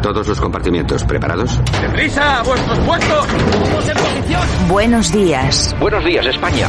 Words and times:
A 0.00 0.02
todos 0.02 0.26
los 0.26 0.40
compartimientos, 0.40 1.04
¿preparados? 1.04 1.60
¡Deprisa! 1.82 2.38
¡A 2.38 2.42
vuestros 2.42 2.78
puestos! 2.78 3.26
¡Todos 3.26 3.86
en 3.86 3.96
posición! 3.98 4.40
Buenos 4.66 5.12
días. 5.12 5.76
Buenos 5.78 6.02
días, 6.06 6.24
España. 6.24 6.68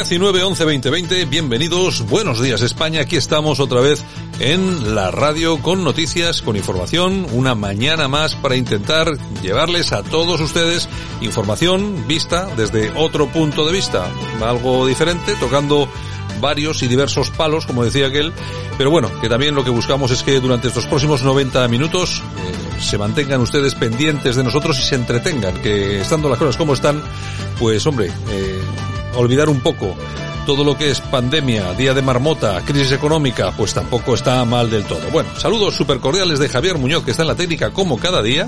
...19, 0.00 0.42
11, 0.42 0.64
20, 0.64 0.90
20... 0.90 1.24
bienvenidos, 1.26 2.06
buenos 2.06 2.40
días 2.40 2.62
España, 2.62 3.02
aquí 3.02 3.16
estamos 3.16 3.60
otra 3.60 3.82
vez 3.82 4.02
en 4.38 4.94
la 4.94 5.10
radio 5.10 5.60
con 5.60 5.84
noticias, 5.84 6.40
con 6.40 6.56
información, 6.56 7.26
una 7.34 7.54
mañana 7.54 8.08
más 8.08 8.34
para 8.34 8.56
intentar 8.56 9.18
llevarles 9.42 9.92
a 9.92 10.02
todos 10.02 10.40
ustedes 10.40 10.88
información 11.20 12.08
vista 12.08 12.48
desde 12.56 12.90
otro 12.96 13.28
punto 13.28 13.66
de 13.66 13.72
vista, 13.72 14.10
algo 14.42 14.86
diferente, 14.86 15.34
tocando 15.38 15.86
varios 16.40 16.82
y 16.82 16.88
diversos 16.88 17.28
palos, 17.28 17.66
como 17.66 17.84
decía 17.84 18.06
aquel, 18.06 18.32
pero 18.78 18.90
bueno, 18.90 19.10
que 19.20 19.28
también 19.28 19.54
lo 19.54 19.64
que 19.64 19.70
buscamos 19.70 20.10
es 20.12 20.22
que 20.22 20.40
durante 20.40 20.68
estos 20.68 20.86
próximos 20.86 21.22
90 21.22 21.68
minutos 21.68 22.22
eh, 22.38 22.80
se 22.80 22.96
mantengan 22.96 23.42
ustedes 23.42 23.74
pendientes 23.74 24.34
de 24.34 24.44
nosotros 24.44 24.78
y 24.78 24.82
se 24.82 24.94
entretengan, 24.94 25.60
que 25.60 26.00
estando 26.00 26.30
las 26.30 26.38
cosas 26.38 26.56
como 26.56 26.72
están, 26.72 27.02
pues 27.58 27.86
hombre, 27.86 28.06
eh, 28.06 28.62
olvidar 29.14 29.48
un 29.48 29.60
poco 29.60 29.94
todo 30.46 30.64
lo 30.64 30.76
que 30.76 30.90
es 30.90 31.00
pandemia, 31.00 31.74
día 31.74 31.94
de 31.94 32.02
marmota, 32.02 32.60
crisis 32.64 32.92
económica, 32.92 33.52
pues 33.56 33.74
tampoco 33.74 34.14
está 34.14 34.44
mal 34.44 34.70
del 34.70 34.84
todo. 34.84 35.00
Bueno, 35.12 35.28
saludos 35.36 35.76
super 35.76 36.00
cordiales 36.00 36.38
de 36.38 36.48
Javier 36.48 36.78
Muñoz, 36.78 37.04
que 37.04 37.12
está 37.12 37.22
en 37.22 37.28
la 37.28 37.34
técnica 37.34 37.70
como 37.70 37.98
cada 37.98 38.22
día, 38.22 38.46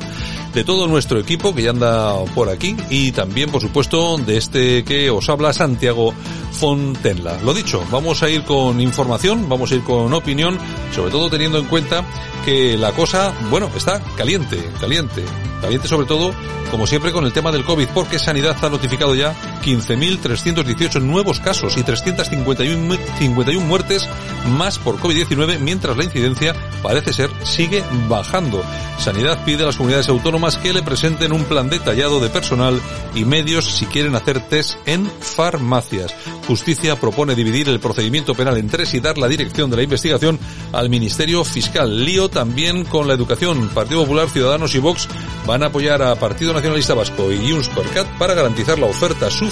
de 0.53 0.65
todo 0.65 0.87
nuestro 0.87 1.21
equipo 1.21 1.55
que 1.55 1.63
ya 1.63 1.71
anda 1.71 2.15
por 2.35 2.49
aquí 2.49 2.77
y 2.91 3.13
también, 3.13 3.51
por 3.51 3.61
supuesto, 3.61 4.19
de 4.19 4.37
este 4.37 4.85
que 4.85 5.11
os 5.11 5.29
habla 5.29 5.53
Santiago 5.53 6.13
Fontenla. 6.53 7.39
Lo 7.43 7.55
dicho, 7.55 7.85
vamos 7.91 8.23
a 8.23 8.29
ir 8.29 8.43
con 8.45 8.81
información, 8.81 9.49
vamos 9.49 9.71
a 9.71 9.77
ir 9.77 9.83
con 9.83 10.13
opinión, 10.13 10.59
sobre 10.95 11.11
todo 11.11 11.31
teniendo 11.31 11.59
en 11.59 11.67
cuenta 11.67 12.05
que 12.45 12.77
la 12.77 12.93
cosa, 12.93 13.33
bueno, 13.51 13.71
está 13.77 14.01
caliente, 14.17 14.59
caliente, 14.81 15.23
caliente 15.61 15.89
sobre 15.89 16.07
todo, 16.07 16.35
como 16.71 16.87
siempre, 16.87 17.13
con 17.13 17.25
el 17.25 17.33
tema 17.33 17.53
del 17.53 17.65
COVID, 17.65 17.89
porque 17.95 18.19
Sanidad 18.19 18.57
ha 18.63 18.69
notificado 18.69 19.15
ya 19.15 19.35
15.318 19.63 21.01
nuevos 21.01 21.41
casos 21.41 21.77
y 21.77 21.83
351 21.83 22.97
51 23.19 23.67
muertes 23.67 24.09
más 24.51 24.79
por 24.79 24.97
COVID-19, 24.97 25.59
mientras 25.61 25.97
la 25.97 26.05
incidencia 26.05 26.55
parece 26.83 27.13
ser 27.13 27.31
sigue 27.45 27.83
bajando. 28.09 28.63
Sanidad 28.99 29.45
pide 29.45 29.63
a 29.63 29.67
las 29.67 29.77
comunidades 29.77 30.09
autónomas 30.09 30.57
que 30.57 30.73
le 30.73 30.83
presenten 30.83 31.33
un 31.33 31.45
plan 31.45 31.69
detallado 31.69 32.21
de 32.21 32.29
personal 32.29 32.81
y 33.15 33.25
medios 33.25 33.65
si 33.65 33.87
quieren 33.87 34.15
hacer 34.15 34.41
test 34.49 34.77
en 34.87 35.11
farmacias. 35.21 36.15
Justicia 36.47 36.97
propone 36.97 37.35
dividir 37.35 37.69
el 37.69 37.81
procedimiento 37.81 38.35
penal 38.35 38.57
en 38.59 38.69
tres 38.69 38.95
y 38.95 39.01
dar 39.01 39.19
la 39.19 39.29
dirección 39.29 39.71
de 39.71 39.77
la 39.77 39.83
investigación 39.85 40.39
al 40.73 40.91
Ministerio 40.91 41.45
Fiscal. 41.45 42.05
Lío 42.05 42.29
también 42.29 42.85
con 42.85 43.07
la 43.07 43.15
educación. 43.15 43.69
Partido 43.69 44.03
Popular, 44.03 44.29
Ciudadanos 44.29 44.75
y 44.75 44.79
Vox 44.79 45.09
van 45.47 45.63
a 45.63 45.67
apoyar 45.67 46.03
a 46.03 46.17
Partido 46.17 46.53
Nacionalista 46.53 46.95
Vasco 46.95 47.31
y 47.31 47.51
Junts 47.51 47.71
para 48.19 48.35
garantizar 48.35 48.79
la 48.79 48.87
oferta 48.87 49.31
suficiente 49.31 49.52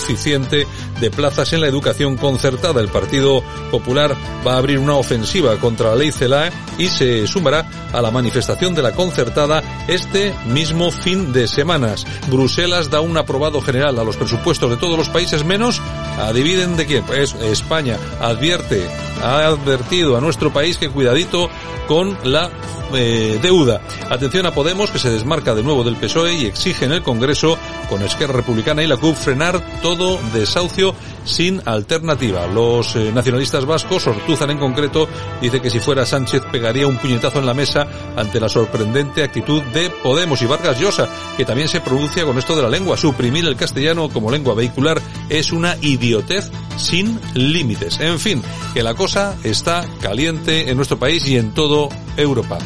de 1.00 1.10
plazas 1.10 1.52
en 1.52 1.60
la 1.60 1.66
educación 1.66 2.16
concertada. 2.16 2.80
El 2.80 2.88
Partido 2.88 3.42
Popular 3.70 4.16
va 4.46 4.54
a 4.54 4.58
abrir 4.58 4.78
una 4.78 4.94
ofensiva 4.94 5.56
contra 5.58 5.90
la 5.90 5.96
ley 5.96 6.10
CELAE 6.10 6.50
y 6.78 6.88
se 6.88 7.26
sumará 7.26 7.90
a 7.92 8.00
la 8.00 8.10
manifestación 8.10 8.74
de 8.74 8.82
la 8.82 8.92
concertada 8.92 9.62
este 9.88 10.34
mismo 10.46 10.90
fin 10.90 11.32
de 11.32 11.46
semanas. 11.46 12.06
Bruselas 12.28 12.90
da 12.90 13.00
un 13.00 13.16
aprobado 13.16 13.60
general 13.60 13.98
a 13.98 14.04
los 14.04 14.16
presupuestos 14.16 14.70
de 14.70 14.76
todos 14.76 14.96
los 14.96 15.08
países 15.08 15.44
menos, 15.44 15.80
adivinen 16.18 16.76
de 16.76 16.86
quién, 16.86 17.04
pues 17.04 17.34
España 17.34 17.96
advierte, 18.20 18.88
ha 19.22 19.46
advertido 19.46 20.16
a 20.16 20.20
nuestro 20.20 20.52
país 20.52 20.78
que 20.78 20.90
cuidadito 20.90 21.48
con 21.86 22.16
la 22.24 22.50
eh, 22.94 23.38
deuda. 23.42 23.80
Atención 24.08 24.46
a 24.46 24.52
Podemos, 24.52 24.90
que 24.90 24.98
se 24.98 25.10
desmarca 25.10 25.54
de 25.54 25.62
nuevo 25.62 25.84
del 25.84 25.96
PSOE 25.96 26.34
y 26.34 26.46
exige 26.46 26.84
en 26.84 26.92
el 26.92 27.02
Congreso, 27.02 27.58
con 27.88 28.02
Esquerra 28.02 28.34
Republicana 28.34 28.82
y 28.82 28.86
la 28.86 28.96
CUP, 28.96 29.16
frenar 29.16 29.60
todo 29.82 29.89
desahucio 29.96 30.94
sin 31.24 31.60
alternativa. 31.66 32.46
Los 32.46 32.96
eh, 32.96 33.10
nacionalistas 33.12 33.64
vascos, 33.64 34.06
Ortuzan 34.06 34.50
en 34.50 34.58
concreto, 34.58 35.08
dice 35.40 35.60
que 35.60 35.70
si 35.70 35.80
fuera 35.80 36.06
Sánchez 36.06 36.42
pegaría 36.50 36.86
un 36.86 36.98
puñetazo 36.98 37.38
en 37.38 37.46
la 37.46 37.54
mesa 37.54 37.86
ante 38.16 38.40
la 38.40 38.48
sorprendente 38.48 39.22
actitud 39.22 39.62
de 39.74 39.90
Podemos 39.90 40.40
y 40.42 40.46
Vargas 40.46 40.80
Llosa, 40.80 41.08
que 41.36 41.44
también 41.44 41.68
se 41.68 41.80
pronuncia 41.80 42.24
con 42.24 42.38
esto 42.38 42.56
de 42.56 42.62
la 42.62 42.68
lengua. 42.68 42.96
Suprimir 42.96 43.44
el 43.46 43.56
castellano 43.56 44.08
como 44.08 44.30
lengua 44.30 44.54
vehicular 44.54 45.00
es 45.28 45.52
una 45.52 45.76
idiotez 45.80 46.50
sin 46.76 47.20
límites. 47.34 48.00
En 48.00 48.18
fin, 48.18 48.42
que 48.74 48.82
la 48.82 48.94
cosa 48.94 49.36
está 49.44 49.84
caliente 50.00 50.70
en 50.70 50.76
nuestro 50.76 50.98
país 50.98 51.26
y 51.26 51.36
en 51.36 51.52
todo 51.52 51.88
Europa. 52.16 52.58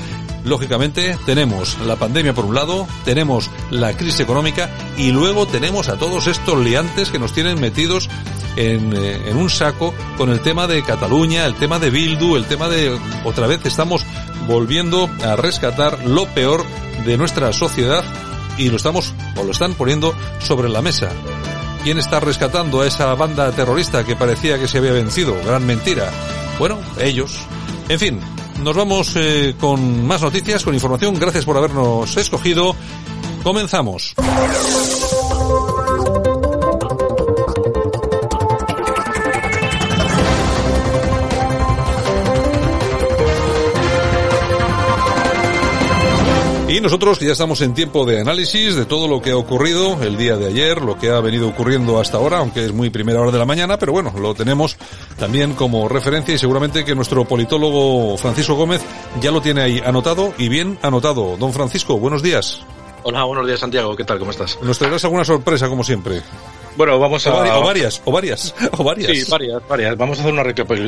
Lógicamente 0.44 1.16
tenemos 1.24 1.78
la 1.86 1.96
pandemia 1.96 2.34
por 2.34 2.44
un 2.44 2.54
lado, 2.54 2.86
tenemos 3.06 3.50
la 3.74 3.96
crisis 3.96 4.20
económica 4.20 4.70
y 4.96 5.10
luego 5.10 5.46
tenemos 5.46 5.88
a 5.88 5.96
todos 5.96 6.26
estos 6.26 6.58
liantes 6.58 7.10
que 7.10 7.18
nos 7.18 7.32
tienen 7.32 7.60
metidos 7.60 8.08
en, 8.56 8.92
eh, 8.92 9.20
en, 9.26 9.36
un 9.36 9.50
saco 9.50 9.92
con 10.16 10.30
el 10.30 10.40
tema 10.40 10.66
de 10.66 10.82
Cataluña, 10.82 11.44
el 11.44 11.54
tema 11.54 11.78
de 11.78 11.90
Bildu, 11.90 12.36
el 12.36 12.44
tema 12.44 12.68
de 12.68 12.96
otra 13.24 13.46
vez 13.46 13.64
estamos 13.66 14.04
volviendo 14.46 15.10
a 15.24 15.36
rescatar 15.36 16.06
lo 16.06 16.26
peor 16.26 16.64
de 17.04 17.16
nuestra 17.16 17.52
sociedad 17.52 18.04
y 18.56 18.68
lo 18.68 18.76
estamos 18.76 19.12
o 19.36 19.42
lo 19.42 19.50
están 19.50 19.74
poniendo 19.74 20.14
sobre 20.38 20.68
la 20.68 20.80
mesa. 20.80 21.10
¿Quién 21.82 21.98
está 21.98 22.20
rescatando 22.20 22.80
a 22.80 22.86
esa 22.86 23.14
banda 23.14 23.50
terrorista 23.52 24.04
que 24.04 24.16
parecía 24.16 24.58
que 24.58 24.68
se 24.68 24.78
había 24.78 24.92
vencido? 24.92 25.34
Gran 25.44 25.66
mentira. 25.66 26.10
Bueno, 26.58 26.78
ellos. 26.98 27.36
En 27.88 27.98
fin, 27.98 28.20
nos 28.62 28.74
vamos 28.74 29.12
eh, 29.16 29.54
con 29.60 30.06
más 30.06 30.22
noticias, 30.22 30.64
con 30.64 30.72
información. 30.72 31.14
Gracias 31.18 31.44
por 31.44 31.56
habernos 31.58 32.16
escogido. 32.16 32.74
Comenzamos. 33.44 34.14
Y 46.68 46.80
nosotros 46.80 47.20
ya 47.20 47.32
estamos 47.32 47.60
en 47.60 47.74
tiempo 47.74 48.06
de 48.06 48.20
análisis 48.20 48.74
de 48.74 48.86
todo 48.86 49.06
lo 49.06 49.20
que 49.20 49.30
ha 49.32 49.36
ocurrido 49.36 50.02
el 50.02 50.16
día 50.16 50.36
de 50.36 50.46
ayer, 50.46 50.80
lo 50.80 50.98
que 50.98 51.10
ha 51.10 51.20
venido 51.20 51.46
ocurriendo 51.46 52.00
hasta 52.00 52.16
ahora, 52.16 52.38
aunque 52.38 52.64
es 52.64 52.72
muy 52.72 52.88
primera 52.88 53.20
hora 53.20 53.30
de 53.30 53.38
la 53.38 53.44
mañana, 53.44 53.78
pero 53.78 53.92
bueno, 53.92 54.12
lo 54.18 54.34
tenemos 54.34 54.78
también 55.18 55.52
como 55.52 55.88
referencia 55.88 56.34
y 56.34 56.38
seguramente 56.38 56.84
que 56.84 56.94
nuestro 56.94 57.26
politólogo 57.26 58.16
Francisco 58.16 58.54
Gómez 58.54 58.80
ya 59.20 59.30
lo 59.30 59.42
tiene 59.42 59.60
ahí 59.60 59.82
anotado 59.84 60.32
y 60.38 60.48
bien 60.48 60.78
anotado. 60.82 61.36
Don 61.36 61.52
Francisco, 61.52 61.98
buenos 61.98 62.22
días. 62.22 62.64
Hola, 63.06 63.22
buenos 63.24 63.46
días 63.46 63.60
Santiago, 63.60 63.94
¿qué 63.94 64.04
tal? 64.04 64.18
¿Cómo 64.18 64.30
estás? 64.30 64.58
Nos 64.62 64.78
traerás 64.78 65.04
alguna 65.04 65.26
sorpresa 65.26 65.68
como 65.68 65.84
siempre. 65.84 66.22
Bueno, 66.76 66.98
vamos 66.98 67.26
a... 67.26 67.34
O 67.34 67.62
varias, 67.62 68.02
o 68.04 68.10
varias, 68.10 68.54
o 68.72 68.82
varias. 68.82 69.10
Sí, 69.10 69.30
varias, 69.30 69.62
varias. 69.68 69.96
Vamos 69.96 70.18
a 70.18 70.22
hacer 70.22 70.32
una, 70.32 70.42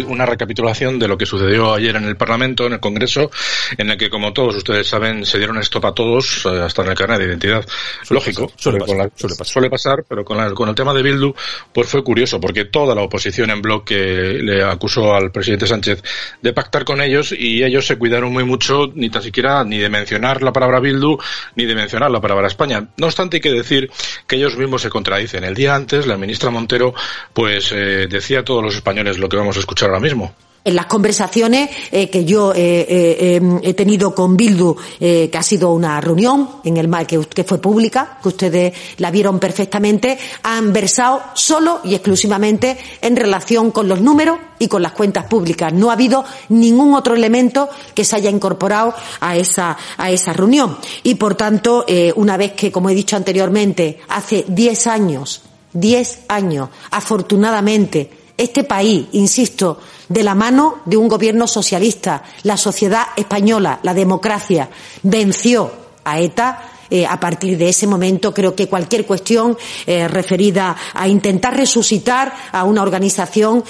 una 0.09 0.27
recapitulación 0.27 0.99
de 0.99 1.07
lo 1.07 1.17
que 1.17 1.27
sucedió 1.27 1.75
ayer 1.75 1.95
en 1.95 2.05
el 2.05 2.17
Parlamento, 2.17 2.67
en 2.67 2.75
el 2.75 2.81
Congreso, 2.81 3.31
en 3.79 3.91
el 3.91 3.97
que, 3.97 4.11
como 4.11 4.33
todos 4.33 4.57
ustedes 4.57 4.89
saben, 4.89 5.25
se 5.25 5.39
dieron 5.39 5.59
stop 5.59 5.87
a 5.87 5.95
todos, 5.95 6.45
eh, 6.47 6.61
hasta 6.61 6.83
en 6.83 6.89
el 6.89 6.95
carnet 6.97 7.19
de 7.19 7.27
identidad. 7.27 7.65
Suele 8.03 8.21
Lógico. 8.21 8.49
pasar, 8.49 8.61
suele, 8.61 8.79
pasar, 8.79 8.97
la, 8.97 9.11
suele, 9.15 9.35
pasar, 9.37 9.47
suele 9.47 9.71
pasar. 9.71 10.05
pero 10.09 10.25
con, 10.25 10.37
la, 10.37 10.51
con 10.53 10.69
el 10.69 10.75
tema 10.75 10.93
de 10.93 11.03
Bildu, 11.03 11.33
pues 11.73 11.89
fue 11.89 12.03
curioso, 12.03 12.41
porque 12.41 12.65
toda 12.65 12.95
la 12.95 13.03
oposición 13.03 13.51
en 13.51 13.63
bloque 13.63 13.95
le 13.95 14.65
acusó 14.65 15.15
al 15.15 15.31
presidente 15.31 15.67
Sánchez 15.67 16.03
de 16.43 16.53
pactar 16.53 16.85
con 16.85 17.01
ellos 17.01 17.33
y 17.33 17.63
ellos 17.63 17.87
se 17.87 17.97
cuidaron 17.97 18.33
muy 18.33 18.45
mucho, 18.45 18.91
ni 18.95 19.09
tan 19.09 19.23
siquiera 19.23 19.63
ni 19.63 19.79
de 19.79 19.89
mencionar 19.89 20.43
la 20.43 20.53
palabra 20.53 20.81
Bildu, 20.81 21.17
ni 21.55 21.65
de 21.65 21.75
mencionar 21.75 22.11
la 22.11 22.21
palabra 22.21 22.49
España. 22.49 22.89
No 22.97 23.07
obstante, 23.07 23.37
hay 23.37 23.41
que 23.41 23.53
decir 23.53 23.91
que 24.27 24.37
ellos 24.37 24.57
mismos 24.57 24.83
se 24.83 24.91
contradicen. 24.91 25.45
El 25.45 25.55
día 25.55 25.76
antes, 25.77 26.07
la 26.07 26.17
ministra 26.17 26.51
Montero, 26.51 26.95
pues 27.33 27.71
eh, 27.73 28.07
decía 28.09 28.41
a 28.41 28.45
todos 28.45 28.63
los 28.63 28.75
españoles 28.75 29.19
lo 29.19 29.29
que 29.29 29.37
vamos 29.37 29.57
a 29.57 29.61
escuchar 29.61 29.91
ahora 29.91 30.01
mismo. 30.01 30.33
En 30.67 30.75
las 30.75 30.87
conversaciones 30.87 31.71
eh, 31.93 32.11
que 32.11 32.25
yo 32.25 32.53
eh, 32.53 32.57
eh, 32.59 33.41
he 33.63 33.75
tenido 33.75 34.13
con 34.13 34.37
Bildu, 34.37 34.75
que 34.99 35.31
ha 35.33 35.43
sido 35.45 35.71
una 35.71 36.01
reunión 36.01 36.57
en 36.65 36.77
el 36.77 36.91
que, 37.07 37.21
que 37.21 37.45
fue 37.45 37.59
pública, 37.59 38.19
que 38.21 38.27
ustedes 38.27 38.75
la 38.97 39.13
vieron 39.13 39.39
perfectamente, 39.39 40.19
han 40.43 40.73
versado 40.73 41.23
solo 41.35 41.83
y 41.85 41.95
exclusivamente 41.95 42.77
en 43.01 43.15
relación 43.15 43.71
con 43.71 43.87
los 43.87 44.01
números 44.01 44.41
y 44.59 44.67
con 44.67 44.83
las 44.83 44.91
cuentas 44.91 45.27
públicas. 45.27 45.73
No 45.73 45.91
ha 45.91 45.93
habido 45.93 46.25
ningún 46.49 46.95
otro 46.95 47.15
elemento 47.15 47.69
que 47.95 48.05
se 48.05 48.17
haya 48.17 48.31
incorporado 48.31 48.93
a 49.21 49.37
esa, 49.37 49.77
a 49.97 50.11
esa 50.11 50.33
reunión. 50.33 50.79
Y, 51.05 51.15
por 51.15 51.37
tanto, 51.37 51.87
una 52.17 52.37
vez 52.37 52.55
que, 52.55 52.73
como 52.73 52.91
he 52.91 52.95
dicho 52.97 53.15
anteriormente, 53.15 54.01
hace 54.09 54.45
diez 54.49 54.89
años, 54.89 55.43
diez 55.81 56.21
años, 56.29 56.71
afortunadamente, 56.91 58.11
este 58.37 58.65
país, 58.65 59.07
insisto, 59.13 59.81
de 60.09 60.23
la 60.23 60.35
mano 60.35 60.83
de 60.85 60.97
un 60.97 61.09
gobierno 61.09 61.47
socialista, 61.47 62.23
la 62.43 62.57
sociedad 62.57 63.07
española, 63.17 63.81
la 63.83 63.95
democracia, 63.95 64.69
venció 65.03 65.73
a 66.05 66.21
ETA, 66.21 66.71
eh, 66.91 67.05
a 67.05 67.19
partir 67.19 67.59
de 67.59 67.69
ese 67.69 67.87
momento 67.87 68.33
creo 68.33 68.55
que 68.55 68.69
cualquier 68.69 69.07
cuestión 69.07 69.57
eh, 69.87 70.07
referida 70.07 70.77
a 70.95 71.09
intentar 71.09 71.57
resucitar 71.57 72.33
a 72.53 72.63
una 72.63 72.83
organización 72.83 73.65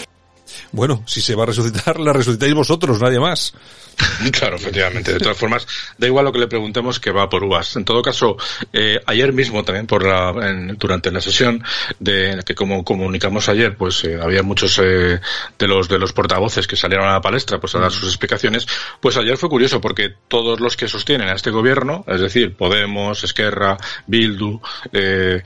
bueno, 0.73 1.03
si 1.07 1.21
se 1.21 1.35
va 1.35 1.45
a 1.45 1.47
resucitar, 1.47 1.99
la 1.99 2.13
resucitáis 2.13 2.55
vosotros, 2.55 3.01
nadie 3.01 3.19
más. 3.19 3.53
Claro, 4.33 4.57
efectivamente. 4.57 5.13
De 5.13 5.21
todas 5.21 5.37
formas, 5.37 5.67
da 5.99 6.07
igual 6.07 6.25
lo 6.25 6.33
que 6.33 6.39
le 6.39 6.49
preguntemos 6.49 7.01
que 7.01 7.11
va 7.11 7.29
por 7.29 7.45
uvas. 7.45 7.77
En 7.77 7.85
todo 7.85 8.03
caso, 8.03 8.37
eh, 8.73 9.01
ayer 9.07 9.33
mismo 9.33 9.65
también 9.65 9.87
por 9.87 10.05
la, 10.05 10.33
durante 10.77 11.11
la 11.11 11.21
sesión 11.21 11.63
de 11.99 12.43
que 12.45 12.55
como 12.55 12.85
comunicamos 12.85 13.49
ayer, 13.49 13.77
pues 13.77 14.05
eh, 14.05 14.19
había 14.21 14.43
muchos 14.43 14.79
eh, 14.83 15.21
de 15.59 15.67
los 15.67 15.89
de 15.89 15.99
los 15.99 16.13
portavoces 16.13 16.67
que 16.67 16.77
salieron 16.77 17.07
a 17.07 17.13
la 17.13 17.21
palestra, 17.21 17.59
pues 17.59 17.75
a 17.75 17.81
dar 17.81 17.93
sus 17.93 18.09
explicaciones. 18.09 18.67
Pues 19.01 19.17
ayer 19.17 19.37
fue 19.37 19.49
curioso 19.49 19.81
porque 19.81 20.15
todos 20.29 20.61
los 20.61 20.77
que 20.77 20.89
sostienen 20.89 21.29
a 21.29 21.35
este 21.35 21.51
gobierno, 21.51 22.05
es 22.07 22.21
decir, 22.21 22.55
Podemos, 22.57 23.23
Esquerra, 23.25 23.77
Bildu, 24.07 24.61
eh, 24.93 25.43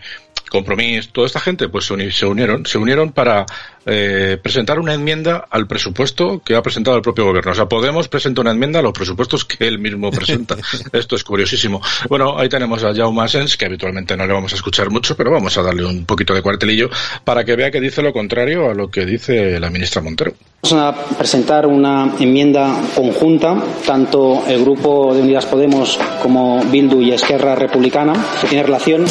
Compromís, 0.50 1.08
toda 1.08 1.26
esta 1.26 1.40
gente, 1.40 1.68
pues 1.68 1.86
se 1.86 2.26
unieron, 2.26 2.66
se 2.66 2.76
unieron 2.76 3.12
para 3.12 3.46
eh, 3.86 4.36
presentar 4.42 4.78
una 4.78 4.92
enmienda 4.92 5.46
al 5.48 5.66
presupuesto 5.66 6.42
que 6.44 6.56
ha 6.56 6.62
presentado 6.62 6.96
el 6.96 7.02
propio 7.02 7.24
gobierno. 7.24 7.52
O 7.52 7.54
sea, 7.54 7.66
Podemos 7.66 8.08
presenta 8.08 8.40
una 8.40 8.50
enmienda 8.50 8.80
a 8.80 8.82
los 8.82 8.92
presupuestos 8.92 9.44
que 9.44 9.66
él 9.66 9.78
mismo 9.78 10.10
presenta. 10.10 10.56
Esto 10.92 11.16
es 11.16 11.24
curiosísimo. 11.24 11.80
Bueno, 12.08 12.36
ahí 12.36 12.48
tenemos 12.48 12.82
a 12.82 12.92
Jaume 12.92 13.22
Asens, 13.22 13.56
que 13.56 13.64
habitualmente 13.64 14.16
no 14.16 14.26
le 14.26 14.32
vamos 14.32 14.52
a 14.52 14.56
escuchar 14.56 14.90
mucho, 14.90 15.16
pero 15.16 15.30
vamos 15.30 15.56
a 15.56 15.62
darle 15.62 15.84
un 15.84 16.04
poquito 16.04 16.34
de 16.34 16.42
cuartelillo 16.42 16.90
para 17.24 17.44
que 17.44 17.56
vea 17.56 17.70
que 17.70 17.80
dice 17.80 18.02
lo 18.02 18.12
contrario 18.12 18.70
a 18.70 18.74
lo 18.74 18.90
que 18.90 19.06
dice 19.06 19.58
la 19.60 19.70
ministra 19.70 20.02
Montero. 20.02 20.34
Vamos 20.62 20.72
a 20.74 21.16
presentar 21.16 21.66
una 21.66 22.14
enmienda 22.20 22.70
conjunta, 22.94 23.56
tanto 23.86 24.42
el 24.46 24.62
Grupo 24.62 25.14
de 25.14 25.22
Unidas 25.22 25.46
Podemos 25.46 25.98
como 26.22 26.62
Bildu 26.64 27.00
y 27.00 27.12
Esquerra 27.12 27.54
Republicana, 27.54 28.12
que 28.40 28.46
tiene 28.46 28.62
relación 28.62 29.04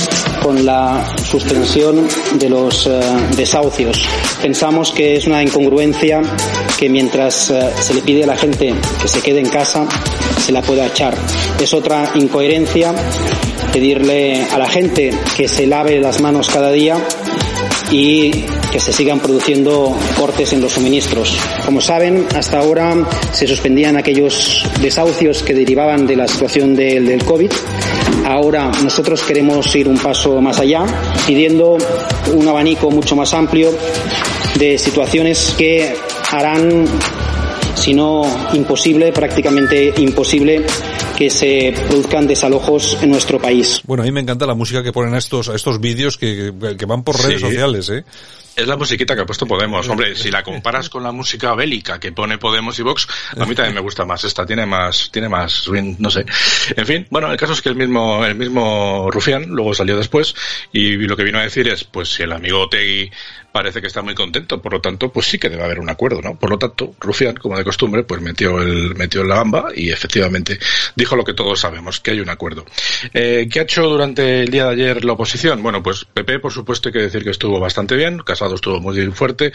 con 0.44 0.64
la 0.64 1.04
suspensión 1.24 2.08
de 2.38 2.50
los 2.50 2.88
eh, 2.88 3.02
desahucios 3.36 4.08
pensamos 4.42 4.92
que 4.92 5.16
es 5.16 5.28
una 5.28 5.44
incongruencia 5.44 6.22
que 6.78 6.90
mientras 6.90 7.50
eh, 7.50 7.70
se 7.80 7.94
le 7.94 8.02
pide 8.02 8.24
a 8.24 8.28
la 8.28 8.38
gente 8.38 8.74
que 9.02 9.08
se 9.08 9.22
quede 9.22 9.40
en 9.40 9.50
casa, 9.50 9.86
se 10.40 10.52
la 10.52 10.62
pueda 10.62 10.86
echar. 10.86 11.14
Es 11.60 11.74
otra 11.74 12.12
incoherencia 12.16 12.94
pedirle 13.74 14.44
a 14.44 14.58
la 14.58 14.68
gente 14.68 15.12
que 15.36 15.48
se 15.48 15.68
lave 15.68 16.00
las 16.00 16.22
manos 16.22 16.50
cada 16.50 16.72
día 16.72 16.96
y 17.92 18.32
que 18.72 18.80
se 18.80 18.94
sigan 18.94 19.20
produciendo 19.20 19.96
cortes 20.18 20.54
en 20.54 20.62
los 20.62 20.74
suministros. 20.74 21.38
Como 21.66 21.82
saben, 21.82 22.26
hasta 22.36 22.60
ahora 22.60 22.96
se 23.34 23.48
suspendían 23.48 23.98
aquellos 23.98 24.64
desahucios 24.82 25.44
que 25.44 25.54
derivaban 25.54 26.06
de 26.06 26.16
la 26.16 26.28
situación 26.28 26.76
del, 26.76 27.06
del 27.06 27.24
COVID. 27.24 27.52
Ahora 28.26 28.72
nosotros 28.84 29.24
queremos 29.24 29.76
ir 29.76 29.88
un 29.88 29.98
paso 29.98 30.40
más 30.42 30.60
allá, 30.60 30.86
pidiendo 31.26 31.78
un 32.34 32.48
abanico 32.48 32.92
mucho 32.92 33.16
más 33.16 33.34
amplio 33.34 33.72
de 34.56 34.78
situaciones 34.78 35.56
que 35.58 35.96
harán, 36.32 36.86
si 37.76 37.94
no 37.94 38.24
imposible, 38.54 39.12
prácticamente 39.12 39.94
imposible, 39.98 40.66
que 41.18 41.30
se 41.30 41.74
produzcan 41.88 42.28
desalojos 42.28 42.98
en 43.02 43.12
nuestro 43.12 43.40
país. 43.40 43.82
Bueno, 43.86 44.04
a 44.04 44.06
mí 44.06 44.12
me 44.12 44.22
encanta 44.22 44.46
la 44.46 44.56
música 44.56 44.84
que 44.84 44.92
ponen 44.92 45.14
a 45.14 45.18
estos, 45.18 45.50
a 45.50 45.56
estos 45.56 45.80
vídeos 45.80 46.18
que, 46.18 46.54
que 46.78 46.86
van 46.86 47.04
por 47.04 47.22
redes 47.22 47.42
sociales, 47.42 47.90
¿eh? 47.90 48.04
Es 48.60 48.68
la 48.68 48.76
musiquita 48.76 49.16
que 49.16 49.22
ha 49.22 49.26
puesto 49.26 49.48
Podemos. 49.48 49.88
Hombre, 49.88 50.16
si 50.18 50.30
la 50.30 50.44
comparas 50.44 50.90
con 50.90 51.02
la 51.02 51.14
música 51.14 51.56
bélica 51.56 51.98
que 51.98 52.12
pone 52.12 52.38
Podemos 52.38 52.78
y 52.78 52.84
Vox, 52.84 53.08
a 53.38 53.46
mí 53.46 53.56
también 53.56 53.74
me 53.74 53.80
gusta 53.80 54.04
más. 54.04 54.26
Esta 54.26 54.46
tiene 54.46 54.66
más, 54.66 55.10
tiene 55.14 55.30
más, 55.30 55.70
no 55.98 56.10
sé. 56.10 56.26
En 56.76 56.86
fin, 56.86 57.08
bueno, 57.10 57.32
el 57.32 57.38
caso 57.38 57.54
es 57.54 57.62
que 57.62 57.70
el 57.70 57.76
mismo, 57.76 58.26
el 58.26 58.36
mismo 58.36 59.10
Rufián 59.12 59.46
luego 59.48 59.74
salió 59.74 59.96
después 59.96 60.36
y 60.74 60.98
lo 60.98 61.16
que 61.16 61.24
vino 61.24 61.40
a 61.40 61.44
decir 61.44 61.70
es, 61.70 61.86
pues 61.86 62.10
si 62.10 62.24
el 62.24 62.34
amigo 62.34 62.68
Tegui 62.68 63.10
parece 63.52 63.82
que 63.82 63.88
está 63.88 64.02
muy 64.02 64.16
contento, 64.16 64.62
por 64.62 64.74
lo 64.74 64.82
tanto, 64.82 65.12
pues 65.12 65.28
sí 65.28 65.40
que 65.40 65.50
debe 65.50 65.64
haber 65.64 65.80
un 65.80 65.90
acuerdo, 65.90 66.22
¿no? 66.22 66.38
Por 66.38 66.50
lo 66.50 66.58
tanto, 66.58 66.96
Rufián, 67.00 67.36
como 67.36 67.58
de 67.58 67.64
costumbre, 67.64 68.04
pues 68.04 68.22
metió 68.22 68.62
el, 68.62 68.96
metió 68.96 69.24
la 69.24 69.36
gamba 69.36 69.70
y 69.76 69.90
efectivamente 69.90 70.60
dijo 70.96 71.16
lo 71.16 71.24
que 71.24 71.34
todos 71.34 71.60
sabemos, 71.60 72.00
que 72.00 72.12
hay 72.12 72.20
un 72.20 72.30
acuerdo. 72.30 72.66
Eh, 73.14 73.48
¿Qué 73.52 73.60
ha 73.60 73.64
hecho 73.64 73.84
durante 73.84 74.42
el 74.42 74.50
día 74.50 74.66
de 74.66 74.74
ayer 74.74 75.06
la 75.06 75.14
oposición? 75.14 75.64
Bueno, 75.64 75.82
pues 75.82 76.06
PP, 76.06 76.40
por 76.40 76.52
supuesto, 76.52 76.90
hay 76.90 76.94
que 76.94 77.00
decir 77.00 77.24
que 77.24 77.32
estuvo 77.32 77.60
bastante 77.60 77.96
bien, 77.96 78.20
Casado 78.20 78.49
estuvo 78.56 78.80
muy 78.80 79.00
fuerte. 79.12 79.52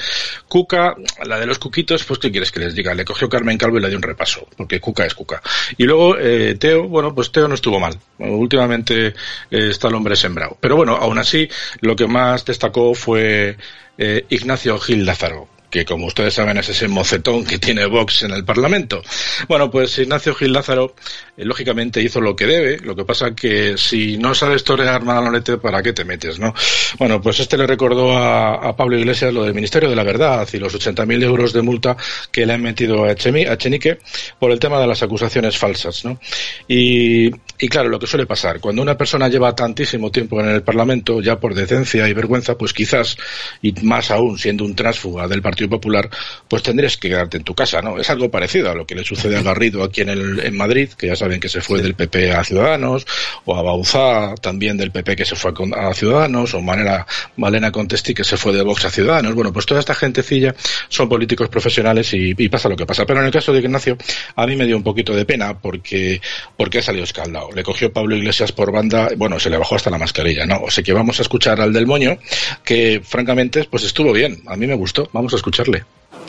Cuca, 0.49 0.95
la 1.25 1.39
de 1.39 1.47
los 1.47 1.59
cuquitos, 1.59 2.05
pues 2.05 2.19
¿qué 2.19 2.31
quieres 2.31 2.51
que 2.51 2.61
les 2.61 2.75
diga? 2.75 2.95
Le 2.95 3.05
cogió 3.05 3.29
Carmen 3.29 3.59
Calvo 3.59 3.79
y 3.79 3.81
le 3.81 3.89
dio 3.89 3.97
un 3.97 4.03
repaso, 4.03 4.47
porque 4.57 4.81
Cuca 4.81 5.05
es 5.05 5.15
Cuca. 5.15 5.43
Y 5.77 5.85
luego, 5.85 6.17
eh, 6.19 6.57
Teo, 6.57 6.89
bueno, 6.89 7.15
pues 7.15 7.33
Teo 7.33 7.49
no 7.49 7.55
estuvo 7.55 7.81
mal. 7.81 7.99
Últimamente 8.19 9.09
eh, 9.09 9.13
está 9.51 9.89
el 9.89 9.95
hombre 9.95 10.17
sembrado. 10.17 10.57
Pero 10.61 10.77
bueno, 10.77 10.97
aún 10.97 11.19
así, 11.19 11.49
lo 11.81 11.97
que 11.97 12.07
más 12.07 12.45
destacó 12.45 12.95
fue 12.95 13.57
eh, 13.99 14.25
Ignacio 14.29 14.79
Gil 14.79 15.05
Lázaro 15.07 15.54
que 15.75 15.85
como 15.85 16.07
ustedes 16.07 16.35
saben 16.35 16.57
es 16.57 16.69
ese 16.69 16.87
mocetón 16.87 17.45
que 17.45 17.59
tiene 17.59 17.85
Vox 17.87 18.23
en 18.23 18.31
el 18.31 18.45
Parlamento. 18.45 19.03
Bueno, 19.49 19.73
pues 19.73 19.99
Ignacio 19.99 20.33
Gil 20.33 20.53
Lázaro 20.53 20.95
eh, 21.37 21.45
lógicamente 21.45 22.01
hizo 22.01 22.21
lo 22.21 22.37
que 22.37 22.47
debe, 22.47 22.79
lo 22.79 22.95
que 22.95 23.05
pasa 23.05 23.35
que 23.35 23.77
si 23.77 24.17
no 24.17 24.37
sabes 24.37 24.63
torear 24.63 25.03
Manolete, 25.03 25.59
¿para 25.59 25.83
qué 25.83 25.93
te 25.93 26.05
metes, 26.05 26.39
no? 26.39 26.55
Bueno, 26.97 27.21
pues 27.21 27.41
este 27.41 27.57
le 27.57 27.67
recordó 27.67 28.17
a, 28.17 28.77
Pablo 28.77 28.97
Iglesias 28.97 29.35
lo 29.35 29.43
del 29.43 29.53
Ministerio 29.53 29.91
de 29.91 29.97
la 29.97 30.05
Verdad 30.05 30.49
y 30.53 30.59
los 30.59 30.73
80.000 30.75 31.25
euros 31.25 31.53
de 31.53 31.63
multa 31.63 31.97
que 32.31 32.47
le 32.47 32.53
han 32.53 32.63
metido 32.63 33.05
a, 33.05 33.17
Chenique 33.17 33.99
por 34.39 34.53
el 34.53 34.61
tema 34.61 34.81
de 34.81 34.87
las 34.87 35.03
acusaciones 35.03 35.59
falsas, 35.59 36.05
¿no? 36.05 36.21
Y, 36.69 37.31
y 37.59 37.69
claro, 37.69 37.89
lo 37.89 37.99
que 37.99 38.07
suele 38.07 38.27
pasar, 38.27 38.61
cuando 38.61 38.81
una 38.81 38.97
persona 38.97 39.29
lleva 39.29 39.57
tantísimo 39.57 40.13
tiempo 40.13 40.41
en 40.41 40.51
el 40.51 40.63
Parlamento, 40.63 41.21
ya 41.21 41.41
por 41.41 41.53
decencia 41.53 42.09
y 42.09 42.13
vergüenza, 42.13 42.57
pues 42.57 42.73
quizás, 42.73 43.17
y 43.61 43.73
más 43.83 44.13
aún 44.13 44.39
siendo 44.39 44.65
un 44.65 44.77
trásfuga 44.77 45.27
del 45.27 45.43
Partido 45.43 45.64
Popular, 45.69 46.09
pues 46.49 46.63
tendrías 46.63 46.97
que 46.97 47.09
quedarte 47.09 47.37
en 47.37 47.45
tu 47.45 47.55
casa, 47.55 47.81
¿no? 47.83 47.99
Es 47.99 48.11
algo 48.11 48.31
parecido 48.31 48.71
a 48.71 48.75
lo 48.75 48.87
que 48.87 48.95
le 48.95 49.05
sucede 49.05 49.37
a 49.37 49.43
Garrido 49.43 49.83
aquí 49.83 50.03
en, 50.03 50.11
el, 50.11 50.41
en 50.41 50.57
Madrid, 50.57 50.91
que 50.91 51.09
ya 51.09 51.17
saben 51.17 51.41
que 51.41 51.49
se 51.49 51.61
fue 51.61 51.83
del 51.83 51.95
PP 51.95 52.33
a 52.33 52.45
Ciudadanos, 52.45 53.07
o 53.45 53.57
a 53.57 53.63
Bauzá 53.63 54.35
también 54.41 54.77
del 54.77 54.91
PP 54.91 55.17
que 55.17 55.25
se 55.25 55.37
fue 55.37 55.53
a 55.77 55.95
Ciudadanos, 55.95 56.55
o 56.55 56.61
Manera, 56.61 57.07
Malena 57.37 57.71
Contesti 57.71 58.15
que 58.15 58.25
se 58.25 58.37
fue 58.37 58.53
de 58.53 58.63
Vox 58.63 58.85
a 58.85 58.91
Ciudadanos. 58.91 59.35
Bueno, 59.35 59.53
pues 59.53 59.67
toda 59.67 59.81
esta 59.81 59.95
gentecilla 59.95 60.55
son 60.89 61.09
políticos 61.09 61.49
profesionales 61.49 62.11
y, 62.13 62.35
pasa 62.49 62.69
lo 62.69 62.77
que 62.77 62.87
pasa. 62.87 63.05
Pero 63.07 63.21
en 63.21 63.27
el 63.27 63.33
caso 63.33 63.53
de 63.53 63.61
Ignacio, 63.61 63.97
a 64.37 64.47
mí 64.47 64.57
me 64.57 64.67
dio 64.67 64.77
un 64.77 64.83
poquito 64.83 65.15
de 65.15 65.25
pena 65.25 65.59
porque, 65.59 66.21
porque 66.57 66.79
ha 66.79 66.83
salido 66.83 67.05
escaldado. 67.05 67.51
Le 67.53 67.63
cogió 67.63 67.93
Pablo 67.93 68.17
Iglesias 68.17 68.53
por 68.53 68.73
banda, 68.73 69.09
bueno, 69.17 69.39
se 69.41 69.51
le 69.51 69.57
bajó 69.57 69.77
hasta 69.77 69.91
la 69.91 69.99
mascarilla, 69.99 70.47
¿no? 70.47 70.63
O 70.63 70.71
sea 70.71 70.85
que 70.85 70.93
vamos 70.93 71.19
a 71.19 71.23
escuchar 71.23 71.61
al 71.61 71.73
del 71.73 71.87
Moño, 71.87 72.19
que 72.65 73.01
francamente, 73.05 73.65
pues 73.65 73.85
estuvo 73.85 74.13
bien. 74.13 74.43
A 74.47 74.57
mí 74.57 74.67
me 74.67 74.75
gustó. 74.75 75.09
Vamos 75.13 75.33
a 75.33 75.37
escuchar 75.37 75.54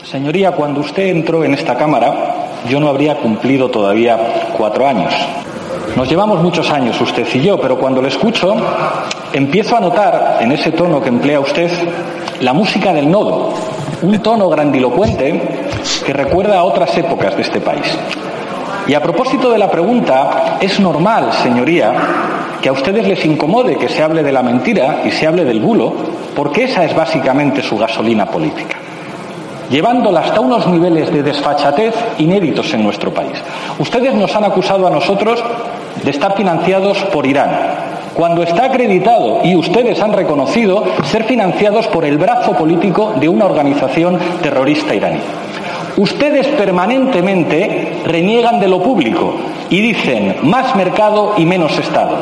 Señoría, 0.04 0.52
cuando 0.52 0.80
usted 0.80 1.08
entró 1.08 1.42
en 1.42 1.54
esta 1.54 1.76
Cámara, 1.76 2.62
yo 2.68 2.78
no 2.78 2.88
habría 2.88 3.16
cumplido 3.16 3.68
todavía 3.68 4.52
cuatro 4.56 4.86
años. 4.86 5.12
Nos 5.96 6.08
llevamos 6.08 6.40
muchos 6.42 6.70
años 6.70 7.00
usted 7.00 7.26
y 7.34 7.42
yo, 7.42 7.60
pero 7.60 7.76
cuando 7.76 8.00
le 8.00 8.08
escucho, 8.08 8.54
empiezo 9.32 9.76
a 9.76 9.80
notar 9.80 10.38
en 10.40 10.52
ese 10.52 10.70
tono 10.70 11.02
que 11.02 11.08
emplea 11.08 11.40
usted 11.40 11.70
la 12.40 12.52
música 12.52 12.92
del 12.92 13.10
nodo, 13.10 13.52
un 14.02 14.18
tono 14.20 14.48
grandilocuente 14.48 15.42
que 16.04 16.12
recuerda 16.12 16.58
a 16.58 16.64
otras 16.64 16.96
épocas 16.96 17.34
de 17.34 17.42
este 17.42 17.60
país. 17.60 17.98
Y 18.86 18.94
a 18.94 19.02
propósito 19.02 19.50
de 19.50 19.58
la 19.58 19.70
pregunta, 19.70 20.58
es 20.60 20.78
normal, 20.78 21.32
señoría, 21.42 21.92
que 22.62 22.68
a 22.68 22.72
ustedes 22.72 23.08
les 23.08 23.24
incomode 23.24 23.76
que 23.76 23.88
se 23.88 24.04
hable 24.04 24.22
de 24.22 24.32
la 24.32 24.44
mentira 24.44 25.02
y 25.04 25.10
se 25.10 25.26
hable 25.26 25.44
del 25.44 25.58
bulo, 25.58 25.92
porque 26.36 26.64
esa 26.64 26.84
es 26.84 26.94
básicamente 26.94 27.62
su 27.62 27.76
gasolina 27.76 28.26
política 28.26 28.76
llevándola 29.70 30.20
hasta 30.20 30.40
unos 30.40 30.66
niveles 30.66 31.12
de 31.12 31.22
desfachatez 31.22 31.94
inéditos 32.18 32.72
en 32.74 32.82
nuestro 32.82 33.12
país. 33.12 33.38
Ustedes 33.78 34.14
nos 34.14 34.34
han 34.34 34.44
acusado 34.44 34.86
a 34.86 34.90
nosotros 34.90 35.42
de 36.02 36.10
estar 36.10 36.36
financiados 36.36 36.98
por 37.12 37.26
Irán, 37.26 37.50
cuando 38.14 38.42
está 38.42 38.66
acreditado 38.66 39.40
y 39.44 39.56
ustedes 39.56 40.00
han 40.00 40.12
reconocido 40.12 40.84
ser 41.04 41.24
financiados 41.24 41.86
por 41.88 42.04
el 42.04 42.16
brazo 42.16 42.52
político 42.52 43.14
de 43.20 43.28
una 43.28 43.44
organización 43.44 44.18
terrorista 44.42 44.94
iraní. 44.94 45.20
Ustedes 45.96 46.46
permanentemente 46.48 48.02
reniegan 48.04 48.60
de 48.60 48.68
lo 48.68 48.82
público 48.82 49.34
y 49.70 49.80
dicen 49.80 50.36
más 50.42 50.76
mercado 50.76 51.34
y 51.38 51.46
menos 51.46 51.78
Estado. 51.78 52.16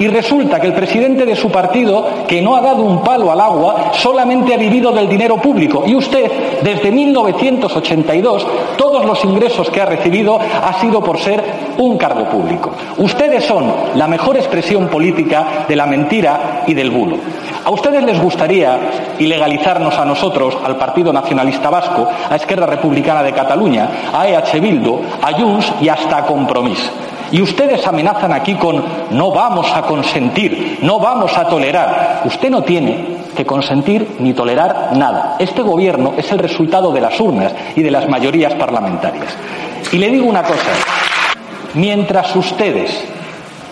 Y 0.00 0.08
resulta 0.08 0.60
que 0.60 0.66
el 0.66 0.72
presidente 0.72 1.26
de 1.26 1.36
su 1.36 1.50
partido, 1.50 2.06
que 2.26 2.40
no 2.40 2.56
ha 2.56 2.60
dado 2.60 2.82
un 2.82 3.04
palo 3.04 3.30
al 3.30 3.40
agua, 3.40 3.92
solamente 3.92 4.54
ha 4.54 4.56
vivido 4.56 4.92
del 4.92 5.08
dinero 5.08 5.36
público. 5.36 5.84
Y 5.86 5.94
usted, 5.94 6.60
desde 6.62 6.90
1982, 6.90 8.46
todos 8.76 9.04
los 9.04 9.22
ingresos 9.24 9.70
que 9.70 9.80
ha 9.80 9.86
recibido 9.86 10.38
ha 10.40 10.72
sido 10.80 11.02
por 11.02 11.18
ser 11.18 11.44
un 11.78 11.98
cargo 11.98 12.24
público. 12.30 12.70
Ustedes 12.96 13.44
son 13.44 13.72
la 13.94 14.08
mejor 14.08 14.36
expresión 14.36 14.88
política 14.88 15.66
de 15.68 15.76
la 15.76 15.86
mentira 15.86 16.64
y 16.66 16.74
del 16.74 16.90
bulo. 16.90 17.16
A 17.64 17.70
ustedes 17.70 18.02
les 18.02 18.20
gustaría 18.20 18.78
ilegalizarnos 19.18 19.96
a 19.98 20.04
nosotros, 20.04 20.56
al 20.64 20.76
Partido 20.76 21.12
Nacionalista 21.12 21.68
Vasco, 21.68 22.08
a 22.28 22.36
Esquerra 22.36 22.66
Republicana 22.66 23.22
de 23.22 23.32
Cataluña, 23.32 23.88
a 24.12 24.26
EH 24.28 24.60
Bildu, 24.60 25.00
a 25.22 25.32
Junts 25.32 25.72
y 25.80 25.88
hasta 25.88 26.18
a 26.18 26.26
Compromís. 26.26 26.90
Y 27.32 27.40
ustedes 27.40 27.86
amenazan 27.86 28.32
aquí 28.32 28.54
con 28.54 28.82
no 29.10 29.30
vamos 29.30 29.70
a 29.72 29.82
consentir, 29.82 30.78
no 30.82 30.98
vamos 30.98 31.36
a 31.36 31.46
tolerar. 31.46 32.22
Usted 32.24 32.50
no 32.50 32.62
tiene 32.62 33.18
que 33.36 33.46
consentir 33.46 34.16
ni 34.18 34.32
tolerar 34.32 34.96
nada. 34.96 35.36
Este 35.38 35.62
gobierno 35.62 36.14
es 36.16 36.30
el 36.32 36.40
resultado 36.40 36.90
de 36.92 37.00
las 37.00 37.20
urnas 37.20 37.52
y 37.76 37.82
de 37.82 37.90
las 37.90 38.08
mayorías 38.08 38.54
parlamentarias. 38.54 39.36
Y 39.92 39.98
le 39.98 40.10
digo 40.10 40.26
una 40.26 40.42
cosa, 40.42 40.70
mientras 41.74 42.34
ustedes 42.34 43.04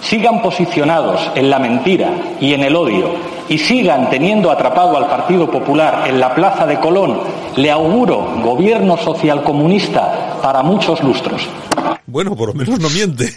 sigan 0.02 0.40
posicionados 0.40 1.28
en 1.34 1.50
la 1.50 1.58
mentira 1.58 2.10
y 2.40 2.54
en 2.54 2.62
el 2.62 2.76
odio 2.76 3.37
y 3.48 3.58
sigan 3.58 4.10
teniendo 4.10 4.50
atrapado 4.50 4.96
al 4.96 5.06
Partido 5.06 5.50
Popular 5.50 6.04
en 6.06 6.20
la 6.20 6.34
Plaza 6.34 6.66
de 6.66 6.78
Colón, 6.78 7.20
le 7.56 7.70
auguro 7.70 8.34
gobierno 8.42 8.96
socialcomunista 8.96 10.38
para 10.42 10.62
muchos 10.62 11.02
lustros. 11.02 11.48
Bueno, 12.10 12.34
por 12.34 12.48
lo 12.48 12.54
menos 12.54 12.80
no 12.80 12.88
miente. 12.88 13.30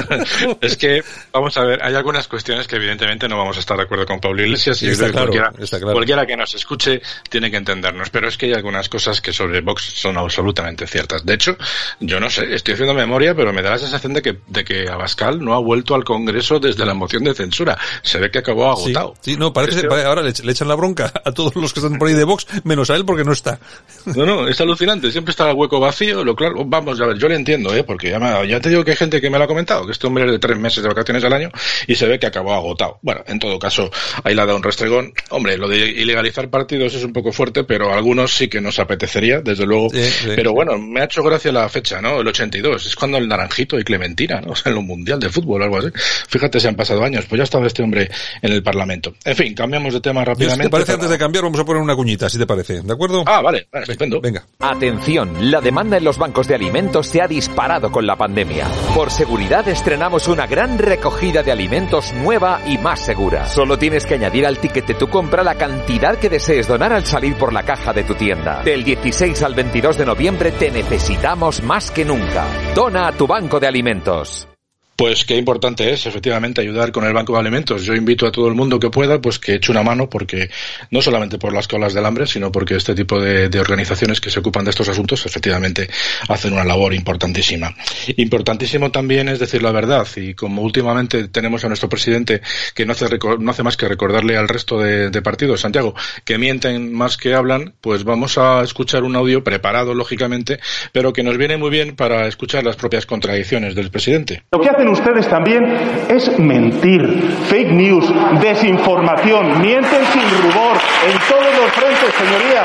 es 0.60 0.76
que, 0.76 1.02
vamos 1.32 1.56
a 1.56 1.64
ver, 1.64 1.82
hay 1.82 1.94
algunas 1.96 2.28
cuestiones 2.28 2.68
que 2.68 2.76
evidentemente 2.76 3.28
no 3.28 3.36
vamos 3.36 3.56
a 3.56 3.60
estar 3.60 3.76
de 3.76 3.82
acuerdo 3.82 4.06
con 4.06 4.20
Pablo 4.20 4.42
Iglesias 4.42 4.80
y 4.82 4.88
Está 4.88 5.06
creo 5.06 5.12
que 5.12 5.18
cualquiera, 5.18 5.52
está 5.58 5.78
claro. 5.78 5.92
cualquiera 5.94 6.24
que 6.26 6.36
nos 6.36 6.54
escuche 6.54 7.02
tiene 7.28 7.50
que 7.50 7.56
entendernos. 7.56 8.10
Pero 8.10 8.28
es 8.28 8.36
que 8.38 8.46
hay 8.46 8.52
algunas 8.54 8.88
cosas 8.88 9.20
que 9.20 9.32
sobre 9.32 9.60
Vox 9.60 9.82
son 9.82 10.16
absolutamente 10.18 10.86
ciertas. 10.86 11.26
De 11.26 11.34
hecho, 11.34 11.56
yo 11.98 12.20
no 12.20 12.30
sé, 12.30 12.54
estoy 12.54 12.74
haciendo 12.74 12.94
memoria, 12.94 13.34
pero 13.34 13.52
me 13.52 13.60
da 13.60 13.70
la 13.70 13.78
sensación 13.78 14.12
de 14.14 14.22
que, 14.22 14.38
de 14.46 14.64
que 14.64 14.88
Abascal 14.88 15.44
no 15.44 15.54
ha 15.54 15.58
vuelto 15.58 15.96
al 15.96 16.04
Congreso 16.04 16.60
desde 16.60 16.86
la 16.86 16.94
moción 16.94 17.24
de 17.24 17.34
censura. 17.34 17.76
Se 18.02 18.18
ve 18.20 18.30
que 18.30 18.38
acabó 18.38 18.70
agotado. 18.70 19.14
sí, 19.20 19.36
no, 19.36 19.52
parece, 19.52 19.78
Este- 19.78 19.88
pare- 19.88 20.04
ahora 20.04 20.22
le, 20.22 20.32
le 20.32 20.52
echan 20.52 20.68
la 20.68 20.76
bronca 20.76 21.12
a 21.24 21.32
todos 21.32 21.56
los 21.56 21.72
que 21.72 21.80
están 21.80 21.98
por 21.98 22.06
ahí 22.06 22.14
de 22.14 22.22
Vox, 22.24 22.46
menos 22.62 22.88
a 22.90 22.94
él 22.94 23.04
porque 23.04 23.24
no 23.24 23.32
está. 23.32 23.58
No, 24.06 24.24
no, 24.24 24.46
es 24.46 24.60
alucinante. 24.60 25.10
Siempre 25.10 25.32
está 25.32 25.50
el 25.50 25.56
hueco 25.56 25.80
vacío. 25.80 26.22
Lo 26.24 26.36
claro, 26.36 26.62
vamos 26.64 27.00
a 27.00 27.06
ver, 27.06 27.18
yo 27.18 27.28
le 27.28 27.34
entiendo, 27.34 27.74
¿eh? 27.74 27.82
Porque 27.82 28.11
ya, 28.18 28.44
ya 28.44 28.60
te 28.60 28.68
digo 28.68 28.84
que 28.84 28.92
hay 28.92 28.96
gente 28.96 29.20
que 29.20 29.30
me 29.30 29.38
lo 29.38 29.44
ha 29.44 29.46
comentado, 29.46 29.86
que 29.86 29.92
este 29.92 30.06
hombre 30.06 30.24
es 30.26 30.30
de 30.32 30.38
tres 30.38 30.58
meses 30.58 30.82
de 30.82 30.88
vacaciones 30.88 31.24
al 31.24 31.32
año 31.32 31.50
y 31.86 31.94
se 31.94 32.06
ve 32.06 32.18
que 32.18 32.26
acabó 32.26 32.52
agotado. 32.54 32.98
Bueno, 33.02 33.22
en 33.26 33.38
todo 33.38 33.58
caso, 33.58 33.90
ahí 34.24 34.34
le 34.34 34.42
ha 34.42 34.46
dado 34.46 34.56
un 34.58 34.62
restregón. 34.62 35.12
Hombre, 35.30 35.56
lo 35.56 35.68
de 35.68 35.78
ilegalizar 35.90 36.48
partidos 36.50 36.94
es 36.94 37.04
un 37.04 37.12
poco 37.12 37.32
fuerte, 37.32 37.64
pero 37.64 37.90
a 37.92 37.96
algunos 37.96 38.32
sí 38.34 38.48
que 38.48 38.60
nos 38.60 38.78
apetecería, 38.78 39.40
desde 39.40 39.66
luego. 39.66 39.90
Sí, 39.90 40.02
sí. 40.04 40.28
Pero 40.36 40.52
bueno, 40.52 40.78
me 40.78 41.00
ha 41.00 41.04
hecho 41.04 41.22
gracia 41.22 41.52
la 41.52 41.68
fecha, 41.68 42.00
¿no? 42.00 42.20
El 42.20 42.28
82. 42.28 42.86
Es 42.86 42.96
cuando 42.96 43.18
el 43.18 43.28
Naranjito 43.28 43.78
y 43.78 43.84
Clementina, 43.84 44.40
¿no? 44.40 44.52
O 44.52 44.56
sea, 44.56 44.70
en 44.70 44.76
lo 44.76 44.82
mundial 44.82 45.18
de 45.20 45.28
fútbol 45.28 45.62
o 45.62 45.64
algo 45.64 45.78
así. 45.78 45.88
Fíjate, 46.28 46.60
se 46.60 46.68
han 46.68 46.74
pasado 46.76 47.02
años. 47.04 47.24
Pues 47.28 47.38
ya 47.38 47.44
estaba 47.44 47.66
este 47.66 47.82
hombre 47.82 48.10
en 48.42 48.52
el 48.52 48.62
Parlamento. 48.62 49.14
En 49.24 49.36
fin, 49.36 49.54
cambiamos 49.54 49.92
de 49.94 50.00
tema 50.00 50.20
Yo, 50.20 50.24
si 50.26 50.30
rápidamente. 50.32 50.64
te 50.64 50.70
parece, 50.70 50.86
para- 50.92 50.94
antes 50.96 51.10
de 51.10 51.18
cambiar, 51.18 51.44
vamos 51.44 51.60
a 51.60 51.64
poner 51.64 51.82
una 51.82 51.94
cuñita, 51.96 52.28
si 52.28 52.38
te 52.38 52.46
parece, 52.46 52.80
¿de 52.82 52.92
acuerdo? 52.92 53.22
Ah, 53.26 53.40
vale, 53.40 53.66
vale, 53.72 53.84
estupendo. 53.84 54.20
Venga. 54.20 54.44
Atención, 54.60 55.50
la 55.50 55.60
demanda 55.60 55.96
en 55.96 56.04
los 56.04 56.18
bancos 56.18 56.48
de 56.48 56.54
alimentos 56.54 57.06
se 57.06 57.20
ha 57.22 57.28
disparado 57.28 57.90
con 57.92 58.01
la 58.06 58.16
pandemia. 58.16 58.66
Por 58.94 59.10
seguridad 59.10 59.66
estrenamos 59.68 60.28
una 60.28 60.46
gran 60.46 60.78
recogida 60.78 61.42
de 61.42 61.52
alimentos 61.52 62.12
nueva 62.12 62.60
y 62.66 62.78
más 62.78 63.00
segura. 63.00 63.46
Solo 63.46 63.78
tienes 63.78 64.06
que 64.06 64.14
añadir 64.14 64.46
al 64.46 64.58
ticket 64.58 64.86
de 64.86 64.94
tu 64.94 65.08
compra 65.08 65.42
la 65.42 65.54
cantidad 65.54 66.18
que 66.18 66.28
desees 66.28 66.68
donar 66.68 66.92
al 66.92 67.06
salir 67.06 67.36
por 67.36 67.52
la 67.52 67.62
caja 67.62 67.92
de 67.92 68.04
tu 68.04 68.14
tienda. 68.14 68.62
Del 68.62 68.84
16 68.84 69.42
al 69.42 69.54
22 69.54 69.98
de 69.98 70.06
noviembre 70.06 70.52
te 70.52 70.70
necesitamos 70.70 71.62
más 71.62 71.90
que 71.90 72.04
nunca. 72.04 72.44
Dona 72.74 73.08
a 73.08 73.12
tu 73.12 73.26
banco 73.26 73.58
de 73.58 73.66
alimentos. 73.66 74.51
Pues 74.94 75.24
qué 75.24 75.36
importante 75.36 75.90
es, 75.90 76.04
efectivamente, 76.04 76.60
ayudar 76.60 76.92
con 76.92 77.04
el 77.04 77.14
Banco 77.14 77.32
de 77.32 77.40
Alimentos. 77.40 77.82
Yo 77.84 77.94
invito 77.94 78.26
a 78.26 78.32
todo 78.32 78.46
el 78.48 78.54
mundo 78.54 78.78
que 78.78 78.90
pueda, 78.90 79.20
pues 79.20 79.38
que 79.38 79.54
eche 79.54 79.72
una 79.72 79.82
mano, 79.82 80.08
porque 80.08 80.50
no 80.90 81.00
solamente 81.00 81.38
por 81.38 81.54
las 81.54 81.66
colas 81.66 81.94
del 81.94 82.04
hambre, 82.04 82.26
sino 82.26 82.52
porque 82.52 82.76
este 82.76 82.94
tipo 82.94 83.18
de, 83.18 83.48
organizaciones 83.58 84.20
que 84.20 84.30
se 84.30 84.40
ocupan 84.40 84.64
de 84.64 84.70
estos 84.70 84.88
asuntos, 84.88 85.24
efectivamente, 85.24 85.88
hacen 86.28 86.52
una 86.52 86.64
labor 86.64 86.92
importantísima. 86.92 87.74
Importantísimo 88.16 88.90
también 88.90 89.28
es 89.28 89.38
decir 89.38 89.62
la 89.62 89.72
verdad, 89.72 90.06
y 90.16 90.34
como 90.34 90.62
últimamente 90.62 91.28
tenemos 91.28 91.64
a 91.64 91.68
nuestro 91.68 91.88
presidente 91.88 92.42
que 92.74 92.84
no 92.84 92.92
hace, 92.92 93.06
no 93.38 93.50
hace 93.50 93.62
más 93.62 93.76
que 93.76 93.88
recordarle 93.88 94.36
al 94.36 94.48
resto 94.48 94.78
de, 94.78 95.22
partidos, 95.22 95.60
Santiago, 95.60 95.94
que 96.24 96.36
mienten 96.36 96.92
más 96.92 97.16
que 97.16 97.34
hablan, 97.34 97.74
pues 97.80 98.04
vamos 98.04 98.36
a 98.38 98.62
escuchar 98.62 99.04
un 99.04 99.16
audio 99.16 99.42
preparado, 99.42 99.94
lógicamente, 99.94 100.58
pero 100.92 101.12
que 101.12 101.22
nos 101.22 101.38
viene 101.38 101.56
muy 101.56 101.70
bien 101.70 101.96
para 101.96 102.26
escuchar 102.26 102.64
las 102.64 102.76
propias 102.76 103.06
contradicciones 103.06 103.74
del 103.74 103.90
presidente. 103.90 104.42
Hacen 104.82 104.88
ustedes 104.88 105.28
también 105.28 105.62
es 106.08 106.38
mentir, 106.38 107.36
fake 107.48 107.72
news, 107.72 108.04
desinformación, 108.40 109.60
mienten 109.60 110.00
sin 110.12 110.22
rubor 110.42 110.76
en 111.06 111.18
todos 111.28 111.54
los 111.60 111.72
frentes, 111.72 112.14
señoría. 112.18 112.64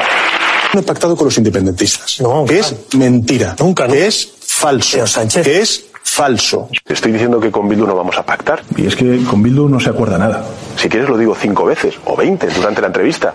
No 0.74 0.80
he 0.80 0.84
pactado 0.84 1.16
con 1.16 1.26
los 1.26 1.38
independentistas. 1.38 2.18
que 2.48 2.60
es 2.60 2.76
mentira. 2.96 3.56
Nunca, 3.60 3.88
Que 3.88 4.08
es 4.08 4.34
falso. 4.42 4.98
Que 5.44 5.62
es 5.62 5.86
falso. 6.04 6.70
Estoy 6.88 7.12
diciendo 7.12 7.40
que 7.40 7.52
con 7.52 7.68
Bildu 7.68 7.86
no 7.86 7.96
vamos 7.96 8.18
a 8.18 8.24
pactar. 8.26 8.62
Y 8.76 8.88
es 8.88 8.96
que 8.96 9.24
con 9.24 9.44
Bildu 9.44 9.70
no 9.70 9.80
se 9.80 9.90
acuerda 9.90 10.18
nada. 10.18 10.44
Si 10.76 10.90
quieres 10.90 11.10
lo 11.10 11.18
digo 11.18 11.36
cinco 11.36 11.66
veces 11.66 11.96
o 12.06 12.16
veinte 12.16 12.48
durante 12.48 12.82
la 12.82 12.88
entrevista. 12.88 13.34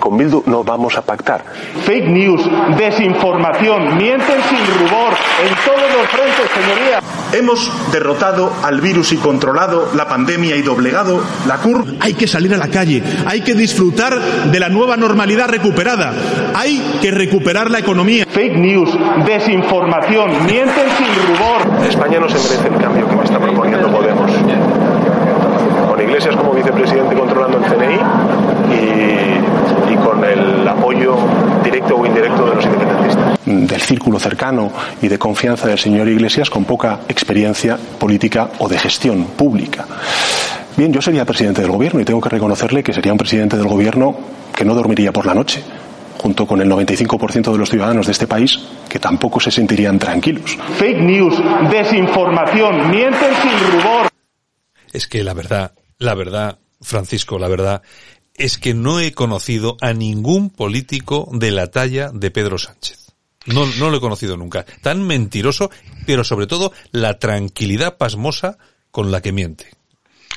Con 0.00 0.16
Bildu 0.16 0.42
no 0.46 0.64
vamos 0.64 0.96
a 0.96 1.02
pactar. 1.02 1.44
Fake 1.84 2.08
news, 2.08 2.42
desinformación, 2.76 3.96
mienten 3.96 4.42
sin 4.48 4.88
rubor 4.88 5.14
en 5.46 5.54
todos 5.64 5.92
los 5.92 6.08
frentes, 6.08 6.50
señoría. 6.50 7.00
Hemos 7.34 7.68
derrotado 7.90 8.52
al 8.62 8.80
virus 8.80 9.12
y 9.12 9.16
controlado 9.16 9.88
la 9.96 10.06
pandemia 10.06 10.54
y 10.54 10.62
doblegado 10.62 11.20
la 11.48 11.56
curva. 11.56 11.92
Hay 11.98 12.14
que 12.14 12.28
salir 12.28 12.54
a 12.54 12.56
la 12.56 12.68
calle, 12.68 13.02
hay 13.26 13.40
que 13.40 13.54
disfrutar 13.54 14.20
de 14.20 14.60
la 14.60 14.68
nueva 14.68 14.96
normalidad 14.96 15.48
recuperada, 15.48 16.12
hay 16.54 16.98
que 17.02 17.10
recuperar 17.10 17.72
la 17.72 17.80
economía. 17.80 18.24
Fake 18.30 18.56
news, 18.56 18.88
desinformación, 19.26 20.46
mienten 20.46 20.86
sin 20.96 21.06
rubor. 21.26 21.84
España 21.88 22.20
no 22.20 22.28
se 22.28 22.36
merece 22.36 22.68
el 22.68 22.80
cambio 22.80 23.08
que 23.08 23.16
me 23.16 23.24
está 23.24 23.40
proponiendo 23.40 23.90
Podemos. 23.90 24.30
Con 25.88 26.00
Iglesias 26.00 26.36
como 26.36 26.52
vicepresidente 26.52 27.16
controlando 27.16 27.58
el 27.58 27.64
CNI 27.64 27.98
y, 28.74 29.92
y 29.92 29.96
con 29.96 30.24
el 30.24 30.68
apoyo 30.68 31.16
directo 31.64 31.96
o 31.96 32.06
indirecto 32.06 32.46
de 32.46 32.54
los 32.54 32.64
independentistas. 32.64 33.38
Del 33.44 33.80
círculo 33.80 34.18
cercano 34.18 34.70
y 35.02 35.08
de 35.08 35.18
confianza 35.18 35.66
del 35.66 35.78
señor 35.78 36.08
Iglesias 36.08 36.50
con 36.50 36.64
poca 36.64 37.00
experiencia 37.08 37.76
política 37.98 38.50
o 38.58 38.68
de 38.68 38.78
gestión 38.78 39.24
pública. 39.36 39.86
Bien, 40.76 40.92
yo 40.92 41.00
sería 41.00 41.24
presidente 41.24 41.62
del 41.62 41.70
gobierno 41.70 42.00
y 42.00 42.04
tengo 42.04 42.20
que 42.20 42.28
reconocerle 42.28 42.82
que 42.82 42.92
sería 42.92 43.12
un 43.12 43.18
presidente 43.18 43.56
del 43.56 43.66
gobierno 43.66 44.16
que 44.54 44.64
no 44.64 44.74
dormiría 44.74 45.12
por 45.12 45.26
la 45.26 45.34
noche, 45.34 45.62
junto 46.18 46.46
con 46.46 46.60
el 46.60 46.70
95% 46.70 47.52
de 47.52 47.58
los 47.58 47.70
ciudadanos 47.70 48.06
de 48.06 48.12
este 48.12 48.26
país 48.26 48.58
que 48.88 48.98
tampoco 48.98 49.40
se 49.40 49.50
sentirían 49.50 49.98
tranquilos. 49.98 50.56
Fake 50.78 51.00
news, 51.00 51.34
desinformación, 51.70 52.90
mienten 52.90 53.30
sin 53.42 53.82
rubor. 53.82 54.08
Es 54.92 55.06
que 55.06 55.22
la 55.22 55.34
verdad, 55.34 55.72
la 55.98 56.14
verdad, 56.14 56.58
Francisco, 56.80 57.38
la 57.38 57.48
verdad, 57.48 57.82
es 58.34 58.58
que 58.58 58.74
no 58.74 59.00
he 59.00 59.12
conocido 59.12 59.76
a 59.80 59.92
ningún 59.92 60.50
político 60.50 61.28
de 61.32 61.50
la 61.50 61.68
talla 61.70 62.10
de 62.12 62.30
Pedro 62.30 62.58
Sánchez. 62.58 63.12
No, 63.46 63.66
no 63.78 63.90
lo 63.90 63.98
he 63.98 64.00
conocido 64.00 64.36
nunca. 64.36 64.64
Tan 64.82 65.02
mentiroso, 65.02 65.70
pero 66.06 66.24
sobre 66.24 66.46
todo 66.46 66.72
la 66.92 67.18
tranquilidad 67.18 67.96
pasmosa 67.98 68.58
con 68.90 69.10
la 69.10 69.20
que 69.20 69.32
miente. 69.32 69.66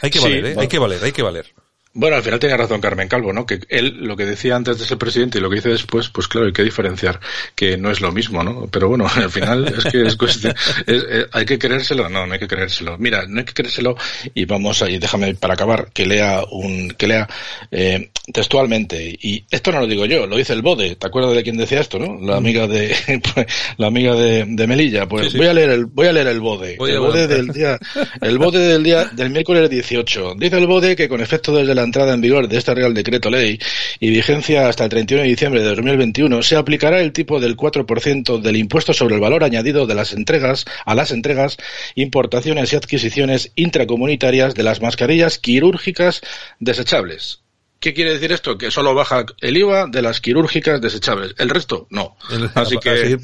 Hay 0.02 0.10
que 0.10 0.20
Sí, 0.20 0.26
valer, 0.26 0.40
¿eh? 0.40 0.42
bueno. 0.50 0.62
Hay 0.62 0.68
que 0.68 0.80
valer, 0.80 1.04
hay 1.04 1.12
que 1.12 1.24
valer. 1.24 1.54
Bueno, 2.00 2.16
al 2.16 2.22
final 2.24 2.40
tiene 2.40 2.56
razón 2.56 2.80
Carmen 2.80 3.08
Calvo, 3.08 3.34
¿no? 3.34 3.46
Que 3.46 3.60
él, 3.70 3.98
lo 4.02 4.16
que 4.16 4.26
decía 4.26 4.56
antes 4.56 4.78
de 4.78 4.86
ser 4.86 4.98
presidente 5.00 5.40
y 5.40 5.42
lo 5.42 5.50
que 5.50 5.56
dice 5.56 5.70
después, 5.70 6.10
pues 6.10 6.28
claro, 6.28 6.46
hay 6.46 6.54
que 6.54 6.64
diferenciar 6.64 7.20
que 7.56 7.76
no 7.76 7.90
es 7.90 8.02
lo 8.02 8.12
mismo, 8.12 8.44
¿no? 8.44 8.68
Pero 8.72 8.88
bueno, 8.90 9.08
al 9.16 9.32
final 9.32 9.66
es 9.68 9.84
que 9.86 10.04
es 10.04 10.16
cuestión, 10.16 10.54
es- 10.86 11.06
eh, 11.10 11.26
hay 11.32 11.46
que 11.46 11.58
creérselo, 11.58 12.08
no, 12.08 12.28
no 12.28 12.34
hay 12.34 12.40
que 12.40 12.48
creérselo. 12.48 12.98
Mira, 13.00 13.26
no 13.28 13.40
hay 13.40 13.46
que 13.46 13.54
creérselo 13.54 13.96
y 14.36 14.46
vamos 14.46 14.82
ahí, 14.84 15.00
déjame 15.00 15.34
para 15.36 15.56
acabar 15.56 15.90
que 15.92 16.06
lea 16.06 16.44
un, 16.52 16.92
que 16.92 17.08
lea 17.08 17.28
eh, 17.72 18.12
textualmente 18.32 19.18
y 19.20 19.44
esto 19.50 19.72
no 19.72 19.80
lo 19.80 19.88
digo 19.88 20.06
yo, 20.06 20.28
lo 20.28 20.38
dice 20.38 20.54
el 20.54 20.62
Bode, 20.62 20.96
¿te 20.98 21.08
acuerdas 21.08 21.34
de 21.34 21.44
quién 21.44 21.58
decía 21.58 21.80
esto, 21.80 21.98
no? 21.98 22.20
La 22.22 22.38
amiga 22.38 22.68
de, 22.68 22.96
pues, 23.34 23.48
la 23.78 23.88
amiga 23.88 24.14
de, 24.14 24.46
de 24.48 24.68
Melilla, 24.68 25.08
pues 25.08 25.26
Sí, 25.26 25.32
sí. 25.32 25.38
voy 25.38 25.48
a 25.48 25.54
leer 25.54 25.72
el, 25.72 25.86
voy 25.86 26.08
a 26.08 26.14
leer 26.14 26.28
el 26.28 26.40
Bode, 26.40 26.76
Voy 26.78 26.92
el. 26.92 27.00
Bode 27.00 27.28
del 27.28 27.48
día, 27.48 27.80
el 28.22 28.38
Bode 28.38 28.60
del 28.60 28.84
día 28.84 29.06
del 29.06 29.30
miércoles 29.32 29.70
18. 29.70 30.36
Dice 30.38 30.58
el 30.58 30.68
Bode 30.68 30.96
que 30.96 31.10
con 31.10 31.22
efecto 31.22 31.56
desde 31.56 31.74
la 31.74 31.87
entrada 31.88 32.14
en 32.14 32.22
vigor 32.22 32.48
de 32.48 32.58
este 32.58 32.76
Real 32.76 32.94
Decreto 32.94 33.30
Ley 33.30 33.60
y 34.00 34.10
vigencia 34.12 34.68
hasta 34.70 34.84
el 34.84 34.90
31 34.92 35.24
de 35.24 35.30
diciembre 35.30 35.62
de 35.62 35.68
2021, 35.70 36.44
se 36.44 36.56
aplicará 36.56 37.02
el 37.02 37.12
tipo 37.12 37.40
del 37.40 37.58
4% 37.58 38.40
del 38.40 38.56
impuesto 38.56 38.94
sobre 38.94 39.16
el 39.16 39.22
valor 39.22 39.44
añadido 39.44 39.88
de 39.88 39.96
las 39.96 40.14
entregas 40.14 40.66
a 40.86 40.94
las 40.94 41.12
entregas, 41.12 41.58
importaciones 41.96 42.72
y 42.72 42.76
adquisiciones 42.76 43.52
intracomunitarias 43.56 44.54
de 44.54 44.64
las 44.64 44.82
mascarillas 44.82 45.40
quirúrgicas 45.40 46.22
desechables. 46.60 47.42
¿Qué 47.80 47.94
quiere 47.94 48.14
decir 48.14 48.32
esto? 48.32 48.58
Que 48.58 48.72
solo 48.72 48.96
baja 48.96 49.26
el 49.42 49.58
IVA 49.58 49.88
de 49.88 50.02
las 50.02 50.20
quirúrgicas 50.20 50.82
desechables. 50.82 51.36
El 51.38 51.50
resto, 51.50 51.88
no. 51.90 52.18
Así 52.56 52.78
que 52.78 53.18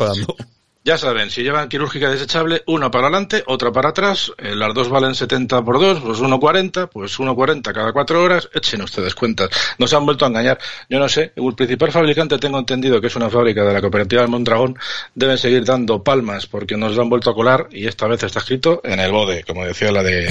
ya 0.84 0.98
saben, 0.98 1.30
si 1.30 1.44
llevan 1.44 1.70
quirúrgica 1.70 2.10
desechable, 2.10 2.64
una 2.68 2.92
para 2.92 3.08
adelante, 3.08 3.44
otra 3.48 3.72
para 3.72 3.90
atrás, 3.90 4.34
eh, 4.38 4.54
las 4.54 4.74
dos 4.74 4.90
valen 4.90 5.16
70 5.16 5.64
por 5.64 5.80
2, 5.80 6.02
pues 6.02 6.20
1,40, 6.20 6.90
pues 6.90 7.18
1,40 7.20 7.74
cada 7.74 7.94
cuatro 7.94 8.22
horas, 8.22 8.50
echen 8.54 8.82
ustedes 8.82 9.16
cuentas. 9.16 9.50
Nos 9.78 9.94
han 9.94 10.06
vuelto 10.06 10.26
a 10.26 10.28
engañar. 10.28 10.60
Yo 10.90 11.00
no 11.00 11.08
sé, 11.08 11.32
el 11.36 11.56
principal 11.56 11.92
fabricante 11.92 12.38
tengo 12.38 12.60
entendido 12.60 13.00
que 13.00 13.08
es 13.08 13.16
una 13.16 13.30
fábrica 13.30 13.64
de 13.64 13.74
la 13.74 13.82
cooperativa 13.82 14.24
de 14.24 14.28
Mondragón, 14.28 14.78
deben 15.16 15.38
seguir 15.38 15.64
dando 15.64 16.04
palmas 16.04 16.48
porque 16.48 16.76
nos 16.76 16.96
lo 16.96 17.02
han 17.02 17.10
vuelto 17.10 17.30
a 17.30 17.36
colar 17.36 17.70
y 17.72 17.88
esta 17.88 18.08
vez 18.08 18.24
está 18.24 18.40
escrito 18.40 18.82
en 18.84 19.00
el 19.00 19.12
bode, 19.12 19.44
como 19.46 19.66
decía 19.66 19.92
la 19.92 20.04
de 20.04 20.30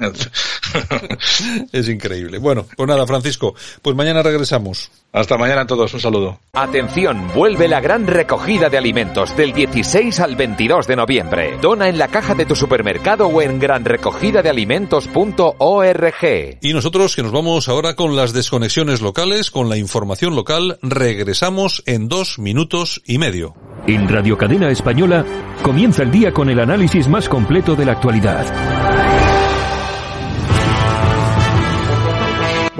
es 1.72 1.88
increíble. 1.88 2.38
Bueno, 2.38 2.66
pues 2.76 2.88
nada, 2.88 3.06
Francisco, 3.06 3.54
pues 3.82 3.96
mañana 3.96 4.22
regresamos. 4.22 4.90
Hasta 5.12 5.36
mañana 5.36 5.62
a 5.62 5.66
todos, 5.66 5.92
un 5.92 5.98
saludo. 6.00 6.38
Atención, 6.52 7.32
vuelve 7.34 7.66
la 7.66 7.80
gran 7.80 8.06
recogida 8.06 8.68
de 8.68 8.78
alimentos 8.78 9.36
del 9.36 9.52
16 9.52 10.20
al 10.20 10.36
22 10.36 10.86
de 10.86 10.94
noviembre. 10.94 11.58
Dona 11.60 11.88
en 11.88 11.98
la 11.98 12.06
caja 12.08 12.36
de 12.36 12.46
tu 12.46 12.54
supermercado 12.54 13.26
o 13.26 13.42
en 13.42 13.58
granrecogidadealimentos.org. 13.58 16.58
Y 16.60 16.72
nosotros 16.72 17.16
que 17.16 17.24
nos 17.24 17.32
vamos 17.32 17.68
ahora 17.68 17.96
con 17.96 18.14
las 18.14 18.32
desconexiones 18.32 19.00
locales, 19.00 19.50
con 19.50 19.68
la 19.68 19.76
información 19.76 20.36
local, 20.36 20.78
regresamos 20.80 21.82
en 21.86 22.06
dos 22.08 22.38
minutos 22.38 23.02
y 23.04 23.18
medio. 23.18 23.56
En 23.88 24.08
Radio 24.08 24.38
Cadena 24.38 24.70
Española 24.70 25.24
comienza 25.62 26.04
el 26.04 26.12
día 26.12 26.32
con 26.32 26.50
el 26.50 26.60
análisis 26.60 27.08
más 27.08 27.28
completo 27.28 27.74
de 27.74 27.84
la 27.84 27.90
actualidad. 27.92 29.29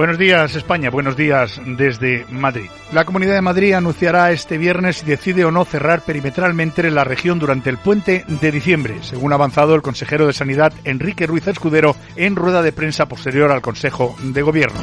Buenos 0.00 0.16
días 0.16 0.56
España, 0.56 0.88
buenos 0.88 1.14
días 1.14 1.60
desde 1.76 2.24
Madrid. 2.30 2.70
La 2.90 3.04
Comunidad 3.04 3.34
de 3.34 3.42
Madrid 3.42 3.74
anunciará 3.74 4.32
este 4.32 4.56
viernes 4.56 4.96
si 4.96 5.04
decide 5.04 5.44
o 5.44 5.50
no 5.50 5.66
cerrar 5.66 6.00
perimetralmente 6.00 6.90
la 6.90 7.04
región 7.04 7.38
durante 7.38 7.68
el 7.68 7.76
puente 7.76 8.24
de 8.26 8.50
diciembre, 8.50 9.02
según 9.02 9.32
ha 9.32 9.34
avanzado 9.34 9.74
el 9.74 9.82
consejero 9.82 10.26
de 10.26 10.32
Sanidad 10.32 10.72
Enrique 10.84 11.26
Ruiz 11.26 11.46
Escudero 11.48 11.96
en 12.16 12.34
rueda 12.34 12.62
de 12.62 12.72
prensa 12.72 13.08
posterior 13.08 13.52
al 13.52 13.60
Consejo 13.60 14.16
de 14.22 14.40
Gobierno. 14.40 14.80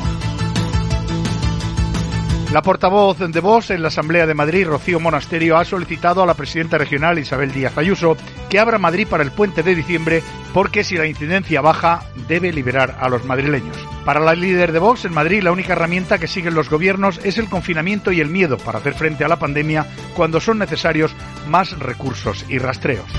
La 2.52 2.62
portavoz 2.62 3.20
de 3.20 3.40
Vox 3.42 3.72
en 3.72 3.82
la 3.82 3.90
Asamblea 3.90 4.26
de 4.26 4.34
Madrid, 4.34 4.68
Rocío 4.68 5.02
Monasterio, 5.02 5.58
ha 5.58 5.66
solicitado 5.66 6.24
a 6.24 6.26
la 6.26 6.34
presidenta 6.34 6.78
regional 6.78 7.20
Isabel 7.20 7.52
Díaz 7.52 7.78
Ayuso 7.78 8.16
que 8.50 8.58
abra 8.58 8.78
Madrid 8.78 9.06
para 9.06 9.24
el 9.24 9.32
puente 9.32 9.64
de 9.64 9.76
diciembre 9.76 10.24
porque 10.54 10.86
si 10.86 10.96
la 10.96 11.08
incidencia 11.08 11.60
baja 11.60 12.06
debe 12.30 12.54
liberar 12.54 12.96
a 13.02 13.10
los 13.10 13.26
madrileños. 13.26 13.76
Para 14.06 14.22
la 14.22 14.34
líder 14.34 14.72
de 14.72 14.80
Vox 14.80 15.04
en 15.04 15.14
Madrid, 15.14 15.44
la 15.44 15.52
única 15.52 15.74
herramienta 15.74 16.20
que 16.20 16.28
siguen 16.28 16.54
los 16.54 16.70
gobiernos 16.70 17.20
es 17.26 17.38
el 17.38 17.50
confinamiento 17.50 18.14
y 18.14 18.22
el 18.22 18.30
miedo 18.30 18.58
para 18.58 18.80
hacer 18.80 18.94
frente 18.94 19.26
a 19.26 19.28
la 19.28 19.40
pandemia 19.40 19.86
cuando 20.16 20.40
son 20.40 20.58
necesarios 20.58 21.14
más 21.50 21.78
recursos 21.78 22.46
y 22.48 22.60
rastreos. 22.60 23.12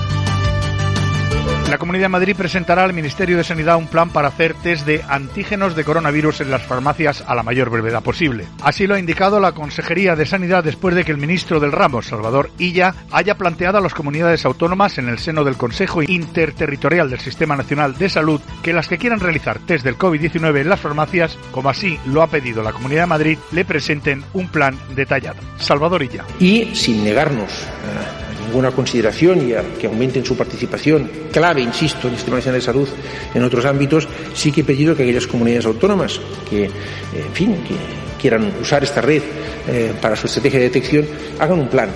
La 1.69 1.77
Comunidad 1.77 2.05
de 2.05 2.09
Madrid 2.09 2.35
presentará 2.35 2.83
al 2.83 2.93
Ministerio 2.93 3.37
de 3.37 3.43
Sanidad 3.43 3.77
un 3.77 3.85
plan 3.85 4.09
para 4.09 4.29
hacer 4.29 4.55
test 4.55 4.87
de 4.87 5.03
antígenos 5.07 5.75
de 5.75 5.83
coronavirus 5.83 6.41
en 6.41 6.49
las 6.49 6.63
farmacias 6.63 7.23
a 7.27 7.35
la 7.35 7.43
mayor 7.43 7.69
brevedad 7.69 8.01
posible. 8.01 8.47
Así 8.63 8.87
lo 8.87 8.95
ha 8.95 8.99
indicado 8.99 9.39
la 9.39 9.51
Consejería 9.51 10.15
de 10.15 10.25
Sanidad 10.25 10.63
después 10.63 10.95
de 10.95 11.05
que 11.05 11.11
el 11.11 11.19
ministro 11.19 11.59
del 11.59 11.71
ramo, 11.71 12.01
Salvador 12.01 12.49
Illa, 12.57 12.95
haya 13.11 13.37
planteado 13.37 13.77
a 13.77 13.81
las 13.81 13.93
comunidades 13.93 14.45
autónomas 14.45 14.97
en 14.97 15.09
el 15.09 15.19
seno 15.19 15.43
del 15.43 15.57
Consejo 15.57 16.01
Interterritorial 16.01 17.11
del 17.11 17.19
Sistema 17.19 17.55
Nacional 17.55 17.95
de 17.99 18.09
Salud 18.09 18.41
que 18.63 18.73
las 18.73 18.87
que 18.87 18.97
quieran 18.97 19.19
realizar 19.19 19.59
test 19.59 19.85
del 19.85 19.97
COVID-19 19.97 20.61
en 20.61 20.69
las 20.69 20.79
farmacias, 20.79 21.37
como 21.51 21.69
así 21.69 21.99
lo 22.07 22.23
ha 22.23 22.27
pedido 22.27 22.63
la 22.63 22.73
Comunidad 22.73 23.03
de 23.03 23.07
Madrid, 23.07 23.37
le 23.51 23.63
presenten 23.63 24.23
un 24.33 24.47
plan 24.47 24.75
detallado. 24.95 25.37
Salvador 25.59 26.01
Illa. 26.01 26.25
Y 26.39 26.73
sin 26.73 27.03
negarnos 27.03 27.51
eh, 27.51 28.29
ninguna 28.49 28.71
consideración 28.71 29.47
y 29.47 29.53
a 29.53 29.63
que 29.79 29.85
aumenten 29.85 30.25
su 30.25 30.35
participación 30.35 31.07
clave, 31.29 31.61
insisto, 31.61 32.07
en 32.07 32.13
el 32.13 32.17
Sistema 32.17 32.37
Nacional 32.37 32.59
de 32.59 32.65
Salud 32.65 32.89
en 33.33 33.43
otros 33.43 33.65
ámbitos, 33.65 34.07
sí 34.33 34.51
que 34.51 34.61
he 34.61 34.63
pedido 34.63 34.95
que 34.95 35.03
aquellas 35.03 35.27
comunidades 35.27 35.65
autónomas 35.65 36.19
que, 36.49 36.65
en 36.65 37.33
fin, 37.33 37.55
que 37.67 37.75
quieran 38.19 38.51
usar 38.61 38.83
esta 38.83 39.01
red 39.01 39.21
eh, 39.67 39.93
para 40.01 40.15
su 40.15 40.27
estrategia 40.27 40.59
de 40.59 40.65
detección, 40.65 41.05
hagan 41.39 41.59
un 41.59 41.67
plan, 41.67 41.89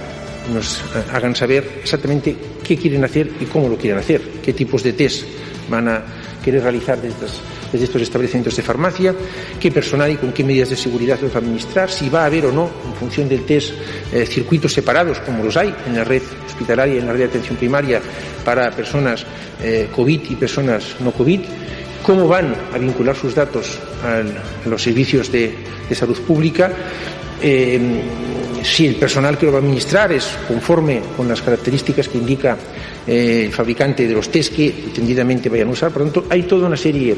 nos 0.54 0.80
eh, 0.80 1.04
hagan 1.12 1.36
saber 1.36 1.82
exactamente 1.82 2.36
qué 2.64 2.78
quieren 2.78 3.04
hacer 3.04 3.30
y 3.40 3.46
cómo 3.46 3.68
lo 3.68 3.78
quieren 3.78 4.00
hacer, 4.00 4.22
qué 4.42 4.54
tipos 4.54 4.84
de 4.84 4.94
test 4.94 5.26
van 5.70 5.88
a 5.88 6.04
querer 6.44 6.64
realizar 6.64 7.02
de 7.02 7.10
estas 7.10 7.40
desde 7.74 7.86
estos 7.86 8.02
establecimientos 8.04 8.56
de 8.56 8.62
farmacia, 8.62 9.16
qué 9.60 9.72
personal 9.72 10.12
y 10.12 10.18
con 10.18 10.32
qué 10.32 10.44
medidas 10.44 10.70
de 10.70 10.76
seguridad 10.76 11.20
los 11.20 11.32
va 11.32 11.36
a 11.36 11.40
administrar, 11.40 11.90
si 11.90 12.08
va 12.08 12.22
a 12.22 12.26
haber 12.28 12.46
o 12.46 12.52
no, 12.52 12.70
en 12.86 12.94
función 12.94 13.28
del 13.28 13.46
test, 13.46 13.74
eh, 14.14 14.28
circuitos 14.28 14.72
separados, 14.72 15.20
como 15.20 15.44
los 15.44 15.58
hay 15.58 15.74
en 15.88 15.96
la 15.96 16.04
red 16.04 16.22
hospitalaria 16.46 16.96
y 16.96 17.00
en 17.00 17.08
la 17.08 17.14
red 17.14 17.20
de 17.20 17.26
atención 17.26 17.58
primaria 17.58 18.00
para 18.46 18.70
personas 18.72 19.26
eh, 19.62 19.90
COVID 19.94 20.22
y 20.30 20.36
personas 20.36 20.96
no 21.00 21.12
COVID, 21.12 21.42
cómo 22.04 22.28
van 22.28 22.54
a 22.74 22.78
vincular 22.78 23.16
sus 23.16 23.34
datos 23.34 23.80
a 24.04 24.22
los 24.70 24.82
servicios 24.82 25.32
de, 25.32 25.56
salud 25.94 26.20
pública, 26.22 26.72
eh, 27.42 28.02
si 28.64 28.88
el 28.88 28.96
personal 28.96 29.38
que 29.38 29.46
lo 29.46 29.52
va 29.52 29.60
a 29.60 29.62
administrar 29.62 30.12
es 30.12 30.28
conforme 30.48 31.02
con 31.16 31.28
las 31.28 31.42
características 31.42 32.08
que 32.08 32.18
indica 32.18 32.58
eh, 33.08 33.44
el 33.46 33.54
fabricante 33.54 34.08
de 34.08 34.14
los 34.14 34.30
test 34.30 34.54
que 34.56 34.68
entendidamente 34.68 35.50
vayan 35.50 35.70
a 35.70 35.72
usar. 35.72 35.92
Por 35.92 36.04
lo 36.04 36.12
tanto, 36.12 36.28
hay 36.30 36.44
toda 36.44 36.68
una 36.68 36.78
serie 36.78 37.16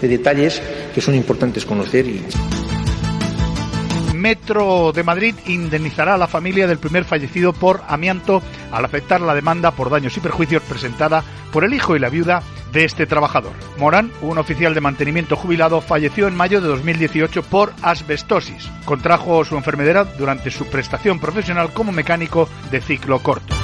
de 0.00 0.08
detalles 0.08 0.60
que 0.94 1.00
son 1.00 1.14
importantes 1.14 1.64
conocer. 1.64 2.06
Metro 4.14 4.92
de 4.92 5.02
Madrid 5.02 5.34
indemnizará 5.46 6.14
a 6.14 6.18
la 6.18 6.28
familia 6.28 6.68
del 6.68 6.78
primer 6.78 7.04
fallecido 7.04 7.52
por 7.52 7.82
amianto 7.88 8.40
al 8.70 8.84
afectar 8.84 9.20
la 9.20 9.34
demanda 9.34 9.72
por 9.72 9.90
daños 9.90 10.16
y 10.16 10.20
perjuicios 10.20 10.62
presentada 10.62 11.24
por 11.52 11.64
el 11.64 11.74
hijo 11.74 11.96
y 11.96 11.98
la 11.98 12.08
viuda 12.08 12.40
de 12.72 12.84
este 12.84 13.06
trabajador. 13.06 13.52
Morán, 13.78 14.12
un 14.22 14.38
oficial 14.38 14.74
de 14.74 14.80
mantenimiento 14.80 15.34
jubilado, 15.34 15.80
falleció 15.80 16.28
en 16.28 16.36
mayo 16.36 16.60
de 16.60 16.68
2018 16.68 17.42
por 17.42 17.72
asbestosis. 17.82 18.70
Contrajo 18.84 19.44
su 19.44 19.56
enfermedad 19.56 20.06
durante 20.16 20.50
su 20.50 20.66
prestación 20.66 21.18
profesional 21.18 21.72
como 21.72 21.90
mecánico 21.90 22.48
de 22.70 22.80
ciclo 22.80 23.18
corto. 23.18 23.54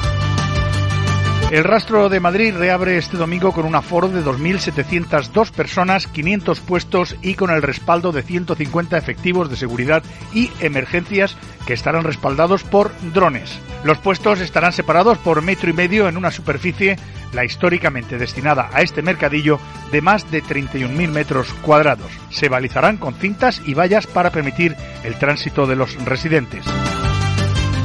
El 1.50 1.64
rastro 1.64 2.10
de 2.10 2.20
Madrid 2.20 2.54
reabre 2.54 2.98
este 2.98 3.16
domingo 3.16 3.52
con 3.52 3.64
un 3.64 3.74
aforo 3.74 4.08
de 4.08 4.22
2.702 4.22 5.50
personas, 5.50 6.06
500 6.06 6.60
puestos 6.60 7.16
y 7.22 7.36
con 7.36 7.50
el 7.50 7.62
respaldo 7.62 8.12
de 8.12 8.20
150 8.22 8.98
efectivos 8.98 9.48
de 9.48 9.56
seguridad 9.56 10.02
y 10.34 10.50
emergencias 10.60 11.38
que 11.66 11.72
estarán 11.72 12.04
respaldados 12.04 12.64
por 12.64 12.92
drones. 13.14 13.58
Los 13.82 13.96
puestos 13.96 14.40
estarán 14.40 14.74
separados 14.74 15.16
por 15.16 15.40
metro 15.40 15.70
y 15.70 15.72
medio 15.72 16.06
en 16.06 16.18
una 16.18 16.30
superficie, 16.30 16.98
la 17.32 17.46
históricamente 17.46 18.18
destinada 18.18 18.68
a 18.74 18.82
este 18.82 19.00
mercadillo, 19.00 19.58
de 19.90 20.02
más 20.02 20.30
de 20.30 20.42
31.000 20.42 21.08
metros 21.08 21.54
cuadrados. 21.62 22.12
Se 22.28 22.50
balizarán 22.50 22.98
con 22.98 23.14
cintas 23.14 23.62
y 23.64 23.72
vallas 23.72 24.06
para 24.06 24.30
permitir 24.30 24.76
el 25.02 25.18
tránsito 25.18 25.66
de 25.66 25.76
los 25.76 25.94
residentes. 26.04 26.66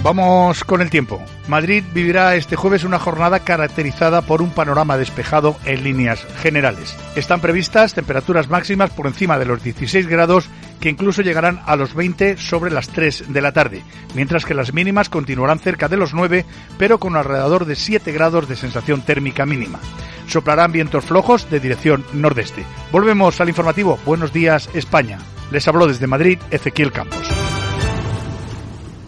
Vamos 0.03 0.65
con 0.65 0.81
el 0.81 0.89
tiempo. 0.89 1.23
Madrid 1.47 1.81
vivirá 1.93 2.35
este 2.35 2.57
jueves 2.57 2.83
una 2.83 2.99
jornada 2.99 3.39
caracterizada 3.39 4.21
por 4.21 4.41
un 4.41 4.49
panorama 4.49 4.97
despejado 4.97 5.55
en 5.63 5.85
líneas 5.85 6.27
generales. 6.41 6.93
Están 7.15 7.39
previstas 7.39 7.93
temperaturas 7.93 8.49
máximas 8.49 8.89
por 8.89 9.07
encima 9.07 9.39
de 9.39 9.45
los 9.45 9.63
16 9.63 10.07
grados 10.07 10.49
que 10.81 10.89
incluso 10.89 11.21
llegarán 11.21 11.61
a 11.65 11.77
los 11.77 11.93
20 11.93 12.35
sobre 12.35 12.69
las 12.69 12.89
3 12.89 13.31
de 13.31 13.41
la 13.41 13.53
tarde, 13.53 13.81
mientras 14.13 14.43
que 14.43 14.53
las 14.53 14.73
mínimas 14.73 15.07
continuarán 15.07 15.59
cerca 15.59 15.87
de 15.87 15.95
los 15.95 16.13
9, 16.13 16.45
pero 16.77 16.99
con 16.99 17.15
alrededor 17.15 17.63
de 17.63 17.77
7 17.77 18.11
grados 18.11 18.49
de 18.49 18.57
sensación 18.57 19.03
térmica 19.03 19.45
mínima. 19.45 19.79
Soplarán 20.27 20.73
vientos 20.73 21.05
flojos 21.05 21.49
de 21.49 21.61
dirección 21.61 22.03
nordeste. 22.11 22.65
Volvemos 22.91 23.39
al 23.39 23.47
informativo. 23.47 23.97
Buenos 24.05 24.33
días, 24.33 24.69
España. 24.73 25.19
Les 25.49 25.65
habló 25.69 25.87
desde 25.87 26.07
Madrid 26.07 26.39
Ezequiel 26.51 26.91
Campos. 26.91 27.42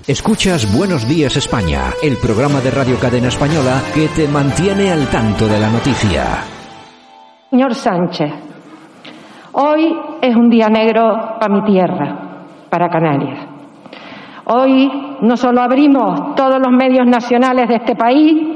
Escuchas 0.08 0.72
Buenos 0.78 1.10
Días 1.10 1.36
España, 1.36 1.90
el 2.04 2.18
programa 2.18 2.62
de 2.62 2.70
Radio 2.70 2.96
Cadena 3.02 3.30
Española 3.30 3.82
que 3.92 4.08
te 4.10 4.28
mantiene 4.28 4.92
al 4.92 5.10
tanto 5.10 5.48
de 5.48 5.60
la 5.60 5.68
noticia. 5.72 6.46
Señor 7.50 7.74
Sánchez, 7.74 8.32
hoy 9.54 9.98
es 10.22 10.36
un 10.36 10.48
día 10.48 10.70
negro 10.70 11.40
para 11.40 11.52
mi 11.52 11.64
tierra, 11.64 12.46
para 12.70 12.88
Canarias. 12.88 13.48
Hoy 14.46 15.18
no 15.22 15.36
solo 15.36 15.62
abrimos 15.62 16.36
todos 16.36 16.60
los 16.60 16.72
medios 16.72 17.08
nacionales 17.08 17.68
de 17.68 17.76
este 17.78 17.96
país, 17.96 18.48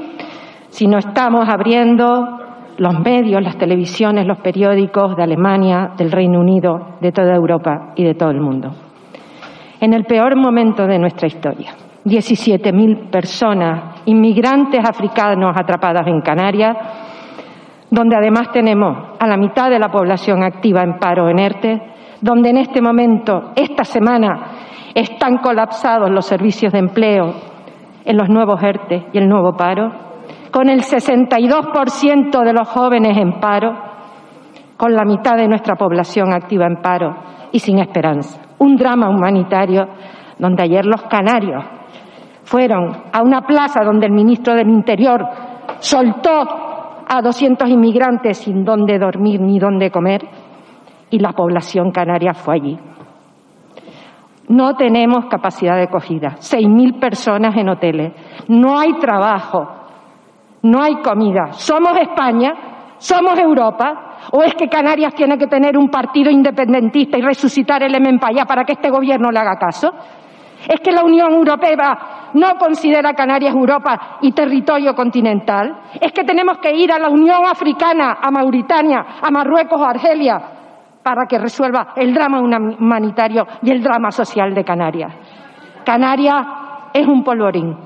sino 0.70 1.00
estamos 1.00 1.50
abriendo 1.50 2.28
los 2.78 3.00
medios, 3.00 3.42
las 3.42 3.58
televisiones, 3.58 4.28
los 4.28 4.38
periódicos 4.38 5.16
de 5.18 5.24
Alemania, 5.24 5.94
del 5.98 6.12
Reino 6.12 6.42
Unido, 6.42 6.98
de 7.02 7.12
toda 7.12 7.34
Europa 7.34 7.94
y 7.96 8.04
de 8.04 8.14
todo 8.14 8.30
el 8.30 8.40
mundo. 8.40 8.89
En 9.82 9.94
el 9.94 10.04
peor 10.04 10.36
momento 10.36 10.86
de 10.86 11.00
nuestra 11.00 11.28
historia, 11.28 11.72
17.000 12.04 13.10
personas, 13.10 14.02
inmigrantes 14.08 14.82
africanos 14.84 15.56
atrapadas 15.56 16.06
en 16.06 16.20
Canarias, 16.20 16.76
donde 17.90 18.18
además 18.18 18.52
tenemos 18.52 19.16
a 19.18 19.26
la 19.26 19.38
mitad 19.38 19.70
de 19.70 19.80
la 19.80 19.90
población 19.90 20.44
activa 20.44 20.84
en 20.84 21.00
paro 21.00 21.30
en 21.30 21.40
ERTE, 21.40 21.82
donde 22.20 22.50
en 22.50 22.58
este 22.58 22.82
momento, 22.82 23.52
esta 23.56 23.86
semana, 23.86 24.52
están 24.94 25.38
colapsados 25.38 26.10
los 26.10 26.26
servicios 26.26 26.74
de 26.74 26.80
empleo 26.80 27.34
en 28.04 28.18
los 28.18 28.28
nuevos 28.28 28.62
ERTE 28.62 29.08
y 29.14 29.18
el 29.18 29.30
nuevo 29.30 29.56
paro, 29.56 29.92
con 30.52 30.68
el 30.68 30.82
62% 30.82 32.44
de 32.44 32.54
los 32.54 32.68
jóvenes 32.68 33.18
en 33.18 33.40
paro, 33.40 33.78
con 34.76 34.94
la 34.94 35.06
mitad 35.06 35.38
de 35.38 35.48
nuestra 35.48 35.76
población 35.76 36.34
activa 36.34 36.66
en 36.66 36.82
paro 36.82 37.16
y 37.54 37.60
sin 37.60 37.80
esperanza. 37.80 38.49
Un 38.60 38.76
drama 38.76 39.10
humanitario 39.10 39.88
donde 40.38 40.64
ayer 40.64 40.86
los 40.86 41.02
canarios 41.04 41.64
fueron 42.44 43.04
a 43.12 43.22
una 43.22 43.42
plaza 43.42 43.84
donde 43.84 44.08
el 44.08 44.14
ministro 44.14 44.56
del 44.56 44.70
Interior 44.70 45.22
soltó 45.80 46.44
a 47.08 47.22
200 47.22 47.70
inmigrantes 47.70 48.38
sin 48.38 48.64
dónde 48.64 49.00
dormir 49.00 49.40
ni 49.42 49.60
dónde 49.60 49.92
comer 49.92 50.22
y 51.10 51.20
la 51.20 51.32
población 51.34 51.92
canaria 51.92 52.34
fue 52.34 52.56
allí. 52.56 52.80
No 54.48 54.76
tenemos 54.76 55.26
capacidad 55.26 55.76
de 55.76 55.84
acogida. 55.84 56.38
6.000 56.40 57.00
personas 57.00 57.56
en 57.56 57.70
hoteles. 57.70 58.14
No 58.48 58.80
hay 58.80 58.94
trabajo. 58.94 59.68
No 60.64 60.82
hay 60.82 60.96
comida. 61.04 61.54
¿Somos 61.54 61.96
España? 62.00 62.54
¿Somos 63.00 63.40
Europa? 63.40 64.18
¿O 64.32 64.44
es 64.44 64.54
que 64.56 64.68
Canarias 64.68 65.16
tiene 65.16 65.38
que 65.38 65.48
tener 65.48 65.78
un 65.78 65.90
partido 65.90 66.30
independentista 66.30 67.18
y 67.18 67.22
resucitar 67.22 67.82
el 67.82 68.00
MMPAYA 68.00 68.46
para 68.46 68.66
que 68.66 68.74
este 68.74 68.90
gobierno 68.90 69.32
le 69.32 69.40
haga 69.40 69.58
caso? 69.58 69.92
¿Es 70.68 70.82
que 70.82 70.92
la 70.92 71.06
Unión 71.06 71.32
Europea 71.32 72.32
no 72.34 72.56
considera 72.60 73.14
Canarias 73.14 73.56
Europa 73.56 74.18
y 74.22 74.34
territorio 74.34 74.94
continental? 74.94 75.74
¿Es 76.00 76.12
que 76.12 76.26
tenemos 76.26 76.58
que 76.58 76.76
ir 76.76 76.92
a 76.92 77.00
la 77.00 77.10
Unión 77.10 77.46
Africana, 77.50 78.18
a 78.22 78.30
Mauritania, 78.30 79.06
a 79.22 79.32
Marruecos 79.32 79.80
o 79.80 79.86
Argelia 79.86 80.38
para 81.02 81.26
que 81.26 81.40
resuelva 81.40 81.94
el 81.96 82.14
drama 82.14 82.42
humanitario 82.42 83.48
y 83.64 83.72
el 83.72 83.82
drama 83.82 84.12
social 84.12 84.54
de 84.54 84.66
Canarias? 84.66 85.14
Canarias 85.86 86.46
es 86.94 87.08
un 87.08 87.24
polvorín. 87.24 87.78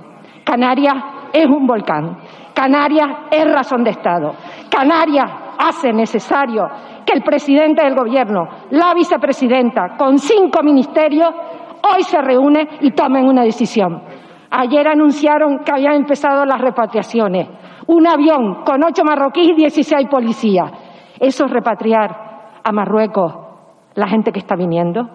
Canarias 0.44 0.96
es 1.32 1.46
un 1.46 1.68
volcán. 1.68 2.18
Canarias 2.54 3.10
es 3.32 3.52
razón 3.52 3.84
de 3.84 3.92
Estado. 3.92 4.34
Canarias 4.74 5.30
hace 5.60 5.94
necesario 5.94 6.68
que 7.06 7.14
el 7.14 7.22
presidente 7.22 7.84
del 7.84 7.94
Gobierno, 7.94 8.48
la 8.72 8.94
vicepresidenta, 8.96 9.96
con 9.98 10.18
cinco 10.18 10.64
ministerios, 10.64 11.30
hoy 11.30 12.02
se 12.02 12.20
reúne 12.20 12.68
y 12.82 12.92
tomen 12.92 13.28
una 13.28 13.44
decisión. 13.44 14.02
Ayer 14.50 14.88
anunciaron 14.88 15.60
que 15.60 15.72
habían 15.72 15.96
empezado 15.96 16.44
las 16.46 16.60
repatriaciones. 16.60 17.50
Un 17.86 18.08
avión 18.08 18.64
con 18.64 18.84
ocho 18.84 19.04
marroquíes 19.04 19.50
y 19.50 19.56
dieciséis 19.56 20.08
policías. 20.10 20.72
¿Eso 21.20 21.46
es 21.46 21.52
repatriar 21.52 22.60
a 22.64 22.72
Marruecos 22.72 23.32
la 23.94 24.08
gente 24.08 24.32
que 24.32 24.40
está 24.40 24.56
viniendo? 24.56 25.08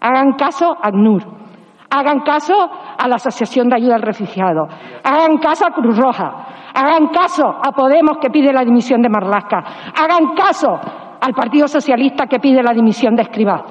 Hagan 0.00 0.32
caso 0.32 0.76
a 0.82 0.88
ACNUR. 0.88 1.43
Hagan 1.90 2.20
caso 2.20 2.54
a 2.54 3.08
la 3.08 3.16
Asociación 3.16 3.68
de 3.68 3.76
Ayuda 3.76 3.96
al 3.96 4.02
Refugiado. 4.02 4.66
Hagan 5.02 5.38
caso 5.38 5.66
a 5.66 5.70
Cruz 5.70 5.96
Roja. 5.96 6.70
Hagan 6.74 7.08
caso 7.08 7.46
a 7.46 7.70
Podemos 7.72 8.18
que 8.20 8.30
pide 8.30 8.52
la 8.52 8.64
dimisión 8.64 9.00
de 9.00 9.08
Marlasca. 9.08 9.58
Hagan 9.96 10.34
caso 10.34 10.80
al 11.20 11.32
Partido 11.34 11.68
Socialista 11.68 12.26
que 12.26 12.38
pide 12.40 12.62
la 12.62 12.72
dimisión 12.72 13.14
de 13.14 13.22
Escribá. 13.22 13.64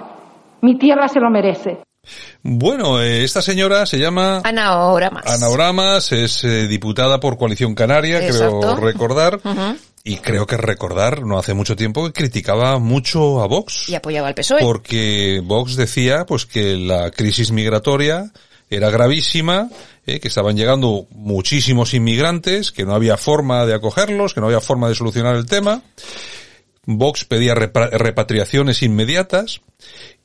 Mi 0.61 0.77
tierra 0.77 1.07
se 1.07 1.19
lo 1.19 1.29
merece. 1.29 1.83
Bueno, 2.41 3.01
eh, 3.01 3.23
esta 3.23 3.41
señora 3.41 3.85
se 3.85 3.97
llama 3.97 4.41
Ana 4.43 4.87
Oramas. 4.87 5.23
Ana 5.25 5.49
Oramas, 5.49 6.11
es 6.11 6.43
eh, 6.43 6.67
diputada 6.67 7.19
por 7.19 7.37
Coalición 7.37 7.75
Canaria, 7.75 8.25
Exacto. 8.25 8.59
creo 8.59 8.75
recordar. 8.75 9.39
Y 10.05 10.17
creo 10.17 10.45
que 10.45 10.57
recordar, 10.57 11.25
no 11.25 11.39
hace 11.39 11.53
mucho 11.53 11.75
tiempo, 11.77 12.05
que 12.05 12.11
criticaba 12.11 12.77
mucho 12.77 13.41
a 13.41 13.47
Vox. 13.47 13.87
Y 13.87 13.95
apoyaba 13.95 14.27
al 14.27 14.35
PSOE. 14.35 14.59
Porque 14.61 15.41
Vox 15.43 15.75
decía 15.77 16.25
pues 16.25 16.45
que 16.45 16.75
la 16.75 17.09
crisis 17.11 17.51
migratoria 17.51 18.31
era 18.69 18.89
gravísima, 18.89 19.69
eh, 20.05 20.19
que 20.19 20.27
estaban 20.27 20.57
llegando 20.57 21.07
muchísimos 21.11 21.93
inmigrantes, 21.93 22.71
que 22.73 22.83
no 22.85 22.93
había 22.95 23.15
forma 23.15 23.65
de 23.65 23.75
acogerlos, 23.75 24.33
que 24.33 24.41
no 24.41 24.47
había 24.47 24.59
forma 24.59 24.89
de 24.89 24.95
solucionar 24.95 25.35
el 25.37 25.45
tema. 25.45 25.81
Vox 26.85 27.23
pedía 27.23 27.55
repa- 27.55 27.89
repatriaciones 27.91 28.81
inmediatas 28.81 29.61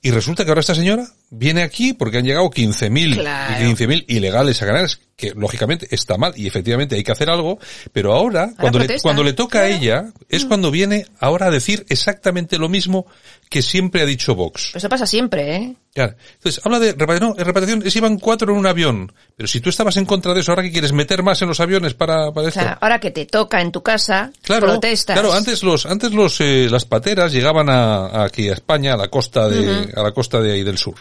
y 0.02 0.10
resulta 0.10 0.44
que 0.44 0.50
ahora 0.50 0.60
esta 0.60 0.74
señora 0.74 1.06
viene 1.30 1.62
aquí 1.62 1.92
porque 1.92 2.18
han 2.18 2.24
llegado 2.24 2.48
15.000 2.50 3.14
Claro. 3.14 3.64
15.000 3.64 4.04
ilegales 4.08 4.62
a 4.62 4.66
Canarias, 4.66 5.00
que 5.16 5.32
lógicamente 5.34 5.88
está 5.90 6.16
mal 6.16 6.32
y 6.36 6.46
efectivamente 6.46 6.94
hay 6.96 7.02
que 7.04 7.12
hacer 7.12 7.28
algo, 7.28 7.58
pero 7.92 8.12
ahora, 8.14 8.50
cuando, 8.58 8.78
le, 8.78 9.00
cuando 9.00 9.24
le 9.24 9.32
toca 9.32 9.60
a 9.60 9.68
ella, 9.68 10.06
es 10.28 10.44
cuando 10.44 10.70
viene 10.70 11.06
ahora 11.18 11.46
a 11.46 11.50
decir 11.50 11.84
exactamente 11.88 12.56
lo 12.58 12.68
mismo 12.68 13.06
que 13.50 13.62
siempre 13.62 14.02
ha 14.02 14.06
dicho 14.06 14.34
Vox. 14.34 14.72
Eso 14.74 14.88
pasa 14.88 15.06
siempre, 15.06 15.56
¿eh? 15.56 15.74
Claro. 15.94 16.14
Entonces, 16.34 16.64
habla 16.64 16.78
de 16.78 16.92
repatriación, 16.92 17.34
no, 17.36 17.44
repatriación 17.44 17.82
es 17.84 17.96
iban 17.96 18.18
cuatro 18.18 18.52
en 18.52 18.58
un 18.58 18.66
avión, 18.66 19.12
pero 19.36 19.48
si 19.48 19.60
tú 19.60 19.70
estabas 19.70 19.96
en 19.96 20.04
contra 20.04 20.32
de 20.34 20.40
eso, 20.40 20.52
ahora 20.52 20.62
que 20.62 20.70
quieres 20.70 20.92
meter 20.92 21.22
más 21.24 21.42
en 21.42 21.48
los 21.48 21.58
aviones 21.58 21.94
para, 21.94 22.30
para 22.30 22.48
esto. 22.48 22.60
sea, 22.60 22.78
ahora 22.80 23.00
que 23.00 23.10
te 23.10 23.26
toca 23.26 23.60
en 23.60 23.72
tu 23.72 23.82
casa, 23.82 24.30
Claro, 24.42 24.66
protestas. 24.66 25.14
claro, 25.18 25.32
antes 25.34 25.62
los, 25.64 25.86
antes 25.86 26.12
los, 26.12 26.40
eh, 26.40 26.68
las 26.70 26.84
pateras 26.84 27.32
llegaban 27.32 27.68
a, 27.70 28.06
a 28.06 28.24
aquí 28.24 28.48
a 28.48 28.52
España, 28.52 28.94
a 28.94 28.96
la 28.96 29.08
costa 29.08 29.48
de, 29.48 29.92
a 29.96 30.02
la 30.02 30.12
costa 30.12 30.40
de 30.40 30.52
ahí 30.52 30.62
del 30.62 30.78
sur. 30.78 30.94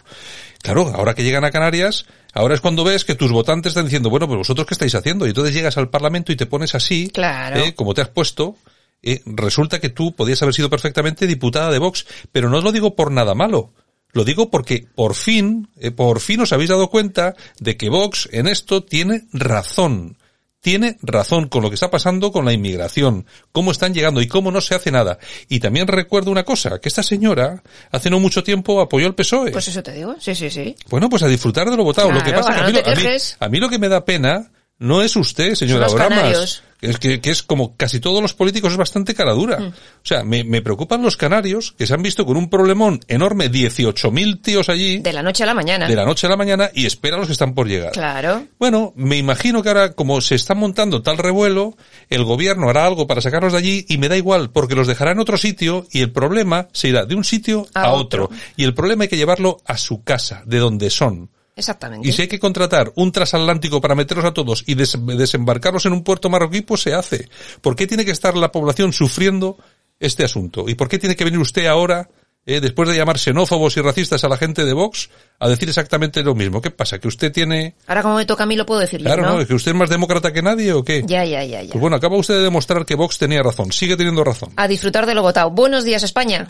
Claro, 0.61 0.91
ahora 0.93 1.13
que 1.13 1.23
llegan 1.23 1.45
a 1.45 1.51
Canarias, 1.51 2.05
ahora 2.33 2.55
es 2.55 2.61
cuando 2.61 2.83
ves 2.83 3.05
que 3.05 3.15
tus 3.15 3.31
votantes 3.31 3.71
están 3.71 3.85
diciendo, 3.85 4.09
bueno, 4.09 4.27
pues 4.27 4.37
vosotros 4.37 4.67
qué 4.67 4.73
estáis 4.73 4.95
haciendo? 4.95 5.25
Y 5.25 5.29
entonces 5.29 5.53
llegas 5.53 5.77
al 5.77 5.89
Parlamento 5.89 6.31
y 6.31 6.35
te 6.35 6.45
pones 6.45 6.75
así, 6.75 7.09
Claro. 7.13 7.57
eh, 7.57 7.73
como 7.75 7.93
te 7.93 8.01
has 8.01 8.09
puesto, 8.09 8.55
eh, 9.03 9.21
resulta 9.25 9.79
que 9.79 9.89
tú 9.89 10.15
podías 10.15 10.41
haber 10.41 10.53
sido 10.55 10.69
perfectamente 10.69 11.27
diputada 11.27 11.71
de 11.71 11.79
Vox, 11.79 12.05
pero 12.31 12.49
no 12.49 12.57
os 12.57 12.63
lo 12.63 12.71
digo 12.71 12.95
por 12.95 13.11
nada 13.11 13.35
malo. 13.35 13.73
Lo 14.13 14.23
digo 14.23 14.49
porque 14.49 14.87
por 14.95 15.13
fin, 15.15 15.69
eh, 15.77 15.91
por 15.91 16.19
fin 16.19 16.41
os 16.41 16.51
habéis 16.53 16.69
dado 16.69 16.89
cuenta 16.89 17.35
de 17.59 17.77
que 17.77 17.89
Vox 17.89 18.27
en 18.31 18.47
esto 18.47 18.83
tiene 18.83 19.23
razón. 19.33 20.17
Tiene 20.59 20.97
razón 21.03 21.47
con 21.49 21.61
lo 21.61 21.69
que 21.69 21.75
está 21.75 21.91
pasando 21.91 22.31
con 22.31 22.43
la 22.43 22.51
inmigración, 22.51 23.25
cómo 23.51 23.71
están 23.71 23.93
llegando 23.93 24.21
y 24.21 24.27
cómo 24.27 24.51
no 24.51 24.59
se 24.59 24.73
hace 24.75 24.91
nada. 24.91 25.19
Y 25.47 25.59
también 25.59 25.87
recuerdo 25.87 26.31
una 26.31 26.43
cosa, 26.43 26.79
que 26.79 26.89
esta 26.89 27.03
señora 27.03 27.61
hace 27.91 28.09
no 28.09 28.19
mucho 28.19 28.43
tiempo 28.43 28.81
apoyó 28.81 29.05
al 29.05 29.15
PSOE. 29.15 29.51
Pues 29.51 29.67
eso 29.67 29.83
te 29.83 29.93
digo, 29.93 30.15
sí, 30.19 30.33
sí, 30.35 30.49
sí. 30.49 30.75
Bueno, 30.89 31.09
pues 31.09 31.21
a 31.23 31.27
disfrutar 31.27 31.69
de 31.69 31.77
lo 31.77 31.83
votado. 31.83 32.11
lo 32.11 32.23
que 32.23 32.31
pasa 32.33 32.49
es 32.49 32.55
que 32.55 32.61
a 32.61 32.65
mí, 32.65 32.73
no 32.73 32.79
a 32.79 32.95
mí- 32.95 33.17
a 33.39 33.47
mí 33.49 33.59
lo 33.59 33.69
que 33.69 33.77
me 33.79 33.87
da 33.87 34.03
pena 34.03 34.51
no 34.79 35.01
es 35.03 35.15
usted, 35.15 35.53
señora 35.55 35.87
Son 35.89 35.97
los 35.99 36.05
Oramas. 36.05 36.19
canarios. 36.23 36.63
Que 36.79 36.91
es, 36.91 36.99
que, 36.99 37.19
que 37.21 37.31
es 37.31 37.41
como 37.41 37.75
casi 37.75 37.99
todos 37.99 38.21
los 38.21 38.33
políticos 38.33 38.71
es 38.71 38.77
bastante 38.77 39.15
cara 39.15 39.33
dura. 39.33 39.59
Mm. 39.59 39.67
O 39.67 39.73
sea, 40.03 40.23
me, 40.23 40.43
me 40.43 40.61
preocupan 40.61 41.01
los 41.01 41.17
canarios 41.17 41.73
que 41.77 41.87
se 41.87 41.93
han 41.93 42.03
visto 42.03 42.25
con 42.25 42.37
un 42.37 42.49
problemón 42.49 42.99
enorme, 43.07 43.51
18.000 43.51 44.41
tíos 44.41 44.69
allí, 44.69 44.99
De 44.99 45.13
la 45.13 45.23
noche 45.23 45.43
a 45.43 45.47
la 45.47 45.53
mañana. 45.53 45.87
de 45.87 45.95
la 45.95 46.05
noche 46.05 46.27
a 46.27 46.29
la 46.29 46.37
mañana, 46.37 46.69
y 46.73 46.85
espera 46.85 47.15
a 47.15 47.19
los 47.19 47.27
que 47.27 47.33
están 47.33 47.53
por 47.55 47.67
llegar. 47.67 47.91
Claro. 47.91 48.45
Bueno, 48.59 48.93
me 48.95 49.17
imagino 49.17 49.63
que 49.63 49.69
ahora, 49.69 49.93
como 49.93 50.21
se 50.21 50.35
está 50.35 50.53
montando 50.53 51.01
tal 51.01 51.17
revuelo, 51.17 51.75
el 52.09 52.23
gobierno 52.23 52.69
hará 52.69 52.85
algo 52.85 53.07
para 53.07 53.21
sacarlos 53.21 53.53
de 53.53 53.59
allí 53.59 53.85
y 53.89 53.97
me 53.97 54.09
da 54.09 54.17
igual, 54.17 54.51
porque 54.51 54.75
los 54.75 54.87
dejará 54.87 55.11
en 55.11 55.19
otro 55.19 55.37
sitio 55.37 55.87
y 55.91 56.01
el 56.01 56.11
problema 56.11 56.67
se 56.73 56.89
irá 56.89 57.05
de 57.05 57.15
un 57.15 57.23
sitio 57.23 57.67
A 57.73 57.81
a, 57.81 57.93
otro. 57.93 58.25
otro. 58.25 58.37
Y 58.55 58.63
el 58.63 58.73
problema 58.73 59.03
hay 59.03 59.09
que 59.09 59.17
llevarlo 59.17 59.57
a 59.65 59.77
su 59.77 60.03
casa, 60.03 60.43
de 60.45 60.59
donde 60.59 60.89
son. 60.89 61.29
Exactamente. 61.57 62.07
Y 62.07 62.11
si 62.13 62.21
hay 62.21 62.27
que 62.27 62.39
contratar 62.39 62.91
un 62.95 63.11
transatlántico 63.11 63.81
para 63.81 63.95
meterlos 63.95 64.25
a 64.25 64.31
todos 64.33 64.63
y 64.67 64.75
des- 64.75 64.95
desembarcarlos 65.05 65.85
en 65.87 65.93
un 65.93 66.03
puerto 66.03 66.29
marroquí, 66.29 66.61
pues 66.61 66.81
se 66.81 66.93
hace. 66.93 67.27
¿Por 67.61 67.75
qué 67.75 67.87
tiene 67.87 68.05
que 68.05 68.11
estar 68.11 68.37
la 68.37 68.51
población 68.51 68.93
sufriendo 68.93 69.57
este 69.99 70.23
asunto? 70.23 70.69
¿Y 70.69 70.75
por 70.75 70.87
qué 70.87 70.99
tiene 70.99 71.15
que 71.15 71.23
venir 71.25 71.39
usted 71.39 71.65
ahora, 71.65 72.09
eh, 72.45 72.61
después 72.61 72.87
de 72.87 72.95
llamar 72.95 73.17
xenófobos 73.17 73.75
y 73.75 73.81
racistas 73.81 74.23
a 74.23 74.29
la 74.29 74.37
gente 74.37 74.63
de 74.63 74.71
Vox, 74.73 75.09
a 75.39 75.49
decir 75.49 75.67
exactamente 75.67 76.21
lo 76.23 76.35
mismo? 76.35 76.61
¿Qué 76.61 76.69
pasa? 76.71 76.99
¿Que 76.99 77.07
usted 77.07 77.31
tiene... 77.31 77.75
Ahora 77.87 78.03
como 78.03 78.15
me 78.17 78.25
toca 78.27 78.43
a 78.43 78.45
mí 78.45 78.55
lo 78.55 78.65
puedo 78.65 78.79
decir 78.79 79.01
Claro, 79.01 79.23
yo, 79.23 79.27
¿no? 79.29 79.33
¿no? 79.35 79.41
¿Es 79.41 79.47
que 79.47 79.55
usted 79.55 79.71
es 79.71 79.77
más 79.77 79.89
demócrata 79.89 80.31
que 80.31 80.43
nadie 80.43 80.71
o 80.73 80.83
qué? 80.83 81.03
Ya, 81.07 81.25
ya, 81.25 81.43
ya, 81.43 81.63
ya. 81.63 81.71
Pues 81.71 81.81
bueno, 81.81 81.95
acaba 81.97 82.15
usted 82.17 82.35
de 82.35 82.43
demostrar 82.43 82.85
que 82.85 82.93
Vox 82.95 83.17
tenía 83.17 83.41
razón. 83.41 83.71
Sigue 83.71 83.97
teniendo 83.97 84.23
razón. 84.23 84.53
A 84.55 84.67
disfrutar 84.67 85.07
de 85.07 85.15
lo 85.15 85.23
votado. 85.23 85.49
Buenos 85.49 85.83
días, 85.83 86.03
España. 86.03 86.45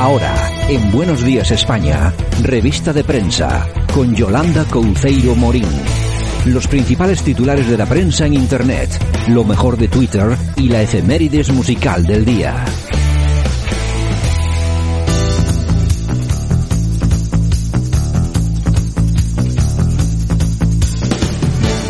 Ahora, 0.00 0.34
en 0.70 0.90
Buenos 0.92 1.22
Días 1.22 1.50
España, 1.50 2.14
revista 2.42 2.90
de 2.94 3.04
prensa, 3.04 3.68
con 3.92 4.14
Yolanda 4.14 4.64
Couceiro 4.64 5.34
Morín. 5.34 5.68
Los 6.46 6.66
principales 6.68 7.22
titulares 7.22 7.68
de 7.68 7.76
la 7.76 7.84
prensa 7.84 8.24
en 8.24 8.32
Internet, 8.32 8.88
lo 9.28 9.44
mejor 9.44 9.76
de 9.76 9.88
Twitter 9.88 10.38
y 10.56 10.70
la 10.70 10.80
efemérides 10.80 11.52
musical 11.52 12.06
del 12.06 12.24
día. 12.24 12.64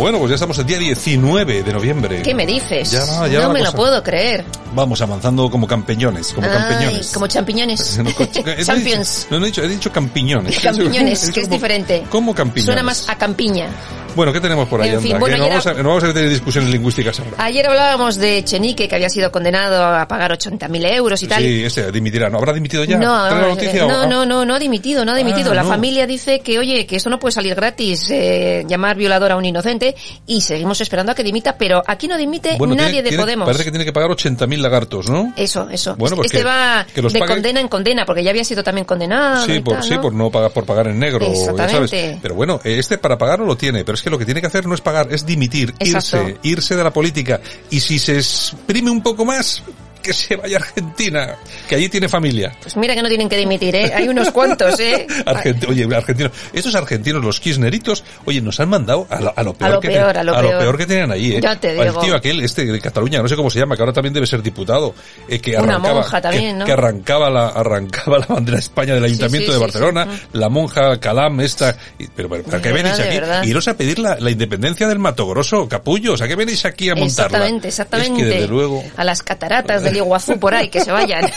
Bueno, 0.00 0.18
pues 0.18 0.30
ya 0.30 0.34
estamos 0.36 0.58
el 0.58 0.64
día 0.64 0.78
19 0.78 1.62
de 1.62 1.72
noviembre. 1.74 2.22
¿Qué 2.22 2.32
me 2.34 2.46
dices? 2.46 2.90
Ya 2.90 3.04
va, 3.04 3.28
ya 3.28 3.40
no 3.42 3.50
me 3.52 3.58
la 3.60 3.66
lo 3.66 3.72
cosa. 3.72 3.76
puedo 3.76 4.02
creer. 4.02 4.44
Vamos 4.74 4.98
avanzando 5.02 5.50
como 5.50 5.66
campeñones, 5.66 6.32
como 6.32 6.46
Ay, 6.46 6.52
campeñones. 6.54 7.10
como 7.12 7.26
champiñones. 7.26 7.98
No, 8.00 8.10
Champions. 8.64 9.26
No, 9.30 9.38
no 9.38 9.44
he 9.44 9.48
dicho, 9.48 9.62
he 9.62 9.68
dicho 9.68 9.92
campiñones. 9.92 10.58
Campiñones, 10.62 11.28
He 11.28 11.32
que 11.32 11.40
es 11.40 11.46
como- 11.48 11.56
diferente. 11.56 12.02
Como 12.08 12.34
campiñones. 12.34 12.64
Suena 12.64 12.82
más 12.82 13.08
a 13.10 13.18
campiña. 13.18 13.68
Bueno, 14.16 14.32
¿qué 14.32 14.40
tenemos 14.40 14.68
por 14.68 14.80
ahí, 14.82 14.90
En 14.90 15.00
fin, 15.00 15.16
bueno, 15.20 15.36
no, 15.36 15.48
vamos 15.48 15.66
a, 15.68 15.72
no 15.74 15.88
vamos 15.90 16.02
a 16.02 16.12
tener 16.12 16.28
discusiones 16.30 16.68
lingüísticas 16.70 17.20
ahora. 17.20 17.32
Ayer 17.38 17.64
hablábamos 17.68 18.16
de 18.16 18.42
Chenique, 18.44 18.88
que 18.88 18.94
había 18.96 19.08
sido 19.08 19.30
condenado 19.30 19.84
a 19.84 20.08
pagar 20.08 20.32
80.000 20.32 20.94
euros 20.96 21.22
y 21.22 21.28
tal. 21.28 21.40
Sí, 21.40 21.62
este 21.64 21.92
dimitirá. 21.92 22.28
¿No 22.28 22.38
habrá 22.38 22.52
dimitido 22.52 22.82
ya? 22.82 22.98
No, 22.98 23.28
¿Trae 23.28 23.40
la 23.42 23.48
noticia 23.48 23.86
no, 23.86 24.02
o- 24.02 24.06
no, 24.08 24.26
no, 24.26 24.44
no 24.44 24.54
ha 24.56 24.58
dimitido, 24.58 25.04
no 25.04 25.12
ha 25.12 25.16
dimitido. 25.16 25.52
Ah, 25.52 25.56
la 25.56 25.62
no. 25.62 25.68
familia 25.68 26.08
dice 26.08 26.40
que, 26.40 26.58
oye, 26.58 26.86
que 26.86 26.96
eso 26.96 27.08
no 27.08 27.20
puede 27.20 27.32
salir 27.32 27.54
gratis, 27.54 28.08
eh, 28.10 28.64
llamar 28.66 28.96
violador 28.96 29.30
a 29.30 29.36
un 29.36 29.44
inocente, 29.44 29.89
y 30.26 30.40
seguimos 30.40 30.80
esperando 30.80 31.12
a 31.12 31.14
que 31.14 31.22
dimita, 31.22 31.56
pero 31.58 31.82
aquí 31.86 32.08
no 32.08 32.16
dimite 32.16 32.56
Bueno, 32.58 32.74
nadie 32.74 32.90
tiene- 32.90 33.02
de 33.02 33.08
tiene- 33.10 33.22
Podemos. 33.24 33.46
Parece 33.46 33.64
que 33.64 33.70
tiene 33.70 33.84
que 33.84 33.92
pagar 33.92 34.10
80.000 34.10 34.60
lagartos, 34.62 35.08
¿no? 35.10 35.32
Eso, 35.36 35.68
eso. 35.70 35.94
Bueno, 35.96 36.16
pues 36.16 36.26
este 36.26 36.38
que- 36.38 36.44
va 36.44 36.86
que 36.94 37.02
los 37.02 37.12
de 37.12 37.18
pague- 37.20 37.34
condena 37.34 37.60
en 37.60 37.68
condena, 37.68 38.04
porque 38.06 38.22
ya 38.24 38.30
había 38.30 38.44
sido 38.44 38.62
también 38.62 38.84
condenado. 38.84 39.44
Sí, 39.46 39.60
por, 39.60 39.74
tal, 39.74 39.82
sí, 39.84 39.90
¿no? 39.94 40.00
por 40.02 40.12
no 40.14 40.30
pagar, 40.30 40.50
por 40.52 40.64
pagar 40.64 40.86
en 40.88 40.98
negro, 40.98 41.26
ya 41.56 41.68
sabes. 41.68 41.90
Pero 42.22 42.34
bueno, 42.34 42.60
este 42.64 42.98
para 42.98 43.18
pagar 43.18 43.40
no 43.40 43.46
lo 43.46 43.56
tiene, 43.56 43.84
pero 43.84 43.94
es 43.96 44.02
que 44.02 44.10
lo 44.10 44.18
que 44.18 44.24
tiene 44.24 44.40
que 44.40 44.46
hacer 44.46 44.66
no 44.66 44.74
es 44.74 44.80
pagar, 44.80 45.08
es 45.10 45.26
dimitir, 45.26 45.74
Exacto. 45.78 46.28
irse, 46.28 46.38
irse 46.42 46.76
de 46.76 46.84
la 46.84 46.92
política. 46.92 47.40
Y 47.70 47.80
si 47.80 47.98
se 47.98 48.16
exprime 48.16 48.90
un 48.90 49.02
poco 49.02 49.24
más, 49.24 49.62
que 50.02 50.12
se 50.12 50.36
vaya 50.36 50.56
a 50.58 50.60
Argentina, 50.60 51.36
que 51.68 51.74
allí 51.74 51.88
tiene 51.88 52.08
familia. 52.08 52.52
Pues 52.62 52.76
mira 52.76 52.94
que 52.94 53.02
no 53.02 53.08
tienen 53.08 53.28
que 53.28 53.36
dimitir, 53.36 53.74
¿eh? 53.76 53.92
Hay 53.94 54.08
unos 54.08 54.30
cuantos, 54.30 54.78
¿eh? 54.80 55.06
Argenti- 55.26 55.68
oye, 55.68 55.86
argentinos, 55.94 56.32
estos 56.52 56.74
argentinos, 56.74 57.22
los 57.24 57.40
kirchneritos, 57.40 58.04
oye, 58.24 58.40
nos 58.40 58.58
han 58.60 58.68
mandado 58.68 59.06
a 59.10 59.20
lo, 59.20 59.32
a 59.36 59.42
lo 59.42 59.54
peor, 59.54 59.70
lo 59.72 59.80
que, 59.80 59.88
peor, 59.88 60.12
ten- 60.12 60.28
a 60.28 60.42
lo 60.42 60.58
peor. 60.58 60.78
que 60.78 60.86
tenían 60.86 61.10
ahí, 61.12 61.32
¿eh? 61.32 61.40
Ya 61.40 61.56
te 61.56 61.72
digo. 61.74 62.00
tío 62.00 62.14
aquel, 62.16 62.40
este 62.42 62.64
de 62.64 62.80
Cataluña, 62.80 63.20
no 63.22 63.28
sé 63.28 63.36
cómo 63.36 63.50
se 63.50 63.58
llama, 63.58 63.76
que 63.76 63.82
ahora 63.82 63.92
también 63.92 64.12
debe 64.14 64.26
ser 64.26 64.42
diputado, 64.42 64.94
eh, 65.28 65.38
que 65.40 65.56
Una 65.56 65.78
monja 65.78 66.20
también, 66.20 66.58
¿no? 66.58 66.64
que 66.64 66.72
arrancaba 66.72 67.28
la, 67.30 67.48
arrancaba 67.48 68.18
la 68.18 68.26
bandera 68.26 68.56
de 68.56 68.60
España 68.60 68.94
del 68.94 69.04
Ayuntamiento 69.04 69.46
sí, 69.46 69.52
de 69.52 69.58
sí, 69.58 69.62
Barcelona, 69.62 70.06
la 70.32 70.48
monja 70.48 70.98
Calam 70.98 71.40
esta, 71.40 71.76
y- 71.98 72.06
pero, 72.08 72.28
pero, 72.28 72.44
¿para 72.44 72.62
qué 72.62 72.72
venís 72.72 72.96
de 72.96 73.04
aquí? 73.04 73.14
verdad. 73.20 73.42
Iros 73.44 73.68
a 73.68 73.76
pedir 73.76 73.98
la, 73.98 74.16
la 74.18 74.30
independencia 74.30 74.88
del 74.88 74.98
Mato 74.98 75.26
Grosso, 75.26 75.68
capullos, 75.68 76.20
¿a 76.22 76.28
qué 76.28 76.36
venís 76.36 76.64
aquí 76.64 76.88
a 76.90 76.94
montarla? 76.94 77.38
Exactamente, 77.38 77.68
exactamente. 77.68 78.12
Es 78.12 78.18
que 78.18 78.24
desde 78.34 78.48
luego... 78.48 78.82
A 78.96 79.04
las 79.04 79.22
cataratas 79.22 79.82
del 79.90 79.98
Iguazú 79.98 80.38
por 80.38 80.54
ahí, 80.54 80.68
que 80.68 80.80
se 80.80 80.90
vayan. 80.92 81.30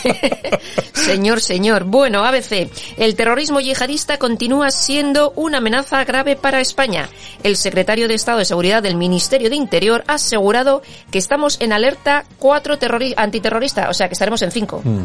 señor, 0.94 1.42
señor. 1.42 1.84
Bueno, 1.86 2.24
ABC. 2.26 2.70
El 2.98 3.16
terrorismo 3.16 3.60
yihadista 3.60 4.18
continúa 4.18 4.72
siendo 4.72 5.32
una 5.36 5.58
amenaza 5.60 6.04
grave 6.04 6.36
para 6.36 6.62
España. 6.62 7.10
El 7.44 7.58
secretario 7.58 8.08
de 8.08 8.14
Estado 8.16 8.40
de 8.40 8.46
Seguridad 8.46 8.82
del 8.84 8.96
Ministerio 8.96 9.50
de 9.50 9.56
Interior 9.56 10.04
ha 10.08 10.14
asegurado 10.16 10.82
que 11.12 11.18
estamos 11.20 11.58
en 11.60 11.74
alerta 11.74 12.26
4 12.40 12.80
terrori- 12.80 13.14
antiterrorista, 13.18 13.90
o 13.90 13.94
sea 13.94 14.08
que 14.08 14.14
estaremos 14.14 14.42
en 14.42 14.52
5. 14.52 14.82
Mm. 14.84 15.04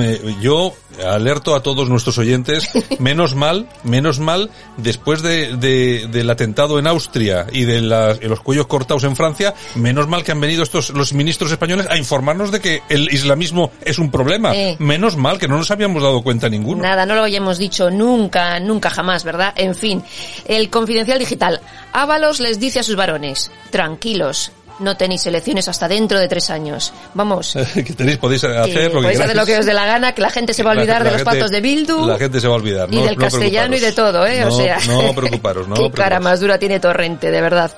Eh, 0.00 0.36
Yo 0.40 0.72
alerto 1.04 1.54
a 1.54 1.62
todos 1.62 1.88
nuestros 1.88 2.18
oyentes, 2.18 2.68
menos 2.98 3.34
mal, 3.34 3.68
menos 3.84 4.18
mal, 4.20 4.50
después 4.76 5.22
de, 5.22 5.56
de- 5.56 6.06
del 6.10 6.30
atentado 6.30 6.78
en 6.78 6.86
Austria 6.86 7.46
y 7.52 7.64
de 7.64 7.80
las- 7.80 8.20
de 8.20 8.28
los 8.28 8.40
cuellos 8.40 8.66
cortados 8.66 9.04
en 9.04 9.16
Francia, 9.16 9.54
menos 9.74 10.06
mal 10.08 10.22
que 10.24 10.32
han 10.32 10.40
venido 10.40 10.62
estos 10.62 10.90
los 10.90 11.12
ministros 11.12 11.50
españoles 11.52 11.86
a 11.90 11.96
informarnos 11.96 12.50
de 12.50 12.60
que 12.60 12.69
el 12.88 13.12
islamismo 13.12 13.70
es 13.82 13.98
un 13.98 14.10
problema. 14.10 14.54
Eh. 14.54 14.76
Menos 14.78 15.16
mal 15.16 15.38
que 15.38 15.48
no 15.48 15.56
nos 15.56 15.70
habíamos 15.70 16.02
dado 16.02 16.22
cuenta 16.22 16.48
ninguno. 16.48 16.82
Nada, 16.82 17.06
no 17.06 17.14
lo 17.14 17.24
hayamos 17.24 17.58
dicho 17.58 17.90
nunca, 17.90 18.58
nunca 18.60 18.90
jamás, 18.90 19.24
¿verdad? 19.24 19.52
En 19.56 19.74
fin, 19.74 20.02
el 20.46 20.70
confidencial 20.70 21.18
digital. 21.18 21.60
Ábalos 21.92 22.40
les 22.40 22.60
dice 22.60 22.80
a 22.80 22.82
sus 22.82 22.96
varones, 22.96 23.50
tranquilos, 23.70 24.52
no 24.80 24.96
tenéis 24.96 25.24
elecciones 25.26 25.68
hasta 25.68 25.88
dentro 25.88 26.18
de 26.18 26.28
tres 26.28 26.50
años. 26.50 26.92
Vamos, 27.14 27.56
que 27.74 27.82
tenéis, 27.94 28.18
podéis 28.18 28.44
hacer 28.44 28.72
que 28.72 28.84
lo 28.84 28.90
que 28.90 28.96
podéis 29.02 29.20
hacer 29.20 29.36
lo 29.36 29.46
que 29.46 29.58
os 29.58 29.66
dé 29.66 29.74
la 29.74 29.86
gana, 29.86 30.12
que 30.14 30.22
la 30.22 30.30
gente 30.30 30.54
se 30.54 30.62
va 30.62 30.72
a 30.72 30.74
La- 30.74 30.80
olvidar 30.82 30.98
la 31.00 31.04
de 31.04 31.10
los 31.10 31.18
gente- 31.18 31.30
pactos 31.30 31.50
de 31.50 31.60
Bildu. 31.60 32.06
La 32.06 32.18
gente 32.18 32.40
se 32.40 32.48
va 32.48 32.54
a 32.54 32.56
olvidar. 32.56 32.88
y 32.92 32.96
no- 32.96 33.04
del 33.04 33.16
no 33.16 33.20
castellano 33.22 33.76
y 33.76 33.80
de 33.80 33.92
todo, 33.92 34.26
¿eh? 34.26 34.44
o 34.44 34.48
No- 34.48 34.56
sea, 34.56 34.78
No 34.86 35.14
preocuparos, 35.14 35.68
no 35.68 35.74
qué 35.74 35.80
preocuparos. 35.80 35.92
cara 36.04 36.20
más 36.20 36.40
dura 36.40 36.58
tiene 36.58 36.80
Torrente, 36.80 37.30
de 37.30 37.40
verdad. 37.40 37.70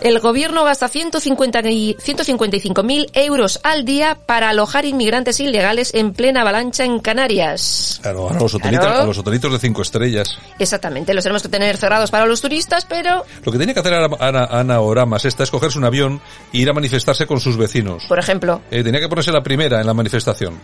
El 0.00 0.20
gobierno 0.20 0.64
gasta 0.64 0.88
150 0.88 1.60
y 1.70 1.94
155.000 1.94 3.10
euros 3.14 3.60
al 3.62 3.84
día 3.84 4.16
para 4.26 4.50
alojar 4.50 4.84
inmigrantes 4.84 5.40
ilegales 5.40 5.92
en 5.94 6.12
plena 6.12 6.42
avalancha 6.42 6.84
en 6.84 6.98
Canarias. 7.00 7.98
Claro, 8.02 8.28
a 8.30 8.34
los, 8.34 8.54
hotelitos, 8.54 8.86
Claro. 8.86 9.02
a 9.02 9.06
los 9.06 9.18
hotelitos 9.18 9.52
de 9.52 9.58
cinco 9.58 9.82
estrellas. 9.82 10.38
Exactamente, 10.58 11.14
los 11.14 11.24
tenemos 11.24 11.42
que 11.42 11.48
tener 11.48 11.76
cerrados 11.76 12.10
para 12.10 12.26
los 12.26 12.40
turistas, 12.40 12.84
pero, 12.84 13.24
Lo 13.44 13.52
que 13.52 13.58
tiene 13.58 13.74
que 13.74 13.80
hacer 13.80 13.94
Ana, 13.94 14.08
Ana, 14.20 14.44
Ana 14.50 14.80
Oramas 14.80 15.24
esta 15.24 15.42
es 15.44 15.50
cogerse 15.50 15.78
un 15.78 15.84
avión 15.84 16.20
e 16.52 16.58
ir 16.58 16.68
a 16.68 16.72
manifestarse 16.72 17.26
con 17.26 17.40
sus 17.40 17.56
vecinos. 17.56 18.04
por 18.08 18.18
ejemplo, 18.18 18.60
Eh, 18.70 18.82
tenía 18.82 19.00
que 19.00 19.08
ponerse 19.08 19.32
la 19.32 19.42
primera 19.42 19.80
en 19.80 19.86
la 19.86 19.94
manifestación. 19.94 20.54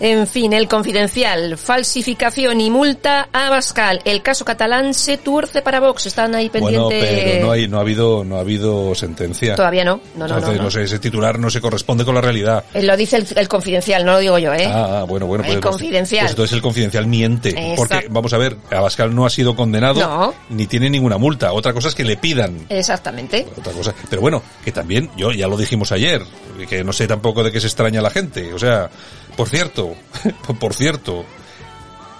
en 0.00 0.26
fin, 0.26 0.52
el 0.52 0.68
confidencial, 0.68 1.56
falsificación 1.58 2.60
y 2.60 2.70
multa 2.70 3.28
a 3.32 3.50
Bascal. 3.50 4.00
El 4.04 4.22
caso 4.22 4.44
catalán 4.44 4.94
se 4.94 5.18
tuerce 5.18 5.62
para 5.62 5.80
Vox. 5.80 6.06
Están 6.06 6.34
ahí 6.34 6.48
Bueno, 6.48 6.88
pendientes. 6.88 7.24
pero 7.32 7.46
no 7.46 7.52
hay, 7.52 7.68
no 7.68 7.78
ha 7.78 7.80
habido, 7.80 8.24
no 8.24 8.36
ha 8.36 8.40
habido 8.40 8.94
sentencia. 8.94 9.54
Todavía 9.54 9.84
no. 9.84 10.00
No, 10.16 10.26
no, 10.26 10.28
no. 10.28 10.38
Entonces, 10.38 10.62
no. 10.62 10.70
sé, 10.70 10.82
ese 10.82 10.98
titular 10.98 11.38
no 11.38 11.50
se 11.50 11.60
corresponde 11.60 12.04
con 12.04 12.14
la 12.14 12.20
realidad. 12.20 12.64
Eh, 12.74 12.82
Lo 12.82 12.96
dice 12.96 13.16
el, 13.16 13.26
el 13.36 13.48
confidencial, 13.48 14.04
no 14.04 14.12
lo 14.12 14.18
digo 14.18 14.38
yo, 14.38 14.52
¿eh? 14.54 14.66
Ah, 14.66 15.00
ah, 15.00 15.04
bueno, 15.04 15.26
bueno. 15.26 15.44
El 15.44 15.58
pues, 15.60 15.72
confidencial. 15.72 16.22
Pues 16.22 16.30
entonces 16.32 16.54
el 16.56 16.62
confidencial 16.62 17.06
miente. 17.06 17.50
Exacto. 17.50 17.74
Porque, 17.76 18.06
vamos 18.10 18.32
a 18.32 18.38
ver, 18.38 18.56
Abascal 18.70 19.14
no 19.14 19.26
ha 19.26 19.30
sido 19.30 19.54
condenado 19.54 20.00
No. 20.00 20.34
ni 20.50 20.66
tiene 20.66 20.88
ninguna 20.90 21.18
multa. 21.18 21.52
Otra 21.52 21.72
cosa 21.72 21.88
es 21.88 21.94
que 21.94 22.04
le 22.04 22.16
pidan. 22.16 22.66
Exactamente. 22.68 23.46
Otra 23.56 23.72
cosa. 23.72 23.94
Pero 24.08 24.22
bueno, 24.22 24.42
que 24.64 24.72
también, 24.72 25.03
yo 25.16 25.32
ya 25.32 25.48
lo 25.48 25.56
dijimos 25.56 25.92
ayer, 25.92 26.22
que 26.68 26.84
no 26.84 26.92
sé 26.92 27.06
tampoco 27.06 27.42
de 27.42 27.50
qué 27.52 27.60
se 27.60 27.66
extraña 27.66 28.00
la 28.02 28.10
gente. 28.10 28.52
O 28.52 28.58
sea, 28.58 28.90
por 29.36 29.48
cierto, 29.48 29.94
por 30.60 30.74
cierto, 30.74 31.24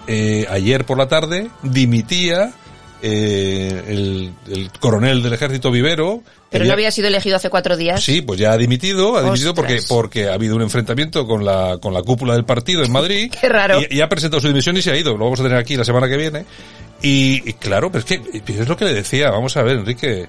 eh, 0.06 0.46
ayer 0.50 0.84
por 0.84 0.98
la 0.98 1.08
tarde 1.08 1.50
dimitía 1.62 2.52
eh, 3.02 3.82
el, 3.88 4.32
el 4.52 4.70
coronel 4.80 5.22
del 5.22 5.32
ejército 5.32 5.70
Vivero. 5.70 6.22
Pero 6.50 6.62
que 6.62 6.68
no 6.68 6.72
ya- 6.72 6.74
había 6.74 6.90
sido 6.90 7.08
elegido 7.08 7.36
hace 7.36 7.50
cuatro 7.50 7.76
días. 7.76 8.02
Sí, 8.02 8.22
pues 8.22 8.38
ya 8.38 8.52
ha 8.52 8.56
dimitido, 8.56 9.16
ha 9.16 9.22
dimitido 9.22 9.54
porque, 9.54 9.74
Ostras. 9.74 9.88
porque 9.88 10.28
ha 10.28 10.34
habido 10.34 10.54
un 10.56 10.62
enfrentamiento 10.62 11.26
con 11.26 11.44
la, 11.44 11.78
con 11.80 11.92
la 11.92 12.02
cúpula 12.02 12.34
del 12.34 12.44
partido 12.44 12.84
en 12.84 12.92
Madrid. 12.92 13.32
Qué 13.40 13.48
raro. 13.48 13.80
Y, 13.90 13.96
y 13.98 14.00
ha 14.00 14.08
presentado 14.08 14.40
su 14.40 14.48
dimisión 14.48 14.76
y 14.76 14.82
se 14.82 14.90
ha 14.92 14.96
ido. 14.96 15.12
Lo 15.16 15.24
vamos 15.24 15.40
a 15.40 15.42
tener 15.42 15.58
aquí 15.58 15.76
la 15.76 15.84
semana 15.84 16.08
que 16.08 16.16
viene. 16.16 16.44
Y, 17.02 17.42
y 17.48 17.52
claro, 17.54 17.90
pero 17.90 18.00
es 18.00 18.04
que 18.06 18.22
es 18.60 18.68
lo 18.68 18.76
que 18.76 18.84
le 18.84 18.94
decía. 18.94 19.30
Vamos 19.30 19.56
a 19.56 19.62
ver, 19.62 19.78
Enrique. 19.78 20.26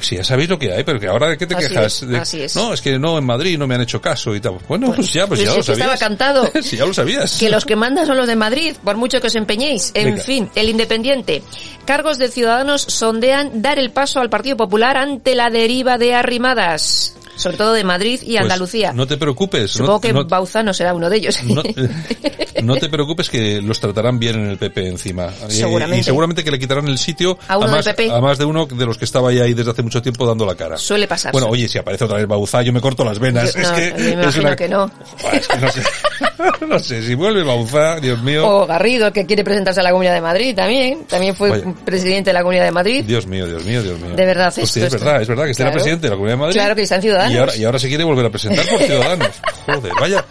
Si 0.00 0.16
ya 0.16 0.22
sabéis 0.24 0.48
lo 0.48 0.58
que 0.58 0.72
hay, 0.72 0.84
pero 0.84 1.00
que 1.00 1.08
ahora 1.08 1.28
de 1.28 1.36
qué 1.38 1.46
te 1.46 1.54
Así 1.56 1.68
quejas. 1.68 2.02
es, 2.02 2.08
De- 2.08 2.18
así 2.18 2.42
es. 2.42 2.54
No, 2.56 2.72
es 2.72 2.80
que 2.80 2.98
no, 2.98 3.18
en 3.18 3.24
Madrid 3.24 3.58
no 3.58 3.66
me 3.66 3.74
han 3.74 3.80
hecho 3.80 4.00
caso 4.00 4.34
y 4.34 4.40
tal. 4.40 4.58
Bueno, 4.68 4.92
pues, 4.94 5.12
ya, 5.12 5.26
pues 5.26 5.40
Pues 5.40 5.48
ya 5.50 5.56
lo 5.56 5.62
que 5.64 5.72
estaba 5.72 5.96
sabías. 5.96 6.00
cantado. 6.00 6.50
si 6.62 6.76
ya 6.76 6.86
lo 6.86 6.94
sabías. 6.94 7.36
Que 7.38 7.50
los 7.50 7.64
que 7.64 7.74
mandan 7.76 8.06
son 8.06 8.16
los 8.16 8.26
de 8.26 8.36
Madrid, 8.36 8.76
por 8.84 8.96
mucho 8.96 9.20
que 9.20 9.26
os 9.26 9.34
empeñéis. 9.34 9.90
En 9.94 10.04
Venga. 10.10 10.22
fin, 10.22 10.50
el 10.54 10.68
Independiente. 10.68 11.42
Cargos 11.84 12.18
de 12.18 12.28
Ciudadanos 12.28 12.82
sondean 12.82 13.62
dar 13.62 13.78
el 13.78 13.90
paso 13.90 14.20
al 14.20 14.30
Partido 14.30 14.56
Popular 14.56 14.96
ante 14.96 15.34
la 15.34 15.50
deriva 15.50 15.98
de 15.98 16.14
arrimadas. 16.14 17.14
Sobre 17.38 17.56
todo 17.56 17.72
de 17.72 17.84
Madrid 17.84 18.20
y 18.22 18.32
Pues 18.32 18.40
Andalucía. 18.42 18.92
no 18.92 19.06
te 19.06 19.16
preocupes. 19.16 19.70
Supongo 19.70 19.92
no, 19.94 20.00
que 20.00 20.12
no- 20.12 20.24
Bauzano 20.26 20.74
será 20.74 20.92
uno 20.92 21.08
de 21.08 21.16
ellos. 21.16 21.42
No, 21.44 21.62
no 22.62 22.76
te 22.76 22.88
preocupes 22.88 23.30
que 23.30 23.62
los 23.62 23.80
tratarán 23.80 24.18
bien 24.18 24.34
en 24.36 24.50
el 24.50 24.58
PP 24.58 24.88
encima. 24.88 25.28
Y- 25.48 25.52
Seguramente. 25.52 26.00
Y, 26.00 26.04
seguramente 26.04 26.44
que 26.44 26.50
le 26.50 26.58
quitarán 26.58 26.88
el 26.88 26.98
sitio 26.98 27.38
A 27.48 27.56
uno 27.58 27.68
más, 27.68 27.84
del 27.84 27.94
PP. 27.94 28.10
a 28.12 28.20
más 28.20 28.38
de 28.38 28.44
uno 28.44 28.66
de 28.66 28.84
los 28.86 28.98
que 28.98 29.04
estaba 29.04 29.30
ahí 29.30 29.54
desde 29.54 29.70
hace 29.70 29.82
mucho 29.82 30.02
tiempo 30.02 30.26
dando 30.26 30.44
la 30.44 30.54
cara. 30.54 30.76
Suele 30.76 31.06
pasar. 31.06 31.32
Bueno, 31.32 31.46
oye, 31.48 31.68
si 31.68 31.78
aparece 31.78 32.04
otra 32.04 32.18
vez 32.18 32.26
Bauzá, 32.26 32.62
yo 32.62 32.72
me 32.72 32.80
corto 32.80 33.04
las 33.04 33.18
venas. 33.18 33.54
Yo- 33.54 33.60
es 33.60 33.68
no, 33.70 33.74
que 33.76 33.80
me 33.94 34.06
es 34.08 34.12
imagino 34.14 34.46
una- 34.48 34.56
que 34.56 34.68
no. 34.68 34.90
Buah, 35.22 35.32
es 35.36 35.48
que 35.48 35.56
no 35.58 35.70
sé. 35.70 35.82
no 36.68 36.78
sé, 36.80 37.02
si 37.06 37.14
vuelve 37.14 37.42
Bauzá, 37.44 38.00
Dios 38.00 38.20
mío. 38.22 38.46
O 38.48 38.66
Garrido, 38.66 39.12
que 39.12 39.26
quiere 39.26 39.44
presentarse 39.44 39.80
a 39.80 39.82
la 39.84 39.90
Comunidad 39.90 40.14
de 40.14 40.20
Madrid 40.20 40.54
también. 40.56 41.04
También 41.06 41.34
fue 41.36 41.50
Vaya. 41.50 41.64
presidente 41.84 42.30
de 42.30 42.34
la 42.34 42.40
Comunidad 42.40 42.64
de 42.64 42.70
Madrid. 42.72 43.04
Dios 43.04 43.26
mío, 43.26 43.46
Dios 43.46 43.64
mío, 43.64 43.82
Dios 43.82 43.98
mío. 44.00 44.16
De 44.16 44.26
verdad, 44.26 44.48
Hostia, 44.48 44.64
esto 44.64 44.78
es 44.80 44.84
es- 44.86 44.92
verdad, 44.92 45.22
es 45.22 45.28
verdad 45.28 45.44
que 45.46 45.54
Claro. 45.54 45.72
presidente 45.72 46.02
de 46.06 46.10
la 46.10 46.16
Comunidad 46.16 46.34
de 46.36 46.40
Madrid. 46.40 46.54
Claro 46.54 46.74
que 46.74 46.82
está 46.82 46.96
en 46.96 47.02
Ciudadanos. 47.02 47.27
Y 47.30 47.36
ahora, 47.36 47.56
y 47.56 47.64
ahora 47.64 47.78
se 47.78 47.88
quiere 47.88 48.04
volver 48.04 48.26
a 48.26 48.30
presentar 48.30 48.66
por 48.66 48.78
Ciudadanos. 48.80 49.30
Joder, 49.66 49.92
vaya, 50.00 50.24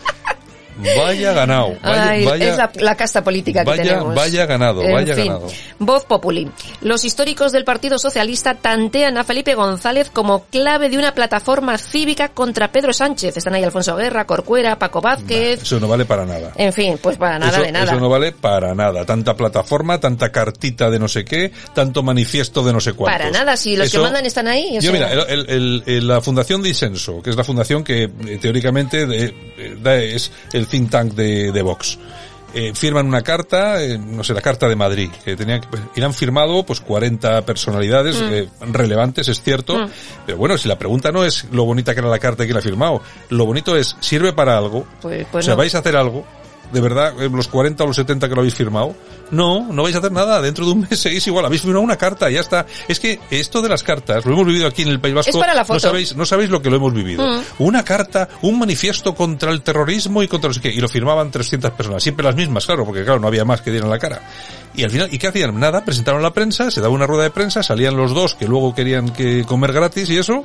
vaya 0.98 1.34
ganado. 1.34 1.76
Vaya, 1.82 2.10
Ay, 2.10 2.26
vaya, 2.26 2.50
es 2.52 2.58
la, 2.58 2.72
la 2.76 2.96
casta 2.96 3.24
política 3.24 3.64
que 3.64 3.70
vaya, 3.70 3.84
tenemos. 3.84 4.16
vaya 4.16 4.46
ganado, 4.46 4.82
En 4.82 4.94
vaya 4.94 5.16
fin. 5.16 5.26
ganado. 5.28 5.48
Voz 5.80 6.06
Populi. 6.06 6.50
Los 6.82 7.04
históricos 7.04 7.52
del 7.52 7.64
Partido 7.64 7.98
Socialista 8.00 8.56
tantean 8.56 9.18
a 9.18 9.24
Felipe 9.24 9.56
González 9.56 10.10
como 10.12 10.46
clave 10.46 10.90
de 10.90 10.98
una 10.98 11.14
plataforma 11.14 11.78
cívica 11.78 12.30
contra 12.30 12.72
Pedro 12.72 12.94
Sánchez. 12.94 13.38
Están 13.38 13.54
ahí 13.56 13.64
Alfonso 13.64 13.96
Guerra, 13.96 14.26
Corcuera, 14.26 14.78
Paco 14.80 15.02
Vázquez. 15.02 15.62
Eso 15.64 15.80
no 15.80 15.88
vale 15.88 16.06
para 16.06 16.26
nada. 16.26 16.52
En 16.56 16.74
fin, 16.74 16.98
pues 17.02 17.18
para 17.18 17.40
nada 17.40 17.52
eso, 17.58 17.62
de 17.64 17.72
nada. 17.72 17.86
eso 17.92 18.00
no 18.00 18.10
vale 18.10 18.32
para 18.32 18.74
nada. 18.76 19.06
Tanta 19.06 19.36
plataforma, 19.36 20.00
tanta 20.00 20.32
cartita 20.32 20.90
de 20.90 21.00
no 21.00 21.08
sé 21.08 21.26
qué, 21.26 21.52
tanto 21.74 22.04
manifiesto 22.04 22.64
de 22.64 22.74
no 22.74 22.80
sé 22.80 22.94
cuántos. 22.94 23.18
Para 23.20 23.32
nada, 23.32 23.58
si 23.58 23.76
los 23.76 23.88
Eso- 23.88 23.98
que 23.98 24.04
mandan 24.04 24.26
están 24.26 24.48
ahí. 24.48 24.76
Yo 24.76 24.82
sea, 24.82 24.92
mira, 24.92 25.12
el- 25.12 25.84
el- 25.86 26.08
la 26.08 26.22
Fundación 26.22 26.62
Disenso, 26.62 27.22
que 27.22 27.30
es 27.32 27.36
la 27.36 27.44
fundación 27.44 27.84
que 27.84 28.04
eh, 28.04 28.38
teóricamente 28.42 29.06
de- 29.06 29.26
eh, 29.58 29.78
da- 29.82 29.96
es 29.98 30.32
el 30.54 30.67
think 30.68 30.90
tank 30.92 31.14
de, 31.14 31.52
de 31.52 31.62
Vox. 31.62 31.98
eh, 32.54 32.72
firman 32.74 33.06
una 33.06 33.22
carta, 33.22 33.84
eh, 33.84 33.98
no 34.00 34.24
sé, 34.24 34.34
la 34.34 34.42
carta 34.42 34.68
de 34.70 34.76
Madrid, 34.76 35.12
que 35.24 35.36
tenían 35.36 35.60
que, 35.62 35.68
y 35.96 36.00
la 36.00 36.08
han 36.08 36.14
firmado 36.14 36.64
pues 36.66 36.80
40 36.80 37.42
personalidades 37.46 38.20
Mm. 38.22 38.34
eh, 38.34 38.48
relevantes, 38.72 39.28
es 39.28 39.42
cierto, 39.44 39.78
Mm. 39.78 39.90
pero 40.26 40.38
bueno, 40.40 40.58
si 40.58 40.68
la 40.68 40.80
pregunta 40.80 41.12
no 41.12 41.24
es 41.26 41.46
lo 41.52 41.66
bonita 41.66 41.94
que 41.94 42.00
era 42.00 42.10
la 42.10 42.18
carta 42.20 42.44
y 42.44 42.48
quién 42.48 42.54
la 42.56 42.60
ha 42.60 42.64
firmado, 42.64 43.02
lo 43.30 43.46
bonito 43.46 43.76
es, 43.76 43.96
¿sirve 44.00 44.32
para 44.34 44.58
algo? 44.58 44.88
Pues, 45.02 45.28
pues 45.32 45.44
o 45.44 45.46
sea, 45.46 45.54
no. 45.54 45.58
¿vais 45.58 45.76
a 45.76 45.80
hacer 45.80 45.98
algo? 45.98 46.26
¿De 46.72 46.82
verdad, 46.82 47.14
los 47.32 47.48
40 47.50 47.84
o 47.84 47.88
los 47.88 47.96
70 47.96 48.28
que 48.28 48.34
lo 48.36 48.42
habéis 48.42 48.56
firmado? 48.56 48.96
No, 49.32 49.68
no 49.72 49.84
vais 49.84 49.96
a 49.96 50.00
hacer 50.00 50.12
nada. 50.12 50.42
Dentro 50.42 50.66
de 50.66 50.72
un 50.72 50.82
mes 50.90 51.00
seguís 51.00 51.26
igual. 51.28 51.46
Habéis 51.46 51.62
firmado 51.62 51.82
una 51.82 51.98
carta, 51.98 52.30
ya 52.30 52.40
está. 52.40 52.66
Es 52.88 53.00
que 53.00 53.20
esto 53.30 53.62
de 53.62 53.70
las 53.70 53.84
cartas, 53.84 54.26
lo 54.26 54.34
hemos 54.34 54.46
vivido 54.48 54.68
aquí 54.68 54.84
en 54.84 54.88
el 54.90 55.00
País 55.00 55.16
Vasco. 55.16 55.32
Es 55.32 55.38
para 55.38 55.54
la 55.54 55.62
No 55.62 55.66
foto. 55.66 55.80
sabéis, 55.80 56.16
no 56.16 56.26
sabéis 56.26 56.50
lo 56.50 56.62
que 56.62 56.70
lo 56.70 56.78
hemos 56.78 56.94
vivido. 56.94 57.26
Mm. 57.26 57.42
Una 57.60 57.84
carta, 57.84 58.30
un 58.42 58.58
manifiesto 58.60 59.14
contra 59.16 59.52
el 59.52 59.62
terrorismo 59.62 60.24
y 60.24 60.28
contra 60.28 60.48
no 60.50 60.54
sé 60.54 60.62
qué. 60.62 60.70
Y 60.70 60.80
lo 60.80 60.88
firmaban 60.88 61.30
300 61.32 61.72
personas. 61.72 62.02
Siempre 62.04 62.24
las 62.26 62.36
mismas, 62.36 62.66
claro, 62.66 62.86
porque 62.86 63.04
claro, 63.04 63.20
no 63.20 63.28
había 63.28 63.44
más 63.46 63.62
que 63.62 63.72
dieran 63.72 63.90
la 63.90 64.00
cara. 64.00 64.22
Y 64.76 64.84
al 64.84 64.92
final, 64.92 65.10
¿y 65.12 65.18
qué 65.18 65.28
hacían? 65.28 65.60
Nada, 65.60 65.84
presentaron 65.84 66.22
la 66.22 66.34
prensa, 66.34 66.70
se 66.70 66.82
daba 66.82 66.94
una 66.94 67.08
rueda 67.08 67.24
de 67.24 67.32
prensa, 67.32 67.64
salían 67.64 67.98
los 67.98 68.14
dos 68.14 68.36
que 68.36 68.46
luego 68.48 68.76
querían 68.76 69.10
que 69.10 69.44
comer 69.44 69.74
gratis 69.74 70.08
y 70.12 70.18
eso, 70.18 70.44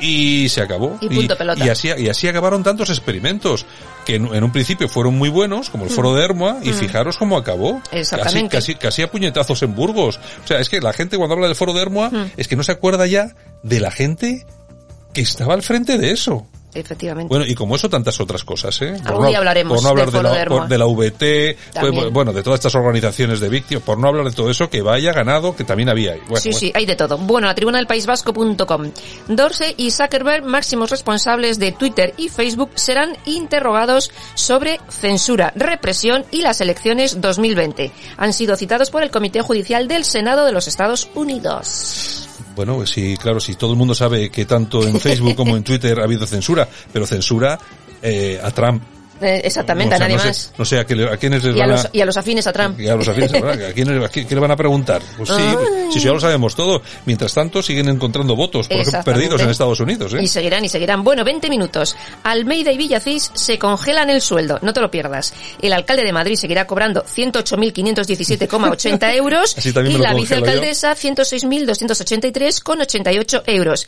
y 0.00 0.48
se 0.48 0.62
acabó. 0.62 0.96
Y 1.02 1.08
punto 1.10 1.36
pelota. 1.36 1.64
y 1.64 1.68
así, 1.68 1.90
y 1.98 2.08
así 2.08 2.26
acabaron 2.26 2.62
tantos 2.62 2.88
experimentos, 2.88 3.66
que 4.06 4.14
en, 4.16 4.34
en 4.34 4.42
un 4.42 4.52
principio 4.52 4.88
fueron 4.88 5.14
muy 5.18 5.28
buenos, 5.28 5.68
como 5.68 5.84
el 5.84 5.90
foro 5.90 6.14
de 6.14 6.24
Hermoa, 6.24 6.58
y 6.62 6.70
Mm. 6.70 6.74
fijaros 6.74 7.18
cómo 7.18 7.36
acabó. 7.36 7.82
Exactamente. 7.92 8.23
Casi, 8.24 8.48
casi, 8.48 8.74
casi 8.74 9.02
a 9.02 9.10
puñetazos 9.10 9.62
en 9.62 9.74
Burgos. 9.74 10.18
O 10.44 10.46
sea, 10.46 10.58
es 10.60 10.68
que 10.68 10.80
la 10.80 10.92
gente 10.92 11.16
cuando 11.16 11.34
habla 11.34 11.46
del 11.46 11.56
foro 11.56 11.72
de 11.72 11.82
Hermoa, 11.82 12.10
Mm. 12.10 12.30
es 12.36 12.48
que 12.48 12.56
no 12.56 12.62
se 12.62 12.72
acuerda 12.72 13.06
ya 13.06 13.34
de 13.62 13.80
la 13.80 13.90
gente 13.90 14.46
que 15.12 15.20
estaba 15.20 15.54
al 15.54 15.62
frente 15.62 15.96
de 15.98 16.10
eso. 16.10 16.46
Efectivamente. 16.74 17.28
Bueno, 17.28 17.44
y 17.46 17.54
como 17.54 17.76
eso, 17.76 17.88
tantas 17.88 18.20
otras 18.20 18.44
cosas, 18.44 18.80
¿eh? 18.82 18.96
Por 19.02 19.12
Algún 19.12 19.26
día 19.28 19.38
hablaremos 19.38 19.74
por 19.74 19.82
no 19.84 19.88
hablar 19.90 20.10
de, 20.10 20.22
la, 20.22 20.32
de 20.32 20.38
Hermoa. 20.40 20.60
por- 20.62 20.68
de 20.68 20.78
la 20.78 20.86
VT, 20.86 21.56
pues, 21.80 22.12
bueno, 22.12 22.32
de 22.32 22.42
todas 22.42 22.58
estas 22.58 22.74
organizaciones 22.74 23.40
de 23.40 23.48
víctimas, 23.48 23.84
por 23.84 23.98
no 23.98 24.08
hablar 24.08 24.24
de 24.26 24.32
todo 24.32 24.50
eso, 24.50 24.68
que 24.68 24.82
vaya 24.82 25.12
ganado, 25.12 25.54
que 25.54 25.64
también 25.64 25.88
había 25.88 26.12
ahí. 26.14 26.20
Bueno, 26.20 26.36
sí, 26.36 26.48
bueno. 26.50 26.58
sí, 26.58 26.72
hay 26.74 26.86
de 26.86 26.96
todo. 26.96 27.16
Bueno, 27.18 27.46
la 27.46 27.54
tribuna 27.54 27.78
del 27.78 27.86
País 27.86 28.06
Vasco.com. 28.06 28.90
Dorsey 29.28 29.74
y 29.76 29.90
Zuckerberg, 29.90 30.44
máximos 30.44 30.90
responsables 30.90 31.58
de 31.58 31.72
Twitter 31.72 32.12
y 32.16 32.28
Facebook, 32.28 32.70
serán 32.74 33.16
interrogados 33.26 34.10
sobre 34.34 34.80
censura, 34.88 35.52
represión 35.56 36.24
y 36.30 36.42
las 36.42 36.60
elecciones 36.60 37.20
2020. 37.20 37.92
Han 38.16 38.32
sido 38.32 38.56
citados 38.56 38.90
por 38.90 39.02
el 39.02 39.10
Comité 39.10 39.42
Judicial 39.42 39.86
del 39.86 40.04
Senado 40.04 40.44
de 40.44 40.52
los 40.52 40.66
Estados 40.68 41.08
Unidos. 41.14 42.28
Bueno, 42.54 42.76
pues 42.76 42.90
sí, 42.90 43.16
claro, 43.16 43.40
si 43.40 43.54
todo 43.54 43.72
el 43.72 43.78
mundo 43.78 43.94
sabe 43.94 44.30
que 44.30 44.44
tanto 44.44 44.86
en 44.86 45.00
Facebook 45.00 45.34
como 45.34 45.56
en 45.56 45.64
Twitter 45.64 45.98
ha 46.00 46.04
habido 46.04 46.26
censura, 46.26 46.68
pero 46.92 47.06
censura 47.06 47.58
eh, 48.02 48.40
a 48.42 48.50
Trump. 48.50 48.82
Exactamente, 49.24 49.94
O 49.94 49.98
sea, 49.98 50.06
a 50.06 50.08
nadie 50.08 50.18
no 50.22 50.28
más. 50.28 50.36
sé, 50.36 50.50
no 50.58 50.64
sé 50.64 50.78
a, 50.78 50.84
qué 50.86 50.94
le- 50.96 51.12
a 51.12 51.16
quiénes 51.16 51.42
les 51.44 51.56
Y 51.56 51.60
a, 51.60 51.66
van 51.66 51.70
a... 51.70 51.74
los, 51.82 51.88
y 51.92 52.00
a 52.00 52.06
los 52.06 52.16
afines 52.16 52.46
a 52.46 52.52
Trump. 52.52 52.80
y 52.80 52.88
a 52.88 52.94
los 52.96 53.06
afines, 53.08 53.32
¿verdad? 53.32 53.68
¿A 53.68 53.72
quiénes- 53.72 54.04
a 54.04 54.08
qué, 54.08 54.26
le 54.28 54.40
van 54.40 54.50
a 54.50 54.56
preguntar? 54.56 55.02
Pues 55.16 55.28
sí, 55.28 55.34
Ay. 55.38 55.56
si 55.92 55.98
eso 55.98 56.06
ya 56.08 56.12
lo 56.12 56.20
sabemos 56.20 56.54
todo. 56.54 56.82
Mientras 57.06 57.32
tanto, 57.34 57.62
siguen 57.62 57.88
encontrando 57.88 58.36
votos, 58.36 58.68
por 58.68 58.76
ejemplo, 58.78 59.02
perdidos 59.04 59.40
en 59.42 59.50
Estados 59.50 59.80
Unidos, 59.80 60.12
¿eh? 60.14 60.22
Y 60.22 60.28
seguirán 60.28 60.64
y 60.64 60.68
seguirán. 60.68 61.02
Bueno, 61.04 61.24
20 61.24 61.48
minutos. 61.50 61.96
Almeida 62.22 62.70
y 62.72 62.76
Villacís 62.76 63.30
se 63.34 63.58
congelan 63.58 64.10
el 64.10 64.20
sueldo. 64.20 64.58
No 64.62 64.72
te 64.72 64.80
lo 64.80 64.90
pierdas. 64.90 65.32
El 65.60 65.72
alcalde 65.72 66.04
de 66.04 66.12
Madrid 66.12 66.36
seguirá 66.36 66.66
cobrando 66.66 67.04
108.517,80 67.04 69.14
euros 69.16 69.56
y 69.66 69.72
la 69.98 70.14
vicealcaldesa 70.14 70.94
106.283,88 70.94 73.42
euros. 73.46 73.86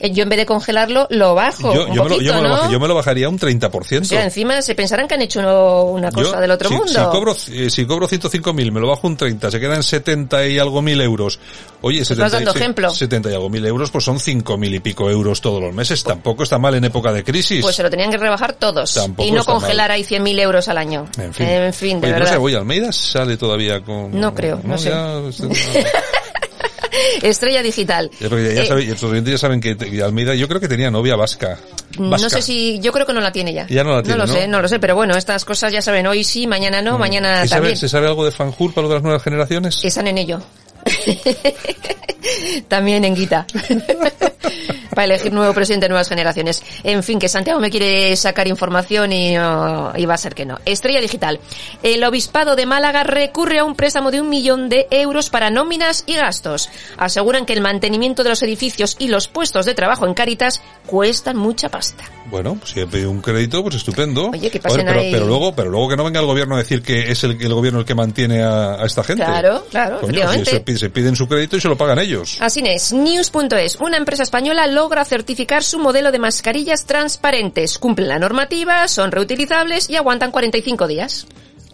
Eh, 0.00 0.10
Yo 0.12 0.22
en 0.22 0.28
vez 0.28 0.38
de 0.38 0.46
congelarlo, 0.46 1.06
lo 1.10 1.34
bajo 1.34 1.74
Yo, 1.74 1.86
un 1.86 1.94
yo 1.94 2.04
me 2.04 2.08
lo, 2.10 2.14
poquito, 2.16 2.22
yo, 2.22 2.34
me 2.34 2.42
lo 2.42 2.48
¿no? 2.48 2.56
baj- 2.62 2.70
yo 2.70 2.80
me 2.80 2.88
lo 2.88 2.94
bajaría 2.94 3.28
un 3.28 3.38
30%. 3.38 4.00
O 4.00 4.04
sea, 4.04 4.24
encima 4.24 4.62
se 4.62 4.74
pensarán 4.76 5.08
que 5.08 5.14
han 5.14 5.22
hecho 5.22 5.40
una 5.86 6.12
cosa 6.12 6.34
Yo, 6.34 6.40
del 6.40 6.50
otro 6.52 6.68
si, 6.68 6.74
mundo. 6.76 6.92
Si 6.92 7.00
cobro, 7.10 7.36
eh, 7.50 7.70
si 7.70 7.84
cobro 7.86 8.06
105.000, 8.08 8.70
me 8.70 8.78
lo 8.80 8.86
bajo 8.86 9.08
un 9.08 9.16
30, 9.16 9.50
se 9.50 9.58
quedan 9.58 9.82
70 9.82 10.46
y 10.46 10.58
algo 10.60 10.82
mil 10.82 11.00
euros. 11.00 11.40
Oye, 11.80 11.98
Pues 11.98 12.08
70, 12.08 12.24
vas 12.24 12.32
dando 12.32 12.52
y- 12.52 12.56
ejemplo. 12.56 12.90
70 12.90 13.30
y 13.30 13.34
algo 13.34 13.50
mil 13.50 13.66
euros, 13.66 13.90
pues 13.90 14.04
son 14.04 14.18
5.000 14.20 14.74
y 14.74 14.80
pico 14.80 15.10
euros 15.10 15.40
todos 15.40 15.60
los 15.60 15.74
meses. 15.74 16.04
Tampoco 16.04 16.42
está 16.44 16.58
mal 16.58 16.74
en 16.76 16.84
época 16.84 17.12
de 17.12 17.24
crisis. 17.24 17.62
Pues 17.62 17.74
se 17.74 17.82
lo 17.82 17.90
tenían 17.90 18.10
que 18.10 18.18
rebajar 18.18 18.52
todos. 18.52 18.94
Tampoco 18.94 19.28
y 19.28 19.32
no 19.32 19.44
congelar 19.44 19.90
ahí 19.90 20.04
100.000 20.04 20.38
euros 20.40 20.68
al 20.68 20.78
año. 20.78 21.06
En 21.18 21.32
fin. 21.34 21.46
En 21.46 21.72
fin, 21.72 22.00
de 22.00 22.06
Oye, 22.06 22.12
no 22.18 22.24
verdad. 22.24 22.40
sé, 22.50 22.56
Almeida 22.56 22.92
sale 22.92 23.36
todavía 23.36 23.80
con... 23.80 24.18
No 24.18 24.34
creo, 24.34 24.60
no 24.62 24.76
sé. 24.78 24.90
Ya, 24.90 25.20
Estrella 27.22 27.62
Digital. 27.62 28.10
ya, 28.20 28.28
ya, 28.28 28.36
Eh, 28.62 28.66
sabe- 28.66 28.84
los 28.86 29.02
oyentes 29.02 29.32
ya 29.32 29.38
saben 29.38 29.60
que 29.60 29.74
te- 29.74 30.02
Almeida 30.02 30.34
yo 30.34 30.48
creo 30.48 30.60
que 30.60 30.68
tenía 30.68 30.90
novia 30.90 31.16
vasca. 31.16 31.58
No 31.98 32.10
Vasca. 32.10 32.28
sé 32.28 32.42
si, 32.42 32.78
yo 32.80 32.92
creo 32.92 33.06
que 33.06 33.12
no 33.12 33.20
la 33.20 33.32
tiene 33.32 33.52
ya. 33.54 33.66
Ya 33.68 33.82
no 33.84 33.94
la 33.94 34.02
tiene, 34.02 34.18
lo 34.18 34.26
¿no? 34.26 34.32
sé, 34.32 34.46
no 34.48 34.60
lo 34.60 34.68
sé, 34.68 34.78
pero 34.78 34.94
bueno, 34.94 35.16
estas 35.16 35.44
cosas 35.44 35.72
ya 35.72 35.80
saben, 35.80 36.06
hoy 36.06 36.24
sí, 36.24 36.46
mañana 36.46 36.82
no, 36.82 36.98
mañana 36.98 37.44
¿Y 37.44 37.48
sabe- 37.48 37.60
también. 37.60 37.76
¿Se 37.76 37.88
sabe 37.88 38.06
algo 38.08 38.24
de 38.24 38.32
Fanjul 38.32 38.72
para 38.72 38.82
lo 38.82 38.88
de 38.88 38.94
las 38.96 39.02
nuevas 39.02 39.22
generaciones? 39.22 39.84
Están 39.84 40.06
en 40.08 40.18
ello. 40.18 40.40
también 42.68 43.04
en 43.04 43.14
Guita. 43.14 43.46
para 44.90 45.04
elegir 45.04 45.32
nuevo 45.32 45.52
presidente 45.54 45.84
de 45.84 45.90
nuevas 45.90 46.08
generaciones. 46.08 46.62
En 46.84 47.02
fin, 47.02 47.18
que 47.18 47.28
Santiago 47.28 47.60
me 47.60 47.70
quiere 47.70 48.14
sacar 48.16 48.48
información 48.48 49.12
y, 49.12 49.34
no- 49.34 49.92
y 49.96 50.06
va 50.06 50.14
a 50.14 50.18
ser 50.18 50.34
que 50.34 50.44
no. 50.46 50.58
Estrella 50.64 51.00
Digital. 51.00 51.40
El 51.82 52.02
Obispado 52.04 52.56
de 52.56 52.66
Málaga 52.66 53.02
recurre 53.04 53.58
a 53.58 53.64
un 53.64 53.74
préstamo 53.74 54.10
de 54.10 54.20
un 54.20 54.28
millón 54.28 54.68
de 54.68 54.86
euros 54.90 55.30
para 55.30 55.50
nóminas 55.50 56.04
y 56.06 56.14
gastos. 56.14 56.68
Aseguran 56.96 57.46
que 57.46 57.52
el 57.52 57.60
mantenimiento 57.60 58.22
de 58.22 58.30
los 58.30 58.42
edificios 58.42 58.96
y 58.98 59.08
los 59.08 59.28
puestos 59.28 59.66
de 59.66 59.74
trabajo 59.74 60.06
en 60.06 60.14
Cáritas 60.14 60.62
cuestan 60.86 61.36
mucha 61.36 61.68
pasta. 61.68 62.04
Bueno, 62.28 62.58
si 62.64 62.80
he 62.80 62.86
pedido 62.86 63.10
un 63.10 63.20
crédito, 63.22 63.62
pues 63.62 63.76
estupendo. 63.76 64.30
Oye, 64.30 64.50
que 64.50 64.58
pasen 64.58 64.84
pero, 64.84 65.00
ahí- 65.00 65.12
pero 65.12 65.26
luego, 65.26 65.54
pero 65.54 65.70
luego 65.70 65.88
que 65.88 65.96
no 65.96 66.04
venga 66.04 66.18
el 66.20 66.26
gobierno 66.26 66.56
a 66.56 66.58
decir 66.58 66.82
que 66.82 67.10
es 67.12 67.22
el, 67.22 67.40
el 67.40 67.54
gobierno 67.54 67.80
el 67.80 67.84
que 67.86 67.94
mantiene 67.94 68.42
a, 68.42 68.82
a 68.82 68.86
esta 68.86 69.04
gente. 69.04 69.24
Claro, 69.24 69.64
claro, 69.70 70.00
Coño, 70.00 70.32
si 70.32 70.44
se, 70.44 70.76
se 70.78 70.90
piden 70.90 71.14
su 71.14 71.28
crédito 71.28 71.56
y 71.56 71.60
se 71.60 71.68
lo 71.68 71.76
pagan 71.76 71.98
ellos. 72.00 72.38
Así 72.40 72.62
es, 72.64 72.92
news.es. 72.92 73.76
Una 73.76 73.96
empresa 73.96 74.24
española 74.24 74.35
logra 74.40 75.04
certificar 75.04 75.62
su 75.62 75.78
modelo 75.78 76.12
de 76.12 76.18
mascarillas 76.18 76.84
transparentes. 76.84 77.78
Cumplen 77.78 78.08
la 78.08 78.18
normativa, 78.18 78.88
son 78.88 79.12
reutilizables 79.12 79.90
y 79.90 79.96
aguantan 79.96 80.30
45 80.30 80.86
días. 80.86 81.26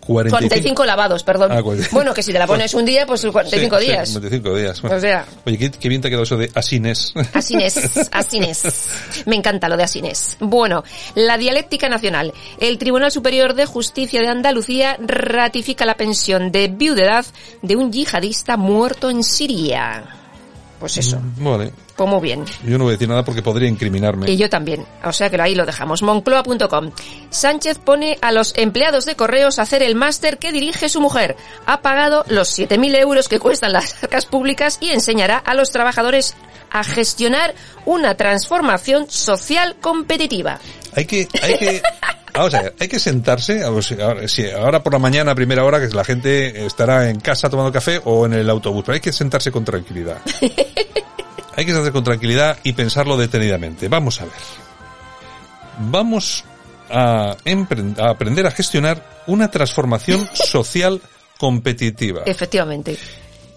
45, 0.07 0.37
45 0.37 0.85
lavados, 0.85 1.23
perdón. 1.23 1.53
Ah, 1.53 1.63
45. 1.63 1.95
Bueno, 1.95 2.13
que 2.13 2.25
si 2.25 2.33
te 2.33 2.39
la 2.39 2.47
pones 2.49 2.75
un 2.75 2.85
día, 2.85 3.07
pues 3.07 3.25
45 3.25 3.77
Sí, 3.79 3.85
sí, 3.85 3.91
días. 3.91 4.11
45 4.11 4.57
días. 4.57 4.83
Bueno. 4.83 4.97
O 4.97 5.01
sea. 5.01 5.25
Oye, 5.47 5.59
qué, 5.59 5.71
qué 5.71 5.89
bien 5.89 6.01
te 6.01 6.09
ha 6.09 6.11
quedado 6.11 6.25
eso 6.25 6.37
de 6.37 6.51
Asines. 6.55 7.15
Asines, 7.33 8.09
Asines. 8.11 8.63
Me 9.27 9.37
encanta 9.37 9.69
lo 9.69 9.77
de 9.77 9.85
Asines. 9.85 10.39
Bueno, 10.41 10.83
la 11.15 11.39
dialéctica 11.39 11.89
nacional. 11.89 12.33
El 12.59 12.79
Tribunal 12.79 13.13
Superior 13.13 13.55
de 13.55 13.65
Justicia 13.65 14.21
de 14.21 14.29
Andalucía 14.29 14.97
ratifica 14.99 15.87
la 15.87 15.97
pensión 15.97 16.51
de 16.51 16.67
viudedad 16.67 17.25
de 17.63 17.77
un 17.77 17.93
yihadista 17.93 18.57
muerto 18.57 19.09
en 19.09 19.23
Siria. 19.23 20.05
Pues 20.81 20.97
eso, 20.97 21.21
Vale. 21.37 21.73
Pues 21.97 22.09
muy 22.09 22.21
bien. 22.21 22.45
Yo 22.65 22.79
no 22.79 22.85
voy 22.85 22.93
a 22.93 22.97
decir 22.97 23.09
nada 23.09 23.25
porque 23.25 23.43
podría 23.43 23.69
incriminarme. 23.69 24.31
Y 24.31 24.37
yo 24.37 24.49
también. 24.49 24.85
O 25.05 25.13
sea 25.13 25.31
que 25.31 25.41
ahí 25.41 25.55
lo 25.55 25.67
dejamos. 25.67 26.03
Moncloa.com. 26.03 26.91
Sánchez 27.31 27.79
pone 27.79 28.19
a 28.21 28.33
los 28.33 28.55
empleados 28.57 29.05
de 29.05 29.17
correos 29.17 29.59
a 29.59 29.63
hacer 29.63 29.83
el 29.83 29.95
máster 29.95 30.39
que 30.39 30.53
dirige 30.53 30.89
su 30.89 31.01
mujer. 31.01 31.37
Ha 31.67 31.83
pagado 31.83 32.25
los 32.29 32.59
7.000 32.59 32.97
euros 32.97 33.29
que 33.29 33.39
cuestan 33.39 33.73
las 33.73 34.03
arcas 34.03 34.27
públicas 34.27 34.79
y 34.81 34.91
enseñará 34.91 35.37
a 35.39 35.55
los 35.55 35.71
trabajadores 35.71 36.35
a 36.71 36.85
gestionar 36.85 37.55
una 37.85 38.17
transformación 38.17 39.09
social 39.11 39.77
competitiva. 39.81 40.59
Hay 40.95 41.05
que, 41.07 41.29
hay 41.43 41.59
que, 41.59 41.83
vamos 42.33 42.55
a 42.55 42.63
ver, 42.63 42.75
hay 42.79 42.89
que 42.89 42.99
sentarse, 42.99 43.63
ahora 43.63 44.83
por 44.83 44.93
la 44.93 44.99
mañana, 44.99 45.33
a 45.33 45.35
primera 45.35 45.65
hora, 45.65 45.81
que 45.81 45.95
la 45.95 46.05
gente 46.05 46.67
estará 46.67 47.09
en 47.09 47.21
casa 47.21 47.49
tomando 47.51 47.73
café 47.73 48.01
o 48.05 48.27
en 48.27 48.35
el 48.35 48.49
autobús, 48.51 48.83
pero 48.85 48.95
hay 48.95 49.01
que 49.01 49.13
sentarse 49.13 49.51
con 49.51 49.65
tranquilidad. 49.65 50.19
Hay 51.57 51.65
que 51.65 51.71
sentarse 51.73 51.93
con 51.93 52.05
tranquilidad 52.05 52.59
y 52.63 52.73
pensarlo 52.73 53.17
detenidamente. 53.17 53.89
Vamos 53.89 54.21
a 54.21 54.25
ver. 54.25 54.33
Vamos 55.79 56.45
a, 56.91 57.37
a 57.37 58.09
aprender 58.11 58.47
a 58.47 58.51
gestionar 58.51 59.23
una 59.27 59.51
transformación 59.51 60.29
social 60.35 61.01
competitiva. 61.39 62.23
Efectivamente. 62.27 62.97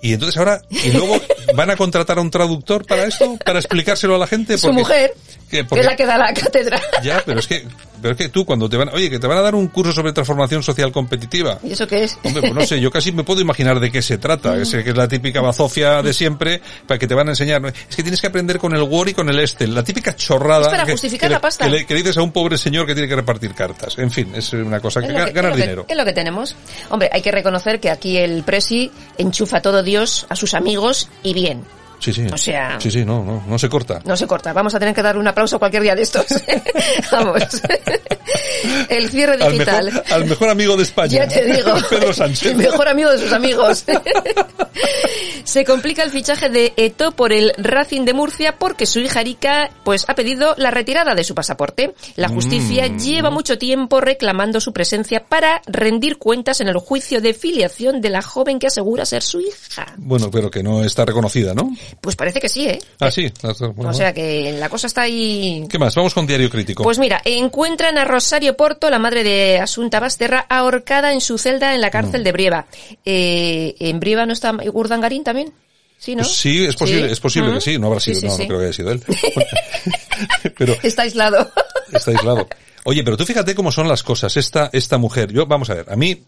Y 0.01 0.13
entonces 0.13 0.37
ahora, 0.37 0.61
y 0.69 0.91
luego 0.91 1.19
van 1.55 1.71
a 1.71 1.75
contratar 1.75 2.19
a 2.19 2.21
un 2.21 2.29
traductor 2.29 2.85
para 2.85 3.05
esto, 3.05 3.37
para 3.43 3.59
explicárselo 3.59 4.15
a 4.15 4.17
la 4.19 4.27
gente. 4.27 4.57
Su 4.57 4.67
porque- 4.67 4.79
mujer, 4.81 5.13
que- 5.57 5.63
porque- 5.65 5.81
es 5.81 5.85
la 5.85 5.95
que 5.95 6.05
da 6.05 6.17
la 6.17 6.33
cátedra. 6.33 6.81
ya, 7.03 7.21
pero 7.25 7.39
es 7.39 7.47
que, 7.47 7.65
pero 8.01 8.11
es 8.13 8.17
que 8.17 8.29
tú 8.29 8.45
cuando 8.45 8.69
te 8.69 8.77
van, 8.77 8.89
oye, 8.89 9.09
que 9.09 9.19
te 9.19 9.27
van 9.27 9.37
a 9.37 9.41
dar 9.41 9.55
un 9.55 9.67
curso 9.67 9.91
sobre 9.91 10.13
transformación 10.13 10.61
social 10.63 10.91
competitiva. 10.91 11.59
¿Y 11.63 11.71
eso 11.73 11.87
qué 11.87 12.03
es? 12.03 12.17
Hombre, 12.23 12.41
pues 12.41 12.53
no 12.53 12.65
sé, 12.65 12.79
yo 12.79 12.91
casi 12.91 13.11
me 13.11 13.23
puedo 13.23 13.41
imaginar 13.41 13.79
de 13.79 13.91
qué 13.91 14.01
se 14.01 14.17
trata. 14.17 14.55
Es, 14.57 14.69
que 14.71 14.89
es 14.89 14.95
la 14.97 15.07
típica 15.07 15.41
bazofia 15.41 16.01
de 16.01 16.13
siempre 16.13 16.61
para 16.87 16.97
que 16.99 17.07
te 17.07 17.13
van 17.15 17.27
a 17.27 17.31
enseñar. 17.31 17.65
Es 17.65 17.95
que 17.95 18.03
tienes 18.03 18.21
que 18.21 18.27
aprender 18.27 18.57
con 18.59 18.75
el 18.75 18.81
Word 18.83 19.09
y 19.09 19.13
con 19.13 19.29
el 19.29 19.39
Excel. 19.39 19.73
La 19.73 19.83
típica 19.83 20.15
chorrada. 20.15 20.63
Es 20.63 20.67
para 20.69 20.85
que, 20.85 20.91
justificar 20.91 21.27
que 21.27 21.29
le- 21.29 21.35
la 21.35 21.41
pasta. 21.41 21.65
Que 21.65 21.71
le, 21.71 21.85
que 21.85 21.93
le 21.93 21.99
dices 22.01 22.17
a 22.17 22.21
un 22.21 22.31
pobre 22.31 22.57
señor 22.57 22.85
que 22.85 22.93
tiene 22.93 23.07
que 23.07 23.15
repartir 23.15 23.53
cartas. 23.53 23.97
En 23.97 24.11
fin, 24.11 24.31
es 24.35 24.51
una 24.53 24.79
cosa 24.79 25.01
que, 25.01 25.07
Es 25.07 25.33
ganar 25.33 25.51
es 25.51 25.57
dinero. 25.57 25.85
Es 25.87 25.97
lo 25.97 26.05
que 26.05 26.13
tenemos. 26.13 26.55
Hombre, 26.89 27.09
hay 27.11 27.21
que 27.21 27.31
reconocer 27.31 27.79
que 27.79 27.89
aquí 27.89 28.17
el 28.17 28.43
Presi 28.43 28.91
enchufa 29.17 29.61
todo 29.61 29.81
Dios 29.83 30.25
a 30.29 30.35
sus 30.35 30.53
amigos 30.53 31.09
y 31.23 31.33
bien. 31.33 31.63
Sí, 31.99 32.13
sí. 32.13 32.25
O 32.31 32.37
sea- 32.37 32.79
Sí, 32.79 32.91
sí, 32.91 33.05
no, 33.05 33.23
no, 33.23 33.43
no 33.47 33.57
se 33.59 33.69
corta. 33.69 34.01
No 34.05 34.15
se 34.15 34.27
corta. 34.27 34.53
Vamos 34.53 34.73
a 34.75 34.79
tener 34.79 34.93
que 34.93 35.01
dar 35.01 35.17
un 35.17 35.27
aplauso 35.27 35.57
cualquier 35.59 35.83
día 35.83 35.95
de 35.95 36.01
estos. 36.03 36.25
Vamos. 37.11 37.41
El 38.89 39.09
cierre 39.09 39.33
Al 39.43 39.51
digital. 39.51 39.85
mejor, 39.85 40.03
al 40.11 40.25
mejor 40.25 40.49
amigo 40.49 40.77
de 40.77 40.83
España. 40.83 41.25
Ya 41.25 41.27
te 41.27 41.45
digo. 41.45 41.73
Pedro 41.89 42.13
Sánchez. 42.13 42.51
El 42.51 42.57
mejor 42.57 42.87
amigo 42.87 43.11
de 43.11 43.19
sus 43.19 43.31
amigos. 43.33 43.85
Se 45.43 45.63
complica 45.63 46.03
el 46.03 46.09
fichaje 46.11 46.49
de 46.49 46.73
Eto 46.75 47.11
por 47.11 47.31
el 47.31 47.53
Racing 47.57 48.03
de 48.03 48.13
Murcia 48.13 48.55
porque 48.57 48.85
su 48.85 48.99
hija 48.99 49.21
Erika 49.21 49.69
pues 49.83 50.03
ha 50.07 50.15
pedido 50.15 50.55
la 50.57 50.71
retirada 50.71 51.13
de 51.15 51.23
su 51.23 51.35
pasaporte. 51.35 51.93
La 52.15 52.27
justicia 52.29 52.87
Mm. 52.89 52.97
lleva 52.99 53.29
mucho 53.29 53.57
tiempo 53.57 54.01
reclamando 54.01 54.59
su 54.59 54.73
presencia 54.73 55.23
para 55.23 55.61
rendir 55.67 56.17
cuentas 56.17 56.61
en 56.61 56.67
el 56.67 56.77
juicio 56.77 57.21
de 57.21 57.33
filiación 57.33 58.01
de 58.01 58.09
la 58.09 58.21
joven 58.21 58.59
que 58.59 58.67
asegura 58.67 59.05
ser 59.05 59.21
su 59.23 59.39
hija. 59.39 59.85
Bueno, 59.97 60.29
pero 60.31 60.49
que 60.51 60.61
no 60.63 60.83
está 60.83 61.05
reconocida, 61.05 61.53
¿no? 61.53 61.69
Pues 62.01 62.15
parece 62.15 62.39
que 62.39 62.49
sí, 62.49 62.67
¿eh? 62.67 62.79
Ah, 62.99 63.09
sí. 63.11 63.31
Bueno, 63.75 63.89
O 63.89 63.93
sea 63.93 64.13
que 64.13 64.53
la 64.59 64.69
cosa 64.69 64.87
está 64.87 65.01
ahí 65.03 65.65
¿Qué 65.69 65.79
más? 65.79 65.95
Vamos 65.95 66.13
con 66.13 66.27
Diario 66.27 66.49
Crítico. 66.49 66.83
Pues 66.83 66.99
mira, 66.99 67.21
encuentran 67.25 67.97
a 67.97 68.05
Rosario 68.05 68.55
Porto, 68.55 68.89
la 68.89 68.99
madre 68.99 69.23
de 69.23 69.59
Asunta 69.59 69.99
Basterra, 69.99 70.45
ahorcada 70.49 71.13
en 71.13 71.21
su 71.21 71.37
celda 71.37 71.73
en 71.75 71.81
la 71.81 71.89
cárcel 71.91 72.23
de 72.23 72.31
Brieva. 72.31 72.65
Eh, 73.03 73.75
¿En 73.79 73.99
Brieva 73.99 74.25
no 74.25 74.33
está 74.33 74.55
Urdangarín 74.73 75.23
también? 75.23 75.53
Sí, 75.97 76.15
¿no? 76.15 76.23
Pues 76.23 76.35
sí, 76.35 76.65
es 76.65 76.75
posible, 76.75 77.07
Sí. 77.07 77.13
es 77.13 77.19
posible 77.19 77.53
que 77.53 77.61
sí, 77.61 77.79
no 77.79 77.87
habrá 77.87 77.99
sido, 77.99 78.15
Sí, 78.15 78.21
sí, 78.21 78.27
no, 78.27 78.37
no 78.37 78.47
creo 78.47 78.59
que 78.59 78.65
haya 78.65 78.73
sido 78.73 78.91
él. 78.91 79.01
pero 80.57 80.75
Está 80.83 81.03
aislado. 81.03 81.51
está 81.91 82.11
aislado. 82.11 82.47
Oye, 82.83 83.03
pero 83.03 83.17
tú 83.17 83.25
fíjate 83.25 83.55
cómo 83.55 83.71
son 83.71 83.87
las 83.87 84.03
cosas. 84.03 84.35
Esta, 84.37 84.69
esta 84.71 84.97
mujer, 84.97 85.31
yo, 85.31 85.45
vamos 85.47 85.69
a 85.69 85.73
ver, 85.75 85.85
a 85.89 85.95
mí, 85.95 86.23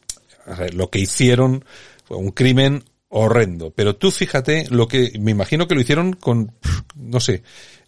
a 0.47 0.55
ver, 0.55 0.73
lo 0.73 0.89
que 0.89 0.99
hicieron 0.99 1.63
fue 2.05 2.17
un 2.17 2.31
crimen 2.31 2.83
horrendo, 3.09 3.71
pero 3.75 3.95
tú 3.95 4.11
fíjate 4.11 4.67
lo 4.69 4.87
que, 4.87 5.13
me 5.19 5.31
imagino 5.31 5.67
que 5.67 5.75
lo 5.75 5.81
hicieron 5.81 6.13
con, 6.13 6.51
no 6.95 7.19
sé, 7.19 7.41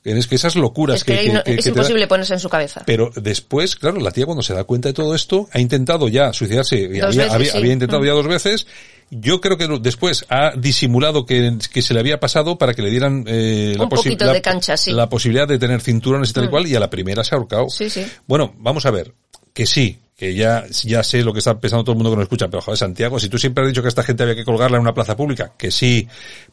es 0.03 0.27
que 0.27 0.35
esas 0.35 0.55
locuras 0.55 0.95
Es 0.97 1.03
que, 1.03 1.17
que, 1.19 1.29
no- 1.33 1.43
que- 1.43 1.55
es 1.55 1.63
que 1.63 1.69
imposible 1.69 2.07
ponerse 2.07 2.33
en 2.33 2.39
su 2.39 2.47
cabeza. 2.49 2.83
Pero 2.85 3.11
después, 3.15 3.75
claro, 3.75 3.99
la 3.99 4.11
tía 4.11 4.25
cuando 4.25 4.41
se 4.41 4.53
da 4.53 4.63
cuenta 4.63 4.87
de 4.89 4.93
todo 4.93 5.13
esto, 5.13 5.49
ha 5.51 5.59
intentado 5.59 6.07
ya 6.07 6.31
suicidarse, 6.31 6.87
Dos 6.87 7.03
había, 7.03 7.05
veces, 7.23 7.31
había, 7.33 7.51
sí. 7.51 7.57
había 7.57 7.73
intentado 7.73 8.01
Mm. 8.01 8.05
ya 8.05 8.11
dos 8.13 8.27
veces. 8.27 8.65
Yo 9.11 9.41
creo 9.41 9.57
que 9.57 9.67
después 9.81 10.25
ha 10.29 10.53
disimulado 10.55 11.25
que, 11.25 11.57
que 11.73 11.81
se 11.81 11.93
le 11.93 11.99
había 11.99 12.19
pasado 12.19 12.57
para 12.57 12.73
que 12.73 12.81
le 12.83 12.91
dieran 12.91 13.25
eh, 13.27 13.73
la, 13.77 13.85
posi- 13.85 14.17
la- 14.19 14.33
de 14.33 14.41
cancha, 14.41 14.77
sí. 14.77 14.91
la 14.91 15.09
posibilidad 15.09 15.47
de 15.47 15.59
tener 15.59 15.81
cinturones 15.81 16.29
y 16.29 16.33
tal 16.33 16.45
y 16.45 16.47
Mm. 16.47 16.51
cual, 16.51 16.67
y 16.67 16.75
a 16.75 16.79
la 16.79 16.89
primera 16.89 17.23
se 17.25 17.35
ha 17.35 17.37
ahorcado. 17.37 17.69
Sí, 17.69 17.89
sí. 17.89 18.05
Bueno, 18.25 18.53
vamos 18.57 18.85
a 18.85 18.91
ver, 18.91 19.13
que 19.53 19.65
sí, 19.65 19.99
que 20.19 20.35
ya, 20.35 20.65
ya 20.83 21.01
sé 21.01 21.23
lo 21.23 21.31
que 21.31 21.39
está 21.39 21.57
pensando 21.57 21.81
todo 21.85 21.93
el 21.93 21.97
mundo 21.97 22.09
que 22.09 22.17
nos 22.17 22.23
escucha, 22.23 22.49
pero 22.49 22.61
joder, 22.61 22.77
Santiago, 22.77 23.17
si 23.21 23.29
tú 23.29 23.37
siempre 23.37 23.63
has 23.63 23.69
dicho 23.69 23.81
que 23.81 23.87
esta 23.87 24.03
gente 24.03 24.23
había 24.23 24.35
que 24.35 24.43
colgarla 24.43 24.75
en 24.75 24.81
una 24.81 24.93
plaza 24.93 25.15
pública, 25.15 25.53
que 25.57 25.71
sí, 25.71 26.05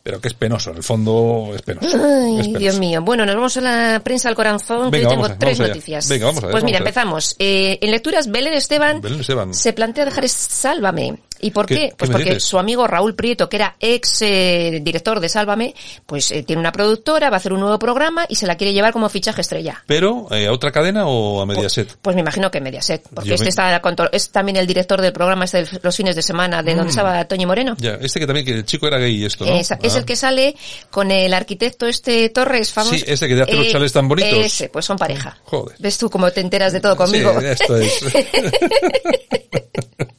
pero 0.05 0.21
que 0.21 0.29
es 0.29 0.35
penoso, 0.35 0.71
en 0.71 0.77
el 0.77 0.83
fondo 0.85 1.51
es 1.53 1.63
penoso. 1.63 1.89
es 1.89 1.95
Ay, 1.95 2.43
penoso. 2.45 2.59
Dios 2.61 2.79
mío. 2.79 3.03
Bueno, 3.03 3.27
nos 3.27 3.35
vamos 3.35 3.57
a 3.57 3.61
la 3.63 4.01
prensa 4.05 4.29
al 4.29 4.37
corazón, 4.37 4.93
que 4.93 4.99
Venga, 4.99 5.03
yo 5.03 5.15
tengo 5.17 5.25
a- 5.27 5.37
tres 5.37 5.59
noticias. 5.59 6.09
Venga, 6.09 6.27
vamos 6.27 6.45
a 6.45 6.47
ver, 6.47 6.53
Pues 6.53 6.63
mira, 6.63 6.79
empezamos. 6.79 7.35
Eh, 7.41 7.79
en 7.83 7.91
lecturas, 7.91 8.31
Belén 8.31 8.55
Esteban 8.55 9.01
Belén 9.01 9.19
Esteban. 9.19 9.53
se 9.53 9.73
plantea 9.73 10.05
dejar 10.05 10.29
Sálvame. 10.29 11.19
¿Y 11.41 11.51
por 11.51 11.67
¿Qué- 11.67 11.93
Pues 11.97 12.11
porque 12.11 12.25
dices? 12.25 12.45
su 12.45 12.59
amigo 12.59 12.87
Raúl 12.87 13.15
Prieto, 13.15 13.49
que 13.49 13.57
era 13.57 13.77
ex 13.81 14.23
eh, 14.23 14.81
director 14.83 15.21
de 15.21 15.29
Sálvame, 15.29 15.75
pues 16.07 16.31
eh, 16.31 16.43
tiene 16.43 16.61
una 16.61 16.73
productora, 16.73 17.31
va 17.31 17.37
a 17.37 17.39
hacer 17.39 17.53
un 17.53 17.61
nuevo 17.61 17.79
programa 17.79 18.25
y 18.29 18.37
se 18.37 18.47
la 18.47 18.57
quiere 18.57 18.73
llevar 18.73 18.93
como 18.93 19.09
fichaje 19.09 19.41
estrella. 19.41 19.83
Pero, 19.87 20.27
eh, 20.31 20.47
¿a 20.47 20.53
otra 20.53 20.73
cadena 20.73 21.07
o 21.07 21.41
a 21.41 21.47
Mediaset? 21.47 21.97
Pues 22.03 22.15
me 22.17 22.23
imagino 22.23 22.51
que 22.51 22.61
Mediaset, 22.61 23.03
porque 23.15 23.29
Yo 23.29 23.35
este 23.35 23.45
me- 23.45 23.51
está 23.51 23.81
es 24.13 24.31
también 24.31 24.57
el 24.57 24.67
director 24.67 25.01
del 25.01 25.13
programa 25.13 25.45
este 25.45 25.65
de 25.65 25.81
los 25.83 25.97
fines 25.97 26.17
de 26.17 26.23
semana 26.23 26.63
de 26.63 26.73
donde 26.75 26.87
Mm. 26.87 26.89
estaba 26.91 27.25
Toño 27.27 27.47
Moreno. 27.47 27.77
Ya, 27.79 27.95
este 28.01 28.21
que 28.21 28.27
también, 28.27 28.45
que 28.47 28.53
el 28.53 28.65
chico 28.65 28.87
era 28.87 28.99
gay 28.99 29.15
y 29.17 29.25
esto, 29.25 29.45
¿no? 29.45 29.55
Es, 29.55 29.71
es 29.83 29.95
Ah. 29.95 29.99
el 29.99 30.05
que 30.05 30.17
sale 30.17 30.55
con 30.91 31.11
el 31.11 31.33
arquitecto 31.35 31.87
este 31.87 32.29
Torres, 32.31 32.73
famoso. 32.73 32.97
Sí, 32.97 33.05
ese 33.07 33.27
que 33.29 33.41
hace 33.41 33.53
los 33.55 33.71
chalés 33.71 33.93
tan 33.93 34.09
bonitos. 34.09 34.33
Ese, 34.39 34.69
pues 34.69 34.85
son 34.85 34.97
pareja. 34.99 35.37
Joder. 35.45 35.77
¿Ves 35.79 35.99
tú 35.99 36.11
cómo 36.11 36.31
te 36.31 36.41
enteras 36.41 36.73
de 36.73 36.81
todo 36.81 36.97
conmigo? 36.97 37.35
Sí, 37.41 37.47
esto 37.47 37.77
es. 37.77 38.01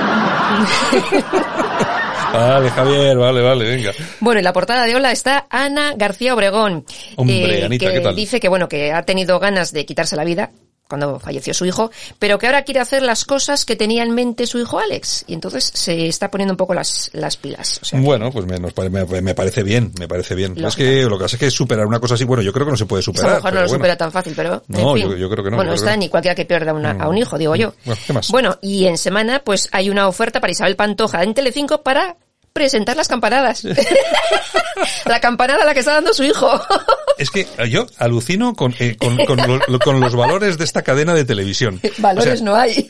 Vale, 2.32 2.70
Javier, 2.70 3.16
vale, 3.16 3.40
vale, 3.42 3.64
venga. 3.64 3.92
Bueno, 4.20 4.38
en 4.38 4.44
la 4.44 4.52
portada 4.52 4.84
de 4.84 4.94
Hola 4.94 5.12
está 5.12 5.46
Ana 5.50 5.94
García 5.96 6.34
Obregón. 6.34 6.84
eh, 6.88 7.14
Hombre, 7.16 7.64
Anita, 7.64 7.86
que 7.86 7.92
¿qué 7.94 8.00
tal? 8.00 8.14
dice 8.16 8.38
que 8.40 8.48
bueno, 8.48 8.68
que 8.68 8.92
ha 8.92 9.02
tenido 9.02 9.38
ganas 9.38 9.72
de 9.72 9.86
quitarse 9.86 10.14
la 10.16 10.24
vida 10.24 10.50
cuando 10.88 11.20
falleció 11.20 11.52
su 11.54 11.64
hijo, 11.66 11.90
pero 12.18 12.38
que 12.38 12.46
ahora 12.46 12.62
quiere 12.62 12.80
hacer 12.80 13.02
las 13.02 13.24
cosas 13.24 13.64
que 13.64 13.76
tenía 13.76 14.02
en 14.02 14.12
mente 14.12 14.46
su 14.46 14.58
hijo 14.58 14.78
Alex. 14.78 15.24
Y 15.28 15.34
entonces 15.34 15.70
se 15.74 16.08
está 16.08 16.30
poniendo 16.30 16.54
un 16.54 16.56
poco 16.56 16.74
las, 16.74 17.10
las 17.12 17.36
pilas. 17.36 17.78
O 17.82 17.84
sea, 17.84 18.00
Bueno, 18.00 18.30
pues 18.32 18.46
me, 18.46 18.58
nos 18.58 18.72
pare- 18.72 18.90
me, 18.90 19.04
me 19.20 19.34
parece 19.34 19.62
bien, 19.62 19.92
me 19.98 20.08
parece 20.08 20.34
bien. 20.34 20.54
Es 20.64 20.74
que 20.76 21.02
lo 21.02 21.18
que 21.18 21.24
pasa 21.24 21.36
es 21.36 21.40
que 21.40 21.50
superar 21.50 21.86
una 21.86 22.00
cosa 22.00 22.14
así, 22.14 22.24
bueno, 22.24 22.42
yo 22.42 22.52
creo 22.52 22.64
que 22.66 22.72
no 22.72 22.76
se 22.78 22.86
puede 22.86 23.02
superar. 23.02 23.36
mujer 23.36 23.44
no 23.44 23.50
pero 23.50 23.60
lo 23.62 23.68
bueno. 23.68 23.78
supera 23.78 23.96
tan 23.96 24.10
fácil, 24.12 24.32
pero 24.34 24.62
No, 24.68 24.94
fin. 24.94 25.04
yo- 25.10 25.16
yo 25.16 25.28
creo 25.30 25.44
que 25.44 25.50
no, 25.50 25.56
Bueno, 25.56 25.74
está 25.74 25.90
que 25.90 25.96
no. 25.96 26.00
ni 26.00 26.08
cualquiera 26.08 26.34
que 26.34 26.44
pierda 26.44 26.72
una- 26.72 26.92
a 26.92 27.08
un 27.08 27.18
hijo, 27.18 27.36
digo 27.38 27.54
yo. 27.54 27.74
Bueno, 27.84 28.00
¿qué 28.06 28.12
más? 28.12 28.28
Bueno, 28.28 28.58
y 28.62 28.86
en 28.86 28.96
semana 28.98 29.42
pues 29.44 29.68
hay 29.72 29.90
una 29.90 30.08
oferta 30.08 30.40
para 30.40 30.50
Isabel 30.52 30.76
Pantoja 30.76 31.22
en 31.22 31.34
Telecinco 31.34 31.82
para 31.82 32.16
presentar 32.52 32.96
las 32.96 33.08
campanadas. 33.08 33.64
la 35.06 35.20
campanada 35.20 35.62
a 35.62 35.66
la 35.66 35.74
que 35.74 35.80
está 35.80 35.94
dando 35.94 36.12
su 36.12 36.24
hijo. 36.24 36.50
Es 37.18 37.32
que 37.32 37.40
eh, 37.58 37.68
yo 37.68 37.84
alucino 37.98 38.54
con, 38.54 38.72
eh, 38.78 38.94
con, 38.96 39.16
con 39.26 39.38
lo- 39.38 39.78
con 39.80 39.98
los 39.98 40.14
valores 40.14 40.56
de 40.56 40.62
esta 40.62 40.82
cadena 40.82 41.14
de 41.14 41.24
televisión. 41.24 41.80
Valores 41.98 42.34
O 42.34 42.36
sea, 42.36 42.44
no 42.44 42.54
hay. 42.54 42.86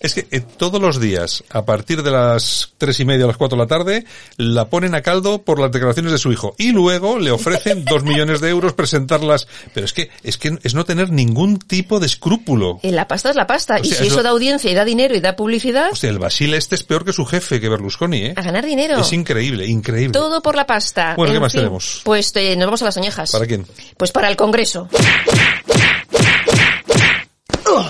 Es 0.00 0.14
que 0.14 0.26
eh, 0.30 0.40
todos 0.40 0.80
los 0.80 0.98
días, 0.98 1.44
a 1.50 1.66
partir 1.66 2.02
de 2.02 2.10
las 2.10 2.72
tres 2.78 2.98
y 3.00 3.04
media 3.04 3.24
a 3.24 3.28
las 3.28 3.36
cuatro 3.36 3.58
de 3.58 3.64
la 3.64 3.68
tarde, 3.68 4.06
la 4.38 4.70
ponen 4.70 4.94
a 4.94 5.02
caldo 5.02 5.42
por 5.42 5.60
las 5.60 5.70
declaraciones 5.72 6.10
de 6.12 6.16
su 6.16 6.32
hijo. 6.32 6.54
Y 6.56 6.72
luego 6.72 7.18
le 7.18 7.30
ofrecen 7.30 7.84
dos 7.84 8.02
millones 8.02 8.40
de 8.40 8.48
euros 8.48 8.72
presentarlas. 8.72 9.46
Pero 9.74 9.84
es 9.84 9.92
que, 9.92 10.08
es 10.22 10.38
que 10.38 10.58
es 10.62 10.72
no 10.72 10.86
tener 10.86 11.10
ningún 11.10 11.58
tipo 11.58 12.00
de 12.00 12.06
escrúpulo. 12.06 12.80
Eh, 12.82 12.92
La 12.92 13.06
pasta 13.06 13.28
es 13.28 13.36
la 13.36 13.46
pasta. 13.46 13.74
O 13.76 13.80
y 13.84 13.90
si 13.90 14.06
eso 14.06 14.22
da 14.22 14.30
audiencia 14.30 14.70
y 14.70 14.74
da 14.74 14.86
dinero 14.86 15.14
y 15.14 15.20
da 15.20 15.36
publicidad, 15.36 15.90
O 15.92 15.96
sea, 15.96 16.08
el 16.08 16.18
Basile 16.18 16.56
este 16.56 16.76
es 16.76 16.82
peor 16.82 17.04
que 17.04 17.12
su 17.12 17.26
jefe, 17.26 17.60
que 17.60 17.68
Berlusconi, 17.68 18.22
¿eh? 18.24 18.34
a 18.36 18.40
ganar 18.40 18.64
dinero. 18.64 18.95
Es 19.00 19.12
increíble, 19.12 19.66
increíble. 19.66 20.12
Todo 20.12 20.40
por 20.40 20.56
la 20.56 20.66
pasta. 20.66 21.14
Bueno, 21.16 21.32
¿qué 21.32 21.36
En 21.36 21.42
más 21.42 21.52
fin, 21.52 21.60
tenemos? 21.60 22.00
Pues 22.04 22.32
eh, 22.36 22.56
nos 22.56 22.66
vamos 22.66 22.82
a 22.82 22.86
las 22.86 22.96
oñejas. 22.96 23.32
¿Para 23.32 23.46
quién? 23.46 23.66
Pues 23.96 24.12
para 24.12 24.28
el 24.28 24.36
Congreso. 24.36 24.88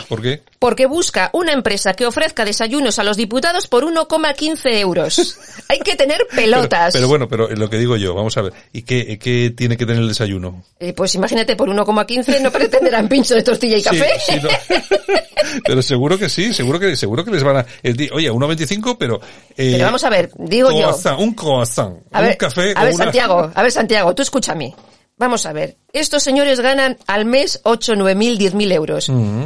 ¿Por 0.08 0.22
qué? 0.22 0.42
Porque 0.58 0.86
busca 0.86 1.30
una 1.32 1.52
empresa 1.52 1.94
que 1.94 2.06
ofrezca 2.06 2.44
desayunos 2.44 2.98
a 2.98 3.04
los 3.04 3.16
diputados 3.16 3.66
por 3.68 3.84
1,15 3.84 4.78
euros. 4.80 5.38
Hay 5.68 5.78
que 5.80 5.96
tener 5.96 6.26
pelotas. 6.34 6.92
Pero, 6.92 7.06
pero 7.06 7.08
bueno, 7.08 7.28
pero 7.28 7.48
lo 7.56 7.68
que 7.70 7.78
digo 7.78 7.96
yo, 7.96 8.14
vamos 8.14 8.36
a 8.36 8.42
ver. 8.42 8.52
¿Y 8.72 8.82
qué, 8.82 9.18
qué 9.18 9.50
tiene 9.56 9.76
que 9.76 9.86
tener 9.86 10.02
el 10.02 10.08
desayuno? 10.08 10.64
Eh, 10.80 10.92
pues 10.92 11.14
imagínate, 11.14 11.56
por 11.56 11.68
1,15 11.68 12.40
no 12.40 12.50
pretenderán 12.50 13.08
pincho 13.08 13.34
de 13.34 13.42
tortilla 13.42 13.76
y 13.78 13.82
café. 13.82 14.08
sí, 14.24 14.32
no. 14.42 14.48
Pero 15.64 15.82
seguro 15.82 16.18
que 16.18 16.28
sí, 16.28 16.52
seguro 16.52 16.78
que 16.80 16.96
seguro 16.96 17.24
que 17.24 17.30
les 17.30 17.42
van 17.44 17.58
a... 17.58 17.66
di- 17.82 18.10
Oye, 18.12 18.28
a 18.28 18.32
1,25, 18.32 18.96
pero... 18.98 19.20
eh, 19.56 19.72
Pero 19.72 19.84
vamos 19.84 20.02
a 20.04 20.10
ver, 20.10 20.30
digo 20.38 20.70
yo. 20.70 20.96
Un 21.18 21.34
croissant, 21.34 21.98
A 22.12 22.20
un 22.20 22.26
ver, 22.26 22.36
café 22.36 22.72
a 22.74 22.84
ver 22.84 22.94
una- 22.94 23.04
Santiago, 23.04 23.50
a 23.54 23.62
ver 23.62 23.70
Santiago, 23.72 24.14
tú 24.14 24.22
escúchame. 24.22 24.74
Vamos 25.18 25.46
a 25.46 25.52
ver, 25.52 25.76
estos 25.92 26.22
señores 26.22 26.60
ganan 26.60 26.98
al 27.06 27.24
mes 27.24 27.60
8, 27.64 27.94
9 27.96 28.14
mil, 28.14 28.36
10 28.38 28.54
mil 28.54 28.70
euros. 28.72 29.08
Mm. 29.08 29.44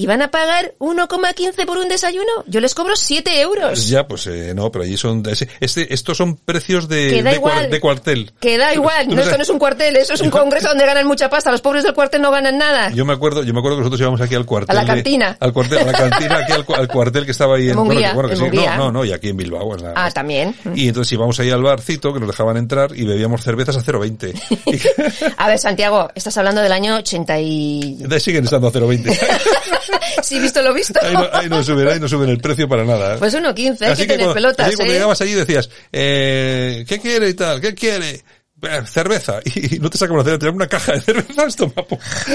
¿Y 0.00 0.06
van 0.06 0.22
a 0.22 0.30
pagar 0.30 0.72
1,15 0.78 1.66
por 1.66 1.76
un 1.76 1.86
desayuno? 1.90 2.24
Yo 2.46 2.60
les 2.60 2.74
cobro 2.74 2.96
7 2.96 3.38
euros. 3.42 3.86
Ya, 3.86 4.08
pues 4.08 4.26
eh, 4.28 4.54
no, 4.54 4.72
pero 4.72 4.84
allí 4.84 4.96
son... 4.96 5.22
ese- 5.28 5.46
Este, 5.60 5.92
estos 5.92 6.16
son 6.16 6.36
precios 6.36 6.88
de, 6.88 7.10
Que 7.10 7.22
da 7.22 7.32
de, 7.32 7.36
cuar- 7.38 7.52
igual. 7.56 7.70
de 7.70 7.80
cuartel. 7.80 8.32
Que 8.40 8.56
da 8.56 8.72
igual, 8.80 9.04
Tú 9.04 9.10
no, 9.10 9.16
no 9.16 9.22
esto 9.22 9.36
no 9.36 9.42
es 9.42 9.48
un 9.50 9.58
cuartel, 9.58 9.96
eso 9.96 10.14
es 10.14 10.22
un 10.22 10.30
congreso 10.30 10.68
donde 10.68 10.86
ganan 10.86 11.06
mucha 11.06 11.28
pasta. 11.28 11.50
Los 11.50 11.60
pobres 11.60 11.84
del 11.84 11.92
cuartel 11.92 12.22
no 12.22 12.30
ganan 12.30 12.56
nada. 12.56 12.90
Yo 12.92 13.04
me 13.04 13.12
acuerdo, 13.12 13.42
yo 13.44 13.52
me 13.52 13.58
acuerdo 13.58 13.76
que 13.76 13.80
nosotros 13.82 14.00
íbamos 14.00 14.22
aquí 14.22 14.34
al 14.34 14.46
cuartel. 14.46 14.74
A 14.74 14.82
la 14.82 14.86
de- 14.86 14.86
cantina. 15.02 15.36
al 15.38 15.52
cuartel, 15.52 15.78
a 15.80 15.84
la 15.84 15.92
cantina, 15.92 16.38
aquí 16.38 16.52
al, 16.52 16.64
al 16.78 16.88
cuartel 16.88 17.26
que 17.26 17.32
estaba 17.32 17.56
ahí 17.56 17.68
en, 17.68 17.76
Munguía, 17.76 18.14
bueno, 18.14 18.14
que- 18.14 18.14
bueno, 18.14 18.28
que 18.28 18.34
en 18.34 18.38
sí, 18.38 18.44
Munguía. 18.56 18.76
no, 18.78 18.84
no, 18.86 18.92
no, 19.00 19.04
y 19.04 19.12
aquí 19.12 19.28
en 19.28 19.36
Bilbao. 19.36 19.74
en 19.76 19.82
la- 19.82 19.92
Ah, 19.96 20.10
también. 20.10 20.54
Y 20.74 20.88
entonces 20.88 21.12
íbamos 21.12 21.38
ahí 21.40 21.50
al 21.50 21.62
barcito 21.62 22.14
que 22.14 22.20
nos 22.20 22.28
dejaban 22.30 22.56
entrar 22.56 22.96
y 22.96 23.04
bebíamos 23.04 23.42
cervezas 23.42 23.76
a 23.76 23.80
0,20. 23.82 25.34
A 25.36 25.46
ver, 25.46 25.58
Santiago, 25.58 26.08
estás 26.14 26.38
hablando 26.38 26.62
del 26.62 26.72
año 26.72 26.96
80 26.96 27.38
y... 27.40 27.98
Siguen 28.18 28.44
estando 28.44 28.68
a 28.68 28.72
0,20. 28.72 29.18
Sí, 30.22 30.38
visto 30.38 30.62
lo 30.62 30.72
visto. 30.74 30.98
Ahí 31.02 31.14
no, 31.14 31.28
ahí 31.32 31.48
no 31.48 31.62
suben, 31.62 31.88
ahí 31.88 32.00
no 32.00 32.08
suben 32.08 32.28
el 32.30 32.38
precio 32.38 32.68
para 32.68 32.84
nada. 32.84 33.14
¿eh? 33.14 33.16
Pues 33.18 33.34
1,15, 33.34 33.82
hay 33.82 33.96
que 33.96 34.02
tener 34.02 34.18
cuando, 34.18 34.34
pelotas, 34.34 34.66
así 34.68 34.76
cuando 34.76 34.92
¿eh? 34.92 34.96
llegabas 34.96 35.20
allí 35.20 35.34
decías, 35.34 35.70
eh, 35.92 36.84
¿qué 36.88 37.00
quiere 37.00 37.28
y 37.28 37.34
tal? 37.34 37.60
¿Qué 37.60 37.74
quiere? 37.74 38.22
Eh, 38.62 38.82
cerveza. 38.86 39.40
Y 39.44 39.78
no 39.78 39.88
te 39.88 39.98
sacamos 39.98 40.22
una 40.22 40.30
cerveza, 40.30 40.54
una 40.54 40.68
caja 40.68 40.92
de 40.92 41.00
cervezas, 41.00 41.56
toma. 41.56 41.72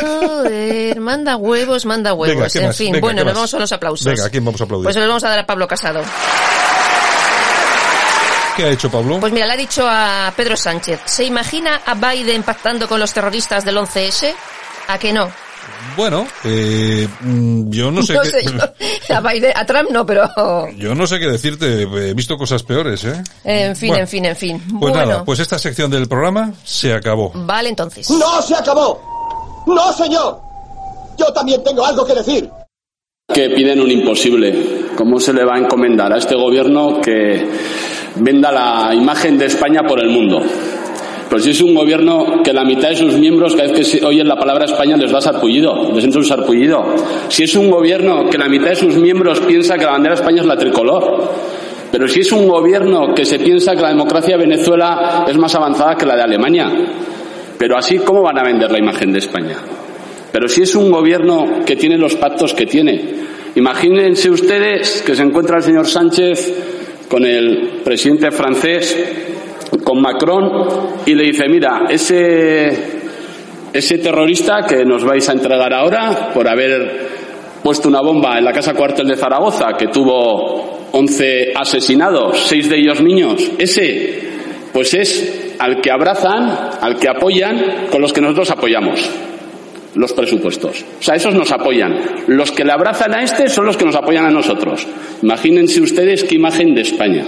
Joder, 0.01 0.99
manda 0.99 1.35
huevos, 1.37 1.85
manda 1.85 2.13
huevos. 2.13 2.35
Venga, 2.35 2.49
¿qué 2.49 2.59
en 2.59 2.65
más? 2.67 2.75
fin, 2.77 2.91
Venga, 2.93 3.01
bueno, 3.05 3.19
¿qué 3.19 3.25
nos 3.25 3.33
más? 3.33 3.35
vamos 3.35 3.53
a 3.53 3.59
los 3.59 3.71
aplausos. 3.71 4.07
Venga, 4.07 4.25
¿a 4.25 4.29
quién 4.29 4.43
vamos 4.45 4.61
a 4.61 4.63
aplaudir? 4.63 4.83
Pues 4.85 4.93
se 4.95 4.99
los 4.99 5.07
vamos 5.09 5.23
a 5.23 5.29
dar 5.29 5.39
a 5.39 5.45
Pablo 5.45 5.67
Casado. 5.67 6.01
¿Qué 8.55 8.63
ha 8.63 8.69
hecho 8.69 8.89
Pablo? 8.89 9.19
Pues 9.19 9.33
mira, 9.33 9.45
le 9.47 9.53
ha 9.53 9.57
dicho 9.57 9.85
a 9.85 10.31
Pedro 10.35 10.55
Sánchez, 10.55 11.01
¿se 11.05 11.25
imagina 11.25 11.81
a 11.85 11.93
Biden 11.93 12.41
pactando 12.43 12.87
con 12.87 13.01
los 13.01 13.13
terroristas 13.13 13.65
del 13.65 13.75
11S? 13.77 14.33
¿A 14.87 14.97
que 14.97 15.11
no? 15.11 15.29
Bueno, 15.97 16.27
eh, 16.43 17.07
mm, 17.21 17.69
yo 17.71 17.89
no 17.91 18.03
sé 18.03 18.13
No 18.13 18.21
qué... 18.21 18.29
sé 18.31 18.43
yo. 18.43 18.51
A, 19.15 19.21
Biden- 19.21 19.53
a 19.55 19.65
Trump 19.65 19.89
no, 19.91 20.05
pero... 20.05 20.29
Yo 20.77 20.93
no 20.95 21.07
sé 21.07 21.19
qué 21.19 21.27
decirte, 21.27 21.83
he 21.83 22.13
visto 22.13 22.37
cosas 22.37 22.63
peores, 22.63 23.03
¿eh? 23.05 23.23
En 23.43 23.75
fin, 23.75 23.89
Bueno, 23.89 24.01
en 24.03 24.07
fin, 24.07 24.25
en 24.25 24.35
fin. 24.35 24.61
Pues 24.79 24.93
bueno, 24.93 25.05
nada, 25.09 25.23
pues 25.25 25.39
esta 25.39 25.57
sección 25.59 25.89
del 25.91 26.07
programa 26.07 26.51
se 26.63 26.93
acabó. 26.93 27.31
vale 27.33 27.69
entonces. 27.69 28.09
¡No 28.09 28.41
se 28.41 28.55
acabó! 28.55 29.63
¡No, 29.67 29.93
señor! 29.93 30.39
Yo 31.17 31.25
también 31.33 31.63
tengo 31.63 31.85
algo 31.85 32.05
que 32.05 32.13
decir. 32.15 32.49
que 33.33 33.49
piden 33.51 33.79
un 33.79 33.89
imposible. 33.91 34.85
¿Cómo 34.97 35.19
se 35.19 35.33
le 35.33 35.45
va 35.45 35.55
a 35.55 35.59
encomendar 35.59 36.11
a 36.11 36.17
este 36.17 36.35
gobierno 36.35 36.99
que 37.01 37.47
venda 38.17 38.51
la 38.51 38.93
imagen 38.93 39.37
de 39.37 39.45
España 39.45 39.81
por 39.87 39.99
el 39.99 40.09
mundo? 40.09 40.41
Pero 41.29 41.41
si 41.41 41.49
es 41.51 41.61
un 41.61 41.73
gobierno 41.73 42.43
que 42.43 42.53
la 42.53 42.63
mitad 42.63 42.89
de 42.89 42.95
sus 42.95 43.17
miembros, 43.17 43.55
cada 43.55 43.71
vez 43.71 43.89
que 43.89 44.05
oyen 44.05 44.27
la 44.27 44.35
palabra 44.35 44.65
España, 44.65 44.95
les 44.95 45.11
da 45.11 45.19
sarpullido, 45.19 45.91
les 45.93 46.03
entra 46.03 46.19
un 46.19 46.25
sarpullido. 46.25 46.83
Si 47.29 47.43
es 47.43 47.55
un 47.55 47.69
gobierno 47.69 48.29
que 48.29 48.37
la 48.37 48.47
mitad 48.47 48.69
de 48.69 48.75
sus 48.75 48.95
miembros 48.95 49.39
piensa 49.41 49.77
que 49.77 49.85
la 49.85 49.91
bandera 49.91 50.15
de 50.15 50.21
España 50.21 50.41
es 50.41 50.47
la 50.47 50.57
tricolor. 50.57 51.31
Pero 51.91 52.07
si 52.07 52.19
es 52.19 52.31
un 52.31 52.47
gobierno 52.47 53.13
que 53.15 53.25
se 53.25 53.39
piensa 53.39 53.75
que 53.75 53.81
la 53.81 53.89
democracia 53.89 54.37
de 54.37 54.43
Venezuela 54.43 55.25
es 55.27 55.37
más 55.37 55.55
avanzada 55.55 55.95
que 55.95 56.05
la 56.05 56.15
de 56.15 56.23
Alemania. 56.23 56.71
Pero 57.57 57.77
así, 57.77 57.97
¿cómo 57.99 58.21
van 58.21 58.37
a 58.37 58.43
vender 58.43 58.71
la 58.71 58.79
imagen 58.79 59.11
de 59.11 59.19
España? 59.19 59.55
Pero 60.31 60.47
si 60.47 60.61
es 60.61 60.75
un 60.75 60.91
gobierno 60.91 61.61
que 61.65 61.77
tiene 61.77 61.97
los 61.97 62.15
pactos 62.15 62.53
que 62.53 62.65
tiene, 62.65 63.01
imagínense 63.55 64.29
ustedes 64.29 65.01
que 65.01 65.15
se 65.15 65.23
encuentra 65.23 65.57
el 65.57 65.63
señor 65.63 65.87
Sánchez 65.87 67.07
con 67.07 67.25
el 67.25 67.81
presidente 67.83 68.31
francés, 68.31 69.34
con 69.95 70.01
Macron, 70.01 70.67
y 71.05 71.15
le 71.15 71.23
dice, 71.23 71.47
mira, 71.47 71.85
ese, 71.89 72.67
ese 73.71 73.97
terrorista 73.99 74.65
que 74.67 74.83
nos 74.83 75.03
vais 75.03 75.27
a 75.29 75.31
entregar 75.31 75.73
ahora 75.73 76.31
por 76.33 76.47
haber 76.47 77.07
puesto 77.63 77.87
una 77.87 78.01
bomba 78.01 78.37
en 78.37 78.45
la 78.45 78.51
casa 78.51 78.73
cuartel 78.73 79.07
de 79.07 79.15
Zaragoza, 79.15 79.73
que 79.77 79.87
tuvo 79.87 80.89
11 80.91 81.53
asesinados, 81.55 82.45
seis 82.45 82.69
de 82.69 82.77
ellos 82.77 83.01
niños, 83.01 83.51
ese, 83.57 84.19
pues 84.73 84.93
es 84.93 85.55
al 85.59 85.79
que 85.81 85.91
abrazan, 85.91 86.71
al 86.81 86.97
que 86.97 87.07
apoyan, 87.07 87.87
con 87.89 88.01
los 88.01 88.11
que 88.11 88.21
nosotros 88.21 88.51
apoyamos 88.51 89.09
los 89.95 90.11
presupuestos. 90.11 90.83
O 90.99 91.01
sea, 91.01 91.15
esos 91.15 91.33
nos 91.33 91.53
apoyan. 91.53 91.93
Los 92.27 92.51
que 92.51 92.65
le 92.65 92.73
abrazan 92.73 93.15
a 93.15 93.23
este 93.23 93.47
son 93.47 93.65
los 93.65 93.77
que 93.77 93.85
nos 93.85 93.95
apoyan 93.95 94.25
a 94.25 94.29
nosotros. 94.29 94.85
Imagínense 95.21 95.79
ustedes 95.79 96.25
qué 96.25 96.35
imagen 96.35 96.75
de 96.75 96.81
España. 96.81 97.25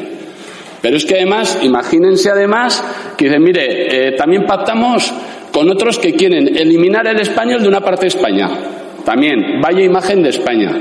Pero 0.81 0.97
es 0.97 1.05
que 1.05 1.15
además, 1.15 1.59
imagínense 1.61 2.29
además 2.29 2.83
que 3.17 3.25
dicen, 3.25 3.43
mire, 3.43 4.07
eh, 4.07 4.11
también 4.13 4.45
pactamos 4.45 5.11
con 5.51 5.69
otros 5.69 5.97
que 5.97 6.13
quieren 6.13 6.55
eliminar 6.55 7.07
el 7.07 7.19
español 7.19 7.61
de 7.61 7.67
una 7.67 7.81
parte 7.81 8.01
de 8.01 8.09
España. 8.09 8.49
También, 9.03 9.61
vaya 9.61 9.81
imagen 9.81 10.21
de 10.21 10.29
España. 10.29 10.75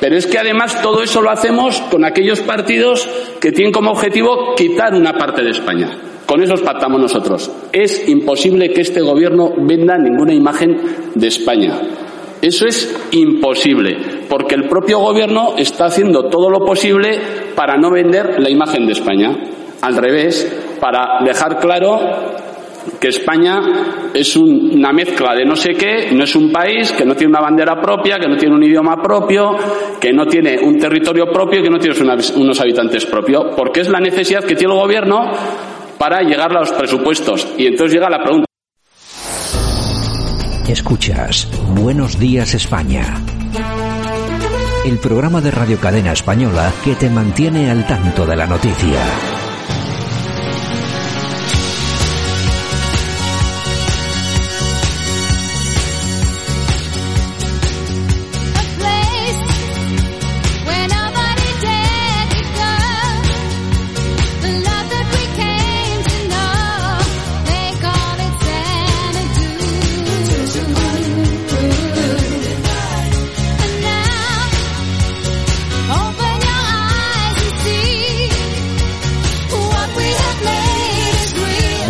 Pero 0.00 0.16
es 0.16 0.26
que 0.26 0.38
además 0.38 0.82
todo 0.82 1.02
eso 1.02 1.22
lo 1.22 1.30
hacemos 1.30 1.80
con 1.90 2.04
aquellos 2.04 2.40
partidos 2.40 3.08
que 3.40 3.52
tienen 3.52 3.72
como 3.72 3.92
objetivo 3.92 4.54
quitar 4.56 4.94
una 4.94 5.12
parte 5.12 5.42
de 5.42 5.50
España. 5.50 5.90
Con 6.26 6.42
esos 6.42 6.60
pactamos 6.60 7.00
nosotros. 7.00 7.50
Es 7.72 8.08
imposible 8.08 8.72
que 8.72 8.80
este 8.80 9.00
gobierno 9.00 9.52
venda 9.56 9.96
ninguna 9.96 10.34
imagen 10.34 10.76
de 11.14 11.28
España. 11.28 11.80
Eso 12.42 12.66
es 12.66 13.08
imposible, 13.12 13.96
porque 14.28 14.54
el 14.54 14.68
propio 14.68 14.98
gobierno 14.98 15.54
está 15.56 15.86
haciendo 15.86 16.28
todo 16.28 16.50
lo 16.50 16.64
posible 16.64 17.18
para 17.54 17.76
no 17.76 17.90
vender 17.90 18.38
la 18.38 18.50
imagen 18.50 18.86
de 18.86 18.92
España. 18.92 19.36
Al 19.82 19.96
revés, 19.96 20.76
para 20.80 21.20
dejar 21.24 21.58
claro 21.58 21.98
que 23.00 23.08
España 23.08 23.60
es 24.14 24.36
un- 24.36 24.70
una 24.74 24.92
mezcla 24.92 25.34
de 25.34 25.44
no 25.44 25.56
sé 25.56 25.74
qué, 25.74 26.10
no 26.12 26.22
es 26.24 26.36
un 26.36 26.52
país, 26.52 26.92
que 26.92 27.04
no 27.04 27.14
tiene 27.16 27.30
una 27.32 27.40
bandera 27.40 27.80
propia, 27.80 28.18
que 28.18 28.28
no 28.28 28.36
tiene 28.36 28.54
un 28.54 28.62
idioma 28.62 29.02
propio, 29.02 29.56
que 30.00 30.12
no 30.12 30.26
tiene 30.26 30.58
un 30.62 30.78
territorio 30.78 31.26
propio, 31.32 31.62
que 31.62 31.70
no 31.70 31.78
tiene 31.78 31.96
unos 32.36 32.60
habitantes 32.60 33.04
propios, 33.06 33.46
porque 33.56 33.80
es 33.80 33.88
la 33.88 33.98
necesidad 33.98 34.44
que 34.44 34.54
tiene 34.54 34.72
el 34.74 34.80
gobierno 34.80 35.30
para 35.98 36.20
llegar 36.22 36.50
a 36.56 36.60
los 36.60 36.72
presupuestos. 36.72 37.54
Y 37.58 37.66
entonces 37.66 37.94
llega 37.94 38.08
la 38.08 38.22
pregunta. 38.22 38.46
Escuchas 40.68 41.48
Buenos 41.74 42.18
Días 42.18 42.54
España. 42.54 43.22
El 44.84 44.98
programa 44.98 45.40
de 45.40 45.50
Radio 45.52 45.78
Cadena 45.78 46.12
Española 46.12 46.72
que 46.84 46.94
te 46.94 47.08
mantiene 47.08 47.70
al 47.70 47.86
tanto 47.86 48.26
de 48.26 48.36
la 48.36 48.46
noticia. 48.46 49.00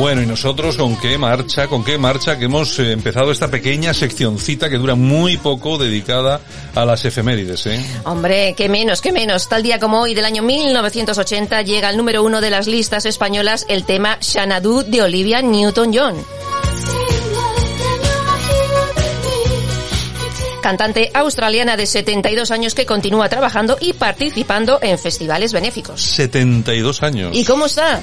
Bueno, 0.07 0.23
y 0.23 0.27
nosotros 0.27 0.77
con 0.77 0.97
qué 1.01 1.19
marcha, 1.19 1.67
con 1.67 1.83
qué 1.83 1.99
marcha 1.99 2.39
que 2.39 2.45
hemos 2.45 2.79
eh, 2.79 2.93
empezado 2.93 3.33
esta 3.33 3.51
pequeña 3.51 3.93
seccioncita 3.93 4.71
que 4.71 4.77
dura 4.77 4.95
muy 4.95 5.37
poco 5.37 5.79
dedicada 5.79 6.41
a 6.77 6.85
las 6.85 7.05
efemérides, 7.05 7.67
¿eh? 7.67 7.85
Hombre, 8.05 8.55
qué 8.57 8.69
menos, 8.69 9.01
qué 9.01 9.11
menos. 9.11 9.49
Tal 9.49 9.65
día 9.65 9.81
como 9.81 10.01
hoy 10.01 10.15
del 10.15 10.25
año 10.25 10.45
1980 10.45 11.61
llega 11.63 11.89
al 11.89 11.97
número 11.97 12.23
uno 12.23 12.41
de 12.41 12.51
las 12.51 12.69
listas 12.69 13.05
españolas 13.05 13.67
el 13.69 13.85
tema 13.85 14.19
Xanadu 14.21 14.85
de 14.87 15.03
Olivia 15.03 15.43
Newton-John. 15.43 16.15
Cantante 20.63 21.11
australiana 21.15 21.77
de 21.77 21.87
72 21.87 22.53
años 22.53 22.77
que 22.77 22.87
continúa 22.87 23.29
trabajando 23.29 23.77
y 23.81 23.93
participando 23.93 24.79
en 24.83 25.01
festivales 25.01 25.53
benéficos. 25.53 26.01
72 26.01 27.03
años. 27.03 27.31
¿Y 27.35 27.45
cómo 27.45 27.67
está? 27.67 28.01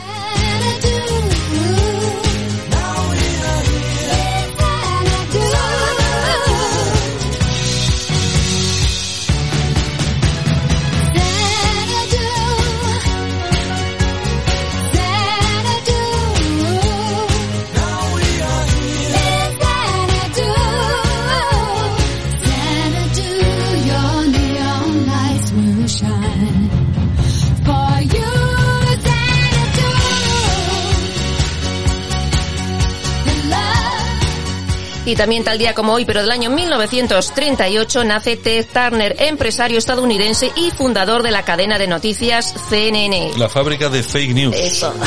Y 35.14 35.16
también 35.16 35.43
tal 35.43 35.59
día 35.59 35.76
como 35.76 35.93
hoy, 35.93 36.05
pero 36.05 36.22
del 36.22 36.32
año 36.32 36.49
1938, 36.49 38.03
nace 38.03 38.36
Ted 38.36 38.66
Turner, 38.74 39.16
empresario 39.20 39.78
estadounidense 39.78 40.51
y 40.55 40.72
fundador 40.72 41.22
de 41.22 41.30
la 41.30 41.45
cadena 41.45 41.78
de 41.78 41.86
noticias 41.86 42.51
CNN. 42.68 43.34
La 43.38 43.47
fábrica 43.47 43.89
de 43.89 44.01
fake 44.01 44.34
news. 44.34 44.55
Eso. 44.55 44.91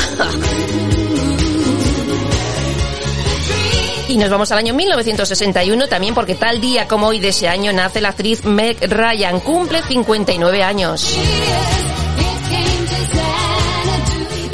Y 4.07 4.15
nos 4.15 4.29
vamos 4.29 4.49
al 4.53 4.59
año 4.59 4.73
1961 4.73 5.87
también 5.89 6.15
porque 6.15 6.35
tal 6.35 6.61
día 6.61 6.87
como 6.87 7.07
hoy 7.07 7.19
de 7.19 7.27
ese 7.27 7.49
año 7.49 7.73
nace 7.73 7.99
la 7.99 8.07
actriz 8.07 8.45
Meg 8.45 8.77
Ryan, 8.89 9.41
cumple 9.41 9.83
59 9.83 10.63
años. 10.63 11.17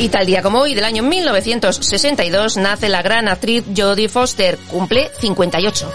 Y 0.04 0.10
tal 0.10 0.26
día 0.26 0.42
como 0.42 0.60
hoy 0.60 0.76
del 0.76 0.84
año 0.84 1.02
1962 1.02 2.58
nace 2.58 2.90
la 2.90 3.02
gran 3.02 3.30
actriz 3.30 3.64
Jodie 3.74 4.10
Foster, 4.10 4.58
cumple 4.70 5.10
58. 5.18 5.90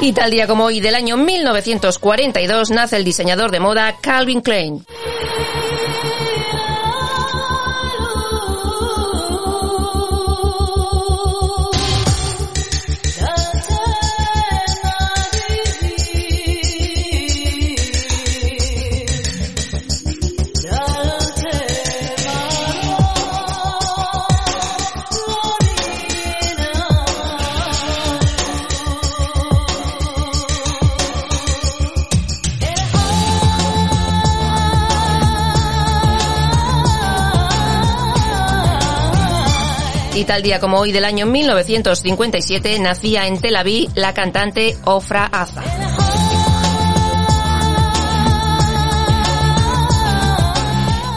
Y 0.00 0.12
tal 0.12 0.30
día 0.30 0.46
como 0.46 0.66
hoy 0.66 0.78
del 0.78 0.94
año 0.94 1.16
1942 1.16 2.70
nace 2.70 2.98
el 2.98 3.04
diseñador 3.04 3.50
de 3.50 3.58
moda 3.58 3.96
Calvin 4.00 4.42
Klein. 4.42 4.86
Tal 40.30 40.42
día 40.44 40.60
como 40.60 40.78
hoy 40.78 40.92
del 40.92 41.04
año 41.04 41.26
1957 41.26 42.78
nacía 42.78 43.26
en 43.26 43.40
Tel 43.40 43.56
Aviv 43.56 43.90
la 43.96 44.14
cantante 44.14 44.78
Ofra 44.84 45.24
Aza. 45.26 45.60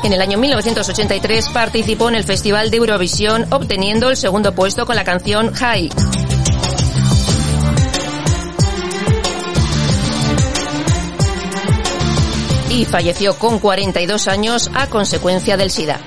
En 0.04 0.14
el 0.14 0.20
año 0.20 0.40
1983 0.40 1.50
participó 1.50 2.10
en 2.10 2.16
el 2.16 2.24
Festival 2.24 2.72
de 2.72 2.78
Eurovisión 2.78 3.46
obteniendo 3.52 4.10
el 4.10 4.18
segundo 4.18 4.56
puesto 4.56 4.88
con 4.88 4.96
la 4.96 5.04
canción 5.04 5.54
High. 5.54 5.92
Y 12.72 12.86
falleció 12.86 13.38
con 13.38 13.60
42 13.60 14.28
años 14.28 14.72
a 14.74 14.88
consecuencia 14.88 15.56
del 15.56 15.70
SIDA. 15.70 16.00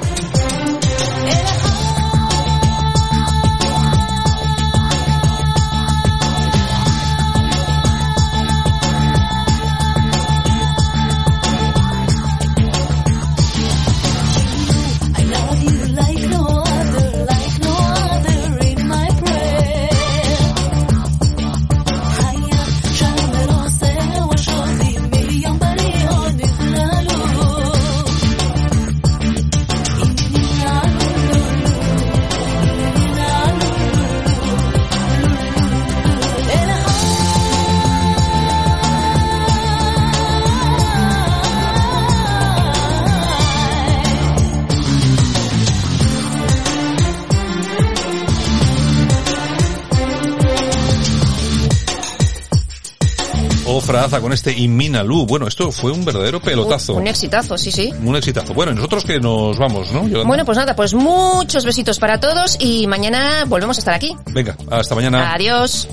Fraza 53.86 54.20
con 54.20 54.32
este 54.32 54.52
Inminalu. 54.52 55.26
Bueno, 55.26 55.46
esto 55.46 55.70
fue 55.70 55.92
un 55.92 56.04
verdadero 56.04 56.40
pelotazo. 56.40 56.94
Un, 56.94 57.02
un, 57.02 57.06
exitazo, 57.06 57.56
sí, 57.56 57.70
sí. 57.70 57.92
Un 58.02 58.16
exitazo. 58.16 58.52
Bueno, 58.52 58.72
y 58.72 58.74
nosotros 58.74 59.04
que 59.04 59.20
nos 59.20 59.56
vamos, 59.58 59.92
¿no? 59.92 60.02
Yolanda? 60.08 60.26
Bueno, 60.26 60.44
pues 60.44 60.58
nada, 60.58 60.74
pues 60.74 60.92
muchos 60.92 61.64
besitos 61.64 61.98
para 61.98 62.18
todos 62.18 62.56
y 62.58 62.86
mañana 62.88 63.44
volvemos 63.46 63.78
a 63.78 63.80
estar 63.80 63.94
aquí. 63.94 64.16
Venga, 64.26 64.56
hasta 64.70 64.94
mañana. 64.96 65.32
Adiós. 65.32 65.88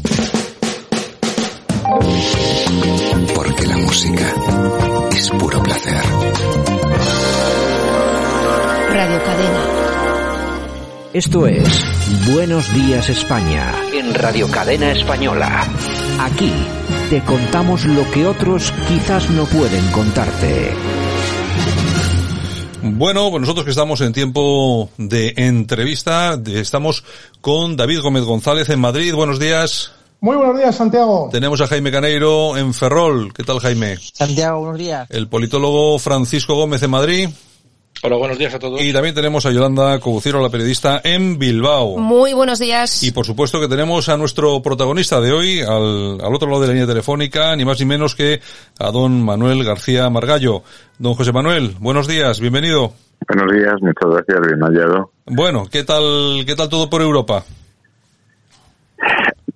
Porque 3.36 3.68
la 3.68 3.78
música 3.78 4.34
es 5.16 5.30
puro 5.30 5.62
placer. 5.62 6.04
Radio 8.90 9.24
Cadena. 9.24 9.66
Esto 11.14 11.46
es 11.46 11.86
Buenos 12.34 12.74
Días 12.74 13.08
España 13.10 13.72
en 13.94 14.16
Radio 14.16 14.50
Cadena 14.50 14.92
Española. 14.92 15.68
Aquí 16.20 16.52
te 17.10 17.24
contamos 17.24 17.86
lo 17.86 18.10
que 18.12 18.26
otros 18.26 18.72
quizás 18.88 19.30
no 19.30 19.46
pueden 19.46 19.86
contarte. 19.92 20.72
Bueno, 22.82 23.30
pues 23.30 23.42
nosotros 23.42 23.64
que 23.64 23.72
estamos 23.72 24.02
en 24.02 24.12
tiempo 24.12 24.90
de 24.98 25.34
entrevista, 25.38 26.40
estamos 26.46 27.04
con 27.40 27.78
David 27.78 28.02
Gómez 28.02 28.24
González 28.24 28.70
en 28.70 28.80
Madrid. 28.80 29.14
Buenos 29.14 29.40
días. 29.40 29.92
Muy 30.20 30.36
buenos 30.36 30.58
días, 30.58 30.76
Santiago. 30.76 31.30
Tenemos 31.32 31.60
a 31.62 31.68
Jaime 31.68 31.92
Caneiro 31.92 32.58
en 32.58 32.74
Ferrol. 32.74 33.34
¿Qué 33.34 33.44
tal, 33.44 33.60
Jaime? 33.60 33.98
Santiago, 34.14 34.60
buenos 34.60 34.78
días. 34.78 35.10
El 35.12 35.28
politólogo 35.28 36.00
Francisco 36.00 36.56
Gómez 36.56 36.84
en 36.84 36.92
Madrid. 36.92 37.30
Hola, 38.06 38.18
buenos 38.18 38.38
días 38.38 38.54
a 38.54 38.60
todos. 38.60 38.82
Y 38.82 38.92
también 38.92 39.16
tenemos 39.16 39.46
a 39.46 39.52
Yolanda 39.52 39.98
Cobuciro, 39.98 40.42
la 40.42 40.50
periodista, 40.50 41.00
en 41.06 41.40
Bilbao. 41.40 41.98
Muy 41.98 42.34
buenos 42.34 42.60
días. 42.60 43.02
Y 43.02 43.12
por 43.12 43.26
supuesto 43.26 43.62
que 43.62 43.70
tenemos 43.70 44.10
a 44.10 44.18
nuestro 44.18 44.62
protagonista 44.62 45.22
de 45.22 45.32
hoy, 45.32 45.62
al, 45.62 46.20
al 46.22 46.36
otro 46.36 46.50
lado 46.50 46.60
de 46.60 46.68
la 46.68 46.74
línea 46.74 46.88
telefónica, 46.88 47.56
ni 47.56 47.64
más 47.64 47.80
ni 47.80 47.86
menos 47.86 48.14
que 48.14 48.42
a 48.78 48.92
don 48.92 49.24
Manuel 49.24 49.64
García 49.64 50.10
Margallo. 50.10 50.64
Don 51.00 51.14
José 51.14 51.32
Manuel, 51.32 51.78
buenos 51.80 52.06
días, 52.06 52.42
bienvenido. 52.42 52.92
Buenos 53.26 53.56
días, 53.56 53.76
muchas 53.80 54.10
gracias, 54.10 54.48
bien 54.48 54.60
hallado. 54.60 55.12
Bueno, 55.26 55.68
¿qué 55.72 55.86
tal, 55.86 56.44
qué 56.46 56.56
tal 56.58 56.68
todo 56.68 56.90
por 56.90 57.02
Europa? 57.02 57.46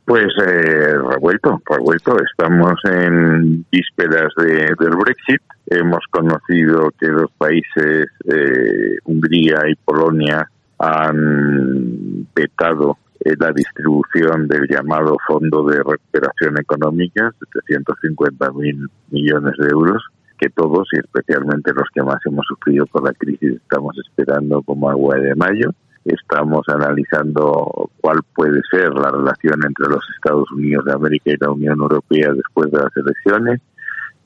Pues 0.06 0.28
eh, 0.48 0.94
revuelto, 0.94 1.62
revuelto. 1.66 2.16
Estamos 2.24 2.80
en 2.86 3.66
vísperas 3.70 4.32
de, 4.38 4.74
del 4.80 4.96
Brexit. 4.96 5.42
Hemos 5.70 6.04
conocido 6.10 6.92
que 7.00 7.08
los 7.08 7.32
países, 7.38 8.08
eh, 8.26 8.98
Hungría 9.04 9.68
y 9.70 9.76
Polonia, 9.76 10.50
han 10.80 12.28
vetado 12.34 12.98
eh, 13.20 13.34
la 13.38 13.52
distribución 13.52 14.48
del 14.48 14.68
llamado 14.70 15.18
Fondo 15.28 15.64
de 15.64 15.78
Recuperación 15.78 16.60
Económica, 16.60 17.34
750 17.40 18.52
mil 18.52 18.88
millones 19.10 19.54
de 19.58 19.68
euros, 19.70 20.04
que 20.40 20.50
todos 20.50 20.88
y 20.94 20.98
especialmente 20.98 21.74
los 21.74 21.90
que 21.94 22.04
más 22.04 22.20
hemos 22.26 22.46
sufrido 22.46 22.86
por 22.86 23.04
la 23.04 23.14
crisis 23.14 23.56
estamos 23.56 23.98
esperando 23.98 24.62
como 24.62 24.90
agua 24.90 25.16
de 25.18 25.36
mayo 25.36 25.72
estamos 26.08 26.64
analizando 26.70 27.90
cuál 28.02 28.20
puede 28.36 28.62
ser 28.72 28.94
la 28.94 29.12
relación 29.12 29.60
entre 29.66 29.90
los 29.90 30.04
Estados 30.16 30.50
Unidos 30.52 30.86
de 30.86 30.94
América 30.94 31.32
y 31.32 31.38
la 31.40 31.52
Unión 31.52 31.80
Europea 31.80 32.32
después 32.34 32.72
de 32.72 32.80
las 32.80 32.96
elecciones. 32.96 33.62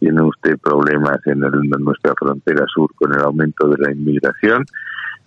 Tiene 0.01 0.23
usted 0.23 0.57
problemas 0.57 1.19
en, 1.27 1.43
el, 1.43 1.53
en 1.53 1.83
nuestra 1.83 2.15
frontera 2.19 2.65
sur 2.73 2.89
con 2.95 3.13
el 3.13 3.21
aumento 3.21 3.67
de 3.69 3.77
la 3.77 3.91
inmigración. 3.91 4.65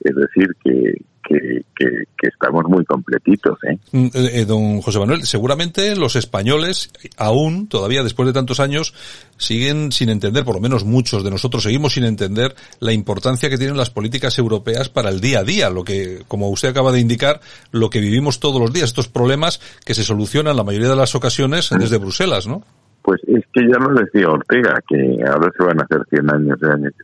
Es 0.01 0.17
decir, 0.17 0.49
que, 0.65 0.97
que, 1.23 1.65
que, 1.77 1.87
que, 2.19 2.27
estamos 2.27 2.65
muy 2.69 2.85
completitos. 2.85 3.57
¿eh? 3.63 3.79
Eh, 3.93 4.45
don 4.45 4.83
José 4.83 4.99
Manuel, 4.99 5.23
seguramente 5.23 5.95
los 5.95 6.17
españoles, 6.17 6.91
aún, 7.17 7.69
todavía 7.69 8.03
después 8.03 8.27
de 8.27 8.33
tantos 8.33 8.59
años, 8.59 8.95
siguen 9.37 9.93
sin 9.93 10.09
entender, 10.09 10.45
por 10.45 10.57
lo 10.57 10.61
menos 10.61 10.85
muchos 10.85 11.23
de 11.23 11.31
nosotros 11.31 11.63
seguimos 11.63 11.95
sin 11.95 12.05
entender 12.05 12.57
la 12.81 12.93
importancia 12.93 13.49
que 13.49 13.59
tienen 13.59 13.77
las 13.77 13.91
políticas 13.91 14.39
europeas 14.39 14.89
para 14.89 15.09
el 15.09 15.21
día 15.21 15.39
a 15.39 15.45
día, 15.45 15.71
lo 15.71 15.85
que, 15.85 16.25
como 16.29 16.51
usted 16.51 16.71
acaba 16.71 16.91
de 16.93 17.01
indicar, 17.01 17.41
lo 17.71 17.91
que 17.91 18.01
vivimos 18.01 18.41
todos 18.41 18.61
los 18.61 18.73
días, 18.73 18.87
estos 18.87 19.09
problemas 19.09 19.61
que 19.87 19.95
se 19.95 20.03
solucionan 20.03 20.57
la 20.57 20.65
mayoría 20.65 20.91
de 20.91 20.97
las 20.97 21.15
ocasiones 21.15 21.71
desde 21.71 21.99
Bruselas, 21.99 22.49
¿no? 22.49 22.65
Pues 23.05 23.21
es 23.27 23.45
que 23.53 23.69
ya 23.69 23.79
lo 23.79 23.93
decía 23.93 24.31
Ortega, 24.31 24.81
que 24.89 25.23
ahora 25.29 25.53
se 25.55 25.63
van 25.63 25.79
a 25.79 25.85
hacer 25.85 26.07
100 26.09 26.35
años 26.35 26.59
de 26.59 26.73
años 26.73 26.95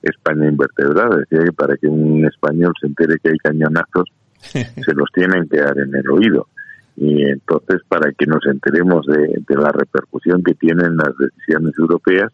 España 0.00 0.48
invertebrada. 0.48 1.18
Decía 1.18 1.44
que 1.44 1.52
para 1.52 1.76
que 1.76 1.86
un 1.86 2.24
español 2.24 2.72
se 2.80 2.86
entere 2.86 3.18
que 3.22 3.28
hay 3.28 3.36
cañonazos, 3.36 4.08
se 4.40 4.94
los 4.94 5.12
tienen 5.12 5.46
que 5.50 5.58
dar 5.58 5.78
en 5.78 5.94
el 5.94 6.10
oído. 6.10 6.48
Y 6.96 7.28
entonces, 7.28 7.82
para 7.88 8.10
que 8.12 8.24
nos 8.24 8.40
enteremos 8.46 9.04
de, 9.04 9.42
de, 9.46 9.56
la 9.56 9.70
repercusión 9.70 10.42
que 10.42 10.54
tienen 10.54 10.96
las 10.96 11.14
decisiones 11.18 11.74
europeas, 11.78 12.32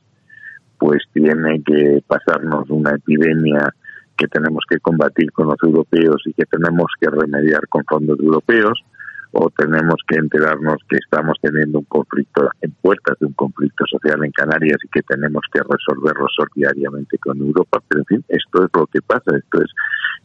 pues 0.79 1.03
tiene 1.13 1.61
que 1.65 2.05
pasarnos 2.07 2.71
una 2.71 2.93
epidemia 2.93 3.75
que 4.17 4.29
tenemos 4.29 4.65
que 4.71 4.79
combatir 4.79 5.33
con 5.33 5.49
los 5.49 5.57
europeos 5.65 6.23
y 6.27 6.33
que 6.33 6.45
tenemos 6.45 6.87
que 7.01 7.11
remediar 7.11 7.67
con 7.69 7.83
fondos 7.85 8.21
europeos, 8.21 8.85
o 9.33 9.51
tenemos 9.51 9.97
que 10.07 10.17
enterarnos 10.17 10.79
que 10.89 10.97
estamos 10.97 11.37
teniendo 11.41 11.81
un 11.81 11.85
conflicto 11.87 12.51
en 12.63 12.71
puertas 12.83 13.19
de 13.21 13.27
un 13.27 13.33
conflicto 13.35 13.85
social 13.87 14.25
en 14.25 14.33
Canarias 14.33 14.79
y 14.85 14.89
que 14.89 15.03
tenemos 15.03 15.43
que 15.53 15.61
resolverlo 15.61 16.27
solidariamente 16.35 17.19
con 17.19 17.39
Europa. 17.39 17.83
Pero 17.89 18.01
en 18.01 18.07
fin, 18.07 18.25
esto 18.29 18.65
es 18.65 18.71
lo 18.75 18.87
que 18.87 19.03
pasa, 19.03 19.37
esto 19.37 19.63
es 19.63 19.71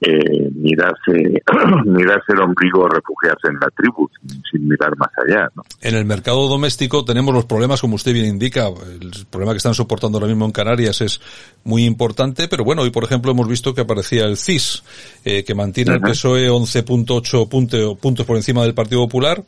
eh, 0.01 0.49
mirarse, 0.55 1.43
mirarse 1.85 2.33
el 2.33 2.41
ombligo 2.41 2.81
o 2.81 2.89
refugiarse 2.89 3.49
en 3.49 3.55
la 3.61 3.69
tribu 3.69 4.09
sin, 4.19 4.41
sin 4.49 4.67
mirar 4.67 4.97
más 4.97 5.11
allá. 5.23 5.47
¿no? 5.55 5.63
En 5.79 5.95
el 5.95 6.05
mercado 6.05 6.47
doméstico 6.47 7.05
tenemos 7.05 7.33
los 7.33 7.45
problemas, 7.45 7.81
como 7.81 7.95
usted 7.95 8.13
bien 8.13 8.25
indica, 8.25 8.67
el 8.67 9.11
problema 9.29 9.53
que 9.53 9.57
están 9.57 9.75
soportando 9.75 10.17
ahora 10.17 10.27
mismo 10.27 10.45
en 10.45 10.51
Canarias 10.51 11.01
es 11.01 11.21
muy 11.63 11.85
importante, 11.85 12.47
pero 12.47 12.63
bueno, 12.63 12.81
hoy 12.81 12.89
por 12.89 13.03
ejemplo 13.03 13.31
hemos 13.31 13.47
visto 13.47 13.75
que 13.75 13.81
aparecía 13.81 14.25
el 14.25 14.37
CIS, 14.37 14.83
eh, 15.23 15.43
que 15.43 15.53
mantiene 15.53 15.91
uh 15.91 15.93
-huh. 15.95 15.97
el 15.97 16.11
PSOE 16.11 16.49
11.8 16.49 17.47
punto, 17.47 17.95
puntos 17.95 18.25
por 18.25 18.37
encima 18.37 18.63
del 18.63 18.73
Partido 18.73 19.01
Popular 19.01 19.43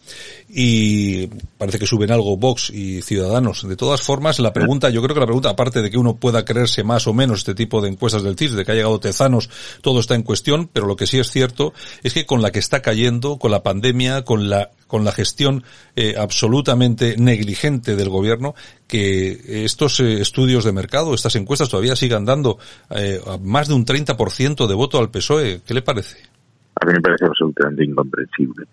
y 0.48 1.28
parece 1.58 1.80
que 1.80 1.88
suben 1.88 2.12
algo 2.12 2.38
Vox 2.38 2.70
y 2.70 3.02
Ciudadanos. 3.02 3.68
De 3.68 3.76
todas 3.76 4.02
formas, 4.04 4.40
la 4.40 4.54
pregunta, 4.54 4.92
yo 4.92 5.02
creo 5.02 5.16
que 5.16 5.20
la 5.20 5.26
pregunta, 5.26 5.50
aparte 5.50 5.82
de 5.82 5.90
que 5.90 5.98
uno 5.98 6.16
pueda 6.16 6.46
creerse 6.46 6.84
más 6.84 7.08
o 7.08 7.14
menos 7.14 7.40
este 7.40 7.56
tipo 7.56 7.82
de 7.82 7.90
encuestas 7.90 8.22
del 8.22 8.38
CIS, 8.38 8.54
de 8.54 8.64
que 8.64 8.72
ha 8.72 8.76
llegado 8.76 9.00
Tezanos, 9.00 9.50
todo 9.82 10.00
está 10.00 10.14
en 10.14 10.22
cuestión, 10.22 10.43
pero 10.72 10.88
lo 10.88 10.96
que 10.96 11.08
sí 11.08 11.20
es 11.20 11.30
cierto 11.32 11.74
es 12.04 12.14
que 12.14 12.26
con 12.26 12.42
la 12.42 12.52
que 12.52 12.60
está 12.60 12.82
cayendo, 12.82 13.38
con 13.38 13.52
la 13.52 13.64
pandemia, 13.64 14.24
con 14.24 14.50
la 14.50 14.72
con 14.88 15.04
la 15.04 15.12
gestión 15.12 15.64
eh, 15.96 16.14
absolutamente 16.20 17.16
negligente 17.18 17.96
del 17.96 18.10
gobierno, 18.10 18.54
que 18.88 19.66
estos 19.66 20.00
eh, 20.00 20.22
estudios 20.22 20.66
de 20.66 20.72
mercado, 20.72 21.16
estas 21.16 21.36
encuestas 21.36 21.70
todavía 21.70 21.96
sigan 21.96 22.26
dando 22.26 22.60
eh, 22.92 23.20
más 23.42 23.70
de 23.70 23.74
un 23.74 23.88
30% 23.88 24.68
de 24.68 24.76
voto 24.76 25.00
al 25.00 25.10
PSOE. 25.10 25.62
¿Qué 25.66 25.74
le 25.74 25.82
parece? 25.82 26.34
a 26.82 26.86
mí 26.86 26.94
me 26.94 27.02
parece 27.02 27.26
absolutamente 27.26 27.86
incomprensible. 27.86 28.66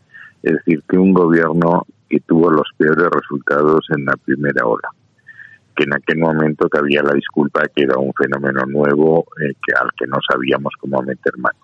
Es 0.42 0.54
decir, 0.54 0.82
que 0.88 0.96
un 0.96 1.12
gobierno 1.12 1.86
que 2.08 2.20
tuvo 2.20 2.50
los 2.50 2.68
peores 2.76 3.08
resultados 3.10 3.84
en 3.96 4.04
la 4.04 4.14
primera 4.16 4.66
ola, 4.66 4.88
que 5.74 5.84
en 5.84 5.94
aquel 5.94 6.18
momento 6.18 6.68
que 6.68 6.78
había 6.78 7.02
la 7.02 7.14
disculpa 7.14 7.62
que 7.74 7.82
era 7.82 7.98
un 7.98 8.12
fenómeno 8.12 8.64
nuevo 8.66 9.26
eh, 9.40 9.54
que 9.64 9.72
al 9.78 9.90
que 9.96 10.06
no 10.06 10.18
sabíamos 10.28 10.74
cómo 10.78 11.00
meter 11.02 11.36
mano, 11.38 11.58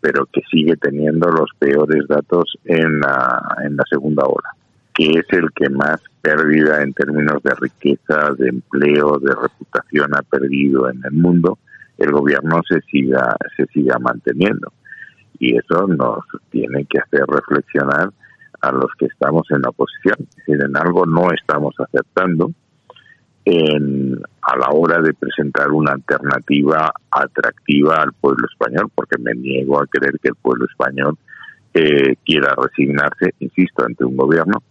pero 0.00 0.26
que 0.26 0.40
sigue 0.50 0.76
teniendo 0.76 1.30
los 1.30 1.50
peores 1.58 2.06
datos 2.08 2.56
en 2.64 3.00
la, 3.00 3.40
en 3.64 3.76
la 3.76 3.84
segunda 3.88 4.24
ola, 4.24 4.50
que 4.94 5.10
es 5.10 5.26
el 5.30 5.50
que 5.54 5.68
más 5.70 6.02
pérdida 6.20 6.82
en 6.82 6.92
términos 6.92 7.42
de 7.42 7.54
riqueza, 7.60 8.32
de 8.38 8.48
empleo, 8.48 9.18
de 9.18 9.34
reputación 9.34 10.14
ha 10.14 10.22
perdido 10.22 10.90
en 10.90 11.00
el 11.04 11.12
mundo, 11.12 11.58
el 11.98 12.10
gobierno 12.10 12.60
se 12.68 12.80
siga 12.82 13.36
se 13.56 13.66
siga 13.66 13.98
manteniendo 13.98 14.72
y 15.38 15.56
eso 15.56 15.86
nos 15.88 16.24
tiene 16.50 16.84
que 16.86 16.98
hacer 16.98 17.24
reflexionar 17.26 18.10
a 18.60 18.70
los 18.70 18.86
que 18.96 19.06
estamos 19.06 19.44
en 19.50 19.62
la 19.62 19.70
oposición. 19.70 20.16
Es 20.20 20.36
decir, 20.36 20.62
en 20.64 20.76
algo 20.76 21.04
no 21.04 21.32
estamos 21.32 21.74
aceptando 21.78 22.52
en, 23.44 24.20
a 24.42 24.56
la 24.56 24.68
hora 24.70 25.00
de 25.00 25.14
presentar 25.14 25.70
una 25.70 25.92
alternativa 25.92 26.92
atractiva 27.10 27.96
al 27.96 28.12
pueblo 28.12 28.46
español, 28.50 28.90
porque 28.94 29.18
me 29.18 29.34
niego 29.34 29.80
a 29.80 29.86
creer 29.86 30.18
que 30.20 30.28
el 30.28 30.36
pueblo 30.36 30.66
español 30.66 31.18
eh, 31.74 32.16
quiera 32.24 32.54
resignarse, 32.56 33.34
insisto, 33.40 33.84
ante 33.84 34.04
un 34.04 34.16
gobierno. 34.16 34.62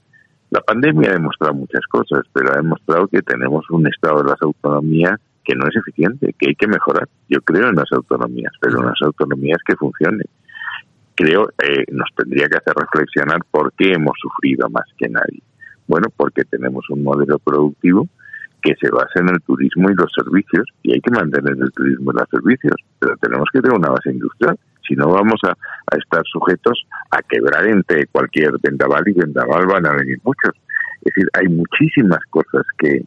La 0.49 0.61
pandemia 0.61 1.09
ha 1.09 1.13
demostrado 1.13 1.53
muchas 1.53 1.85
cosas, 1.89 2.23
pero 2.33 2.51
ha 2.53 2.57
demostrado 2.57 3.07
que 3.07 3.21
tenemos 3.21 3.69
un 3.69 3.87
estado 3.87 4.23
de 4.23 4.29
las 4.29 4.41
autonomías 4.41 5.19
que 5.43 5.55
no 5.55 5.67
es 5.67 5.75
eficiente, 5.75 6.35
que 6.37 6.49
hay 6.49 6.55
que 6.55 6.67
mejorar. 6.67 7.07
Yo 7.29 7.41
creo 7.41 7.69
en 7.69 7.75
las 7.75 7.91
autonomías, 7.91 8.53
pero 8.59 8.79
en 8.79 8.87
las 8.87 9.01
autonomías 9.01 9.59
que 9.65 9.75
funcionen 9.75 10.27
creo 11.15 11.49
eh, 11.63 11.85
nos 11.91 12.09
tendría 12.15 12.47
que 12.47 12.57
hacer 12.57 12.73
reflexionar 12.75 13.39
por 13.49 13.73
qué 13.73 13.93
hemos 13.93 14.13
sufrido 14.19 14.69
más 14.69 14.85
que 14.97 15.09
nadie. 15.09 15.41
Bueno, 15.87 16.07
porque 16.15 16.43
tenemos 16.45 16.89
un 16.89 17.03
modelo 17.03 17.37
productivo 17.39 18.07
que 18.61 18.75
se 18.79 18.89
basa 18.91 19.19
en 19.19 19.29
el 19.29 19.41
turismo 19.41 19.89
y 19.89 19.95
los 19.95 20.11
servicios, 20.15 20.67
y 20.83 20.93
hay 20.93 21.01
que 21.01 21.11
mantener 21.11 21.55
el 21.59 21.71
turismo 21.71 22.11
y 22.11 22.15
los 22.15 22.29
servicios, 22.29 22.75
pero 22.99 23.15
tenemos 23.17 23.47
que 23.51 23.61
tener 23.61 23.77
una 23.77 23.89
base 23.89 24.11
industrial, 24.11 24.57
si 24.87 24.95
no 24.95 25.09
vamos 25.09 25.39
a, 25.45 25.53
estar 25.97 26.21
sujetos 26.25 26.85
a 27.11 27.21
quebrar 27.21 27.67
entre 27.67 28.07
cualquier 28.07 28.51
vendaval 28.61 29.03
y 29.07 29.13
vendaval 29.13 29.65
van 29.65 29.85
a 29.85 29.93
venir 29.93 30.17
muchos. 30.23 30.51
Es 31.01 31.13
decir, 31.13 31.27
hay 31.33 31.47
muchísimas 31.47 32.19
cosas 32.29 32.65
que, 32.77 33.03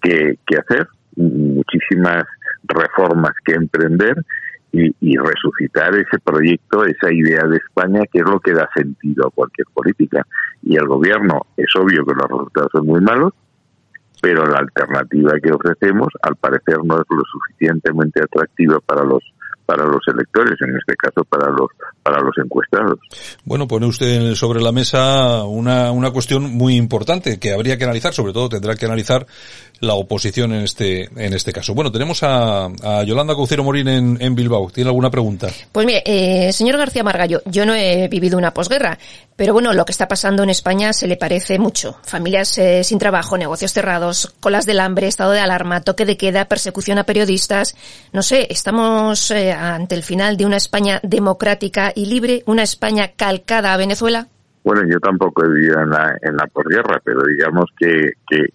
que, 0.00 0.38
que 0.46 0.56
hacer, 0.56 0.86
muchísimas 1.16 2.24
reformas 2.64 3.32
que 3.44 3.54
emprender 3.54 4.24
y, 4.72 5.16
resucitar 5.16 5.94
ese 5.94 6.18
proyecto, 6.22 6.84
esa 6.84 7.12
idea 7.12 7.44
de 7.44 7.56
España, 7.56 8.02
que 8.12 8.18
es 8.18 8.24
lo 8.24 8.38
que 8.40 8.52
da 8.52 8.68
sentido 8.74 9.26
a 9.26 9.30
cualquier 9.30 9.66
política. 9.72 10.26
Y 10.62 10.76
el 10.76 10.86
gobierno, 10.86 11.46
es 11.56 11.68
obvio 11.76 12.04
que 12.04 12.14
los 12.14 12.28
resultados 12.28 12.70
son 12.72 12.86
muy 12.86 13.00
malos, 13.00 13.32
pero 14.20 14.46
la 14.46 14.58
alternativa 14.58 15.38
que 15.42 15.52
ofrecemos, 15.52 16.08
al 16.22 16.36
parecer, 16.36 16.78
no 16.84 17.00
es 17.00 17.06
lo 17.08 17.22
suficientemente 17.24 18.22
atractiva 18.22 18.80
para 18.80 19.04
los 19.04 19.22
para 19.68 19.84
los 19.84 20.00
electores, 20.08 20.54
en 20.62 20.74
este 20.74 20.96
caso 20.96 21.22
para 21.28 21.50
los 21.50 21.68
para 22.02 22.22
los 22.22 22.32
encuestados. 22.42 22.98
Bueno, 23.44 23.68
pone 23.68 23.84
usted 23.84 24.34
sobre 24.34 24.62
la 24.62 24.72
mesa 24.72 25.44
una, 25.44 25.92
una 25.92 26.10
cuestión 26.10 26.54
muy 26.54 26.74
importante 26.74 27.38
que 27.38 27.52
habría 27.52 27.76
que 27.76 27.84
analizar, 27.84 28.14
sobre 28.14 28.32
todo 28.32 28.48
tendrá 28.48 28.76
que 28.76 28.86
analizar 28.86 29.26
la 29.80 29.92
oposición 29.92 30.54
en 30.54 30.62
este 30.62 31.10
en 31.22 31.34
este 31.34 31.52
caso. 31.52 31.74
Bueno, 31.74 31.92
tenemos 31.92 32.22
a, 32.22 32.64
a 32.64 33.02
Yolanda 33.04 33.34
Caucero 33.34 33.62
Morín 33.62 33.88
en, 33.88 34.16
en, 34.22 34.34
Bilbao. 34.34 34.70
¿Tiene 34.70 34.88
alguna 34.88 35.10
pregunta? 35.10 35.48
Pues 35.70 35.84
mire, 35.84 36.02
eh, 36.06 36.50
señor 36.54 36.78
García 36.78 37.04
Margallo, 37.04 37.42
yo 37.44 37.66
no 37.66 37.74
he 37.74 38.08
vivido 38.08 38.38
una 38.38 38.54
posguerra, 38.54 38.98
pero 39.36 39.52
bueno, 39.52 39.74
lo 39.74 39.84
que 39.84 39.92
está 39.92 40.08
pasando 40.08 40.42
en 40.44 40.50
España 40.50 40.94
se 40.94 41.06
le 41.06 41.18
parece 41.18 41.58
mucho. 41.58 41.98
Familias 42.04 42.56
eh, 42.56 42.82
sin 42.84 42.98
trabajo, 42.98 43.36
negocios 43.36 43.74
cerrados, 43.74 44.34
colas 44.40 44.64
del 44.64 44.80
hambre, 44.80 45.08
estado 45.08 45.32
de 45.32 45.40
alarma, 45.40 45.82
toque 45.82 46.06
de 46.06 46.16
queda, 46.16 46.46
persecución 46.46 46.96
a 46.96 47.04
periodistas. 47.04 47.76
No 48.12 48.22
sé, 48.22 48.46
estamos 48.50 49.30
eh, 49.30 49.52
ante 49.58 49.94
el 49.94 50.02
final 50.02 50.36
de 50.36 50.46
una 50.46 50.56
España 50.56 51.00
democrática 51.02 51.92
y 51.94 52.06
libre, 52.06 52.42
una 52.46 52.62
España 52.62 53.12
calcada 53.16 53.74
a 53.74 53.76
Venezuela? 53.76 54.28
Bueno, 54.64 54.82
yo 54.86 55.00
tampoco 55.00 55.44
he 55.44 55.48
vivido 55.48 55.80
en 55.80 55.90
la, 55.90 56.16
en 56.20 56.36
la 56.36 56.46
posguerra, 56.46 57.00
pero 57.02 57.22
digamos 57.22 57.66
que, 57.78 58.12
que, 58.28 58.48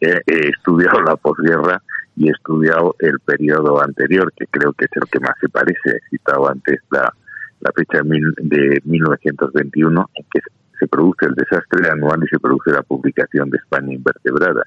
he, 0.00 0.48
estudiado 0.48 1.00
la 1.02 1.16
posguerra 1.16 1.82
y 2.16 2.28
he 2.28 2.32
estudiado 2.32 2.94
el 2.98 3.18
periodo 3.20 3.82
anterior, 3.82 4.32
que 4.36 4.46
creo 4.46 4.72
que 4.74 4.84
es 4.84 4.90
el 4.94 5.08
que 5.10 5.20
más 5.20 5.34
se 5.40 5.48
parece. 5.48 5.90
He 5.90 6.08
citado 6.10 6.48
antes 6.48 6.80
la, 6.90 7.12
la 7.60 7.72
fecha 7.72 8.00
de 8.02 8.82
1921, 8.84 10.10
en 10.14 10.24
que 10.30 10.40
se 10.78 10.86
produce 10.86 11.26
el 11.26 11.34
desastre 11.34 11.88
anual 11.90 12.22
y 12.24 12.28
se 12.28 12.38
produce 12.38 12.70
la 12.72 12.82
publicación 12.82 13.48
de 13.50 13.58
España 13.58 13.94
invertebrada 13.94 14.64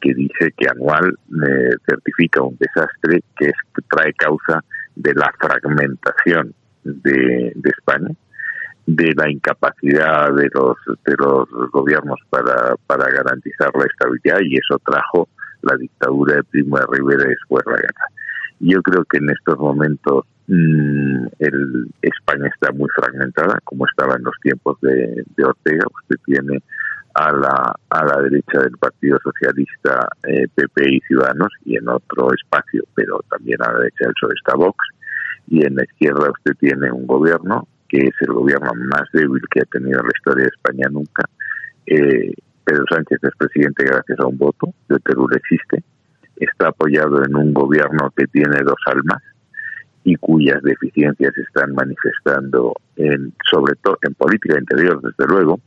que 0.00 0.14
dice 0.14 0.52
que 0.56 0.68
anual 0.68 1.16
eh, 1.46 1.70
certifica 1.86 2.42
un 2.42 2.56
desastre 2.58 3.22
que, 3.36 3.46
es, 3.46 3.54
trae 3.88 4.12
causa 4.14 4.62
de 4.96 5.14
la 5.14 5.32
fragmentación 5.38 6.54
de, 6.84 7.52
España, 7.64 8.10
de 8.86 9.14
la 9.16 9.30
incapacidad 9.30 10.32
de 10.34 10.48
los, 10.54 10.76
de 11.04 11.14
los 11.18 11.48
gobiernos 11.70 12.18
para, 12.30 12.74
para 12.86 13.10
garantizar 13.10 13.70
la 13.74 13.84
estabilidad 13.84 14.38
y 14.42 14.56
eso 14.56 14.78
trajo 14.84 15.28
la 15.62 15.76
dictadura 15.76 16.36
de 16.36 16.44
Primo 16.44 16.78
de 16.78 16.86
Rivera 16.90 17.28
después 17.28 17.64
la 17.66 17.76
guerra. 17.76 18.06
Yo 18.60 18.82
creo 18.82 19.04
que 19.04 19.18
en 19.18 19.30
estos 19.30 19.58
momentos 19.58 20.24
mm, 20.48 21.26
el, 21.38 21.88
España 22.02 22.48
está 22.52 22.72
muy 22.72 22.88
fragmentada, 22.94 23.60
como 23.64 23.86
estaba 23.86 24.16
en 24.16 24.24
los 24.24 24.34
tiempos 24.42 24.80
de, 24.80 25.24
de 25.36 25.44
Ortega. 25.44 25.86
Usted 26.02 26.16
tiene 26.24 26.62
a 27.18 27.32
la, 27.32 27.74
a 27.90 28.04
la 28.04 28.22
derecha 28.22 28.60
del 28.62 28.78
Partido 28.78 29.18
Socialista, 29.22 30.08
PP 30.22 30.82
eh, 30.82 30.94
y 30.94 31.00
Ciudadanos, 31.00 31.50
y 31.64 31.76
en 31.76 31.88
otro 31.88 32.32
espacio, 32.32 32.84
pero 32.94 33.20
también 33.28 33.60
a 33.60 33.72
la 33.72 33.78
derecha 33.80 34.04
del 34.04 34.14
PSOE 34.14 34.34
está 34.36 34.54
Vox, 34.54 34.78
y 35.48 35.66
en 35.66 35.74
la 35.74 35.82
izquierda 35.82 36.30
usted 36.30 36.52
tiene 36.60 36.92
un 36.92 37.06
gobierno 37.08 37.66
que 37.88 37.98
es 37.98 38.14
el 38.20 38.32
gobierno 38.34 38.70
más 38.74 39.02
débil 39.12 39.42
que 39.50 39.62
ha 39.62 39.64
tenido 39.64 40.00
la 40.00 40.10
historia 40.14 40.44
de 40.44 40.50
España 40.50 40.88
nunca. 40.90 41.24
Eh, 41.86 42.32
Pedro 42.64 42.84
Sánchez 42.88 43.18
es 43.22 43.36
presidente 43.36 43.84
gracias 43.84 44.20
a 44.20 44.26
un 44.26 44.38
voto, 44.38 44.72
el 44.88 45.00
Perú 45.00 45.26
existe, 45.34 45.82
está 46.36 46.68
apoyado 46.68 47.24
en 47.24 47.34
un 47.34 47.52
gobierno 47.52 48.12
que 48.16 48.26
tiene 48.26 48.60
dos 48.62 48.78
almas 48.86 49.22
y 50.04 50.14
cuyas 50.16 50.62
deficiencias 50.62 51.36
están 51.36 51.74
manifestando 51.74 52.74
en, 52.94 53.32
sobre 53.50 53.74
todo 53.82 53.98
en 54.02 54.14
política 54.14 54.56
interior, 54.58 55.00
desde 55.02 55.26
luego, 55.26 55.58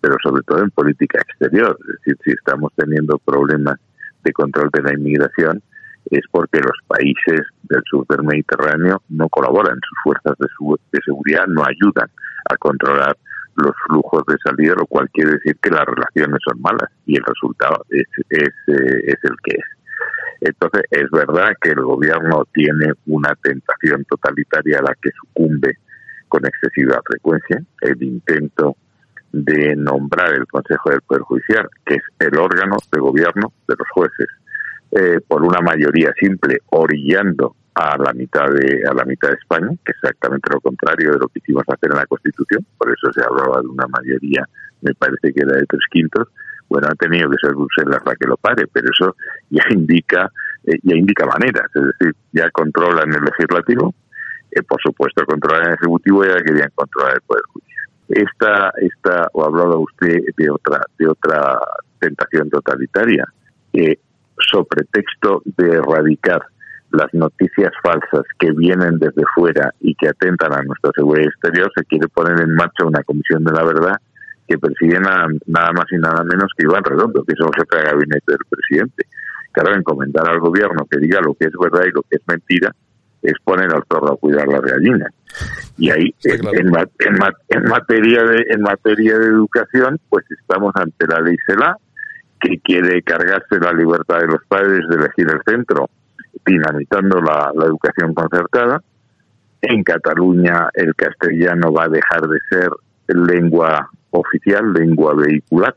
pero 0.00 0.16
sobre 0.22 0.42
todo 0.42 0.62
en 0.62 0.70
política 0.70 1.20
exterior. 1.20 1.76
Es 1.80 1.96
decir, 1.98 2.16
si 2.24 2.30
estamos 2.32 2.72
teniendo 2.76 3.18
problemas 3.18 3.76
de 4.24 4.32
control 4.32 4.70
de 4.72 4.82
la 4.82 4.94
inmigración, 4.94 5.62
es 6.10 6.22
porque 6.30 6.60
los 6.60 6.78
países 6.86 7.46
del 7.64 7.82
sur 7.88 8.06
del 8.08 8.24
Mediterráneo 8.24 9.02
no 9.08 9.28
colaboran, 9.28 9.78
sus 9.86 9.98
fuerzas 10.02 10.34
de, 10.38 10.98
seguridad 11.04 11.46
no 11.46 11.62
ayudan 11.64 12.10
a 12.50 12.56
controlar 12.56 13.16
los 13.56 13.72
flujos 13.86 14.22
de 14.26 14.36
salida, 14.42 14.74
lo 14.76 14.86
cual 14.86 15.08
quiere 15.12 15.32
decir 15.32 15.56
que 15.60 15.70
las 15.70 15.84
relaciones 15.84 16.38
son 16.44 16.60
malas 16.62 16.90
y 17.04 17.16
el 17.16 17.24
resultado 17.24 17.84
es, 17.90 18.06
es, 18.30 18.48
eh, 18.68 19.02
es 19.06 19.18
el 19.24 19.36
que 19.44 19.56
es. 19.56 19.64
Entonces, 20.40 20.82
es 20.90 21.10
verdad 21.10 21.52
que 21.60 21.70
el 21.70 21.82
gobierno 21.82 22.46
tiene 22.54 22.92
una 23.06 23.34
tentación 23.42 24.04
totalitaria 24.06 24.78
a 24.78 24.82
la 24.82 24.94
que 25.00 25.10
sucumbe 25.10 25.76
con 26.28 26.46
excesiva 26.46 27.00
frecuencia. 27.04 27.62
El 27.82 28.02
intento 28.02 28.76
de 29.32 29.76
nombrar 29.76 30.34
el 30.34 30.46
Consejo 30.46 30.90
del 30.90 31.02
Poder 31.02 31.22
Judicial, 31.22 31.68
que 31.84 31.94
es 31.94 32.02
el 32.18 32.36
órgano 32.38 32.76
de 32.90 33.00
gobierno 33.00 33.52
de 33.68 33.74
los 33.78 33.88
jueces, 33.92 34.28
eh, 34.92 35.20
por 35.26 35.42
una 35.42 35.60
mayoría 35.60 36.12
simple, 36.18 36.58
orillando 36.70 37.54
a 37.74 37.96
la 37.96 38.12
mitad 38.12 38.46
de 38.50 38.82
a 38.88 38.92
la 38.92 39.04
mitad 39.04 39.28
de 39.28 39.34
España, 39.34 39.68
que 39.84 39.92
es 39.92 39.98
exactamente 40.02 40.50
lo 40.52 40.60
contrario 40.60 41.12
de 41.12 41.18
lo 41.18 41.28
que 41.28 41.38
hicimos 41.38 41.62
hacer 41.68 41.90
en 41.92 41.98
la 41.98 42.06
Constitución, 42.06 42.66
por 42.76 42.90
eso 42.90 43.12
se 43.12 43.22
hablaba 43.22 43.60
de 43.60 43.68
una 43.68 43.86
mayoría, 43.86 44.44
me 44.82 44.92
parece 44.94 45.32
que 45.32 45.42
era 45.42 45.56
de 45.56 45.66
tres 45.66 45.82
quintos, 45.90 46.28
bueno, 46.68 46.88
ha 46.90 46.94
tenido 46.96 47.30
que 47.30 47.36
ser 47.40 47.54
Bruselas 47.54 48.02
la 48.04 48.14
que 48.16 48.26
lo 48.26 48.36
pare, 48.36 48.66
pero 48.72 48.88
eso 48.92 49.16
ya 49.50 49.62
indica 49.70 50.30
eh, 50.64 50.78
ya 50.82 50.96
indica 50.96 51.24
maneras, 51.24 51.70
es 51.74 51.82
decir, 51.82 52.14
ya 52.32 52.50
controlan 52.50 53.14
el 53.14 53.22
legislativo, 53.22 53.94
eh, 54.50 54.62
por 54.62 54.80
supuesto 54.82 55.24
controlan 55.24 55.68
el 55.68 55.74
ejecutivo 55.74 56.24
ya 56.24 56.42
querían 56.42 56.70
controlar 56.74 57.14
el 57.14 57.20
poder 57.22 57.44
judicial 57.52 57.69
esta, 58.10 58.72
esta 58.78 59.28
o 59.32 59.44
hablaba 59.44 59.76
usted 59.76 60.18
de 60.36 60.50
otra, 60.50 60.80
de 60.98 61.08
otra 61.08 61.58
tentación 61.98 62.50
totalitaria, 62.50 63.24
que 63.72 63.98
sobre 64.38 64.84
texto 64.90 65.42
de 65.44 65.76
erradicar 65.76 66.42
las 66.90 67.12
noticias 67.14 67.72
falsas 67.82 68.24
que 68.38 68.50
vienen 68.52 68.98
desde 68.98 69.22
fuera 69.34 69.72
y 69.80 69.94
que 69.94 70.08
atentan 70.08 70.52
a 70.52 70.62
nuestra 70.62 70.90
seguridad 70.96 71.28
exterior, 71.28 71.70
se 71.76 71.84
quiere 71.84 72.08
poner 72.08 72.40
en 72.40 72.54
marcha 72.54 72.84
una 72.84 73.02
comisión 73.04 73.44
de 73.44 73.52
la 73.52 73.64
verdad 73.64 73.96
que 74.48 74.58
preside 74.58 74.98
nada, 74.98 75.28
más 75.72 75.86
y 75.92 75.96
nada 75.96 76.24
menos 76.24 76.50
que 76.56 76.64
Iván 76.64 76.82
Redondo, 76.82 77.22
que 77.22 77.34
es 77.34 77.38
el 77.38 77.46
de 77.46 77.90
gabinete 77.90 78.32
del 78.32 78.38
presidente. 78.48 79.06
Claro, 79.52 79.76
encomendar 79.76 80.28
al 80.28 80.40
gobierno 80.40 80.84
que 80.90 80.98
diga 80.98 81.20
lo 81.20 81.34
que 81.34 81.44
es 81.44 81.52
verdad 81.52 81.86
y 81.86 81.92
lo 81.92 82.02
que 82.02 82.16
es 82.16 82.22
mentira 82.26 82.74
es 83.22 83.34
poner 83.44 83.72
al 83.74 83.82
zorro 83.90 84.12
a 84.12 84.16
cuidar 84.16 84.48
las 84.48 84.62
gallinas. 84.62 85.12
Y 85.76 85.90
ahí, 85.90 86.14
en, 86.24 86.46
en, 86.48 86.72
en, 87.48 87.64
materia 87.64 88.22
de, 88.24 88.46
en 88.50 88.62
materia 88.62 89.18
de 89.18 89.26
educación, 89.26 89.98
pues 90.08 90.24
estamos 90.30 90.72
ante 90.74 91.06
la 91.06 91.20
ley 91.20 91.36
CELA, 91.46 91.76
que 92.40 92.58
quiere 92.60 93.02
cargarse 93.02 93.58
la 93.60 93.72
libertad 93.72 94.20
de 94.20 94.26
los 94.26 94.44
padres 94.48 94.88
de 94.88 94.96
elegir 94.96 95.28
el 95.28 95.40
centro, 95.46 95.88
dinamitando 96.44 97.20
la, 97.20 97.52
la 97.54 97.66
educación 97.66 98.14
concertada. 98.14 98.82
En 99.62 99.82
Cataluña 99.84 100.70
el 100.72 100.94
castellano 100.94 101.72
va 101.72 101.84
a 101.84 101.88
dejar 101.88 102.22
de 102.22 102.38
ser 102.48 102.70
lengua 103.08 103.90
oficial, 104.10 104.72
lengua 104.72 105.14
vehicular, 105.14 105.76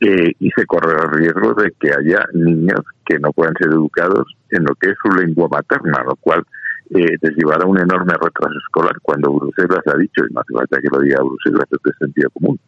eh, 0.00 0.32
y 0.38 0.50
se 0.50 0.66
corre 0.66 0.92
el 0.92 1.10
riesgo 1.12 1.54
de 1.54 1.72
que 1.78 1.90
haya 1.90 2.26
niños 2.32 2.80
que 3.06 3.18
no 3.18 3.32
puedan 3.32 3.54
ser 3.58 3.68
educados 3.68 4.26
en 4.50 4.64
lo 4.64 4.74
que 4.74 4.90
es 4.90 4.96
su 5.02 5.08
lengua 5.16 5.48
materna, 5.50 6.02
lo 6.04 6.16
cual 6.16 6.42
eh, 6.90 7.16
les 7.20 7.36
llevará 7.36 7.64
un 7.66 7.78
enorme 7.78 8.12
retraso 8.12 8.58
escolar. 8.58 8.96
Cuando 9.02 9.32
Bruselas 9.32 9.82
ha 9.86 9.96
dicho, 9.96 10.24
y 10.28 10.32
no 10.32 10.40
hace 10.40 10.52
falta 10.52 10.80
que 10.80 10.88
lo 10.92 11.00
diga 11.00 11.22
Bruselas, 11.22 11.66
es 11.70 11.78
de 11.82 11.92
sentido 11.98 12.30
común, 12.30 12.58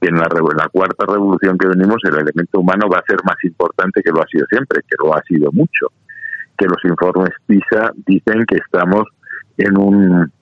que 0.00 0.08
en 0.08 0.16
la, 0.16 0.28
en 0.32 0.56
la 0.56 0.68
cuarta 0.68 1.04
revolución 1.06 1.58
que 1.58 1.68
venimos 1.68 1.96
el 2.04 2.14
elemento 2.14 2.60
humano 2.60 2.88
va 2.88 2.98
a 2.98 3.06
ser 3.06 3.18
más 3.24 3.36
importante 3.42 4.02
que 4.02 4.10
lo 4.10 4.22
ha 4.22 4.26
sido 4.26 4.46
siempre, 4.48 4.80
que 4.88 4.96
lo 4.98 5.14
ha 5.14 5.22
sido 5.22 5.50
mucho, 5.52 5.88
que 6.56 6.66
los 6.66 6.82
informes 6.84 7.30
PISA 7.46 7.92
dicen 8.06 8.44
que 8.46 8.56
estamos 8.56 9.04
en 9.58 9.76
un 9.76 10.32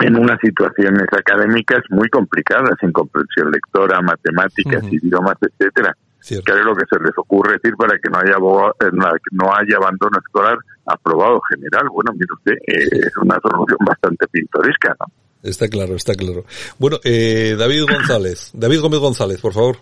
en 0.00 0.16
unas 0.16 0.38
situaciones 0.40 1.06
académicas 1.12 1.82
muy 1.90 2.08
complicadas, 2.08 2.74
en 2.82 2.92
comprensión 2.92 3.50
lectora, 3.50 4.00
matemáticas, 4.00 4.82
idiomas, 4.90 5.36
etcétera. 5.40 5.94
¿Qué 6.26 6.36
es 6.36 6.64
lo 6.64 6.74
que 6.74 6.86
se 6.88 6.98
les 7.02 7.12
ocurre 7.18 7.54
decir 7.54 7.76
para 7.76 7.98
que 7.98 8.08
no 8.08 8.18
haya 8.18 8.36
eh, 8.36 9.18
no 9.32 9.54
haya 9.54 9.76
abandono 9.76 10.18
escolar 10.18 10.56
aprobado 10.86 11.40
general? 11.50 11.88
Bueno, 11.92 12.12
mire 12.14 12.32
usted, 12.32 12.52
eh, 12.66 13.06
es 13.06 13.16
una 13.18 13.38
solución 13.42 13.78
bastante 13.86 14.26
pintoresca, 14.28 14.96
¿no? 14.98 15.06
Está 15.42 15.68
claro, 15.68 15.94
está 15.94 16.14
claro. 16.14 16.44
Bueno, 16.78 16.96
eh, 17.04 17.54
David 17.58 17.84
González, 17.90 18.50
David 18.54 18.80
Gómez 18.80 19.00
González, 19.00 19.40
por 19.40 19.52
favor. 19.52 19.76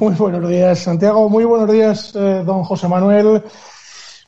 muy 0.00 0.14
buenos 0.14 0.48
días, 0.48 0.78
Santiago. 0.78 1.28
Muy 1.28 1.44
buenos 1.44 1.70
días, 1.72 2.12
don 2.12 2.62
José 2.62 2.86
Manuel. 2.86 3.42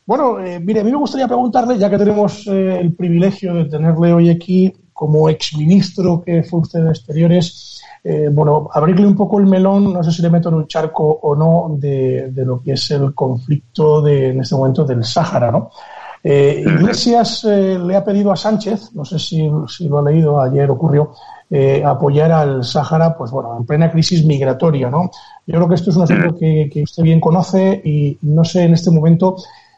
Bueno, 0.04 0.38
mire, 0.60 0.80
a 0.80 0.84
mí 0.84 0.90
me 0.90 0.98
gustaría 0.98 1.28
preguntarle, 1.28 1.78
ya 1.78 1.90
que 1.90 1.98
tenemos 1.98 2.46
el 2.46 2.94
privilegio 2.94 3.54
de 3.54 3.66
tenerle 3.66 4.12
hoy 4.12 4.30
aquí, 4.30 4.72
como 4.96 5.28
exministro 5.28 6.22
que 6.24 6.42
fue 6.42 6.60
usted 6.60 6.82
de 6.82 6.88
Exteriores, 6.88 7.82
eh, 8.02 8.30
bueno, 8.32 8.70
abrirle 8.72 9.06
un 9.06 9.14
poco 9.14 9.38
el 9.38 9.44
melón, 9.44 9.92
no 9.92 10.02
sé 10.02 10.10
si 10.10 10.22
le 10.22 10.30
meto 10.30 10.48
en 10.48 10.54
un 10.54 10.66
charco 10.66 11.06
o 11.22 11.36
no, 11.36 11.76
de, 11.78 12.32
lo 12.34 12.62
que 12.62 12.72
es 12.72 12.90
el 12.92 13.14
conflicto 13.14 14.00
de, 14.00 14.30
en 14.30 14.40
este 14.40 14.54
momento 14.54 14.86
del 14.86 15.04
Sáhara, 15.04 15.52
¿no? 15.52 15.70
Eh, 16.24 16.64
Iglesias 16.66 17.44
eh, 17.44 17.78
le 17.78 17.94
ha 17.94 18.02
pedido 18.02 18.32
a 18.32 18.36
Sánchez, 18.36 18.94
no 18.94 19.04
sé 19.04 19.18
si, 19.18 19.46
lo 19.86 19.98
ha 19.98 20.02
leído, 20.02 20.40
ayer 20.40 20.70
ocurrió, 20.70 21.12
apoyar 21.84 22.32
al 22.32 22.64
Sáhara, 22.64 23.14
pues 23.18 23.30
bueno, 23.30 23.54
en 23.54 23.66
plena 23.66 23.92
crisis 23.92 24.24
migratoria, 24.24 24.88
¿no? 24.88 25.10
Yo 25.46 25.56
creo 25.56 25.68
que 25.68 25.74
esto 25.74 25.90
es 25.90 25.96
un 25.96 26.04
asunto 26.04 26.38
que, 26.38 26.70
que 26.72 26.84
usted 26.84 27.02
bien 27.02 27.20
conoce 27.20 27.82
y 27.84 28.16
no 28.22 28.44
sé 28.44 28.62
en 28.62 28.72
este 28.72 28.90
momento 28.90 29.36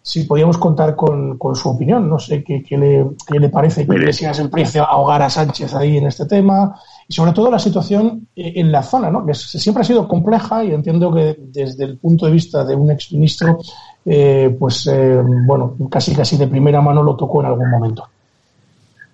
si 0.09 0.25
podíamos 0.25 0.57
contar 0.57 0.97
con, 0.97 1.37
con 1.37 1.55
su 1.55 1.69
opinión. 1.69 2.09
No 2.09 2.19
sé 2.19 2.43
qué, 2.43 2.63
qué, 2.63 2.79
le, 2.79 3.07
qué 3.31 3.39
le, 3.39 3.51
parece 3.51 3.87
que 3.87 3.95
Iglesias 3.95 4.39
empiece 4.39 4.79
a 4.79 4.85
ahogar 4.85 5.21
a 5.21 5.29
Sánchez 5.29 5.75
ahí 5.75 5.99
en 5.99 6.07
este 6.07 6.25
tema 6.25 6.81
y 7.07 7.13
sobre 7.13 7.33
todo 7.33 7.51
la 7.51 7.59
situación 7.59 8.27
eh, 8.35 8.55
en 8.57 8.73
la 8.73 8.83
zona, 8.83 9.11
¿no? 9.11 9.27
que 9.27 9.35
siempre 9.35 9.83
ha 9.83 9.85
sido 9.85 10.09
compleja 10.09 10.65
y 10.65 10.73
entiendo 10.73 11.13
que 11.13 11.37
desde 11.39 11.85
el 11.85 11.99
punto 11.99 12.25
de 12.25 12.33
vista 12.33 12.65
de 12.65 12.75
un 12.75 12.91
exministro, 12.91 13.59
eh, 14.07 14.57
pues 14.59 14.87
eh, 14.87 15.21
bueno, 15.23 15.77
casi 15.91 16.17
casi 16.17 16.39
de 16.39 16.47
primera 16.47 16.81
mano 16.81 17.03
lo 17.03 17.15
tocó 17.15 17.43
en 17.43 17.49
algún 17.49 17.69
momento. 17.69 18.09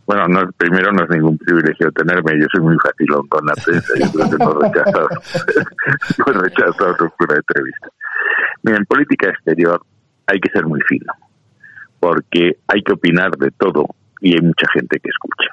Bueno, 0.07 0.29
no, 0.29 0.49
primero 0.57 0.93
no 0.93 1.03
es 1.03 1.11
ningún 1.11 1.37
privilegio 1.39 1.91
tenerme, 1.91 2.39
yo 2.39 2.47
soy 2.53 2.61
muy 2.61 2.77
facilón 2.79 3.27
con 3.27 3.45
la 3.45 3.55
prensa, 3.55 3.95
yo 3.99 4.13
creo 4.13 4.31
que 4.31 4.45
no 4.45 4.61
he 4.61 4.69
rechazado, 4.69 5.09
no 6.19 6.25
he 6.29 6.45
rechazado 6.45 6.95
una 7.19 7.35
entrevista. 7.35 7.89
Mira, 8.63 8.79
en 8.79 8.87
política 8.87 9.31
exterior 9.31 9.83
hay 10.27 10.41
que 10.41 10.51
ser 10.51 10.67
muy 10.67 10.81
fino, 10.89 11.13
porque 12.01 12.59
hay 12.67 12.83
que 12.83 12.93
opinar 12.93 13.31
de 13.33 13.51
todo 13.51 13.87
y 14.21 14.35
hay 14.35 14.41
mucha 14.41 14.67
gente 14.73 14.99
que 15.01 15.11
escucha. 15.11 15.51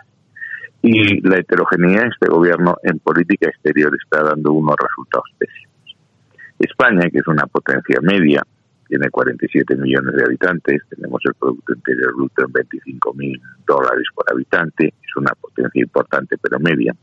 Y 0.81 1.21
la 1.27 1.37
heterogeneidad 1.37 2.03
de 2.03 2.09
este 2.09 2.27
gobierno 2.27 2.75
en 2.83 2.99
política 2.99 3.49
exterior 3.49 3.91
está 4.03 4.23
dando 4.23 4.51
unos 4.53 4.75
resultados 4.81 5.29
pésimos. 5.37 5.71
España, 6.57 7.09
que 7.11 7.19
es 7.19 7.27
una 7.27 7.45
potencia 7.47 7.99
media, 8.01 8.41
tiene 8.87 9.09
47 9.09 9.75
millones 9.77 10.15
de 10.15 10.23
habitantes, 10.25 10.81
tenemos 10.89 11.21
el 11.25 11.33
Producto 11.35 11.73
Interior 11.73 12.13
Bruto 12.15 12.45
en 12.45 12.51
25 12.51 13.13
mil 13.13 13.41
dólares 13.65 14.05
por 14.13 14.25
habitante, 14.29 14.87
es 14.87 15.15
una 15.15 15.31
potencia 15.39 15.81
importante 15.81 16.37
pero 16.37 16.59
media, 16.59 16.93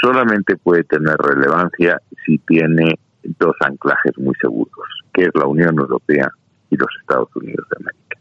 solamente 0.00 0.56
puede 0.56 0.84
tener 0.84 1.16
relevancia 1.16 2.00
si 2.24 2.38
tiene 2.38 2.98
dos 3.22 3.56
anclajes 3.60 4.16
muy 4.18 4.34
seguros, 4.40 4.86
que 5.12 5.22
es 5.22 5.30
la 5.34 5.46
Unión 5.46 5.78
Europea 5.78 6.30
y 6.70 6.76
los 6.76 6.88
Estados 7.00 7.28
Unidos 7.34 7.66
de 7.70 7.76
América. 7.80 8.18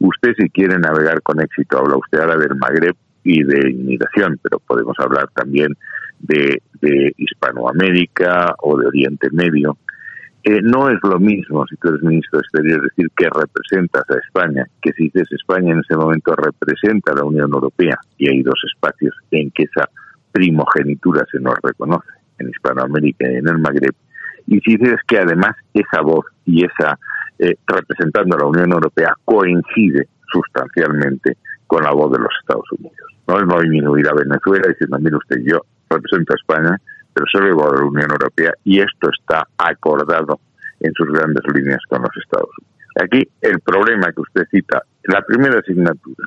Usted 0.00 0.34
si 0.38 0.48
quiere 0.50 0.78
navegar 0.78 1.20
con 1.22 1.40
éxito, 1.40 1.78
habla 1.78 1.96
usted 1.96 2.20
ahora 2.20 2.36
del 2.36 2.56
Magreb 2.56 2.96
y 3.22 3.42
de 3.42 3.70
inmigración, 3.70 4.38
pero 4.42 4.58
podemos 4.60 4.96
hablar 4.98 5.28
también 5.34 5.76
de, 6.20 6.62
Hispanoamérica 7.18 8.54
o 8.62 8.78
de 8.78 8.86
Oriente 8.86 9.28
Medio. 9.32 9.76
Eh, 10.42 10.60
no 10.62 10.88
es 10.88 10.98
lo 11.02 11.18
mismo 11.20 11.66
si 11.66 11.76
tú 11.76 11.88
eres 11.88 12.02
ministro 12.02 12.38
de 12.38 12.42
Exterior 12.42 12.82
decir 12.82 13.08
que 13.14 13.28
representas 13.28 14.04
a 14.08 14.18
España, 14.18 14.66
que 14.80 14.92
si 14.92 15.04
dices 15.04 15.28
España 15.32 15.74
en 15.74 15.80
ese 15.80 15.94
momento 15.96 16.34
representa 16.34 17.12
a 17.12 17.16
la 17.16 17.24
Unión 17.24 17.50
Europea 17.52 17.98
y 18.16 18.30
hay 18.30 18.42
dos 18.42 18.58
espacios 18.72 19.14
en 19.30 19.50
que 19.50 19.64
esa 19.64 19.90
primogenitura 20.32 21.26
se 21.30 21.40
nos 21.40 21.54
reconoce, 21.62 22.08
en 22.38 22.48
Hispanoamérica 22.48 23.30
y 23.30 23.36
en 23.36 23.48
el 23.48 23.58
Magreb, 23.58 23.94
y 24.46 24.60
si 24.60 24.76
dices 24.76 25.00
que 25.06 25.18
además 25.18 25.54
esa 25.74 26.00
voz 26.00 26.24
y 26.46 26.64
esa 26.64 26.98
eh, 27.40 27.56
representando 27.66 28.36
a 28.36 28.40
la 28.40 28.46
Unión 28.46 28.70
Europea 28.70 29.14
coincide 29.24 30.08
sustancialmente 30.30 31.38
con 31.66 31.82
la 31.82 31.92
voz 31.92 32.12
de 32.12 32.18
los 32.18 32.28
Estados 32.40 32.70
Unidos. 32.78 33.08
No 33.26 33.38
es 33.38 33.46
no 33.46 33.60
disminuir 33.60 34.06
a 34.08 34.14
Venezuela 34.14 34.68
diciendo, 34.68 34.98
mire 34.98 35.16
usted, 35.16 35.40
yo 35.44 35.60
represento 35.88 36.34
a 36.34 36.36
España, 36.36 36.76
pero 37.14 37.26
soy 37.32 37.50
voz 37.52 37.72
de 37.72 37.78
la 37.78 37.86
Unión 37.86 38.10
Europea 38.10 38.52
y 38.64 38.80
esto 38.80 39.08
está 39.10 39.46
acordado 39.56 40.38
en 40.80 40.92
sus 40.94 41.08
grandes 41.08 41.42
líneas 41.54 41.80
con 41.88 42.02
los 42.02 42.10
Estados 42.22 42.50
Unidos. 42.58 42.70
Aquí 43.02 43.26
el 43.40 43.60
problema 43.60 44.12
que 44.12 44.20
usted 44.20 44.42
cita, 44.50 44.82
la 45.04 45.22
primera 45.22 45.60
asignatura 45.60 46.26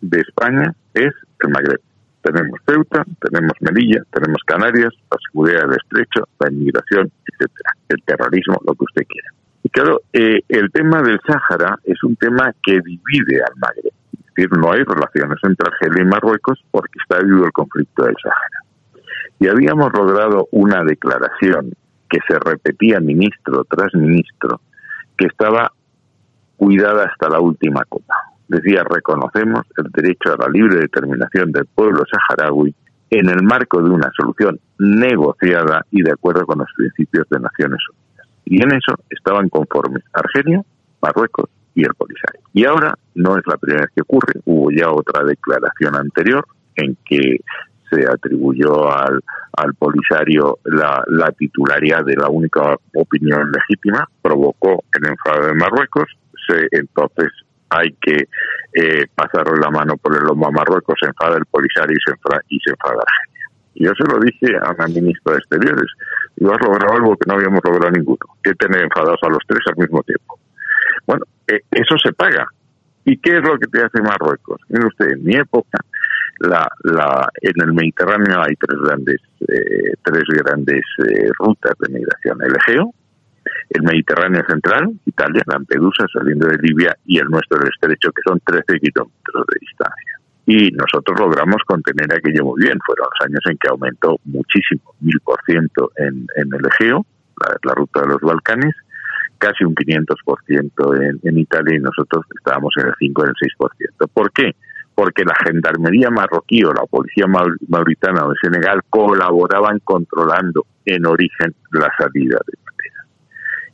de 0.00 0.20
España 0.20 0.72
es 0.94 1.12
el 1.40 1.50
Magreb. 1.50 1.80
Tenemos 2.22 2.60
Ceuta, 2.66 3.04
tenemos 3.20 3.52
Melilla, 3.60 4.02
tenemos 4.12 4.38
Canarias, 4.46 4.92
la 5.10 5.18
seguridad 5.26 5.62
del 5.62 5.78
estrecho, 5.82 6.28
la 6.38 6.52
inmigración, 6.52 7.10
etcétera, 7.26 7.70
el 7.88 8.02
terrorismo, 8.04 8.60
lo 8.64 8.74
que 8.74 8.84
usted 8.84 9.06
quiera. 9.08 9.41
Y 9.62 9.70
claro, 9.70 10.02
eh, 10.12 10.40
el 10.48 10.70
tema 10.72 11.02
del 11.02 11.20
Sáhara 11.26 11.78
es 11.84 12.02
un 12.02 12.16
tema 12.16 12.52
que 12.62 12.80
divide 12.80 13.42
al 13.42 13.54
Magreb. 13.56 13.92
Es 14.12 14.34
decir, 14.34 14.58
no 14.58 14.72
hay 14.72 14.82
relaciones 14.82 15.38
entre 15.42 15.68
Argelia 15.70 16.02
y 16.02 16.06
Marruecos 16.06 16.64
porque 16.70 16.98
está 17.00 17.22
vivo 17.22 17.44
el 17.44 17.52
conflicto 17.52 18.04
del 18.04 18.16
Sáhara. 18.22 18.62
Y 19.38 19.48
habíamos 19.48 19.92
logrado 19.92 20.48
una 20.52 20.82
declaración 20.84 21.72
que 22.08 22.18
se 22.28 22.38
repetía 22.38 23.00
ministro 23.00 23.64
tras 23.64 23.94
ministro, 23.94 24.60
que 25.16 25.26
estaba 25.26 25.72
cuidada 26.56 27.04
hasta 27.04 27.28
la 27.28 27.40
última 27.40 27.84
coma. 27.88 28.14
Decía, 28.48 28.84
reconocemos 28.84 29.64
el 29.78 29.90
derecho 29.90 30.34
a 30.34 30.36
la 30.36 30.48
libre 30.48 30.80
determinación 30.80 31.52
del 31.52 31.66
pueblo 31.66 32.04
saharaui 32.10 32.74
en 33.10 33.28
el 33.28 33.42
marco 33.42 33.82
de 33.82 33.90
una 33.90 34.10
solución 34.16 34.60
negociada 34.78 35.84
y 35.90 36.02
de 36.02 36.12
acuerdo 36.12 36.44
con 36.46 36.58
los 36.58 36.68
principios 36.76 37.26
de 37.30 37.40
Naciones 37.40 37.80
Unidas. 37.88 38.01
Y 38.44 38.62
en 38.62 38.72
eso 38.72 38.94
estaban 39.10 39.48
conformes 39.48 40.02
Argelia, 40.12 40.62
Marruecos 41.00 41.48
y 41.74 41.82
el 41.84 41.94
Polisario. 41.94 42.40
Y 42.52 42.64
ahora 42.64 42.94
no 43.14 43.36
es 43.36 43.42
la 43.46 43.56
primera 43.56 43.82
vez 43.82 43.90
que 43.94 44.02
ocurre, 44.02 44.40
hubo 44.44 44.70
ya 44.70 44.90
otra 44.90 45.24
declaración 45.24 45.96
anterior 45.96 46.46
en 46.76 46.96
que 47.04 47.40
se 47.90 48.06
atribuyó 48.06 48.90
al, 48.90 49.20
al 49.56 49.74
Polisario 49.74 50.58
la, 50.64 51.02
la 51.08 51.30
titularidad 51.32 52.04
de 52.04 52.16
la 52.16 52.28
única 52.28 52.76
opinión 52.94 53.50
legítima, 53.52 54.08
provocó 54.22 54.84
el 54.98 55.08
enfado 55.08 55.46
de 55.46 55.54
Marruecos, 55.54 56.08
se, 56.46 56.68
entonces 56.72 57.28
hay 57.68 57.92
que 58.00 58.28
eh, 58.74 59.06
pasarle 59.14 59.58
la 59.60 59.70
mano 59.70 59.96
por 59.96 60.16
el 60.16 60.24
lomo 60.24 60.46
a 60.46 60.50
Marruecos, 60.50 60.94
se 61.00 61.06
enfada 61.06 61.36
el 61.36 61.46
Polisario 61.46 61.96
y 61.96 62.00
se 62.04 62.12
enfada, 62.12 62.42
y 62.48 62.58
se 62.60 62.70
enfada 62.70 62.94
Argelia. 62.94 63.31
Y 63.74 63.84
yo 63.84 63.92
se 63.96 64.04
lo 64.04 64.18
dije 64.20 64.56
a 64.56 64.74
la 64.76 64.86
ministra 64.88 65.32
de 65.32 65.38
Exteriores. 65.38 65.90
Y 66.36 66.44
has 66.44 66.60
logrado 66.60 66.94
algo 66.94 67.16
que 67.16 67.28
no 67.28 67.34
habíamos 67.34 67.60
logrado 67.64 67.90
ninguno, 67.90 68.18
que 68.42 68.54
tener 68.54 68.82
enfadados 68.82 69.20
a 69.22 69.28
los 69.28 69.40
tres 69.46 69.60
al 69.66 69.76
mismo 69.76 70.02
tiempo. 70.02 70.38
Bueno, 71.06 71.24
eh, 71.48 71.60
eso 71.70 71.96
se 72.02 72.12
paga. 72.12 72.46
¿Y 73.04 73.16
qué 73.18 73.36
es 73.36 73.42
lo 73.42 73.58
que 73.58 73.66
te 73.66 73.82
hace 73.82 74.00
Marruecos? 74.00 74.60
Mire 74.68 74.86
usted, 74.86 75.12
en 75.12 75.24
mi 75.24 75.34
época, 75.34 75.78
la, 76.38 76.68
la, 76.84 77.28
en 77.40 77.52
el 77.62 77.72
Mediterráneo 77.72 78.40
hay 78.40 78.54
tres 78.56 78.78
grandes, 78.80 79.20
eh, 79.48 79.94
tres 80.04 80.24
grandes 80.44 80.82
eh, 81.06 81.30
rutas 81.38 81.74
de 81.80 81.92
migración. 81.92 82.38
El 82.42 82.54
Egeo, 82.56 82.94
el 83.70 83.82
Mediterráneo 83.82 84.42
Central, 84.48 84.92
Italia, 85.06 85.42
Lampedusa, 85.46 86.06
saliendo 86.12 86.46
de 86.48 86.58
Libia, 86.58 86.96
y 87.06 87.18
el 87.18 87.28
nuestro, 87.28 87.60
el 87.60 87.68
Estrecho, 87.68 88.12
que 88.12 88.22
son 88.24 88.40
13 88.44 88.78
kilómetros 88.78 89.46
de 89.48 89.58
distancia. 89.60 90.11
Y 90.46 90.70
nosotros 90.72 91.18
logramos 91.18 91.62
contener 91.66 92.12
aquello 92.12 92.44
muy 92.44 92.62
bien. 92.62 92.78
Fueron 92.84 93.06
los 93.10 93.26
años 93.26 93.40
en 93.48 93.56
que 93.58 93.68
aumentó 93.68 94.18
muchísimo, 94.24 94.94
mil 95.00 95.20
por 95.20 95.40
ciento 95.44 95.92
en, 95.96 96.26
el 96.36 96.66
Egeo, 96.66 97.06
la, 97.64 97.74
ruta 97.74 98.00
de 98.00 98.08
los 98.08 98.20
Balcanes, 98.20 98.74
casi 99.38 99.64
un 99.64 99.74
500% 99.74 101.02
en, 101.02 101.20
en 101.22 101.38
Italia 101.38 101.76
y 101.76 101.80
nosotros 101.80 102.24
estábamos 102.36 102.74
en 102.78 102.88
el 102.88 102.94
5 102.98 103.24
en 103.24 103.28
el 103.28 103.34
6%. 103.34 104.08
¿Por 104.12 104.32
qué? 104.32 104.54
Porque 104.94 105.24
la 105.24 105.34
gendarmería 105.46 106.10
marroquí 106.10 106.62
o 106.64 106.72
la 106.72 106.84
policía 106.86 107.26
mauritana 107.26 108.26
o 108.26 108.30
de 108.30 108.36
Senegal 108.42 108.82
colaboraban 108.90 109.78
controlando 109.84 110.66
en 110.84 111.06
origen 111.06 111.54
la 111.70 111.90
salida 111.96 112.38
de 112.46 112.58
Patera. 112.64 113.06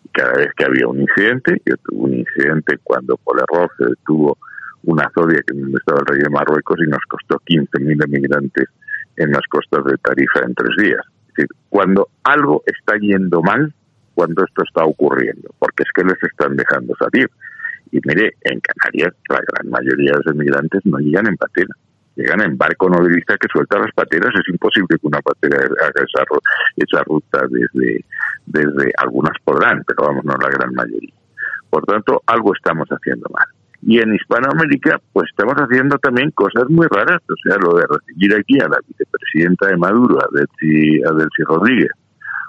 Y 0.04 0.08
cada 0.10 0.32
vez 0.34 0.48
que 0.56 0.64
había 0.64 0.86
un 0.86 1.00
incidente, 1.00 1.60
yo 1.64 1.76
tuve 1.78 1.98
un 1.98 2.14
incidente 2.14 2.78
cuando 2.84 3.16
por 3.16 3.38
error 3.38 3.70
se 3.78 3.86
detuvo 3.86 4.38
una 4.84 5.10
zodia 5.14 5.40
que 5.46 5.54
estaba 5.76 6.00
el 6.00 6.06
rey 6.06 6.20
de 6.22 6.30
Marruecos 6.30 6.78
y 6.84 6.88
nos 6.88 7.04
costó 7.08 7.36
15.000 7.46 8.04
emigrantes 8.04 8.68
en 9.16 9.32
las 9.32 9.42
costas 9.48 9.84
de 9.84 9.96
Tarifa 9.98 10.40
en 10.46 10.54
tres 10.54 10.76
días. 10.78 11.00
Es 11.28 11.34
decir, 11.34 11.48
cuando 11.68 12.08
algo 12.24 12.62
está 12.66 12.96
yendo 12.98 13.42
mal, 13.42 13.72
cuando 14.14 14.44
esto 14.44 14.62
está 14.64 14.84
ocurriendo, 14.84 15.50
porque 15.58 15.84
es 15.84 15.90
que 15.94 16.02
les 16.02 16.22
están 16.22 16.56
dejando 16.56 16.94
salir. 16.98 17.30
Y 17.92 18.00
mire, 18.04 18.34
en 18.42 18.60
Canarias 18.60 19.14
la 19.28 19.40
gran 19.46 19.70
mayoría 19.70 20.12
de 20.12 20.18
los 20.24 20.34
emigrantes 20.34 20.84
no 20.84 20.98
llegan 20.98 21.28
en 21.28 21.36
patera, 21.36 21.74
llegan 22.16 22.42
en 22.42 22.58
barco 22.58 22.88
novelista 22.88 23.36
que 23.38 23.48
suelta 23.52 23.78
las 23.78 23.92
pateras. 23.94 24.30
Es 24.34 24.48
imposible 24.52 24.98
que 25.00 25.06
una 25.06 25.20
patera 25.20 25.58
haga 25.58 26.04
esa, 26.04 26.24
esa 26.76 27.04
ruta 27.04 27.42
desde, 27.48 28.04
desde, 28.46 28.92
algunas 28.98 29.36
podrán, 29.44 29.84
pero 29.86 30.08
vamos, 30.08 30.24
no 30.24 30.34
la 30.34 30.50
gran 30.50 30.74
mayoría. 30.74 31.14
Por 31.70 31.84
tanto, 31.84 32.22
algo 32.26 32.52
estamos 32.54 32.88
haciendo 32.88 33.28
mal. 33.32 33.46
Y 33.82 33.98
en 34.00 34.14
Hispanoamérica, 34.14 35.00
pues 35.12 35.30
estamos 35.30 35.54
haciendo 35.56 35.98
también 35.98 36.30
cosas 36.32 36.68
muy 36.68 36.86
raras. 36.90 37.22
O 37.28 37.34
sea, 37.42 37.56
lo 37.58 37.76
de 37.76 37.86
recibir 37.86 38.34
aquí 38.34 38.58
a 38.60 38.68
la 38.68 38.78
vicepresidenta 38.86 39.68
de 39.68 39.76
Maduro, 39.76 40.18
a 40.18 40.28
Delcy, 40.32 41.00
a 41.02 41.44
Rodríguez, 41.46 41.90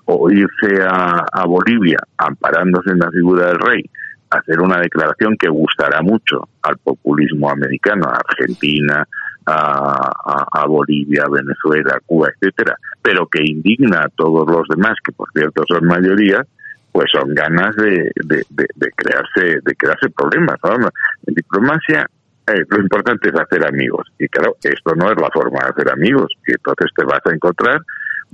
o 0.05 0.29
irse 0.31 0.81
a, 0.81 1.23
a, 1.31 1.45
Bolivia 1.45 1.97
amparándose 2.17 2.91
en 2.91 2.99
la 2.99 3.11
figura 3.11 3.47
del 3.47 3.59
rey, 3.59 3.89
hacer 4.31 4.59
una 4.59 4.79
declaración 4.79 5.37
que 5.37 5.49
gustará 5.49 6.01
mucho 6.01 6.49
al 6.63 6.77
populismo 6.77 7.49
americano, 7.49 8.07
a 8.07 8.17
Argentina, 8.27 9.07
a, 9.45 10.11
a, 10.25 10.45
a, 10.51 10.65
Bolivia, 10.65 11.25
Venezuela, 11.29 11.99
Cuba, 12.07 12.29
etcétera, 12.29 12.75
pero 13.03 13.27
que 13.27 13.43
indigna 13.43 14.01
a 14.01 14.09
todos 14.09 14.49
los 14.49 14.67
demás, 14.67 14.95
que 15.03 15.11
por 15.11 15.29
cierto 15.31 15.63
son 15.67 15.85
mayoría, 15.85 16.43
pues 16.91 17.05
son 17.11 17.33
ganas 17.33 17.75
de, 17.75 18.11
de, 18.25 18.43
de, 18.49 18.91
crearse 18.95 19.59
de 19.63 19.75
crearse 19.75 20.09
problemas. 20.09 20.57
¿no? 20.63 20.89
En 21.27 21.33
diplomacia 21.33 22.05
eh, 22.47 22.63
lo 22.67 22.81
importante 22.81 23.29
es 23.29 23.35
hacer 23.39 23.65
amigos 23.65 24.11
y 24.17 24.27
claro, 24.27 24.55
esto 24.63 24.95
no 24.95 25.11
es 25.11 25.21
la 25.21 25.29
forma 25.31 25.59
de 25.59 25.69
hacer 25.69 25.91
amigos 25.91 26.31
y 26.47 26.51
entonces 26.51 26.87
te 26.95 27.05
vas 27.05 27.21
a 27.25 27.33
encontrar 27.33 27.81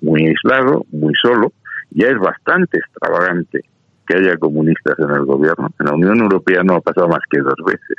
muy 0.02 0.28
aislado, 0.28 0.86
muy 0.92 1.14
solo. 1.22 1.52
Ya 1.92 2.08
es 2.08 2.18
bastante 2.20 2.78
extravagante 2.78 3.62
que 4.08 4.18
haya 4.18 4.38
comunistas 4.38 4.98
en 5.00 5.10
el 5.10 5.26
gobierno. 5.26 5.70
En 5.80 5.86
la 5.86 5.94
Unión 5.94 6.20
Europea 6.20 6.62
no 6.64 6.76
ha 6.76 6.82
pasado 6.82 7.08
más 7.08 7.22
que 7.30 7.40
dos 7.40 7.56
veces. 7.66 7.98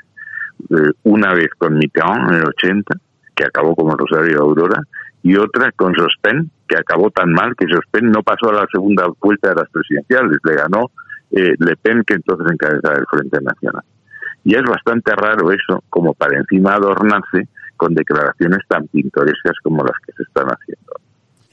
Eh, 0.70 0.92
una 1.04 1.34
vez 1.34 1.48
con 1.59 1.76
Mitterrand 1.76 2.30
en 2.30 2.36
el 2.36 2.48
80, 2.48 2.94
que 3.34 3.44
acabó 3.44 3.74
como 3.74 3.96
Rosario 3.96 4.40
Aurora, 4.40 4.82
y 5.27 5.35
otra 5.35 5.72
con 5.72 5.93
Jospin, 5.93 6.49
que 6.68 6.77
acabó 6.77 7.11
tan 7.11 7.33
mal 7.33 7.57
que 7.57 7.66
Jospin 7.66 8.12
no 8.12 8.22
pasó 8.22 8.51
a 8.51 8.61
la 8.62 8.66
segunda 8.70 9.09
vuelta 9.20 9.49
de 9.49 9.57
las 9.57 9.68
presidenciales, 9.70 10.39
le 10.45 10.55
ganó 10.55 10.93
eh, 11.33 11.57
Le 11.59 11.77
Pen, 11.79 12.05
que 12.07 12.14
entonces 12.14 12.47
encabezaba 12.53 12.95
el 12.95 13.07
Frente 13.11 13.41
Nacional. 13.41 13.83
Y 14.45 14.55
es 14.55 14.62
bastante 14.62 15.12
raro 15.16 15.51
eso, 15.51 15.83
como 15.91 16.14
para 16.14 16.39
encima 16.39 16.74
adornarse 16.74 17.49
con 17.77 17.93
declaraciones 17.93 18.61
tan 18.68 18.87
pintorescas 18.87 19.55
como 19.64 19.83
las 19.83 19.97
que 20.07 20.12
se 20.12 20.22
están 20.22 20.47
haciendo. 20.47 20.93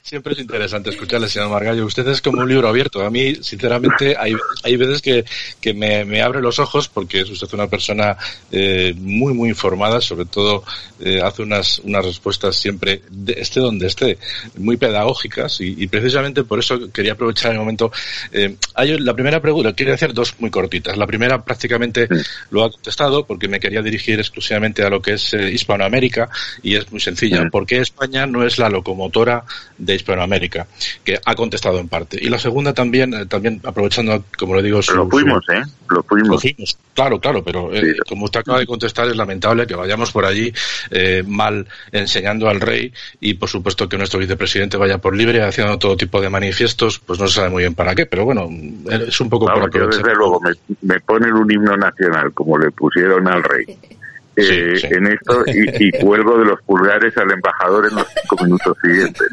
Siempre 0.06 0.34
es 0.34 0.38
interesante 0.38 0.90
escucharle, 0.90 1.30
señor 1.30 1.48
Margallo. 1.48 1.86
Usted 1.86 2.06
es 2.08 2.20
como 2.20 2.42
un 2.42 2.46
libro 2.46 2.68
abierto. 2.68 3.02
A 3.06 3.08
mí, 3.08 3.36
sinceramente, 3.36 4.14
hay, 4.18 4.34
hay 4.62 4.76
veces 4.76 5.00
que, 5.00 5.24
que 5.62 5.72
me, 5.72 6.04
me, 6.04 6.20
abre 6.20 6.42
los 6.42 6.58
ojos 6.58 6.88
porque 6.90 7.22
es 7.22 7.30
usted 7.30 7.48
una 7.54 7.68
persona 7.68 8.14
eh, 8.52 8.92
muy, 8.98 9.32
muy 9.32 9.48
informada. 9.48 10.02
Sobre 10.02 10.26
todo, 10.26 10.62
eh, 11.00 11.22
hace 11.22 11.40
unas, 11.40 11.78
unas 11.78 12.04
respuestas 12.04 12.54
siempre, 12.54 13.00
de, 13.10 13.32
esté 13.38 13.60
donde 13.60 13.86
esté, 13.86 14.18
muy 14.58 14.76
pedagógicas. 14.76 15.62
Y, 15.62 15.74
y, 15.82 15.86
precisamente 15.86 16.44
por 16.44 16.58
eso 16.58 16.92
quería 16.92 17.12
aprovechar 17.12 17.52
el 17.52 17.58
momento. 17.58 17.90
Eh, 18.30 18.56
hay 18.74 18.98
la 18.98 19.14
primera 19.14 19.40
pregunta, 19.40 19.72
quiero 19.72 19.94
hacer 19.94 20.12
dos 20.12 20.34
muy 20.38 20.50
cortitas. 20.50 20.98
La 20.98 21.06
primera 21.06 21.42
prácticamente 21.42 22.08
lo 22.50 22.62
ha 22.62 22.70
contestado 22.70 23.24
porque 23.24 23.48
me 23.48 23.58
quería 23.58 23.80
dirigir 23.80 24.18
exclusivamente 24.18 24.82
a 24.82 24.90
lo 24.90 25.00
que 25.00 25.14
es 25.14 25.32
eh, 25.32 25.50
Hispanoamérica 25.50 26.28
y 26.62 26.76
es 26.76 26.92
muy 26.92 27.00
sencilla. 27.00 27.42
¿Por 27.50 27.64
qué 27.64 27.78
España 27.78 28.26
no 28.26 28.46
es 28.46 28.58
la 28.58 28.68
locomotora 28.68 29.44
de 29.78 29.93
Hispanoamérica, 29.94 30.66
que 31.02 31.18
ha 31.24 31.34
contestado 31.34 31.78
en 31.78 31.88
parte. 31.88 32.18
Y 32.20 32.28
la 32.28 32.38
segunda 32.38 32.72
también, 32.72 33.14
eh, 33.14 33.26
también 33.26 33.60
aprovechando, 33.64 34.24
como 34.38 34.54
le 34.56 34.62
digo, 34.62 34.82
su, 34.82 34.94
lo 34.94 35.08
fuimos, 35.08 35.44
su, 35.44 35.52
¿eh? 35.52 35.62
Lo 35.88 36.02
fuimos. 36.02 36.28
Lo 36.28 36.38
fuimos. 36.38 36.78
Claro, 36.94 37.20
claro, 37.20 37.42
pero 37.42 37.72
eh, 37.74 37.80
sí. 37.80 37.98
como 38.08 38.24
usted 38.26 38.40
acaba 38.40 38.58
de 38.58 38.66
contestar, 38.66 39.08
es 39.08 39.16
lamentable 39.16 39.66
que 39.66 39.74
vayamos 39.74 40.12
por 40.12 40.24
allí 40.24 40.52
eh, 40.90 41.22
mal 41.26 41.66
enseñando 41.92 42.48
al 42.48 42.60
rey 42.60 42.92
y, 43.20 43.34
por 43.34 43.48
supuesto, 43.48 43.88
que 43.88 43.98
nuestro 43.98 44.20
vicepresidente 44.20 44.76
vaya 44.76 44.98
por 44.98 45.16
libre 45.16 45.42
haciendo 45.42 45.78
todo 45.78 45.96
tipo 45.96 46.20
de 46.20 46.30
manifiestos, 46.30 46.98
pues 46.98 47.18
no 47.18 47.26
se 47.28 47.34
sabe 47.34 47.50
muy 47.50 47.62
bien 47.62 47.74
para 47.74 47.94
qué, 47.94 48.06
pero 48.06 48.24
bueno, 48.24 48.48
es 48.90 49.20
un 49.20 49.28
poco 49.28 49.46
Vamos, 49.46 49.70
por 49.70 49.80
yo 49.80 49.86
desde 49.88 50.14
luego 50.14 50.40
me, 50.40 50.52
me 50.82 51.00
ponen 51.00 51.32
un 51.32 51.50
himno 51.50 51.76
nacional 51.76 52.32
como 52.32 52.58
le 52.58 52.70
pusieron 52.70 53.26
al 53.28 53.42
rey 53.42 53.64
eh, 54.36 54.76
sí, 54.76 54.80
sí. 54.80 54.86
en 54.90 55.06
esto 55.06 55.44
y, 55.46 55.86
y, 55.86 55.90
cuelgo 56.00 56.38
de 56.38 56.44
los 56.46 56.62
pulgares 56.62 57.16
al 57.16 57.30
embajador 57.30 57.86
en 57.88 57.96
los 57.96 58.06
cinco 58.20 58.44
minutos 58.44 58.76
siguientes. 58.82 59.26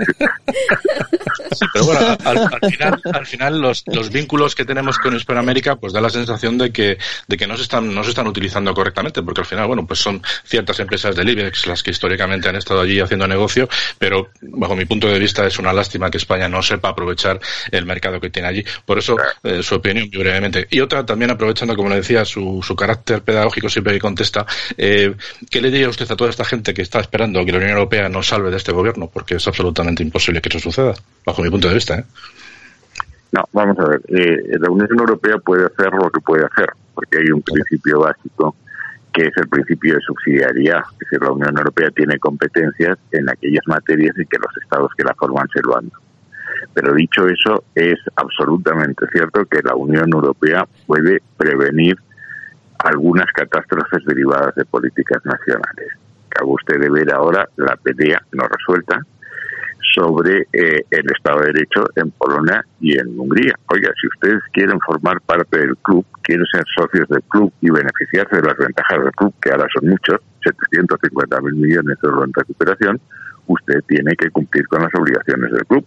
Sí, 1.51 1.65
pero 1.73 1.85
bueno, 1.85 2.17
al, 2.23 2.37
al 2.37 2.71
final, 2.71 3.01
al 3.13 3.25
final 3.25 3.61
los, 3.61 3.83
los, 3.87 4.11
vínculos 4.11 4.55
que 4.55 4.65
tenemos 4.65 4.97
con 4.99 5.15
Hispanoamérica 5.15 5.75
pues 5.75 5.93
da 5.93 6.01
la 6.01 6.09
sensación 6.09 6.57
de 6.57 6.71
que, 6.71 6.97
de 7.27 7.37
que 7.37 7.47
no, 7.47 7.57
se 7.57 7.63
están, 7.63 7.93
no 7.93 8.03
se 8.03 8.09
están 8.11 8.27
utilizando 8.27 8.73
correctamente, 8.73 9.21
porque 9.21 9.41
al 9.41 9.47
final, 9.47 9.67
bueno, 9.67 9.85
pues 9.85 9.99
son 9.99 10.21
ciertas 10.43 10.79
empresas 10.79 11.15
del 11.15 11.29
IBEX 11.29 11.67
las 11.67 11.83
que 11.83 11.91
históricamente 11.91 12.49
han 12.49 12.55
estado 12.55 12.81
allí 12.81 12.99
haciendo 12.99 13.27
negocio, 13.27 13.67
pero 13.97 14.29
bajo 14.41 14.75
mi 14.75 14.85
punto 14.85 15.07
de 15.07 15.19
vista 15.19 15.45
es 15.45 15.59
una 15.59 15.73
lástima 15.73 16.09
que 16.09 16.17
España 16.17 16.47
no 16.47 16.61
sepa 16.61 16.89
aprovechar 16.89 17.39
el 17.71 17.85
mercado 17.85 18.19
que 18.19 18.29
tiene 18.29 18.47
allí. 18.47 18.65
Por 18.85 18.99
eso, 18.99 19.17
eh, 19.43 19.61
su 19.63 19.75
opinión, 19.75 20.09
muy 20.11 20.23
brevemente. 20.23 20.67
Y 20.69 20.79
otra, 20.79 21.05
también 21.05 21.31
aprovechando, 21.31 21.75
como 21.75 21.89
le 21.89 21.97
decía, 21.97 22.25
su, 22.25 22.61
su 22.63 22.75
carácter 22.75 23.21
pedagógico 23.21 23.69
siempre 23.69 23.93
que 23.93 23.99
contesta, 23.99 24.45
eh, 24.77 24.90
¿qué 25.49 25.61
le 25.61 25.71
diría 25.71 25.89
usted 25.89 26.09
a 26.11 26.15
toda 26.15 26.29
esta 26.29 26.45
gente 26.45 26.73
que 26.73 26.81
está 26.81 26.99
esperando 26.99 27.43
que 27.45 27.51
la 27.51 27.57
Unión 27.57 27.71
Europea 27.71 28.09
nos 28.09 28.27
salve 28.27 28.49
de 28.49 28.57
este 28.57 28.71
gobierno? 28.71 29.09
Porque 29.11 29.35
es 29.35 29.47
absolutamente 29.47 30.03
imposible 30.03 30.41
que 30.41 30.49
eso 30.49 30.59
suceda, 30.59 30.93
bajo 31.25 31.41
mi 31.41 31.49
punto 31.49 31.67
de 31.67 31.73
vista. 31.75 31.99
¿eh? 31.99 32.05
No, 33.31 33.43
vamos 33.53 33.77
a 33.79 33.89
ver. 33.89 34.01
Eh, 34.09 34.57
la 34.59 34.69
Unión 34.69 34.89
Europea 34.97 35.37
puede 35.37 35.65
hacer 35.65 35.91
lo 35.93 36.09
que 36.09 36.19
puede 36.21 36.45
hacer, 36.45 36.69
porque 36.93 37.19
hay 37.19 37.31
un 37.31 37.41
principio 37.41 37.99
básico 37.99 38.55
que 39.13 39.23
es 39.23 39.37
el 39.37 39.47
principio 39.47 39.95
de 39.95 40.01
subsidiariedad. 40.01 40.83
Es 40.93 40.99
decir, 40.99 41.21
la 41.21 41.31
Unión 41.31 41.57
Europea 41.57 41.89
tiene 41.91 42.17
competencias 42.19 42.97
en 43.11 43.29
aquellas 43.29 43.67
materias 43.67 44.17
en 44.17 44.25
que 44.25 44.37
los 44.37 44.57
estados 44.61 44.91
que 44.97 45.03
la 45.03 45.13
forman 45.15 45.47
se 45.53 45.61
lo 45.61 45.77
han. 45.77 45.91
Pero 46.73 46.93
dicho 46.93 47.27
eso, 47.27 47.63
es 47.75 47.99
absolutamente 48.15 49.05
cierto 49.11 49.45
que 49.45 49.61
la 49.63 49.75
Unión 49.75 50.09
Europea 50.13 50.65
puede 50.85 51.21
prevenir 51.37 51.97
algunas 52.83 53.31
catástrofes 53.33 54.03
derivadas 54.05 54.55
de 54.55 54.65
políticas 54.65 55.23
nacionales. 55.25 55.93
Acaba 56.27 56.51
usted 56.51 56.79
de 56.79 56.89
ver 56.89 57.11
ahora 57.13 57.47
la 57.57 57.75
pelea 57.75 58.21
no 58.31 58.47
resuelta 58.47 59.01
sobre 59.93 60.47
eh, 60.53 60.85
el 60.89 61.05
Estado 61.11 61.41
de 61.41 61.47
Derecho 61.47 61.85
en 61.95 62.11
Polonia 62.11 62.63
y 62.79 62.97
en 62.97 63.19
Hungría. 63.19 63.53
Oiga, 63.73 63.91
si 63.99 64.07
ustedes 64.07 64.41
quieren 64.53 64.79
formar 64.79 65.19
parte 65.21 65.59
del 65.59 65.75
club, 65.77 66.05
quieren 66.21 66.45
ser 66.45 66.63
socios 66.75 67.07
del 67.09 67.23
club 67.23 67.51
y 67.61 67.69
beneficiarse 67.69 68.37
de 68.37 68.43
las 68.43 68.57
ventajas 68.57 69.03
del 69.03 69.11
club, 69.11 69.33
que 69.41 69.51
ahora 69.51 69.67
son 69.73 69.89
muchos, 69.89 70.17
750 70.43 71.41
mil 71.41 71.55
millones 71.55 71.97
de 72.01 72.07
euros 72.07 72.25
en 72.25 72.33
recuperación, 72.33 73.01
usted 73.47 73.81
tiene 73.87 74.15
que 74.15 74.29
cumplir 74.29 74.67
con 74.67 74.81
las 74.81 74.93
obligaciones 74.95 75.51
del 75.51 75.65
club. 75.65 75.85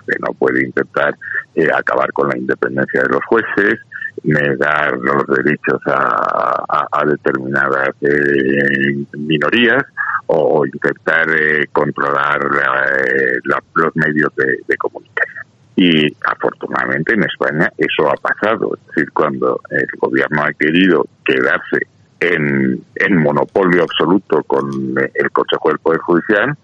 Usted 0.00 0.18
no 0.20 0.34
puede 0.34 0.64
intentar 0.64 1.14
eh, 1.54 1.68
acabar 1.74 2.12
con 2.12 2.28
la 2.28 2.38
independencia 2.38 3.02
de 3.02 3.08
los 3.08 3.24
jueces, 3.26 3.80
negar 4.24 4.98
los 4.98 5.26
derechos 5.26 5.80
a, 5.86 6.86
a, 6.90 7.04
determinadas 7.04 7.94
eh, 8.02 9.04
minorías 9.16 9.84
o 10.26 10.64
intentar 10.64 11.26
eh, 11.30 11.66
controlar 11.72 12.40
eh, 12.40 13.38
la, 13.44 13.62
los 13.74 13.96
medios 13.96 14.30
de, 14.36 14.76
comunicación. 14.76 15.44
Y 15.76 16.06
afortunadamente 16.24 17.14
en 17.14 17.24
España 17.24 17.72
eso 17.76 18.08
ha 18.08 18.14
pasado. 18.14 18.76
Es 18.76 18.86
decir, 18.94 19.12
cuando 19.12 19.60
el 19.70 19.86
gobierno 19.98 20.42
ha 20.42 20.52
querido 20.52 21.06
quedarse 21.24 21.86
en, 22.20 22.84
en 22.96 23.16
monopolio 23.16 23.82
absoluto 23.82 24.42
con 24.44 24.68
el 25.14 25.30
Consejo 25.30 25.68
del 25.70 25.78
Poder 25.78 26.00
Judicial, 26.00 26.54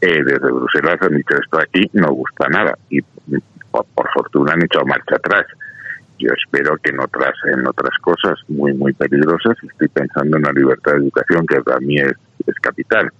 eh, 0.00 0.22
desde 0.24 0.50
Bruselas 0.50 0.96
han 1.00 1.16
dicho 1.16 1.34
esto 1.40 1.58
aquí 1.58 1.90
no 1.92 2.08
gusta 2.12 2.48
nada. 2.48 2.78
Y 2.88 3.02
por, 3.70 3.84
por 3.94 4.08
fortuna 4.12 4.52
han 4.52 4.62
hecho 4.62 4.84
marcha 4.84 5.16
atrás 5.16 5.44
yo 6.22 6.30
espero 6.36 6.76
que 6.82 6.90
en 6.90 7.00
otras 7.00 7.34
en 7.52 7.66
otras 7.66 7.96
cosas 8.00 8.38
muy 8.48 8.72
muy 8.74 8.92
peligrosas 8.92 9.56
estoy 9.62 9.88
pensando 9.88 10.36
en 10.36 10.42
la 10.44 10.52
libertad 10.52 10.92
de 10.92 10.98
educación 10.98 11.46
que 11.46 11.60
para 11.60 11.80
mí 11.80 11.98
es, 11.98 12.14
es 12.46 12.54
capital 12.60 13.10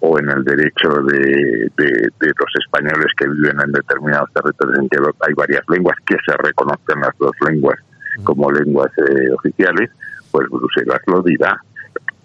o 0.00 0.18
en 0.18 0.28
el 0.28 0.44
derecho 0.44 0.90
de, 1.02 1.70
de, 1.78 2.10
los 2.20 2.52
españoles 2.60 3.06
que 3.16 3.26
viven 3.26 3.58
en 3.58 3.72
determinados 3.72 4.30
territorios 4.34 4.78
en 4.78 4.88
que 4.90 4.98
hay 4.98 5.34
varias 5.34 5.62
lenguas 5.68 5.96
que 6.04 6.16
se 6.26 6.36
reconocen 6.36 7.00
las 7.00 7.16
dos 7.18 7.32
lenguas 7.48 7.78
como 8.22 8.52
lenguas 8.52 8.90
eh, 8.98 9.32
oficiales, 9.32 9.90
pues 10.30 10.48
Bruselas 10.50 11.00
lo 11.06 11.22
dirá. 11.22 11.58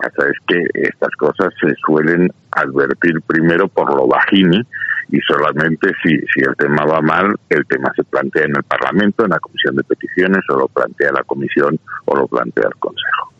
O 0.01 0.23
es 0.23 0.37
que 0.47 0.65
estas 0.73 1.13
cosas 1.15 1.53
se 1.59 1.73
suelen 1.85 2.31
advertir 2.51 3.21
primero 3.27 3.67
por 3.67 3.93
lo 3.95 4.07
bajini 4.07 4.61
y 5.11 5.19
solamente 5.21 5.91
si, 6.03 6.17
si 6.33 6.41
el 6.41 6.55
tema 6.55 6.85
va 6.85 7.01
mal, 7.01 7.35
el 7.49 7.65
tema 7.65 7.91
se 7.95 8.03
plantea 8.03 8.45
en 8.45 8.55
el 8.55 8.63
Parlamento, 8.63 9.23
en 9.23 9.31
la 9.31 9.39
Comisión 9.39 9.75
de 9.75 9.83
Peticiones, 9.83 10.41
o 10.49 10.57
lo 10.57 10.67
plantea 10.67 11.11
la 11.11 11.23
Comisión 11.23 11.79
o 12.05 12.15
lo 12.15 12.27
plantea 12.27 12.65
el 12.67 12.75
Consejo. 12.79 13.33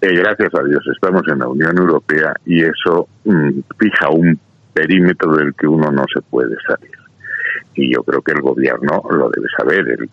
Eh, 0.00 0.14
gracias 0.16 0.54
a 0.54 0.62
Dios 0.64 0.84
estamos 0.92 1.22
en 1.28 1.38
la 1.38 1.48
Unión 1.48 1.78
Europea 1.78 2.34
y 2.44 2.62
eso 2.62 3.08
mm, 3.24 3.60
fija 3.78 4.10
un 4.10 4.38
perímetro 4.74 5.34
del 5.36 5.54
que 5.54 5.66
uno 5.66 5.90
no 5.90 6.04
se 6.12 6.20
puede 6.22 6.56
salir. 6.66 6.90
Y 7.76 7.94
yo 7.94 8.02
creo 8.02 8.20
que 8.22 8.32
el 8.32 8.42
gobierno 8.42 9.02
lo 9.10 9.30
debe 9.30 9.48
saber, 9.56 9.88
el 9.88 10.08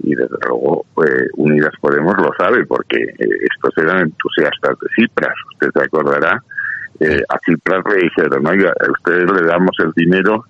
y 0.00 0.14
desde 0.14 0.36
luego 0.48 0.84
eh, 1.06 1.28
Unidas 1.36 1.72
Podemos 1.80 2.14
lo 2.18 2.32
sabe, 2.36 2.64
porque 2.66 2.96
eh, 2.96 3.28
estos 3.54 3.76
eran 3.78 4.00
entusiastas 4.00 4.78
de 4.80 4.88
Cipras. 4.96 5.34
Usted 5.52 5.68
se 5.72 5.84
acordará, 5.84 6.42
a 7.28 7.38
Cipras 7.44 7.84
le 7.90 8.02
dijeron, 8.02 8.46
oiga, 8.46 8.70
a 8.70 8.90
ustedes 8.90 9.30
le 9.30 9.46
damos 9.46 9.76
el 9.80 9.92
dinero 9.92 10.44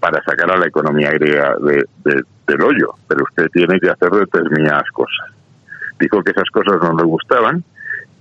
para 0.00 0.22
sacar 0.24 0.50
a 0.50 0.56
la 0.56 0.66
economía 0.66 1.10
griega 1.12 1.56
del 1.60 2.62
hoyo, 2.62 2.94
pero 3.06 3.24
usted 3.24 3.48
tiene 3.52 3.78
que 3.78 3.90
hacer 3.90 4.10
determinadas 4.10 4.88
cosas. 4.92 5.28
Dijo 5.98 6.22
que 6.22 6.30
esas 6.30 6.48
cosas 6.50 6.80
no 6.82 6.96
le 6.96 7.04
gustaban 7.04 7.62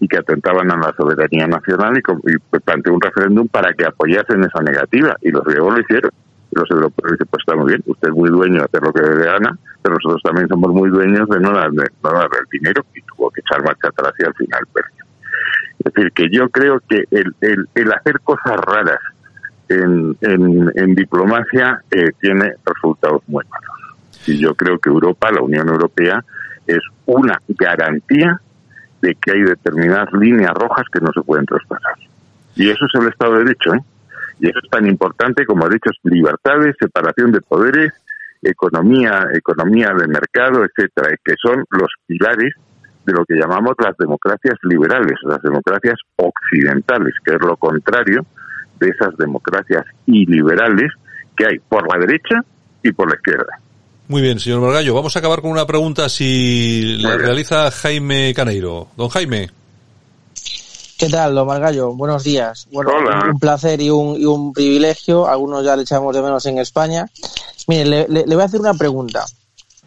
y 0.01 0.07
que 0.07 0.17
atentaban 0.17 0.69
a 0.71 0.77
la 0.77 0.93
soberanía 0.95 1.47
nacional 1.47 1.97
y, 1.97 2.59
planteó 2.59 2.93
un 2.93 3.01
referéndum 3.01 3.47
para 3.47 3.73
que 3.73 3.85
apoyasen 3.85 4.43
esa 4.43 4.61
negativa 4.61 5.15
y 5.21 5.31
los 5.31 5.43
griegos 5.43 5.73
lo 5.73 5.81
hicieron. 5.81 6.11
Y 6.51 6.59
los 6.59 6.69
europeos 6.71 7.11
dicen, 7.11 7.27
pues 7.29 7.41
está 7.41 7.55
muy 7.55 7.67
bien, 7.71 7.83
usted 7.85 8.07
es 8.09 8.13
muy 8.13 8.29
dueño 8.29 8.59
de 8.59 8.65
hacer 8.65 8.81
lo 8.81 8.91
que 8.91 9.01
le 9.01 9.23
gana, 9.23 9.57
pero 9.81 9.95
nosotros 9.95 10.21
también 10.23 10.47
somos 10.47 10.71
muy 10.73 10.89
dueños 10.89 11.29
de 11.29 11.39
no 11.39 11.51
darle, 11.51 11.85
no 12.03 12.11
darle 12.11 12.39
el 12.39 12.59
dinero 12.59 12.83
y 12.95 13.01
tuvo 13.03 13.29
que 13.29 13.41
echar 13.41 13.63
marcha 13.63 13.87
atrás 13.87 14.13
y 14.19 14.25
al 14.25 14.33
final 14.33 14.61
perdió. 14.73 15.08
Es 15.79 15.93
decir, 15.93 16.11
que 16.11 16.29
yo 16.29 16.49
creo 16.49 16.81
que 16.87 17.03
el, 17.11 17.33
el, 17.41 17.69
el 17.73 17.93
hacer 17.93 18.19
cosas 18.21 18.57
raras 18.57 18.99
en, 19.69 20.17
en, 20.21 20.95
diplomacia 20.95 21.81
eh, 21.91 22.11
tiene 22.19 22.53
resultados 22.65 23.21
muy 23.27 23.45
malos. 23.45 23.97
Y 24.27 24.37
yo 24.39 24.55
creo 24.55 24.79
que 24.79 24.89
Europa, 24.89 25.31
la 25.31 25.41
Unión 25.41 25.69
Europea, 25.69 26.23
es 26.67 26.79
una 27.05 27.39
garantía 27.47 28.41
de 29.01 29.15
que 29.15 29.31
hay 29.31 29.41
determinadas 29.41 30.11
líneas 30.13 30.51
rojas 30.53 30.85
que 30.91 30.99
no 30.99 31.11
se 31.13 31.21
pueden 31.21 31.45
traspasar. 31.45 31.95
Y 32.55 32.69
eso 32.69 32.85
es 32.85 33.01
el 33.01 33.07
Estado 33.07 33.33
de 33.33 33.43
Derecho, 33.45 33.73
¿eh? 33.75 33.81
Y 34.41 34.49
eso 34.49 34.59
es 34.63 34.69
tan 34.69 34.85
importante 34.85 35.45
como 35.45 35.67
derechos, 35.67 35.97
libertades, 36.03 36.75
separación 36.79 37.31
de 37.31 37.41
poderes, 37.41 37.93
economía, 38.41 39.27
economía 39.33 39.93
de 39.97 40.07
mercado, 40.07 40.63
etcétera, 40.63 41.15
que 41.23 41.33
son 41.41 41.65
los 41.71 41.89
pilares 42.05 42.53
de 43.05 43.13
lo 43.13 43.25
que 43.25 43.35
llamamos 43.35 43.73
las 43.83 43.95
democracias 43.97 44.55
liberales, 44.63 45.17
las 45.23 45.41
democracias 45.41 45.95
occidentales, 46.17 47.13
que 47.23 47.35
es 47.35 47.41
lo 47.41 47.57
contrario 47.57 48.25
de 48.79 48.89
esas 48.89 49.15
democracias 49.17 49.85
iliberales 50.05 50.91
que 51.35 51.45
hay 51.45 51.59
por 51.59 51.87
la 51.91 51.99
derecha 52.05 52.43
y 52.83 52.91
por 52.91 53.09
la 53.09 53.15
izquierda. 53.15 53.59
Muy 54.07 54.21
bien, 54.21 54.39
señor 54.39 54.61
Margallo. 54.61 54.95
Vamos 54.95 55.15
a 55.15 55.19
acabar 55.19 55.41
con 55.41 55.51
una 55.51 55.67
pregunta 55.67 56.09
si 56.09 56.97
la 56.99 57.15
realiza 57.15 57.69
Jaime 57.69 58.33
Caneiro. 58.33 58.87
Don 58.97 59.09
Jaime. 59.09 59.49
¿Qué 60.97 61.07
tal, 61.07 61.35
don 61.35 61.47
Margallo? 61.47 61.93
Buenos 61.93 62.23
días. 62.23 62.67
Bueno, 62.71 62.91
un 63.31 63.39
placer 63.39 63.79
y 63.81 63.89
un, 63.89 64.19
y 64.19 64.25
un 64.25 64.51
privilegio. 64.51 65.27
Algunos 65.27 65.63
ya 65.63 65.75
le 65.75 65.83
echamos 65.83 66.15
de 66.15 66.21
menos 66.21 66.45
en 66.47 66.57
España. 66.57 67.05
Mire, 67.67 68.07
le, 68.09 68.23
voy 68.25 68.41
a 68.41 68.45
hacer 68.45 68.59
una 68.59 68.73
pregunta 68.73 69.23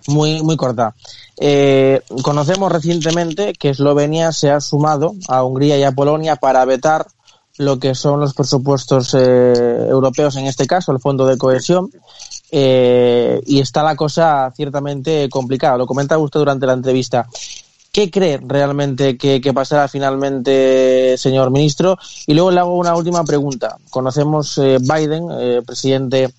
muy, 0.09 0.42
muy 0.42 0.57
corta. 0.57 0.94
Eh, 1.38 2.00
conocemos 2.22 2.70
recientemente 2.70 3.53
que 3.55 3.70
Eslovenia 3.70 4.32
se 4.32 4.50
ha 4.50 4.61
sumado 4.61 5.14
a 5.28 5.42
Hungría 5.42 5.78
y 5.78 5.82
a 5.82 5.92
Polonia 5.92 6.36
para 6.36 6.64
vetar 6.64 7.07
lo 7.59 7.78
que 7.78 7.94
son 7.94 8.20
los 8.20 8.34
presupuestos 8.34 9.14
eh, 9.14 9.86
europeos, 9.88 10.36
en 10.36 10.46
este 10.46 10.66
caso 10.66 10.92
el 10.92 11.00
Fondo 11.00 11.26
de 11.26 11.36
Cohesión, 11.36 11.90
eh, 12.50 13.40
y 13.46 13.61
está 13.61 13.82
la 13.82 13.96
cosa 13.96 14.53
ciertamente 14.55 15.28
complicada. 15.28 15.76
Lo 15.76 15.86
comentaba 15.86 16.22
usted 16.22 16.40
durante 16.40 16.66
la 16.66 16.74
entrevista. 16.74 17.26
¿Qué 17.90 18.11
cree 18.11 18.40
realmente 18.42 19.18
que, 19.18 19.53
pasará 19.53 19.86
finalmente, 19.86 21.16
señor 21.18 21.50
ministro? 21.50 21.98
Y 22.26 22.32
luego 22.32 22.50
le 22.50 22.61
hago 22.61 22.74
una 22.74 22.96
última 22.96 23.22
pregunta. 23.22 23.76
Conocemos 23.90 24.59
Biden, 24.59 25.62
presidente 25.66 26.32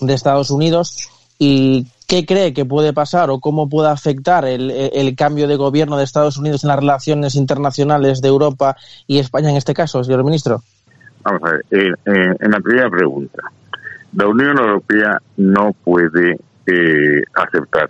de 0.00 0.14
Estados 0.14 0.50
Unidos, 0.50 1.08
y 1.40 1.86
¿qué 2.12 2.26
cree 2.26 2.52
que 2.52 2.66
puede 2.66 2.92
pasar 2.92 3.30
o 3.30 3.40
cómo 3.40 3.70
puede 3.70 3.88
afectar 3.88 4.44
el, 4.44 5.14
cambio 5.16 5.48
de 5.48 5.56
gobierno 5.56 5.96
de 5.96 6.04
Estados 6.04 6.36
Unidos 6.36 6.62
en 6.62 6.68
las 6.68 6.78
relaciones 6.78 7.34
internacionales 7.36 8.20
de 8.20 8.28
Europa 8.28 8.76
y 9.06 9.18
España 9.18 9.48
en 9.48 9.56
este 9.56 9.72
caso, 9.72 10.04
señor 10.04 10.22
ministro? 10.22 10.60
Vamos 11.22 11.40
a 11.44 11.52
ver, 11.52 11.96
en 12.04 12.50
la 12.50 12.60
primera 12.60 12.90
pregunta, 12.90 13.40
la 14.14 14.26
Unión 14.26 14.58
Europea 14.58 15.16
no 15.38 15.72
puede 15.84 16.38
eh, 16.66 17.22
aceptar 17.32 17.88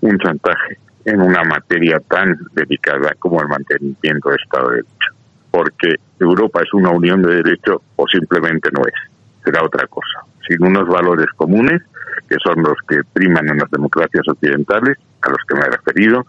un 0.00 0.18
chantaje 0.18 0.78
en 1.04 1.20
una 1.20 1.44
materia 1.44 2.00
tan 2.08 2.36
delicada 2.54 3.14
como 3.20 3.40
el 3.40 3.46
mantenimiento 3.46 4.30
del 4.30 4.38
Estado 4.42 4.70
de 4.70 4.76
Derecho, 4.78 5.12
porque 5.52 5.94
Europa 6.18 6.60
es 6.60 6.74
una 6.74 6.90
unión 6.90 7.22
de 7.22 7.36
derecho 7.36 7.82
o 7.94 8.08
simplemente 8.08 8.68
no 8.72 8.80
es, 8.80 8.94
será 9.44 9.62
otra 9.62 9.86
cosa, 9.86 10.26
sin 10.44 10.60
unos 10.60 10.88
valores 10.88 11.28
comunes 11.36 11.82
que 12.28 12.36
son 12.42 12.62
los 12.62 12.76
que 12.88 13.00
priman 13.12 13.48
en 13.48 13.58
las 13.58 13.70
democracias 13.70 14.26
occidentales, 14.28 14.96
a 15.22 15.30
los 15.30 15.38
que 15.48 15.54
me 15.54 15.62
he 15.62 15.70
referido, 15.70 16.26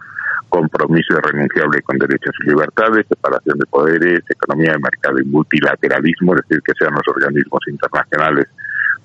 compromiso 0.49 1.17
irrenunciable 1.17 1.81
con 1.81 1.97
derechos 1.97 2.36
y 2.43 2.49
libertades, 2.49 3.05
separación 3.07 3.57
de 3.57 3.65
poderes, 3.65 4.19
economía 4.29 4.73
de 4.73 4.79
mercado 4.79 5.19
y 5.19 5.25
multilateralismo, 5.25 6.36
es 6.36 6.41
decir, 6.47 6.61
que 6.63 6.73
sean 6.79 6.93
los 6.93 7.07
organismos 7.07 7.59
internacionales 7.67 8.47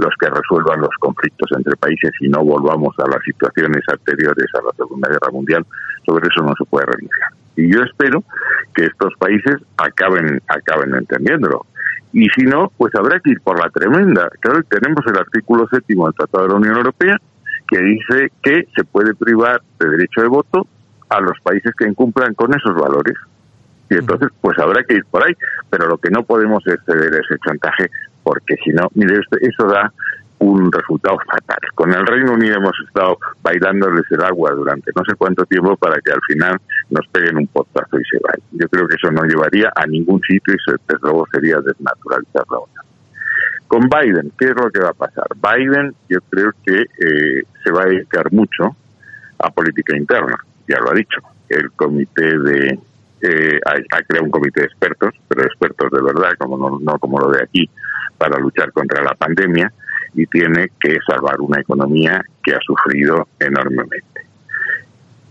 los 0.00 0.14
que 0.18 0.28
resuelvan 0.30 0.80
los 0.80 0.96
conflictos 0.98 1.48
entre 1.56 1.76
países 1.76 2.10
y 2.20 2.28
no 2.28 2.42
volvamos 2.42 2.94
a 2.98 3.08
las 3.08 3.22
situaciones 3.22 3.82
anteriores 3.86 4.46
a 4.54 4.62
la 4.62 4.72
Segunda 4.76 5.08
Guerra 5.08 5.30
Mundial, 5.30 5.66
sobre 6.06 6.26
eso 6.26 6.42
no 6.42 6.54
se 6.56 6.64
puede 6.64 6.86
renunciar. 6.86 7.30
Y 7.56 7.72
yo 7.72 7.82
espero 7.82 8.24
que 8.74 8.84
estos 8.84 9.12
países 9.18 9.56
acaben, 9.76 10.40
acaben 10.48 10.94
entendiéndolo. 10.94 11.66
Y 12.12 12.28
si 12.30 12.42
no, 12.42 12.72
pues 12.76 12.94
habrá 12.94 13.20
que 13.20 13.30
ir 13.30 13.40
por 13.40 13.58
la 13.58 13.70
tremenda. 13.70 14.28
Claro, 14.40 14.62
tenemos 14.64 15.04
el 15.06 15.16
artículo 15.16 15.68
séptimo 15.68 16.06
del 16.06 16.14
Tratado 16.14 16.44
de 16.44 16.50
la 16.50 16.56
Unión 16.56 16.76
Europea 16.76 17.16
que 17.68 17.78
dice 17.78 18.32
que 18.42 18.66
se 18.74 18.84
puede 18.84 19.14
privar 19.14 19.62
de 19.78 19.88
derecho 19.90 20.22
de 20.22 20.28
voto 20.28 20.66
a 21.08 21.20
los 21.20 21.38
países 21.40 21.72
que 21.76 21.88
incumplan 21.88 22.34
con 22.34 22.52
esos 22.52 22.74
valores. 22.74 23.16
Y 23.88 23.94
entonces, 23.94 24.28
pues 24.40 24.58
habrá 24.58 24.82
que 24.84 24.94
ir 24.94 25.04
por 25.04 25.24
ahí. 25.24 25.34
Pero 25.68 25.86
lo 25.86 25.98
que 25.98 26.10
no 26.10 26.24
podemos 26.24 26.66
es 26.66 26.78
ceder 26.84 27.12
ese 27.14 27.38
chantaje 27.44 27.90
porque 28.22 28.56
si 28.64 28.70
no, 28.70 28.88
mire, 28.94 29.20
eso 29.40 29.66
da 29.66 29.92
un 30.40 30.72
resultado 30.72 31.18
fatal. 31.18 31.58
Con 31.74 31.92
el 31.92 32.06
Reino 32.06 32.32
Unido 32.32 32.56
hemos 32.56 32.72
estado 32.86 33.18
bailándoles 33.42 34.04
el 34.10 34.22
agua 34.24 34.52
durante 34.52 34.90
no 34.96 35.04
sé 35.04 35.14
cuánto 35.16 35.44
tiempo 35.44 35.76
para 35.76 36.00
que 36.00 36.12
al 36.12 36.20
final 36.26 36.58
nos 36.88 37.06
peguen 37.08 37.36
un 37.36 37.46
potazo 37.46 38.00
y 38.00 38.04
se 38.04 38.18
vayan. 38.22 38.46
Yo 38.52 38.68
creo 38.68 38.88
que 38.88 38.94
eso 38.94 39.10
no 39.12 39.22
llevaría 39.24 39.70
a 39.76 39.86
ningún 39.86 40.20
sitio 40.22 40.54
y 40.54 40.72
desde 40.72 41.00
luego 41.02 41.26
sería 41.30 41.60
desnaturalizar 41.60 42.44
la 42.50 42.58
OTAN. 42.58 42.84
Con 43.68 43.88
Biden, 43.88 44.32
¿qué 44.38 44.46
es 44.46 44.56
lo 44.56 44.70
que 44.70 44.80
va 44.80 44.88
a 44.88 44.94
pasar? 44.94 45.26
Biden 45.36 45.94
yo 46.08 46.18
creo 46.30 46.52
que 46.64 46.80
eh, 46.80 47.42
se 47.62 47.70
va 47.70 47.82
a 47.82 47.86
dedicar 47.86 48.32
mucho 48.32 48.74
a 49.38 49.50
política 49.50 49.96
interna, 49.96 50.38
ya 50.66 50.80
lo 50.80 50.90
ha 50.90 50.94
dicho. 50.94 51.20
El 51.48 51.70
comité 51.72 52.38
de... 52.38 52.78
Eh, 53.22 53.60
ha, 53.66 54.02
creado 54.02 54.24
un 54.24 54.30
comité 54.30 54.62
de 54.62 54.66
expertos, 54.66 55.14
pero 55.28 55.44
expertos 55.44 55.90
de 55.90 56.02
verdad, 56.02 56.30
como 56.38 56.56
no, 56.56 56.78
no 56.80 56.98
como 56.98 57.20
lo 57.20 57.30
de 57.30 57.42
aquí, 57.42 57.68
para 58.16 58.38
luchar 58.38 58.72
contra 58.72 59.04
la 59.04 59.12
pandemia 59.14 59.70
y 60.14 60.26
tiene 60.26 60.68
que 60.80 60.98
salvar 61.06 61.40
una 61.40 61.60
economía 61.60 62.22
que 62.42 62.52
ha 62.52 62.60
sufrido 62.60 63.28
enormemente. 63.38 64.26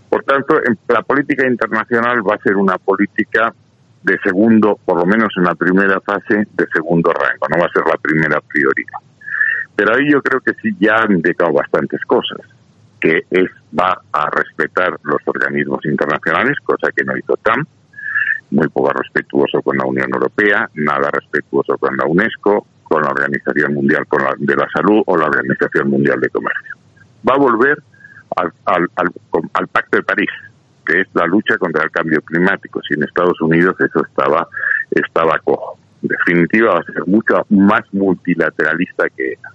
Por 0.09 0.23
tanto, 0.23 0.59
la 0.87 1.01
política 1.03 1.47
internacional 1.47 2.27
va 2.27 2.35
a 2.35 2.39
ser 2.39 2.55
una 2.55 2.77
política 2.77 3.53
de 4.03 4.17
segundo, 4.23 4.79
por 4.83 4.97
lo 4.97 5.05
menos 5.05 5.29
en 5.37 5.43
la 5.43 5.55
primera 5.55 5.99
fase, 6.01 6.47
de 6.51 6.67
segundo 6.73 7.11
rango, 7.11 7.47
no 7.49 7.59
va 7.59 7.65
a 7.65 7.71
ser 7.71 7.83
la 7.85 7.97
primera 7.97 8.39
prioridad. 8.41 8.99
Pero 9.75 9.93
ahí 9.93 10.11
yo 10.11 10.21
creo 10.21 10.41
que 10.41 10.53
sí 10.61 10.75
ya 10.79 10.97
han 10.97 11.13
indicado 11.13 11.53
bastantes 11.53 12.01
cosas, 12.05 12.41
que 12.99 13.23
es 13.29 13.49
va 13.77 14.01
a 14.11 14.29
respetar 14.31 14.97
los 15.03 15.21
organismos 15.25 15.85
internacionales, 15.85 16.57
cosa 16.63 16.91
que 16.95 17.03
no 17.03 17.15
hizo 17.17 17.37
Trump, 17.43 17.67
muy 18.51 18.67
poco 18.69 18.91
respetuoso 18.93 19.61
con 19.61 19.77
la 19.77 19.85
Unión 19.85 20.09
Europea, 20.11 20.69
nada 20.73 21.09
respetuoso 21.11 21.77
con 21.77 21.95
la 21.95 22.05
UNESCO, 22.05 22.65
con 22.89 23.03
la 23.03 23.11
Organización 23.11 23.75
Mundial 23.75 24.05
de 24.39 24.55
la 24.55 24.67
Salud 24.73 25.03
o 25.05 25.15
la 25.15 25.27
Organización 25.27 25.89
Mundial 25.89 26.19
de 26.19 26.29
Comercio. 26.29 26.75
Va 27.27 27.35
a 27.35 27.37
volver 27.37 27.81
al, 28.35 28.51
al, 28.95 29.67
Pacto 29.67 29.97
de 29.97 30.03
París, 30.03 30.29
que 30.85 31.01
es 31.01 31.07
la 31.13 31.25
lucha 31.27 31.57
contra 31.57 31.83
el 31.83 31.91
cambio 31.91 32.21
climático. 32.21 32.81
Si 32.81 32.95
en 32.95 33.03
Estados 33.03 33.39
Unidos 33.41 33.75
eso 33.79 34.03
estaba, 34.03 34.47
estaba 34.91 35.37
cojo. 35.39 35.77
en 36.01 36.09
definitiva 36.09 36.73
va 36.73 36.79
a 36.79 36.83
ser 36.83 37.05
mucho 37.05 37.45
más 37.49 37.81
multilateralista 37.93 39.07
que 39.15 39.33
era. 39.33 39.51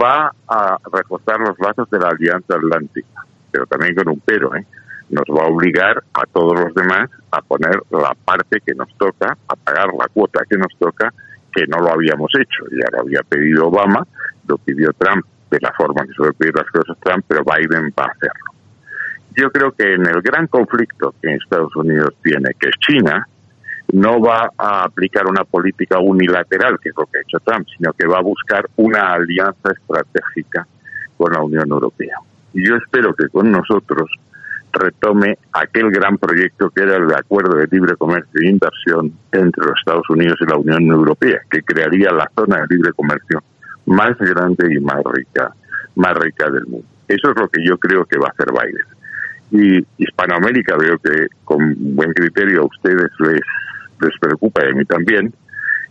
Va 0.00 0.32
a 0.48 0.78
reforzar 0.92 1.40
los 1.40 1.58
lazos 1.58 1.88
de 1.90 1.98
la 1.98 2.08
Alianza 2.08 2.54
Atlántica, 2.54 3.24
pero 3.50 3.66
también 3.66 3.94
con 3.94 4.08
un 4.08 4.20
pero, 4.20 4.54
¿eh? 4.54 4.66
nos 5.10 5.24
va 5.24 5.44
a 5.44 5.48
obligar 5.48 6.02
a 6.14 6.26
todos 6.26 6.58
los 6.58 6.74
demás 6.74 7.10
a 7.30 7.40
poner 7.42 7.80
la 7.90 8.14
parte 8.24 8.60
que 8.64 8.74
nos 8.74 8.88
toca, 8.96 9.36
a 9.48 9.56
pagar 9.56 9.88
la 9.98 10.08
cuota 10.08 10.44
que 10.48 10.56
nos 10.56 10.74
toca, 10.78 11.12
que 11.54 11.66
no 11.66 11.78
lo 11.78 11.92
habíamos 11.92 12.30
hecho. 12.34 12.64
Ya 12.70 12.86
lo 12.92 13.02
había 13.02 13.20
pedido 13.22 13.68
Obama, 13.68 14.06
lo 14.48 14.58
pidió 14.58 14.92
Trump 14.98 15.24
de 15.50 15.58
la 15.60 15.72
forma 15.72 16.04
que 16.04 16.12
suele 16.12 16.32
pedir 16.32 16.54
las 16.56 16.66
cosas 16.70 16.96
Trump, 17.00 17.24
pero 17.28 17.42
Biden 17.44 17.92
va 17.98 18.04
a 18.04 18.10
hacerlo. 18.10 18.52
Yo 19.36 19.50
creo 19.50 19.72
que 19.72 19.94
en 19.94 20.06
el 20.06 20.22
gran 20.22 20.46
conflicto 20.46 21.14
que 21.20 21.34
Estados 21.34 21.74
Unidos 21.76 22.14
tiene, 22.22 22.50
que 22.58 22.68
es 22.68 22.76
China, 22.78 23.26
no 23.92 24.20
va 24.20 24.50
a 24.56 24.84
aplicar 24.84 25.26
una 25.26 25.44
política 25.44 25.98
unilateral, 25.98 26.78
que 26.80 26.88
es 26.90 26.94
lo 26.96 27.06
que 27.06 27.18
ha 27.18 27.22
hecho 27.22 27.38
Trump, 27.40 27.66
sino 27.76 27.92
que 27.92 28.06
va 28.06 28.18
a 28.18 28.22
buscar 28.22 28.66
una 28.76 29.12
alianza 29.12 29.72
estratégica 29.72 30.66
con 31.16 31.32
la 31.32 31.40
Unión 31.40 31.68
Europea. 31.68 32.16
Y 32.52 32.66
yo 32.66 32.76
espero 32.76 33.14
que 33.14 33.28
con 33.28 33.50
nosotros 33.50 34.08
retome 34.74 35.38
aquel 35.52 35.90
gran 35.90 36.18
proyecto 36.18 36.70
que 36.70 36.82
era 36.82 36.96
el 36.96 37.12
acuerdo 37.14 37.56
de 37.56 37.66
libre 37.70 37.96
comercio 37.96 38.40
e 38.42 38.48
inversión 38.48 39.12
entre 39.32 39.66
los 39.66 39.78
Estados 39.78 40.08
Unidos 40.10 40.36
y 40.40 40.46
la 40.46 40.56
Unión 40.56 40.82
Europea, 40.84 41.40
que 41.50 41.62
crearía 41.62 42.10
la 42.12 42.30
zona 42.34 42.58
de 42.58 42.76
libre 42.76 42.92
comercio 42.92 43.42
más 43.86 44.16
grande 44.18 44.74
y 44.74 44.80
más 44.80 45.02
rica, 45.12 45.54
más 45.96 46.14
rica 46.14 46.50
del 46.50 46.66
mundo. 46.66 46.86
Eso 47.08 47.30
es 47.30 47.36
lo 47.36 47.48
que 47.48 47.64
yo 47.64 47.78
creo 47.78 48.04
que 48.04 48.18
va 48.18 48.28
a 48.28 48.30
hacer 48.30 48.48
Biden. 48.50 48.86
Y 49.50 49.86
Hispanoamérica 50.02 50.76
veo 50.76 50.98
que 50.98 51.28
con 51.44 51.74
buen 51.94 52.12
criterio 52.12 52.62
a 52.62 52.66
ustedes 52.66 53.10
les, 53.20 53.40
les 54.00 54.18
preocupa 54.20 54.62
y 54.64 54.70
a 54.70 54.74
mí 54.74 54.84
también. 54.84 55.32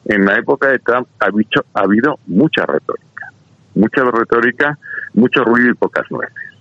En 0.06 0.26
la 0.26 0.38
época 0.38 0.68
de 0.68 0.80
Trump 0.80 1.08
ha, 1.20 1.30
dicho, 1.32 1.64
ha 1.74 1.82
habido 1.82 2.20
mucha 2.28 2.66
retórica, 2.66 3.32
mucha 3.74 4.04
retórica, 4.04 4.78
mucho 5.14 5.44
ruido 5.46 5.70
y 5.70 5.76
pocas 5.76 6.10
nueces. 6.12 6.53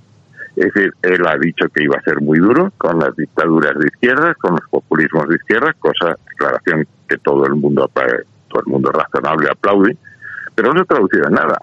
Es 0.56 0.72
decir, 0.72 0.92
él 1.02 1.26
ha 1.26 1.38
dicho 1.38 1.66
que 1.74 1.84
iba 1.84 1.96
a 1.96 2.02
ser 2.02 2.20
muy 2.20 2.38
duro 2.38 2.72
con 2.76 2.98
las 2.98 3.16
dictaduras 3.16 3.78
de 3.78 3.86
izquierda, 3.86 4.34
con 4.34 4.52
los 4.52 4.68
populismos 4.68 5.28
de 5.28 5.36
izquierda, 5.36 5.74
cosa, 5.78 6.16
declaración 6.28 6.86
que 7.08 7.16
todo 7.18 7.46
el 7.46 7.54
mundo, 7.54 7.90
todo 7.94 8.60
el 8.60 8.66
mundo 8.66 8.90
razonable 8.92 9.48
aplaude, 9.50 9.96
pero 10.54 10.74
no 10.74 10.80
se 10.80 10.86
traducido 10.86 11.28
en 11.28 11.34
nada. 11.34 11.58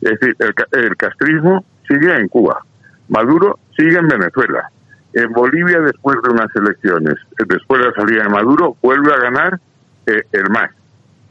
Es 0.00 0.18
decir, 0.18 0.36
el, 0.72 0.96
castrismo 0.96 1.64
sigue 1.86 2.16
en 2.16 2.28
Cuba, 2.28 2.64
Maduro 3.08 3.58
sigue 3.76 3.98
en 3.98 4.08
Venezuela, 4.08 4.70
en 5.12 5.30
Bolivia 5.32 5.80
después 5.80 6.16
de 6.22 6.30
unas 6.30 6.48
elecciones, 6.56 7.14
después 7.46 7.82
de 7.82 7.88
la 7.88 7.94
salida 7.94 8.22
de 8.22 8.30
Maduro, 8.30 8.76
vuelve 8.82 9.12
a 9.12 9.18
ganar 9.18 9.60
eh, 10.06 10.22
el 10.32 10.50
MAS. 10.50 10.70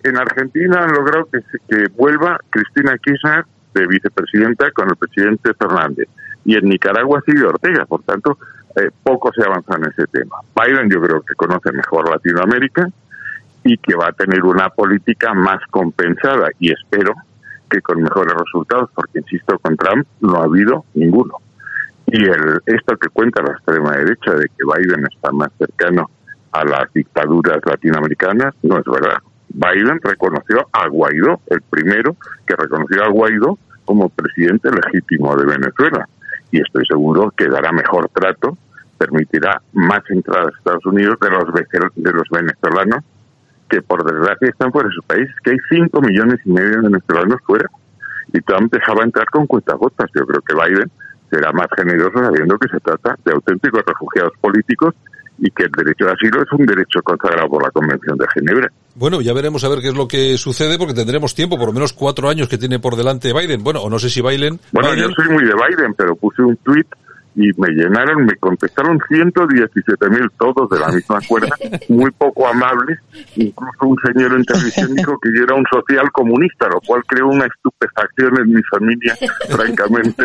En 0.04 0.18
Argentina 0.18 0.84
han 0.84 0.94
logrado 0.94 1.28
que, 1.32 1.40
que 1.68 1.88
vuelva 1.96 2.38
Cristina 2.52 2.98
Kirchner 3.00 3.46
de 3.74 3.88
vicepresidenta 3.88 4.70
con 4.72 4.90
el 4.90 4.96
presidente 4.96 5.54
Fernández 5.56 6.08
y 6.46 6.56
en 6.56 6.68
Nicaragua 6.68 7.22
sigue 7.26 7.46
Ortega, 7.46 7.86
por 7.86 8.04
tanto, 8.04 8.38
eh, 8.76 8.90
poco 9.04 9.32
se 9.34 9.44
avanza 9.44 9.76
en 9.76 9.86
ese 9.86 10.08
tema. 10.08 10.38
Biden 10.56 10.90
yo 10.90 11.02
creo 11.02 11.22
que 11.22 11.36
conoce 11.36 11.72
mejor 11.72 12.10
Latinoamérica 12.10 12.88
y 13.64 13.78
que 13.78 13.96
va 13.96 14.08
a 14.08 14.14
tener 14.14 14.44
una 14.44 14.70
política 14.70 15.34
más 15.34 15.60
compensada 15.70 16.50
y 16.60 16.72
espero 16.72 17.14
que 17.70 17.82
con 17.82 18.02
mejores 18.02 18.34
resultados, 18.34 18.90
porque 18.94 19.20
insisto, 19.20 19.58
con 19.60 19.78
Trump 19.78 20.06
no 20.22 20.38
ha 20.38 20.44
habido 20.44 20.86
ninguno. 20.96 21.36
Y 22.08 22.24
el, 22.26 22.62
esto 22.66 22.98
que 22.98 23.10
cuenta 23.10 23.42
la 23.42 23.54
extrema 23.54 23.92
derecha 23.96 24.34
de 24.34 24.48
que 24.48 24.64
Biden 24.66 25.06
está 25.06 25.32
más 25.32 25.50
cercano 25.58 26.10
a 26.52 26.66
las 26.66 26.92
dictaduras 26.94 27.60
latinoamericanas, 27.66 28.54
no 28.64 28.78
es 28.78 28.86
verdad. 28.86 29.18
Biden 29.50 30.00
reconoció 30.04 30.68
a 30.72 30.88
Guaidó, 30.88 31.40
el 31.48 31.62
primero 31.62 32.16
que 32.46 32.56
reconoció 32.56 33.04
a 33.04 33.10
Guaidó 33.10 33.58
como 33.86 34.10
presidente 34.10 34.70
legítimo 34.72 35.36
de 35.36 35.46
Venezuela 35.46 36.08
y 36.54 36.62
estoy 36.62 36.86
seguro 36.86 37.34
que 37.36 37.48
dará 37.48 37.72
mejor 37.72 38.10
trato, 38.10 38.56
permitirá 39.00 39.60
más 39.74 40.02
entradas 40.10 40.54
a 40.54 40.58
Estados 40.58 40.86
Unidos 40.86 41.18
de 41.20 41.32
los, 41.32 41.46
de 41.96 42.14
los 42.14 42.30
venezolanos 42.30 43.04
que 43.68 43.82
por 43.82 44.06
desgracia 44.06 44.50
están 44.50 44.72
fuera 44.72 44.88
de 44.88 44.94
su 44.94 45.02
país, 45.02 45.28
que 45.44 45.50
hay 45.50 45.58
5 45.68 46.00
millones 46.00 46.40
y 46.46 46.52
medio 46.52 46.70
de 46.70 46.90
venezolanos 46.90 47.42
fuera. 47.44 47.68
Y 48.32 48.40
Trump 48.42 48.72
dejaba 48.72 49.04
entrar 49.04 49.26
con 49.32 49.48
cuentagotas. 49.48 50.12
Yo 50.14 50.28
creo 50.28 50.42
que 50.42 50.54
Biden 50.54 50.92
será 51.32 51.52
más 51.54 51.68
generoso 51.76 52.20
sabiendo 52.20 52.60
que 52.60 52.70
se 52.70 52.80
trata 52.80 53.18
de 53.26 53.32
auténticos 53.32 53.82
refugiados 53.88 54.34
políticos 54.40 54.94
y 55.40 55.50
que 55.52 55.64
el 55.64 55.72
derecho 55.72 56.06
de 56.06 56.12
asilo 56.12 56.42
es 56.42 56.52
un 56.52 56.66
derecho 56.66 57.02
consagrado 57.04 57.50
por 57.50 57.64
la 57.64 57.72
Convención 57.72 58.18
de 58.18 58.26
Ginebra. 58.34 58.70
Bueno, 58.96 59.22
ya 59.22 59.34
veremos 59.34 59.64
a 59.64 59.70
ver 59.70 59.80
qué 59.80 59.90
es 59.90 59.96
lo 59.96 60.08
que 60.08 60.38
sucede 60.38 60.78
porque 60.78 60.94
tendremos 60.94 61.34
tiempo, 61.34 61.58
por 61.58 61.68
lo 61.68 61.74
menos 61.74 61.94
cuatro 61.94 62.30
años 62.30 62.48
que 62.48 62.58
tiene 62.58 62.80
por 62.80 62.96
delante 62.96 63.34
Biden. 63.34 63.64
Bueno, 63.64 63.82
o 63.82 63.90
no 63.90 64.00
sé 64.00 64.10
si 64.10 64.22
Biden... 64.22 64.60
Bueno, 64.72 64.94
yo 64.96 65.10
soy 65.16 65.30
muy 65.30 65.44
de 65.44 65.54
Biden, 65.54 65.94
pero 65.96 66.16
puse 66.16 66.42
un 66.42 66.56
tuit 66.58 66.88
y 67.36 67.50
me 67.60 67.70
llenaron, 67.70 68.26
me 68.26 68.36
contestaron 68.36 69.00
117 69.08 70.10
mil 70.10 70.30
todos 70.38 70.70
de 70.70 70.80
la 70.80 70.90
misma 70.90 71.20
cuerda, 71.28 71.56
muy 71.90 72.12
poco 72.12 72.48
amables. 72.48 73.00
Incluso 73.36 73.78
un 73.82 73.98
señor 74.06 74.34
en 74.34 74.44
televisión 74.44 74.94
dijo 74.96 75.18
que 75.22 75.30
yo 75.36 75.44
era 75.44 75.56
un 75.56 75.66
social 75.72 76.12
comunista, 76.12 76.68
lo 76.68 76.80
cual 76.82 77.02
creó 77.08 77.28
una 77.28 77.46
estupefacción 77.46 78.38
en 78.40 78.54
mi 78.54 78.62
familia, 78.64 79.18
francamente. 79.50 80.24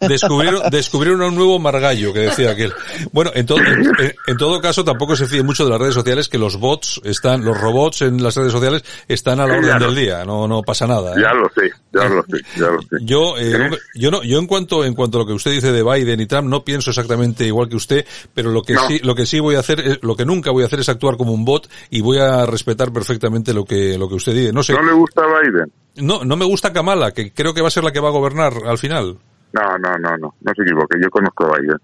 descubrieron, 0.08 0.62
descubrieron 0.70 1.22
un 1.22 1.34
nuevo 1.34 1.58
margallo 1.58 2.12
que 2.12 2.20
decía 2.20 2.52
aquel. 2.52 2.72
Bueno, 3.12 3.30
en 3.34 3.46
todo, 3.46 3.58
en, 3.58 4.36
todo 4.36 4.60
caso 4.60 4.84
tampoco 4.84 5.16
se 5.16 5.26
fíe 5.26 5.42
mucho 5.42 5.64
de 5.64 5.70
las 5.70 5.80
redes 5.80 5.94
sociales 5.94 6.28
que 6.28 6.38
los 6.38 6.58
bots 6.58 7.00
están, 7.04 7.44
los 7.44 7.60
robots 7.60 8.02
en 8.02 8.22
las 8.22 8.36
redes 8.36 8.52
sociales 8.52 8.84
están 9.08 9.40
a 9.40 9.46
la 9.46 9.56
orden 9.58 9.78
del 9.78 9.94
día, 9.94 10.24
no, 10.24 10.48
no 10.48 10.62
pasa 10.62 10.86
nada. 10.86 11.12
¿eh? 11.12 11.20
Ya 11.22 11.32
lo 11.34 11.48
sé, 11.50 11.70
ya 11.92 12.08
lo 12.08 12.22
sé, 12.22 12.38
ya 12.56 12.66
lo 12.66 12.82
sé. 12.82 12.96
Yo, 13.02 13.36
eh, 13.38 13.52
¿Eh? 13.52 13.78
yo 13.94 14.10
no, 14.10 14.22
yo 14.22 14.38
en 14.38 14.46
cuanto, 14.46 14.84
en 14.84 14.94
cuanto 14.94 15.18
a 15.18 15.20
lo 15.20 15.26
que 15.26 15.32
usted 15.42 15.50
dice 15.50 15.72
de 15.72 15.82
Biden 15.82 16.20
y 16.20 16.26
Trump, 16.26 16.48
no 16.48 16.64
pienso 16.64 16.90
exactamente 16.90 17.44
igual 17.44 17.68
que 17.68 17.76
usted, 17.76 18.06
pero 18.32 18.50
lo 18.50 18.62
que 18.62 18.76
sí, 18.76 19.00
lo 19.00 19.14
que 19.14 19.26
sí 19.26 19.40
voy 19.40 19.56
a 19.56 19.58
hacer, 19.58 19.98
lo 20.02 20.14
que 20.14 20.24
nunca 20.24 20.52
voy 20.52 20.62
a 20.62 20.66
hacer 20.66 20.80
es 20.80 20.88
actuar 20.88 21.16
como 21.16 21.32
un 21.32 21.44
bot 21.44 21.68
y 21.90 22.00
voy 22.00 22.18
a 22.18 22.46
respetar 22.46 22.92
perfectamente 22.92 23.52
lo 23.52 23.64
que, 23.64 23.98
lo 23.98 24.08
que 24.08 24.14
usted 24.14 24.34
dice. 24.34 24.52
No 24.52 24.62
sé. 24.62 24.72
¿No 24.74 24.82
le 24.82 24.92
gusta 24.92 25.22
Biden? 25.26 25.72
No, 25.96 26.24
no 26.24 26.36
me 26.36 26.44
gusta 26.44 26.72
Kamala, 26.72 27.10
que 27.10 27.32
creo 27.32 27.52
que 27.52 27.60
va 27.60 27.68
a 27.68 27.72
ser 27.72 27.82
la 27.82 27.90
que 27.90 28.00
va 28.00 28.08
a 28.08 28.12
gobernar 28.12 28.52
al 28.66 28.78
final. 28.78 29.18
No, 29.52 29.78
no, 29.78 29.98
no, 29.98 30.16
no, 30.16 30.34
no 30.40 30.52
se 30.54 30.62
equivoque, 30.62 30.98
yo 31.02 31.10
conozco 31.10 31.46
a 31.46 31.58
Biden. 31.58 31.78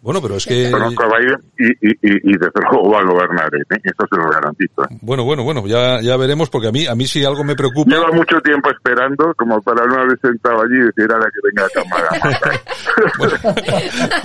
Bueno, 0.00 0.22
pero 0.22 0.36
es 0.36 0.46
que... 0.46 0.70
Conozco 0.70 1.02
a 1.02 1.18
Biden 1.18 1.38
y, 1.58 1.66
y, 1.88 1.96
y, 2.02 2.38
desde 2.38 2.60
luego 2.70 2.90
va 2.90 3.00
a 3.00 3.04
gobernar, 3.04 3.48
¿eh? 3.54 3.80
eso 3.82 4.06
se 4.08 4.16
lo 4.16 4.30
garantizo. 4.30 4.82
¿eh? 4.84 4.98
Bueno, 5.02 5.24
bueno, 5.24 5.42
bueno, 5.42 5.66
ya, 5.66 6.00
ya 6.00 6.16
veremos, 6.16 6.50
porque 6.50 6.68
a 6.68 6.72
mí, 6.72 6.86
a 6.86 6.94
mí 6.94 7.06
si 7.06 7.24
algo 7.24 7.42
me 7.42 7.56
preocupa... 7.56 7.90
Lleva 7.90 8.12
mucho 8.12 8.40
tiempo 8.40 8.70
esperando, 8.70 9.34
como 9.36 9.60
para 9.60 9.84
una 9.84 10.04
vez 10.04 10.18
sentado 10.22 10.62
allí 10.62 10.76
y 10.76 10.86
decir, 10.86 11.12
ahora 11.12 11.28
que 11.32 11.40
venga 11.42 11.62
la 11.64 11.70
cámara. 11.82 12.08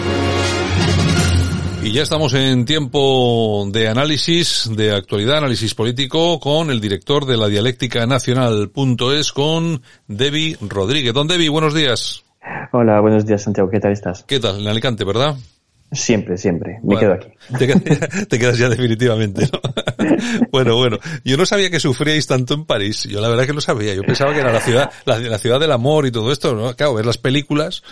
Y 1.84 1.94
ya 1.94 2.02
estamos 2.02 2.34
en 2.34 2.66
tiempo 2.66 3.66
de 3.72 3.88
análisis, 3.88 4.70
de 4.76 4.94
actualidad, 4.94 5.38
análisis 5.38 5.74
político, 5.74 6.38
con 6.42 6.70
el 6.70 6.82
director 6.82 7.26
de 7.26 7.38
la 7.38 7.48
dialéctica 7.48 8.06
nacional.es, 8.06 9.32
con 9.32 9.82
Debbie 10.10 10.58
Rodríguez. 10.60 11.14
Don 11.14 11.30
Debbie, 11.30 11.48
buenos 11.48 11.74
días. 11.74 12.26
Hola, 12.74 13.00
buenos 13.00 13.26
días 13.26 13.42
Santiago, 13.42 13.70
¿qué 13.70 13.80
tal 13.80 13.94
estás? 13.94 14.26
¿Qué 14.28 14.42
tal? 14.42 14.60
En 14.60 14.68
Alicante, 14.68 15.06
¿verdad? 15.06 15.38
Siempre, 15.92 16.38
siempre. 16.38 16.80
Me 16.84 16.98
quedo 16.98 17.14
aquí. 17.14 17.30
Te 18.30 18.40
quedas, 18.40 18.58
ya 18.58 18.70
definitivamente, 18.70 19.48
¿no? 19.52 19.60
bueno, 20.52 20.76
bueno. 20.76 20.98
Yo 21.24 21.38
no 21.38 21.46
sabía 21.46 21.70
que 21.70 21.80
sufríais 21.80 22.28
tanto 22.28 22.54
en 22.54 22.66
París. 22.66 23.04
Yo 23.04 23.22
la 23.22 23.30
verdad 23.30 23.46
que 23.46 23.54
no 23.54 23.62
sabía. 23.62 23.94
Yo 23.94 24.02
pensaba 24.04 24.34
que 24.34 24.40
era 24.40 24.52
la 24.52 24.62
ciudad, 24.62 24.92
la, 25.06 25.20
la 25.20 25.38
ciudad 25.38 25.60
del 25.60 25.72
amor 25.72 26.06
y 26.06 26.12
todo 26.12 26.32
esto, 26.32 26.54
¿no? 26.54 26.74
Claro, 26.76 26.96
ver 26.96 27.06
las 27.06 27.18
películas. 27.18 27.84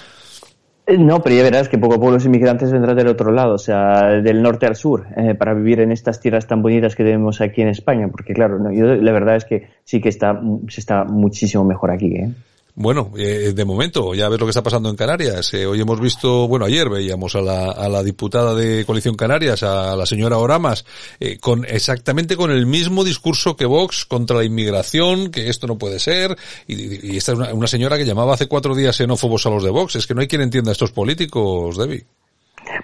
Eh, 0.85 0.97
no, 0.97 1.21
pero 1.21 1.35
ya 1.37 1.43
verás 1.43 1.69
que 1.69 1.77
poco 1.77 1.95
a 1.95 1.97
poco 1.97 2.11
los 2.11 2.25
inmigrantes 2.25 2.71
vendrán 2.71 2.97
del 2.97 3.07
otro 3.07 3.31
lado, 3.31 3.53
o 3.53 3.57
sea, 3.57 4.21
del 4.21 4.41
norte 4.41 4.65
al 4.65 4.75
sur, 4.75 5.07
eh, 5.15 5.33
para 5.33 5.53
vivir 5.53 5.79
en 5.79 5.93
estas 5.93 6.19
tierras 6.19 6.45
tan 6.45 6.61
bonitas 6.61 6.95
que 6.95 7.05
tenemos 7.05 7.39
aquí 7.39 7.61
en 7.61 7.69
España, 7.69 8.09
porque 8.09 8.33
claro, 8.33 8.59
no, 8.59 8.69
yo, 8.69 8.85
la 8.95 9.11
verdad 9.13 9.37
es 9.37 9.45
que 9.45 9.69
sí 9.85 10.01
que 10.01 10.09
está, 10.09 10.41
se 10.67 10.81
está 10.81 11.05
muchísimo 11.05 11.63
mejor 11.63 11.91
aquí, 11.91 12.13
¿eh? 12.15 12.31
Bueno, 12.75 13.11
eh, 13.15 13.53
de 13.55 13.65
momento, 13.65 14.15
ya 14.15 14.29
ves 14.29 14.39
lo 14.39 14.47
que 14.47 14.49
está 14.49 14.63
pasando 14.63 14.89
en 14.89 14.95
Canarias. 14.95 15.53
Eh, 15.53 15.67
hoy 15.67 15.79
hemos 15.79 15.99
visto, 15.99 16.47
bueno, 16.47 16.65
ayer 16.65 16.89
veíamos 16.89 17.35
a 17.35 17.41
la, 17.41 17.69
a 17.69 17.87
la 17.87 18.01
diputada 18.01 18.55
de 18.55 18.83
Coalición 18.83 19.15
Canarias, 19.15 19.61
a 19.61 19.95
la 19.95 20.07
señora 20.07 20.39
Oramas, 20.39 20.83
eh, 21.19 21.37
con 21.37 21.65
exactamente 21.65 22.35
con 22.35 22.49
el 22.49 22.65
mismo 22.65 23.03
discurso 23.03 23.55
que 23.55 23.67
Vox 23.67 24.05
contra 24.05 24.37
la 24.37 24.43
inmigración, 24.43 25.29
que 25.29 25.49
esto 25.49 25.67
no 25.67 25.77
puede 25.77 25.99
ser. 25.99 26.35
Y, 26.67 27.13
y 27.13 27.17
esta 27.17 27.33
es 27.33 27.37
una, 27.37 27.53
una, 27.53 27.67
señora 27.67 27.95
que 27.95 28.05
llamaba 28.05 28.33
hace 28.33 28.47
cuatro 28.47 28.73
días 28.73 28.95
xenófobos 28.95 29.45
a 29.45 29.51
los 29.51 29.63
de 29.63 29.69
Vox. 29.69 29.95
Es 29.95 30.07
que 30.07 30.15
no 30.15 30.21
hay 30.21 30.27
quien 30.27 30.41
entienda 30.41 30.71
a 30.71 30.73
estos 30.73 30.91
políticos, 30.91 31.77
Debbie. 31.77 32.07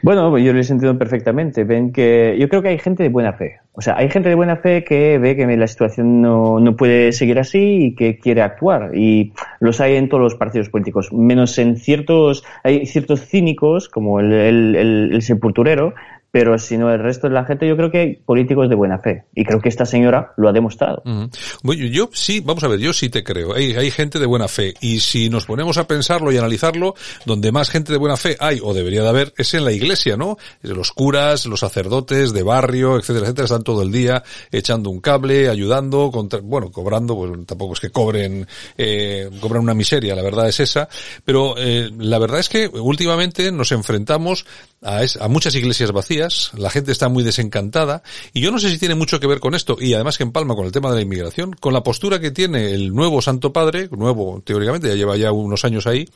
Bueno, 0.01 0.37
yo 0.37 0.53
les 0.53 0.69
entiendo 0.69 0.97
perfectamente. 0.97 1.63
Ven 1.63 1.91
que 1.91 2.37
yo 2.39 2.47
creo 2.49 2.61
que 2.61 2.69
hay 2.69 2.79
gente 2.79 3.03
de 3.03 3.09
buena 3.09 3.33
fe. 3.33 3.59
O 3.73 3.81
sea, 3.81 3.95
hay 3.97 4.09
gente 4.09 4.29
de 4.29 4.35
buena 4.35 4.57
fe 4.57 4.83
que 4.83 5.17
ve 5.19 5.35
que 5.35 5.45
la 5.45 5.67
situación 5.67 6.21
no, 6.21 6.59
no 6.59 6.75
puede 6.75 7.11
seguir 7.11 7.39
así 7.39 7.85
y 7.85 7.95
que 7.95 8.19
quiere 8.19 8.41
actuar. 8.41 8.91
Y 8.95 9.33
los 9.59 9.79
hay 9.79 9.95
en 9.95 10.09
todos 10.09 10.21
los 10.21 10.35
partidos 10.35 10.69
políticos, 10.69 11.13
menos 11.13 11.57
en 11.57 11.77
ciertos, 11.77 12.43
hay 12.63 12.85
ciertos 12.85 13.21
cínicos 13.25 13.87
como 13.87 14.19
el, 14.19 14.33
el, 14.33 14.75
el, 14.75 15.09
el 15.13 15.21
sepulturero 15.21 15.93
pero 16.31 16.57
si 16.57 16.77
no 16.77 16.91
el 16.91 16.99
resto 16.99 17.27
de 17.27 17.33
la 17.33 17.45
gente 17.45 17.67
yo 17.67 17.75
creo 17.75 17.91
que 17.91 17.97
hay 17.97 18.15
políticos 18.15 18.69
de 18.69 18.75
buena 18.75 18.99
fe 18.99 19.25
y 19.33 19.43
creo 19.43 19.59
que 19.59 19.69
esta 19.69 19.85
señora 19.85 20.33
lo 20.37 20.49
ha 20.49 20.51
demostrado. 20.51 21.01
Uh 21.05 21.27
-huh. 21.27 21.91
yo 21.91 22.09
sí, 22.13 22.41
vamos 22.41 22.63
a 22.63 22.67
ver, 22.67 22.79
yo 22.79 22.93
sí 22.93 23.09
te 23.09 23.23
creo, 23.23 23.53
hay, 23.53 23.73
hay 23.73 23.91
gente 23.91 24.19
de 24.19 24.25
buena 24.25 24.47
fe 24.47 24.73
y 24.81 24.99
si 24.99 25.29
nos 25.29 25.45
ponemos 25.45 25.77
a 25.77 25.87
pensarlo 25.87 26.31
y 26.31 26.37
analizarlo, 26.37 26.95
donde 27.25 27.51
más 27.51 27.69
gente 27.69 27.91
de 27.91 27.97
buena 27.97 28.17
fe 28.17 28.37
hay 28.39 28.59
o 28.63 28.73
debería 28.73 29.03
de 29.03 29.09
haber 29.09 29.33
es 29.37 29.53
en 29.53 29.65
la 29.65 29.71
iglesia, 29.71 30.17
¿no? 30.17 30.37
Los 30.61 30.91
curas, 30.91 31.45
los 31.45 31.61
sacerdotes 31.61 32.33
de 32.33 32.43
barrio, 32.43 32.97
etcétera, 32.97 33.25
etcétera, 33.25 33.45
están 33.45 33.63
todo 33.63 33.81
el 33.81 33.91
día 33.91 34.23
echando 34.51 34.89
un 34.89 35.01
cable, 35.01 35.49
ayudando, 35.49 36.11
contra, 36.11 36.39
bueno, 36.41 36.71
cobrando, 36.71 37.15
pues 37.15 37.45
tampoco 37.45 37.73
es 37.73 37.79
que 37.79 37.89
cobren, 37.89 38.47
eh, 38.77 39.29
cobran 39.39 39.63
una 39.63 39.73
miseria, 39.73 40.15
la 40.15 40.23
verdad 40.23 40.47
es 40.47 40.59
esa, 40.59 40.87
pero 41.25 41.55
eh, 41.57 41.89
la 41.97 42.19
verdad 42.19 42.39
es 42.39 42.49
que 42.49 42.67
últimamente 42.67 43.51
nos 43.51 43.71
enfrentamos 43.71 44.45
a, 44.81 45.03
es, 45.03 45.17
a 45.17 45.27
muchas 45.27 45.55
iglesias 45.55 45.91
vacías, 45.91 46.51
la 46.55 46.69
gente 46.69 46.91
está 46.91 47.09
muy 47.09 47.23
desencantada, 47.23 48.03
y 48.33 48.41
yo 48.41 48.51
no 48.51 48.59
sé 48.59 48.69
si 48.69 48.77
tiene 48.77 48.95
mucho 48.95 49.19
que 49.19 49.27
ver 49.27 49.39
con 49.39 49.55
esto, 49.55 49.77
y 49.79 49.93
además 49.93 50.17
que 50.17 50.23
empalma 50.23 50.55
con 50.55 50.65
el 50.65 50.71
tema 50.71 50.89
de 50.89 50.97
la 50.97 51.01
inmigración, 51.01 51.53
con 51.53 51.73
la 51.73 51.83
postura 51.83 52.19
que 52.19 52.31
tiene 52.31 52.71
el 52.71 52.93
nuevo 52.93 53.21
Santo 53.21 53.51
Padre, 53.53 53.89
nuevo 53.91 54.41
teóricamente, 54.43 54.87
ya 54.87 54.95
lleva 54.95 55.17
ya 55.17 55.31
unos 55.31 55.65
años 55.65 55.87
ahí, 55.87 56.07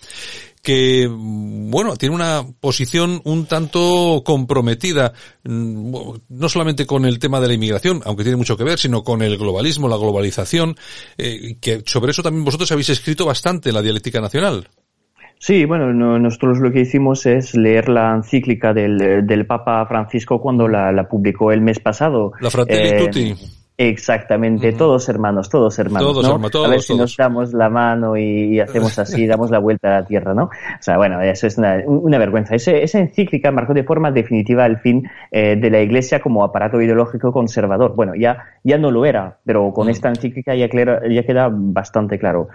que, 0.62 1.10
bueno, 1.10 1.98
tiene 1.98 2.16
una 2.16 2.46
posición 2.62 3.22
un 3.26 3.46
tanto 3.48 4.24
comprometida, 4.26 5.14
no 5.44 6.50
solamente 6.50 6.86
con 6.86 7.06
el 7.06 7.20
tema 7.20 7.42
de 7.42 7.50
la 7.50 7.54
inmigración, 7.54 8.02
aunque 8.06 8.24
tiene 8.24 8.38
mucho 8.38 8.56
que 8.56 8.64
ver, 8.64 8.80
sino 8.80 9.04
con 9.04 9.22
el 9.22 9.38
globalismo, 9.38 9.90
la 9.90 9.98
globalización, 9.98 10.78
eh, 11.18 11.58
que 11.60 11.84
sobre 11.86 12.12
eso 12.12 12.24
también 12.24 12.46
vosotros 12.46 12.72
habéis 12.72 12.90
escrito 12.90 13.26
bastante 13.26 13.70
en 13.70 13.76
la 13.76 13.82
dialéctica 13.82 14.22
nacional. 14.22 14.70
Sí, 15.44 15.66
bueno, 15.66 15.92
no, 15.92 16.18
nosotros 16.20 16.60
lo 16.60 16.72
que 16.72 16.80
hicimos 16.80 17.26
es 17.26 17.54
leer 17.54 17.90
la 17.90 18.16
encíclica 18.16 18.72
del, 18.74 19.28
del 19.28 19.46
Papa 19.46 19.86
Francisco 19.88 20.40
cuando 20.40 20.70
la, 20.70 20.94
la, 20.94 21.10
publicó 21.10 21.52
el 21.52 21.60
mes 21.60 21.82
pasado. 21.82 22.32
La 22.40 22.50
Fratelli 22.50 22.88
eh, 22.88 22.98
Tutti. 22.98 23.36
Exactamente, 23.76 24.70
uh 24.70 24.72
-huh. 24.72 24.78
todos 24.78 25.10
hermanos, 25.10 25.50
todos 25.50 25.78
hermanos, 25.80 26.14
todos, 26.14 26.40
¿no? 26.40 26.50
todos, 26.50 26.68
a 26.68 26.70
ver 26.70 26.80
si 26.80 26.94
todos. 26.94 27.00
nos 27.02 27.18
damos 27.18 27.54
la 27.54 27.70
mano 27.70 28.16
y, 28.16 28.56
y 28.56 28.60
hacemos 28.62 28.98
así, 28.98 29.28
damos 29.28 29.52
la 29.52 29.60
vuelta 29.60 29.90
a 29.90 30.00
la 30.00 30.06
tierra, 30.06 30.34
¿no? 30.34 30.44
O 30.46 30.50
sea, 30.80 30.96
bueno, 30.96 31.20
eso 31.20 31.48
es 31.48 31.58
una, 31.58 31.76
una 31.88 32.18
vergüenza. 32.18 32.56
Ese, 32.56 32.82
esa 32.82 33.00
encíclica 33.00 33.52
marcó 33.52 33.74
de 33.74 33.84
forma 33.84 34.12
definitiva 34.12 34.66
el 34.66 34.78
fin 34.78 35.04
eh, 35.30 35.58
de 35.58 35.70
la 35.70 35.82
Iglesia 35.82 36.22
como 36.22 36.46
aparato 36.46 36.80
ideológico 36.80 37.34
conservador. 37.34 37.96
Bueno, 37.98 38.14
ya, 38.16 38.38
ya 38.64 38.78
no 38.78 38.92
lo 38.92 39.06
era, 39.06 39.40
pero 39.44 39.74
con 39.74 39.88
uh 39.88 39.90
-huh. 39.90 39.92
esta 39.92 40.08
encíclica 40.08 40.56
ya, 40.56 40.70
clara, 40.70 41.02
ya 41.10 41.24
queda 41.24 41.50
bastante 41.52 42.18
claro. 42.18 42.48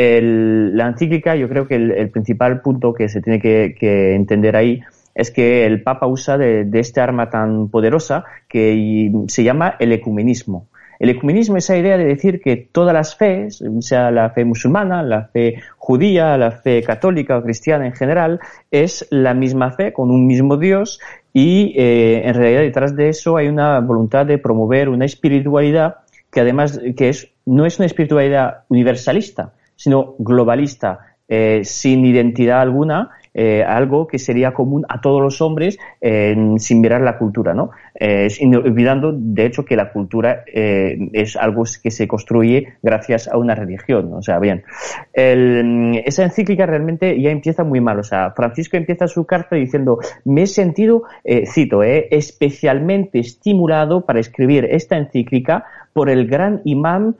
La 0.00 0.86
encíclica, 0.86 1.34
yo 1.34 1.48
creo 1.48 1.66
que 1.66 1.74
el, 1.74 2.10
principal 2.10 2.60
punto 2.60 2.94
que 2.94 3.08
se 3.08 3.20
tiene 3.20 3.40
que, 3.40 4.14
entender 4.14 4.54
ahí 4.56 4.80
es 5.14 5.30
que 5.30 5.66
el 5.66 5.82
Papa 5.82 6.06
usa 6.06 6.38
de, 6.38 6.64
de 6.64 6.80
este 6.80 7.00
arma 7.00 7.30
tan 7.30 7.68
poderosa 7.68 8.24
que 8.48 9.10
se 9.26 9.42
llama 9.42 9.74
el 9.78 9.92
ecumenismo. 9.92 10.68
El 10.98 11.10
ecumenismo 11.10 11.56
es 11.56 11.64
esa 11.64 11.76
idea 11.76 11.96
de 11.96 12.04
decir 12.04 12.40
que 12.40 12.56
todas 12.56 12.92
las 12.92 13.14
fees, 13.14 13.62
sea 13.80 14.10
la 14.10 14.30
fe 14.30 14.44
musulmana, 14.44 15.02
la 15.02 15.24
fe 15.26 15.60
judía, 15.76 16.36
la 16.36 16.50
fe 16.50 16.82
católica 16.82 17.38
o 17.38 17.42
cristiana 17.42 17.86
en 17.86 17.92
general, 17.92 18.40
es 18.70 19.06
la 19.10 19.32
misma 19.32 19.70
fe 19.70 19.92
con 19.92 20.10
un 20.10 20.26
mismo 20.26 20.56
Dios 20.56 21.00
y 21.32 21.72
eh, 21.76 22.22
en 22.24 22.34
realidad 22.34 22.62
detrás 22.62 22.96
de 22.96 23.10
eso 23.10 23.36
hay 23.36 23.46
una 23.46 23.78
voluntad 23.80 24.26
de 24.26 24.38
promover 24.38 24.88
una 24.88 25.04
espiritualidad 25.04 25.98
que 26.32 26.40
además 26.40 26.80
que 26.96 27.10
es, 27.10 27.30
no 27.46 27.64
es 27.64 27.78
una 27.78 27.86
espiritualidad 27.86 28.64
universalista, 28.68 29.52
sino 29.78 30.16
globalista, 30.18 31.14
eh, 31.28 31.60
sin 31.62 32.04
identidad 32.04 32.60
alguna, 32.60 33.10
eh, 33.32 33.62
algo 33.62 34.08
que 34.08 34.18
sería 34.18 34.52
común 34.52 34.84
a 34.88 35.00
todos 35.00 35.22
los 35.22 35.40
hombres 35.40 35.78
eh, 36.00 36.34
sin 36.56 36.80
mirar 36.80 37.02
la 37.02 37.18
cultura, 37.18 37.54
¿no? 37.54 37.70
Eh, 37.94 38.28
olvidando, 38.56 39.12
de 39.12 39.46
hecho, 39.46 39.64
que 39.64 39.76
la 39.76 39.92
cultura 39.92 40.42
eh, 40.52 40.96
es 41.12 41.36
algo 41.36 41.62
que 41.80 41.90
se 41.92 42.08
construye 42.08 42.74
gracias 42.82 43.28
a 43.28 43.38
una 43.38 43.54
religión, 43.54 44.10
¿no? 44.10 44.16
o 44.16 44.22
sea, 44.22 44.40
bien. 44.40 44.64
El, 45.12 46.02
esa 46.04 46.24
encíclica 46.24 46.66
realmente 46.66 47.20
ya 47.20 47.30
empieza 47.30 47.62
muy 47.62 47.80
mal, 47.80 48.00
o 48.00 48.02
sea, 48.02 48.32
Francisco 48.32 48.76
empieza 48.76 49.06
su 49.06 49.24
carta 49.24 49.54
diciendo, 49.54 49.98
me 50.24 50.42
he 50.42 50.46
sentido, 50.46 51.04
eh, 51.22 51.44
cito, 51.46 51.82
especialmente 51.82 53.20
estimulado 53.20 54.04
para 54.04 54.18
escribir 54.18 54.64
esta 54.64 54.96
encíclica 54.96 55.64
por 55.92 56.10
el 56.10 56.26
gran 56.26 56.60
imán 56.64 57.16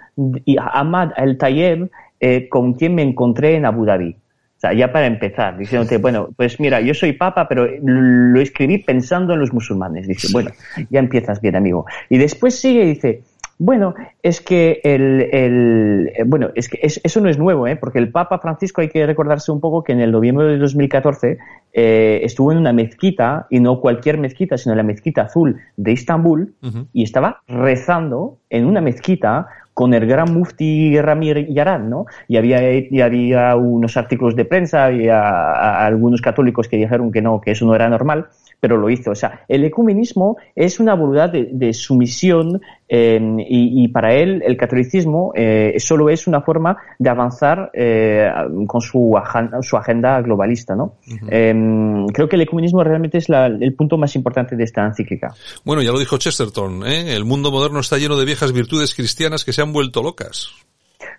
Ahmad 0.59 1.11
al-Tayeb, 1.17 1.91
eh, 2.21 2.49
con 2.49 2.75
quien 2.75 2.95
me 2.95 3.03
encontré 3.03 3.57
en 3.57 3.65
Abu 3.65 3.85
Dhabi. 3.85 4.17
O 4.59 4.61
sea, 4.61 4.73
ya 4.73 4.91
para 4.91 5.07
empezar, 5.07 5.57
diciéndote, 5.57 5.99
bueno, 5.99 6.31
pues 6.37 6.59
mira, 6.59 6.81
yo 6.81 6.93
soy 6.93 7.13
papa, 7.13 7.47
pero 7.49 7.69
lo 7.81 8.41
escribí 8.41 8.79
pensando 8.79 9.35
en 9.35 9.39
los 9.39 9.53
musulmanes. 9.53 10.09
Dice, 10.09 10.29
bueno, 10.33 10.51
ya 10.91 10.99
empiezas 10.99 11.41
bien, 11.41 11.55
amigo. 11.55 11.87
Y 12.09 12.19
después 12.19 12.59
sigue 12.59 12.83
y 12.83 12.87
dice, 12.89 13.23
bueno, 13.61 13.95
es 14.23 14.41
que 14.41 14.81
el, 14.85 15.29
el 15.33 16.11
bueno, 16.27 16.51
es 16.55 16.69
que 16.69 16.79
es, 16.81 17.01
eso 17.03 17.21
no 17.21 17.29
es 17.29 17.39
nuevo, 17.39 17.67
¿eh? 17.67 17.75
porque 17.75 17.99
el 17.99 18.11
Papa 18.11 18.39
Francisco 18.39 18.81
hay 18.81 18.89
que 18.89 19.05
recordarse 19.05 19.51
un 19.51 19.61
poco 19.61 19.83
que 19.83 19.93
en 19.93 20.01
el 20.01 20.13
noviembre 20.13 20.47
de 20.47 20.59
2014 20.59 21.39
eh, 21.73 22.21
estuvo 22.23 22.53
en 22.53 22.59
una 22.59 22.73
mezquita, 22.73 23.47
y 23.51 23.59
no 23.59 23.81
cualquier 23.81 24.19
mezquita, 24.19 24.57
sino 24.57 24.77
la 24.77 24.85
mezquita 24.85 25.23
azul 25.23 25.61
de 25.77 25.93
Estambul, 25.93 26.55
uh 26.63 26.67
-huh. 26.67 26.87
y 26.93 27.03
estaba 27.03 27.43
rezando 27.49 28.39
en 28.49 28.65
una 28.65 28.81
mezquita 28.81 29.49
con 29.79 29.95
el 29.95 30.07
gran 30.07 30.35
mufti 30.35 31.01
Ramir 31.01 31.47
Yaran, 31.55 31.89
¿no? 31.89 32.07
Y 32.27 32.37
había, 32.37 32.59
y 32.73 33.01
había 33.01 33.55
unos 33.55 33.97
artículos 33.97 34.35
de 34.35 34.45
prensa 34.45 34.91
y 34.91 35.07
a, 35.09 35.21
a 35.21 35.87
algunos 35.87 36.21
católicos 36.21 36.67
que 36.67 36.79
dijeron 36.79 37.13
que 37.13 37.23
no, 37.23 37.41
que 37.41 37.53
eso 37.53 37.65
no 37.65 37.77
era 37.77 37.89
normal, 37.89 38.27
pero 38.61 38.77
lo 38.77 38.91
hizo. 38.91 39.11
O 39.11 39.15
sea, 39.15 39.45
el 39.49 39.65
ecumenismo 39.65 40.37
es 40.55 40.81
una 40.81 40.95
voluntad 40.95 41.31
de, 41.31 41.49
de 41.53 41.73
sumisión 41.73 42.61
eh, 42.89 43.21
y, 43.49 43.85
y, 43.85 43.89
para 43.89 44.15
él 44.15 44.43
el 44.45 44.57
catolicismo 44.57 45.33
eh, 45.35 45.75
solo 45.79 46.09
es 46.09 46.27
una 46.27 46.41
forma 46.41 46.77
de 46.99 47.11
avanzar 47.11 47.71
eh, 47.75 48.27
con 48.67 48.81
su, 48.81 49.15
su, 49.61 49.77
agenda 49.77 50.21
globalista, 50.23 50.75
¿no? 50.75 50.95
Uh 51.07 51.27
-huh. 51.27 52.13
creo 52.13 52.29
que 52.29 52.37
el 52.37 52.43
ecumenismo 52.43 52.83
realmente 52.83 53.19
es 53.19 53.29
la, 53.29 53.47
el 53.47 53.75
punto 53.75 53.99
más 53.99 54.17
importante 54.17 54.57
de 54.57 54.65
esta 54.65 54.87
encíclica. 54.87 55.35
Bueno, 55.65 55.83
ya 55.83 55.93
lo 55.93 55.99
dijo 55.99 56.17
Chesterton, 56.17 56.87
¿eh? 56.87 57.15
el 57.15 57.27
mundo 57.27 57.51
moderno 57.51 57.81
está 57.81 57.99
lleno 57.99 58.17
de 58.17 58.25
viejas 58.25 58.53
virtudes 58.53 58.95
cristianas 58.95 59.45
que 59.45 59.53
se 59.53 59.61
han 59.61 59.73
vuelto 59.73 60.03
locas. 60.03 60.55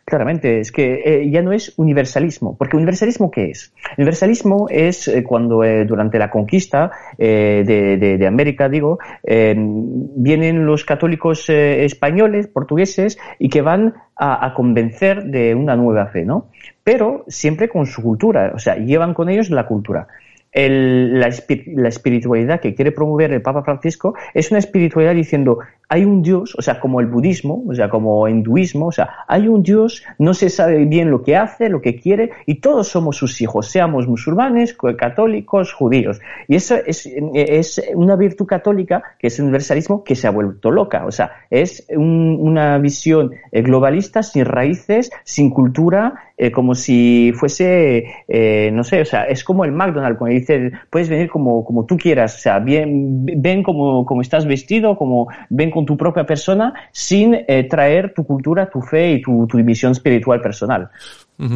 Claramente, 0.03 0.59
es 0.59 0.71
que 0.71 1.01
eh, 1.05 1.29
ya 1.29 1.41
no 1.41 1.53
es 1.53 1.73
universalismo, 1.77 2.57
porque 2.57 2.75
universalismo 2.75 3.31
¿qué 3.31 3.51
es? 3.51 3.73
Universalismo 3.97 4.67
es 4.69 5.07
eh, 5.07 5.23
cuando 5.23 5.63
eh, 5.63 5.85
durante 5.85 6.19
la 6.19 6.29
conquista 6.29 6.91
de, 7.17 7.63
de, 7.63 8.17
de, 8.17 8.27
América, 8.27 8.67
digo, 8.67 8.99
vienen 9.23 10.65
los 10.65 10.83
católicos 10.83 11.49
españoles, 11.49 12.47
portugueses, 12.47 13.17
y 13.37 13.49
que 13.49 13.61
van 13.61 13.93
a, 14.15 14.45
a, 14.45 14.53
convencer 14.53 15.23
de 15.25 15.55
una 15.55 15.75
nueva 15.75 16.07
fe, 16.07 16.25
¿no? 16.25 16.47
Pero 16.83 17.23
siempre 17.27 17.69
con 17.69 17.85
su 17.85 18.01
cultura, 18.01 18.51
o 18.55 18.59
sea, 18.59 18.75
llevan 18.75 19.13
con 19.13 19.29
ellos 19.29 19.49
la 19.49 19.65
cultura. 19.65 20.07
La, 20.53 21.27
espiritualidad 21.27 22.59
que 22.59 22.73
quiere 22.73 22.91
promover 22.91 23.31
el 23.31 23.41
Papa 23.41 23.63
Francisco 23.63 24.15
es 24.33 24.49
una 24.49 24.59
espiritualidad 24.59 25.13
diciendo 25.13 25.59
hay 25.91 26.05
un 26.05 26.21
Dios, 26.21 26.55
o 26.55 26.61
sea, 26.61 26.79
como 26.79 26.99
el 26.99 27.07
budismo, 27.07 27.63
o 27.67 27.73
sea, 27.73 27.89
como 27.89 28.27
el 28.27 28.35
hinduismo, 28.35 28.87
o 28.87 28.91
sea, 28.91 29.09
hay 29.27 29.47
un 29.47 29.63
Dios, 29.63 30.03
no 30.19 30.35
se 30.35 30.49
sabe 30.49 30.85
bien 30.85 31.09
lo 31.09 31.23
que 31.23 31.35
hace, 31.35 31.67
lo 31.67 31.81
que 31.81 31.95
quiere, 31.95 32.29
y 32.45 32.61
todos 32.61 32.89
somos 32.89 33.17
sus 33.17 33.41
hijos, 33.41 33.69
seamos 33.71 34.07
musulmanes, 34.07 34.77
católicos, 34.95 35.73
judíos. 35.73 36.21
Y 36.47 36.55
eso 36.55 36.75
es, 36.75 37.09
es 37.33 37.81
una 37.95 38.15
virtud 38.15 38.45
católica, 38.45 39.01
que 39.17 39.27
es 39.27 39.39
el 39.39 39.45
universalismo, 39.45 40.03
que 40.03 40.15
se 40.15 40.27
ha 40.27 40.31
vuelto 40.31 40.69
loca. 40.69 41.07
O 41.07 41.11
sea, 41.11 41.31
es 41.49 41.87
una 41.95 42.77
visión 42.77 43.31
eh, 43.51 43.63
globalista 43.63 44.21
sin 44.21 44.45
raíces, 44.45 45.09
sin 45.23 45.49
cultura, 45.49 46.29
eh, 46.37 46.51
como 46.51 46.75
si 46.75 47.33
fuese, 47.35 48.05
eh, 48.27 48.69
no 48.71 48.83
sé, 48.83 49.01
o 49.01 49.05
sea, 49.05 49.23
es 49.23 49.43
como 49.43 49.65
el 49.65 49.71
McDonald's, 49.71 50.19
cuando 50.19 50.38
dice, 50.39 50.71
puedes 50.89 51.09
venir 51.09 51.29
como, 51.29 51.63
como 51.63 51.85
tú 51.85 51.97
quieras, 51.97 52.35
o 52.35 52.39
sea, 52.39 52.59
bien, 52.59 53.25
ven 53.25 53.63
como, 53.63 54.05
como 54.05 54.21
estás 54.21 54.45
vestido, 54.45 54.97
como 54.97 55.27
ven 55.49 55.71
con 55.71 55.85
tu 55.85 55.97
propia 55.97 56.25
persona, 56.25 56.73
sin 56.91 57.33
eh, 57.33 57.67
traer 57.69 58.13
tu 58.13 58.23
cultura, 58.23 58.69
tu 58.69 58.81
fe 58.81 59.13
y 59.13 59.21
tu, 59.21 59.47
tu 59.47 59.57
división 59.57 59.91
espiritual 59.91 60.41
personal. 60.41 60.89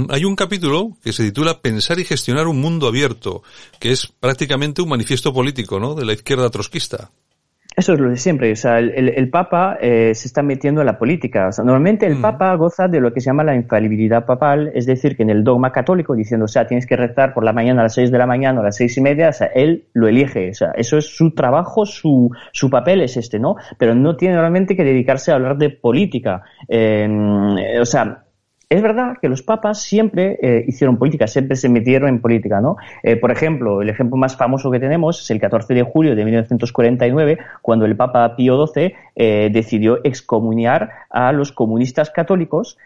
Hay 0.10 0.24
un 0.24 0.36
capítulo 0.36 0.94
que 1.04 1.12
se 1.12 1.26
titula 1.26 1.60
Pensar 1.62 2.00
y 2.00 2.06
gestionar 2.06 2.48
un 2.48 2.62
mundo 2.62 2.88
abierto, 2.88 3.44
que 3.80 3.92
es 3.92 4.08
prácticamente 4.08 4.82
un 4.82 4.88
manifiesto 4.88 5.34
político, 5.34 5.78
¿no? 5.78 5.94
De 5.94 6.06
la 6.06 6.14
izquierda 6.14 6.50
trotskista. 6.50 7.12
Eso 7.76 7.94
es 7.94 8.00
lo 8.00 8.10
de 8.10 8.18
siempre. 8.18 8.52
O 8.52 8.56
sea, 8.56 8.80
el, 8.80 9.30
Papa 9.30 9.78
eh, 9.82 10.14
se 10.14 10.28
está 10.28 10.44
metiendo 10.44 10.82
en 10.82 10.88
la 10.88 10.98
política. 10.98 11.48
O 11.48 11.52
sea, 11.52 11.64
normalmente 11.64 12.06
el 12.06 12.18
mm. 12.18 12.22
Papa 12.22 12.56
goza 12.56 12.88
de 12.88 13.00
lo 13.00 13.14
que 13.14 13.20
se 13.20 13.28
llama 13.28 13.44
la 13.44 13.56
infalibilidad 13.56 14.26
papal, 14.26 14.72
es 14.76 14.86
decir, 14.86 15.18
que 15.18 15.24
en 15.24 15.30
el 15.30 15.44
dogma 15.44 15.72
católico, 15.72 16.16
diciendo, 16.16 16.46
o 16.46 16.48
sea, 16.48 16.68
tienes 16.68 16.86
que 16.86 16.96
rezar 16.96 17.34
por 17.34 17.44
la 17.44 17.54
mañana 17.54 17.82
a 17.82 17.84
las 17.84 17.96
seis 17.96 18.12
de 18.12 18.18
la 18.18 18.28
mañana 18.28 18.60
o 18.60 18.62
a 18.62 18.66
las 18.66 18.76
seis 18.76 18.96
y 18.98 19.02
media, 19.02 19.30
o 19.30 19.34
sea, 19.34 19.48
él 19.48 19.86
lo 19.94 20.08
elige. 20.08 20.52
O 20.52 20.54
sea, 20.54 20.72
eso 20.76 20.98
es 20.98 21.16
su 21.16 21.32
trabajo, 21.32 21.86
su, 21.86 22.30
su 22.52 22.70
papel 22.70 23.02
es 23.02 23.18
este, 23.18 23.40
¿no? 23.40 23.56
Pero 23.78 23.96
no 23.96 24.16
tiene 24.16 24.36
normalmente 24.36 24.76
que 24.76 24.84
dedicarse 24.84 25.32
a 25.32 25.36
hablar 25.36 25.58
de 25.58 25.72
política. 25.72 26.44
Eh, 26.68 27.08
o 27.80 27.86
sea, 27.86 28.24
es 28.74 28.82
verdad 28.82 29.18
que 29.22 29.30
los 29.30 29.44
papas 29.44 29.84
siempre 29.84 30.40
eh, 30.42 30.66
hicieron 30.68 30.98
política, 30.98 31.28
siempre 31.28 31.56
se 31.56 31.70
metieron 31.70 32.10
en 32.10 32.20
política, 32.20 32.60
¿no? 32.60 32.78
Eh, 33.04 33.18
por 33.18 33.30
ejemplo, 33.30 33.84
el 33.84 33.90
ejemplo 33.90 34.18
más 34.18 34.36
famoso 34.36 34.72
que 34.72 34.80
tenemos 34.80 35.22
es 35.22 35.30
el 35.30 35.40
14 35.40 35.76
de 35.76 35.84
julio 35.84 36.16
de 36.16 36.26
1949, 36.26 37.38
cuando 37.62 37.86
el 37.86 37.96
Papa 37.96 38.36
Pío 38.36 38.66
XII 38.66 38.96
eh, 39.16 39.52
decidió 39.54 40.00
excomuniar 40.04 40.90
a 41.12 41.32
los 41.34 41.52
comunistas 41.52 42.10
católicos 42.10 42.80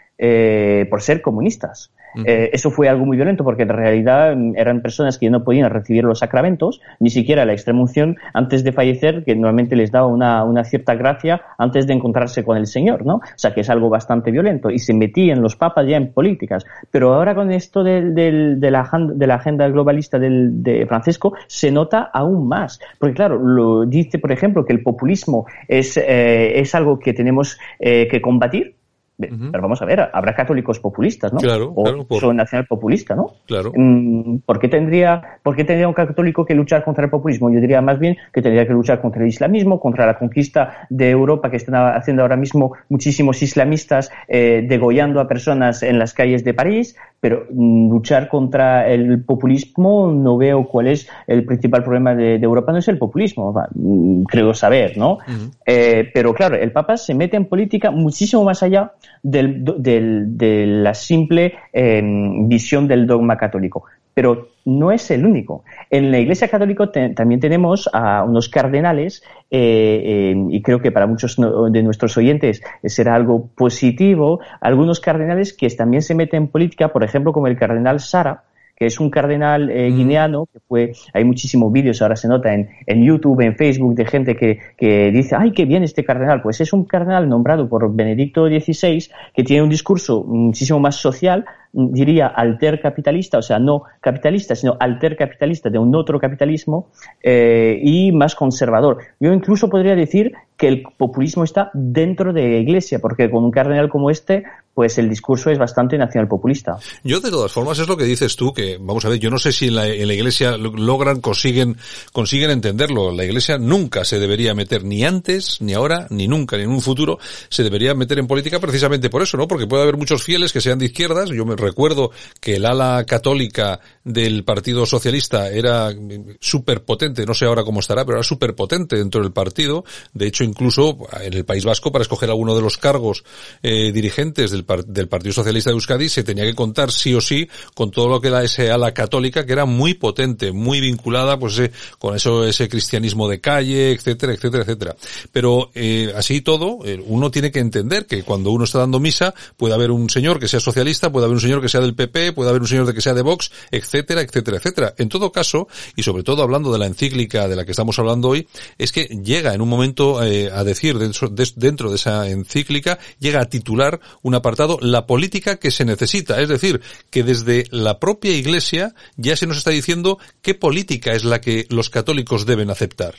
por 0.89 1.01
ser 1.03 1.21
comunistas. 1.21 1.93
Eh, 2.25 2.49
eso 2.53 2.71
fue 2.71 2.89
algo 2.89 3.05
muy 3.05 3.17
violento 3.17 3.43
porque 3.43 3.63
en 3.63 3.69
realidad 3.69 4.35
mm, 4.35 4.55
eran 4.55 4.81
personas 4.81 5.17
que 5.17 5.29
no 5.29 5.43
podían 5.43 5.69
recibir 5.69 6.03
los 6.03 6.19
sacramentos, 6.19 6.81
ni 6.99 7.09
siquiera 7.09 7.45
la 7.45 7.53
extremunción 7.53 8.17
antes 8.33 8.63
de 8.63 8.71
fallecer, 8.71 9.23
que 9.23 9.35
normalmente 9.35 9.75
les 9.75 9.91
daba 9.91 10.07
una, 10.07 10.43
una, 10.43 10.63
cierta 10.63 10.95
gracia 10.95 11.41
antes 11.57 11.87
de 11.87 11.93
encontrarse 11.93 12.43
con 12.43 12.57
el 12.57 12.67
Señor, 12.67 13.05
¿no? 13.05 13.15
O 13.15 13.21
sea, 13.35 13.53
que 13.53 13.61
es 13.61 13.69
algo 13.69 13.89
bastante 13.89 14.31
violento. 14.31 14.69
Y 14.69 14.79
se 14.79 14.93
metían 14.93 15.41
los 15.41 15.55
papas 15.55 15.87
ya 15.87 15.97
en 15.97 16.11
políticas. 16.11 16.65
Pero 16.91 17.13
ahora 17.13 17.35
con 17.35 17.51
esto 17.51 17.83
de, 17.83 18.11
de, 18.11 18.71
la, 18.71 18.89
de 19.13 19.27
la, 19.27 19.35
agenda 19.35 19.67
globalista 19.67 20.19
del, 20.19 20.63
de 20.63 20.85
Francisco 20.87 21.33
se 21.47 21.71
nota 21.71 22.09
aún 22.13 22.47
más. 22.47 22.79
Porque 22.99 23.15
claro, 23.15 23.37
lo 23.37 23.85
dice, 23.85 24.19
por 24.19 24.31
ejemplo, 24.31 24.65
que 24.65 24.73
el 24.73 24.81
populismo 24.81 25.45
es, 25.67 25.97
eh, 25.97 26.59
es 26.59 26.73
algo 26.75 26.99
que 26.99 27.13
tenemos 27.13 27.57
eh, 27.79 28.07
que 28.09 28.21
combatir 28.21 28.76
pero 29.17 29.61
vamos 29.63 29.81
a 29.81 29.85
ver, 29.85 30.09
habrá 30.13 30.35
católicos 30.35 30.79
populistas, 30.79 31.33
¿no? 31.33 31.39
Claro, 31.39 31.71
o 31.75 31.83
claro. 31.83 32.05
Por... 32.05 32.35
nacional 32.35 32.67
populista, 32.67 33.15
¿no? 33.15 33.33
Claro. 33.47 33.71
Mm, 33.75 34.39
¿Por 34.45 34.59
qué, 34.59 34.67
tendría, 34.67 35.39
¿Por 35.41 35.55
qué 35.55 35.63
tendría 35.63 35.87
un 35.87 35.95
católico 35.95 36.45
que 36.45 36.53
luchar 36.53 36.83
contra 36.83 37.05
el 37.05 37.09
populismo? 37.09 37.49
Yo 37.49 37.59
diría 37.59 37.81
más 37.81 37.97
bien 37.97 38.15
que 38.31 38.41
tendría 38.43 38.67
que 38.67 38.73
luchar 38.73 39.01
contra 39.01 39.23
el 39.23 39.29
islamismo, 39.29 39.79
contra 39.79 40.05
la 40.05 40.19
conquista 40.19 40.87
de 40.89 41.09
Europa 41.09 41.49
que 41.49 41.57
están 41.57 41.75
haciendo 41.95 42.21
ahora 42.21 42.35
mismo 42.35 42.73
muchísimos 42.89 43.41
islamistas 43.41 44.11
eh, 44.27 44.63
degollando 44.67 45.19
a 45.19 45.27
personas 45.27 45.81
en 45.81 45.97
las 45.97 46.13
calles 46.13 46.43
de 46.43 46.53
París, 46.53 46.95
pero 47.19 47.45
luchar 47.51 48.27
contra 48.27 48.87
el 48.87 49.23
populismo 49.23 50.11
no 50.11 50.37
veo 50.37 50.67
cuál 50.67 50.87
es 50.87 51.09
el 51.25 51.45
principal 51.45 51.83
problema 51.83 52.13
de, 52.13 52.35
Europa, 52.35 52.71
no 52.71 52.77
es 52.77 52.87
el 52.87 52.97
populismo, 52.97 53.53
mm, 53.73 54.23
creo 54.23 54.53
saber, 54.53 54.97
¿no? 54.97 55.17
eh, 55.65 56.09
pero 56.13 56.33
claro, 56.33 56.55
el 56.55 56.71
Papa 56.71 56.97
se 56.97 57.13
mete 57.13 57.37
en 57.37 57.45
política 57.45 57.91
muchísimo 57.91 58.43
más 58.43 58.61
allá 58.63 58.93
del, 59.23 59.63
del, 59.77 60.37
de 60.37 60.65
la 60.67 60.93
simple 60.93 61.55
eh, 61.73 62.01
visión 62.45 62.87
del 62.87 63.07
dogma 63.07 63.37
católico. 63.37 63.85
Pero 64.17 64.49
no 64.65 64.91
es 64.91 65.11
el 65.11 65.27
único. 65.27 65.63
En 65.91 66.09
la 66.09 66.17
Iglesia 66.17 66.47
Católica 66.47 66.89
también 67.15 67.39
tenemos 67.39 67.87
a 67.93 68.23
unos 68.23 68.49
cardenales, 68.49 69.21
eh, 69.51 70.33
eh, 70.33 70.45
y 70.49 70.59
creo 70.63 70.81
que 70.81 70.91
para 70.91 71.05
muchos 71.05 71.37
de 71.37 71.83
nuestros 71.83 72.17
oyentes 72.17 72.63
será 72.83 73.13
algo 73.13 73.47
positivo, 73.53 74.39
algunos 74.59 74.99
cardenales 75.01 75.53
que 75.53 75.69
también 75.69 76.01
se 76.01 76.15
meten 76.15 76.43
en 76.43 76.47
política, 76.47 76.87
por 76.87 77.03
ejemplo, 77.03 77.31
como 77.31 77.45
el 77.45 77.59
cardenal 77.59 77.99
Sara, 77.99 78.45
que 78.77 78.85
es 78.85 78.99
un 78.99 79.09
cardenal 79.09 79.71
eh, 79.71 79.89
guineano, 79.89 80.47
que 80.51 80.59
fue, 80.67 80.93
hay 81.11 81.23
muchísimos 81.23 81.71
vídeos, 81.71 81.99
ahora 82.01 82.15
se 82.15 82.27
nota 82.27 82.53
en, 82.53 82.69
en 82.85 83.03
YouTube, 83.03 83.41
en 83.41 83.55
Facebook, 83.55 83.95
de 83.95 84.05
gente 84.05 84.35
que, 84.35 84.59
que 84.77 85.11
dice, 85.11 85.35
ay, 85.35 85.51
qué 85.51 85.65
bien 85.65 85.83
este 85.83 86.05
cardenal. 86.05 86.43
Pues 86.43 86.61
es 86.61 86.73
un 86.73 86.85
cardenal 86.85 87.27
nombrado 87.27 87.67
por 87.67 87.95
Benedicto 87.95 88.47
XVI, 88.47 89.09
que 89.35 89.43
tiene 89.43 89.63
un 89.63 89.69
discurso 89.69 90.23
muchísimo 90.23 90.79
más 90.79 90.95
social, 90.95 91.45
diría 91.77 92.27
alter 92.27 92.81
capitalista, 92.81 93.37
o 93.37 93.41
sea, 93.41 93.59
no 93.59 93.83
capitalista, 94.01 94.55
sino 94.55 94.75
alter 94.79 95.15
capitalista 95.15 95.69
de 95.69 95.77
un 95.77 95.93
otro 95.95 96.19
capitalismo 96.19 96.89
eh, 97.21 97.79
y 97.81 98.11
más 98.11 98.33
conservador. 98.33 98.97
Yo 99.19 99.31
incluso 99.31 99.69
podría 99.69 99.95
decir 99.95 100.33
que 100.57 100.67
el 100.67 100.83
populismo 100.97 101.43
está 101.43 101.69
dentro 101.73 102.33
de 102.33 102.49
la 102.49 102.57
Iglesia, 102.57 102.97
porque 102.97 103.29
con 103.29 103.43
un 103.43 103.51
cardenal 103.51 103.89
como 103.89 104.09
este, 104.09 104.43
pues 104.77 104.95
el 104.99 105.09
discurso 105.09 105.49
es 105.49 105.57
bastante 105.57 105.97
nacional 105.97 106.27
populista. 106.27 106.77
Yo 107.03 107.19
de 107.19 107.31
todas 107.31 107.51
formas 107.51 107.79
es 107.79 107.87
lo 107.87 107.97
que 107.97 108.03
dices 108.03 108.35
tú, 108.35 108.53
que 108.53 108.77
vamos 108.79 109.03
a 109.05 109.09
ver, 109.09 109.17
yo 109.17 109.31
no 109.31 109.39
sé 109.39 109.51
si 109.51 109.69
en 109.69 109.75
la, 109.75 109.87
en 109.87 110.07
la 110.07 110.13
Iglesia 110.13 110.55
logran, 110.55 111.19
consiguen, 111.19 111.77
consiguen 112.13 112.51
entenderlo. 112.51 113.11
La 113.11 113.25
Iglesia 113.25 113.57
nunca 113.57 114.05
se 114.05 114.19
debería 114.19 114.53
meter, 114.53 114.83
ni 114.83 115.03
antes, 115.03 115.63
ni 115.63 115.73
ahora, 115.73 116.05
ni 116.11 116.27
nunca, 116.27 116.57
ni 116.57 116.63
en 116.65 116.69
un 116.69 116.81
futuro, 116.81 117.17
se 117.49 117.63
debería 117.63 117.95
meter 117.95 118.19
en 118.19 118.27
política 118.27 118.59
precisamente 118.59 119.09
por 119.09 119.23
eso, 119.23 119.35
¿no? 119.35 119.47
Porque 119.47 119.65
puede 119.65 119.81
haber 119.81 119.97
muchos 119.97 120.21
fieles 120.21 120.53
que 120.53 120.61
sean 120.61 120.77
de 120.77 120.85
izquierdas. 120.85 121.31
Yo 121.31 121.43
me 121.43 121.55
recuerdo 121.55 122.11
que 122.39 122.57
el 122.57 122.65
ala 122.67 123.03
católica 123.07 123.79
del 124.07 124.45
Partido 124.45 124.85
Socialista 124.85 125.49
era 125.49 125.93
súper 126.39 126.83
potente, 126.83 127.25
no 127.25 127.33
sé 127.33 127.45
ahora 127.45 127.63
cómo 127.63 127.81
estará, 127.81 128.05
pero 128.05 128.17
era 128.17 128.23
súper 128.23 128.55
potente 128.55 128.95
dentro 128.95 129.21
del 129.21 129.33
partido. 129.33 129.83
De 130.13 130.27
hecho, 130.27 130.45
incluso 130.45 130.97
en 131.21 131.33
el 131.33 131.43
País 131.43 131.65
Vasco, 131.65 131.91
para 131.91 132.03
escoger 132.03 132.29
alguno 132.29 132.55
de 132.55 132.61
los 132.61 132.77
cargos 132.77 133.25
eh, 133.61 133.91
dirigentes 133.91 134.51
del, 134.51 134.63
Partido 134.63 135.33
Socialista 135.33 135.71
de 135.71 135.75
Euskadi, 135.75 136.07
se 136.07 136.23
tenía 136.23 136.45
que 136.45 136.55
contar 136.55 136.91
sí 136.91 137.13
o 137.13 137.21
sí 137.21 137.49
con 137.73 137.91
todo 137.91 138.07
lo 138.07 138.21
que 138.21 138.29
era 138.29 138.43
ese 138.43 138.71
ala 138.71 138.93
católica, 138.93 139.45
que 139.45 139.51
era 139.51 139.65
muy 139.65 139.93
potente, 139.93 140.53
muy 140.53 140.79
vinculada, 140.79 141.37
pues 141.37 141.59
eh, 141.59 141.71
con 141.99 142.15
eso, 142.15 142.45
ese 142.45 142.69
cristianismo 142.69 143.27
de 143.27 143.41
calle, 143.41 143.91
etcétera, 143.91 144.33
etcétera, 144.33 144.63
etcétera. 144.63 144.95
Pero 145.33 145.69
eh, 145.75 146.13
así 146.15 146.39
todo, 146.39 146.79
eh, 146.85 147.03
uno 147.05 147.29
tiene 147.29 147.51
que 147.51 147.59
entender 147.59 148.05
que 148.05 148.23
cuando 148.23 148.51
uno 148.51 148.63
está 148.63 148.79
dando 148.79 149.01
misa, 149.01 149.33
puede 149.57 149.73
haber 149.73 149.91
un 149.91 150.09
señor 150.09 150.39
que 150.39 150.47
sea 150.47 150.61
socialista, 150.61 151.11
puede 151.11 151.25
haber 151.25 151.35
un 151.35 151.41
señor 151.41 151.61
que 151.61 151.69
sea 151.69 151.81
del 151.81 151.93
PP, 151.93 152.31
puede 152.31 152.49
haber 152.49 152.61
un 152.61 152.67
señor 152.69 152.93
que 152.93 153.01
sea 153.01 153.13
de 153.13 153.21
Vox, 153.21 153.51
etcétera, 153.71 153.96
etcétera, 154.21 154.57
etcétera. 154.57 154.93
En 154.97 155.09
todo 155.09 155.31
caso, 155.31 155.67
y 155.95 156.03
sobre 156.03 156.23
todo 156.23 156.43
hablando 156.43 156.71
de 156.71 156.79
la 156.79 156.85
encíclica 156.85 157.47
de 157.47 157.55
la 157.55 157.65
que 157.65 157.71
estamos 157.71 157.97
hablando 157.99 158.29
hoy, 158.29 158.47
es 158.77 158.91
que 158.91 159.05
llega 159.05 159.53
en 159.53 159.61
un 159.61 159.69
momento 159.69 160.23
eh, 160.23 160.49
a 160.51 160.63
decir 160.63 160.97
dentro 160.97 161.29
de, 161.29 161.47
dentro 161.55 161.89
de 161.89 161.95
esa 161.95 162.29
encíclica, 162.29 162.99
llega 163.19 163.41
a 163.41 163.45
titular 163.45 163.99
un 164.21 164.35
apartado 164.35 164.77
La 164.81 165.05
política 165.05 165.57
que 165.57 165.71
se 165.71 165.85
necesita. 165.85 166.41
Es 166.41 166.49
decir, 166.49 166.81
que 167.09 167.23
desde 167.23 167.65
la 167.71 167.99
propia 167.99 168.31
Iglesia 168.31 168.93
ya 169.15 169.35
se 169.35 169.47
nos 169.47 169.57
está 169.57 169.71
diciendo 169.71 170.19
qué 170.41 170.53
política 170.53 171.11
es 171.11 171.23
la 171.23 171.41
que 171.41 171.65
los 171.69 171.89
católicos 171.89 172.45
deben 172.45 172.69
aceptar. 172.69 173.15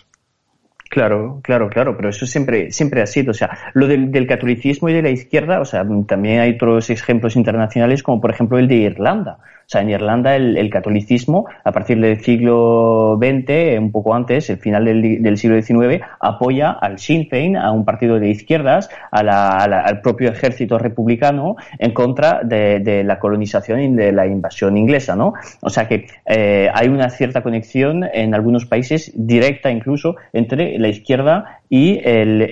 Claro, 0.91 1.41
claro, 1.43 1.69
claro, 1.69 1.97
pero 1.97 2.09
eso 2.09 2.27
siempre, 2.27 2.73
siempre 2.73 3.03
ha 3.03 3.07
sido, 3.07 3.33
o 3.33 3.35
sea, 3.35 3.59
lo 3.75 3.87
del, 3.87 4.11
del, 4.11 4.27
catolicismo 4.27 4.89
y 4.89 4.95
de 4.95 5.03
la 5.03 5.11
izquierda, 5.11 5.61
o 5.61 5.67
sea, 5.67 5.87
también 6.07 6.41
hay 6.41 6.55
otros 6.55 6.89
ejemplos 6.89 7.37
internacionales 7.37 8.03
como 8.03 8.23
por 8.23 8.31
ejemplo 8.31 8.59
el 8.59 8.69
de 8.69 8.77
Irlanda. 8.77 9.39
Sea, 9.71 9.83
en 9.83 9.91
Irlanda 9.91 10.35
el, 10.35 10.57
el 10.57 10.71
catolicismo, 10.71 11.47
a 11.63 11.73
partir 11.73 12.01
del 12.01 12.23
siglo 12.23 13.19
XX, 13.21 13.79
un 13.79 13.93
poco 13.93 14.15
antes, 14.15 14.49
el 14.49 14.57
final 14.57 14.87
del, 14.87 15.23
del, 15.23 15.37
siglo 15.37 15.61
XIX, 15.61 16.03
apoya 16.21 16.71
al 16.71 16.99
Sinn 16.99 17.29
Féin, 17.29 17.55
a 17.55 17.71
un 17.71 17.85
partido 17.85 18.19
de 18.19 18.31
izquierdas, 18.31 18.89
a 19.11 19.23
la, 19.23 19.59
a 19.59 19.69
la, 19.69 19.81
al 19.83 20.01
propio 20.01 20.31
ejército 20.31 20.79
republicano 20.79 21.57
en 21.79 21.93
contra 21.93 22.41
de, 22.43 22.81
de, 22.81 23.05
la 23.05 23.19
colonización 23.19 23.81
y 23.81 23.95
de 23.95 24.11
la 24.11 24.27
invasión 24.27 24.79
inglesa, 24.79 25.15
¿no? 25.17 25.35
O 25.61 25.69
sea 25.69 25.87
que 25.87 26.07
eh, 26.25 26.71
hay 26.73 26.89
una 26.89 27.11
cierta 27.11 27.43
conexión 27.43 28.05
en 28.11 28.35
algunos 28.35 28.65
países, 28.65 29.13
directa 29.15 29.71
incluso, 29.71 30.17
entre 30.33 30.79
la 30.79 30.89
izquierda 30.89 31.58
y 31.69 32.01
el, 32.05 32.43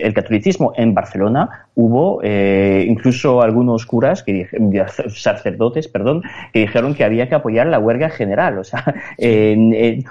el, 0.00 0.14
catolicismo. 0.14 0.72
En 0.76 0.94
Barcelona 0.94 1.68
hubo 1.74 2.20
eh, 2.22 2.84
incluso 2.88 3.42
algunos 3.42 3.86
curas, 3.86 4.22
que 4.22 4.48
sacerdotes, 5.08 5.88
perdón, 5.88 6.22
que 6.52 6.60
dijeron 6.60 6.94
que 6.94 7.04
había 7.04 7.28
que 7.28 7.34
apoyar 7.34 7.66
la 7.66 7.78
huelga 7.78 8.10
general. 8.10 8.58
O 8.58 8.64
sea, 8.64 8.94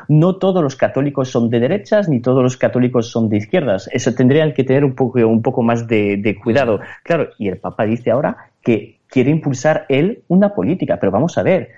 no 0.08 0.36
todos 0.36 0.64
los 0.64 0.76
católicos 0.76 1.30
son 1.30 1.50
de 1.50 1.60
derechas 1.60 2.10
ni 2.10 2.22
todos 2.22 2.44
los 2.44 2.58
católicos 2.58 3.10
son 3.10 3.30
de 3.30 3.38
izquierdas. 3.38 3.90
Eso 3.92 4.14
tendrían 4.14 4.54
que 4.54 4.64
tener 4.64 4.86
un 4.86 4.96
poco, 4.96 5.20
un 5.20 5.42
poco 5.42 5.64
más 5.64 5.88
de, 5.88 6.18
de 6.18 6.36
cuidado. 6.36 6.80
Claro, 7.04 7.30
y 7.38 7.48
el 7.48 7.58
Papa 7.58 7.86
dice 7.86 8.12
ahora 8.12 8.38
que 8.62 9.00
quiere 9.08 9.32
impulsar 9.32 9.86
él 9.90 10.24
una 10.28 10.54
política, 10.54 10.98
pero 11.00 11.12
vamos 11.12 11.38
a 11.38 11.44
ver, 11.44 11.70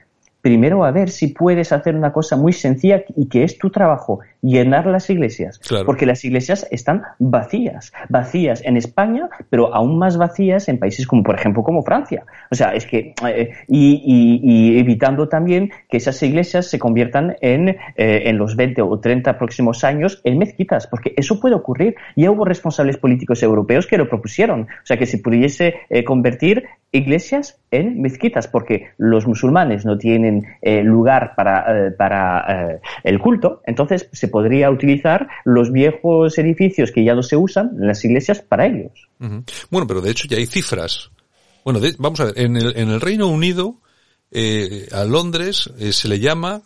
primero 0.42 0.86
a 0.86 0.92
ver 0.92 1.10
si 1.10 1.28
puedes 1.28 1.72
hacer 1.72 1.96
una 1.96 2.12
cosa 2.14 2.36
muy 2.36 2.54
sencilla 2.54 3.04
y 3.16 3.28
que 3.28 3.44
es 3.44 3.58
tu 3.58 3.70
trabajo, 3.70 4.20
llenar 4.42 4.86
las 4.86 5.10
iglesias. 5.10 5.60
Porque 5.86 6.06
las 6.06 6.24
iglesias 6.24 6.68
están 6.72 7.04
vacías, 7.20 7.92
vacías 8.10 8.62
en 8.66 8.78
España, 8.78 9.30
pero 9.50 9.74
aún 9.74 9.98
más 9.98 10.18
vacías 10.18 10.70
en 10.70 10.80
países 10.80 11.08
como, 11.08 11.24
por 11.24 11.36
ejemplo, 11.36 11.64
como 11.64 11.84
Francia. 11.84 12.26
O 12.52 12.56
sea, 12.56 12.74
es 12.74 12.86
que, 12.86 13.14
eh, 13.28 13.52
y, 13.68 14.78
evitando 14.80 15.28
también 15.28 15.72
que 15.90 15.98
esas 15.98 16.22
iglesias 16.24 16.68
se 16.68 16.80
conviertan 16.80 17.36
en, 17.42 17.70
eh, 17.70 17.76
en 17.98 18.38
los 18.38 18.56
20 18.56 18.82
o 18.82 19.00
30 19.00 19.38
próximos 19.38 19.84
años 19.84 20.22
en 20.24 20.38
mezquitas, 20.38 20.88
porque 20.88 21.14
eso 21.16 21.40
puede 21.40 21.56
ocurrir. 21.56 21.96
Ya 22.16 22.32
hubo 22.32 22.46
responsables 22.46 22.98
políticos 22.98 23.44
europeos 23.44 23.88
que 23.88 23.98
lo 23.98 24.08
propusieron. 24.08 24.62
O 24.62 24.86
sea, 24.86 24.98
que 24.98 25.06
se 25.06 25.20
pudiese 25.20 25.76
eh, 25.90 26.04
convertir 26.04 26.66
iglesias 26.92 27.60
en 27.70 28.02
mezquitas, 28.02 28.48
porque 28.48 28.88
los 28.98 29.28
musulmanes 29.28 29.86
no 29.86 29.98
tienen 29.98 30.48
eh, 30.62 30.82
lugar 30.82 31.34
para, 31.36 31.94
para 31.96 32.80
el 33.04 33.20
culto, 33.20 33.62
entonces 33.68 34.10
se 34.12 34.29
podría 34.30 34.72
utilizar 34.72 35.28
los 35.46 35.72
viejos 35.72 36.38
edificios 36.38 36.92
que 36.92 37.04
ya 37.04 37.16
no 37.16 37.24
se 37.24 37.36
usan 37.36 37.72
las 37.78 38.04
iglesias 38.06 38.42
para 38.42 38.68
ellos. 38.68 38.92
Bueno, 39.70 39.88
pero 39.88 40.02
de 40.02 40.12
hecho 40.12 40.28
ya 40.28 40.38
hay 40.38 40.46
cifras. 40.46 41.12
Bueno, 41.66 41.82
vamos 41.98 42.20
a 42.22 42.26
ver, 42.26 42.40
en 42.40 42.56
el, 42.56 42.78
en 42.78 42.90
el 42.90 43.02
Reino 43.02 43.28
Unido, 43.28 43.82
a 44.92 45.04
Londres 45.04 45.70
se 45.92 46.08
le 46.08 46.20
llama, 46.20 46.62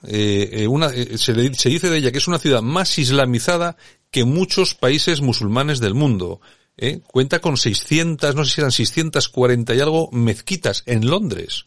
una, 0.70 0.90
se, 0.90 1.54
se 1.54 1.70
dice 1.70 1.90
de 1.90 1.98
ella 1.98 2.12
que 2.12 2.20
es 2.20 2.28
una 2.28 2.40
ciudad 2.40 2.62
más 2.62 3.00
islamizada 3.00 3.76
que 4.12 4.24
muchos 4.24 4.76
países 4.76 5.22
musulmanes 5.22 5.80
del 5.80 5.96
mundo. 5.96 6.40
¿eh? 6.78 7.02
cuenta 7.06 7.40
con 7.40 7.58
600, 7.58 8.36
no 8.36 8.46
sé 8.46 8.56
si 8.56 8.62
eran 8.62 8.72
640 8.72 9.76
y 9.76 9.80
algo 9.80 10.10
mezquitas 10.12 10.84
en 10.86 11.08
Londres. 11.08 11.66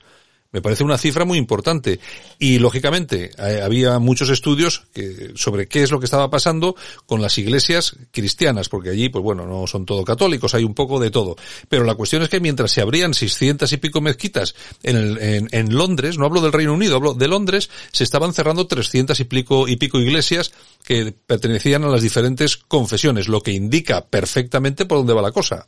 Me 0.56 0.62
parece 0.62 0.84
una 0.84 0.96
cifra 0.96 1.26
muy 1.26 1.36
importante. 1.36 2.00
Y 2.38 2.58
lógicamente 2.58 3.30
eh, 3.36 3.60
había 3.62 3.98
muchos 3.98 4.30
estudios 4.30 4.84
que, 4.94 5.32
sobre 5.34 5.68
qué 5.68 5.82
es 5.82 5.90
lo 5.90 6.00
que 6.00 6.06
estaba 6.06 6.30
pasando 6.30 6.76
con 7.04 7.20
las 7.20 7.36
iglesias 7.36 7.94
cristianas, 8.10 8.70
porque 8.70 8.88
allí, 8.88 9.10
pues 9.10 9.22
bueno, 9.22 9.44
no 9.44 9.66
son 9.66 9.84
todo 9.84 10.02
católicos, 10.02 10.54
hay 10.54 10.64
un 10.64 10.72
poco 10.72 10.98
de 10.98 11.10
todo. 11.10 11.36
Pero 11.68 11.84
la 11.84 11.94
cuestión 11.94 12.22
es 12.22 12.30
que 12.30 12.40
mientras 12.40 12.72
se 12.72 12.80
abrían 12.80 13.12
600 13.12 13.70
y 13.70 13.76
pico 13.76 14.00
mezquitas 14.00 14.54
en, 14.82 15.76
Londres, 15.76 16.16
no 16.16 16.24
hablo 16.24 16.40
del 16.40 16.54
Reino 16.54 16.72
Unido, 16.72 16.96
hablo 16.96 17.12
de 17.12 17.28
Londres, 17.28 17.68
se 17.92 18.04
estaban 18.04 18.32
cerrando 18.32 18.66
300 18.66 19.20
y 19.20 19.24
pico, 19.24 19.68
y 19.68 19.76
pico 19.76 20.00
iglesias 20.00 20.52
que 20.86 21.12
pertenecían 21.12 21.84
a 21.84 21.88
las 21.88 22.00
diferentes 22.00 22.56
confesiones, 22.56 23.28
lo 23.28 23.42
que 23.42 23.52
indica 23.52 24.06
perfectamente 24.06 24.86
por 24.86 24.96
dónde 24.96 25.12
va 25.12 25.20
la 25.20 25.32
cosa. 25.32 25.66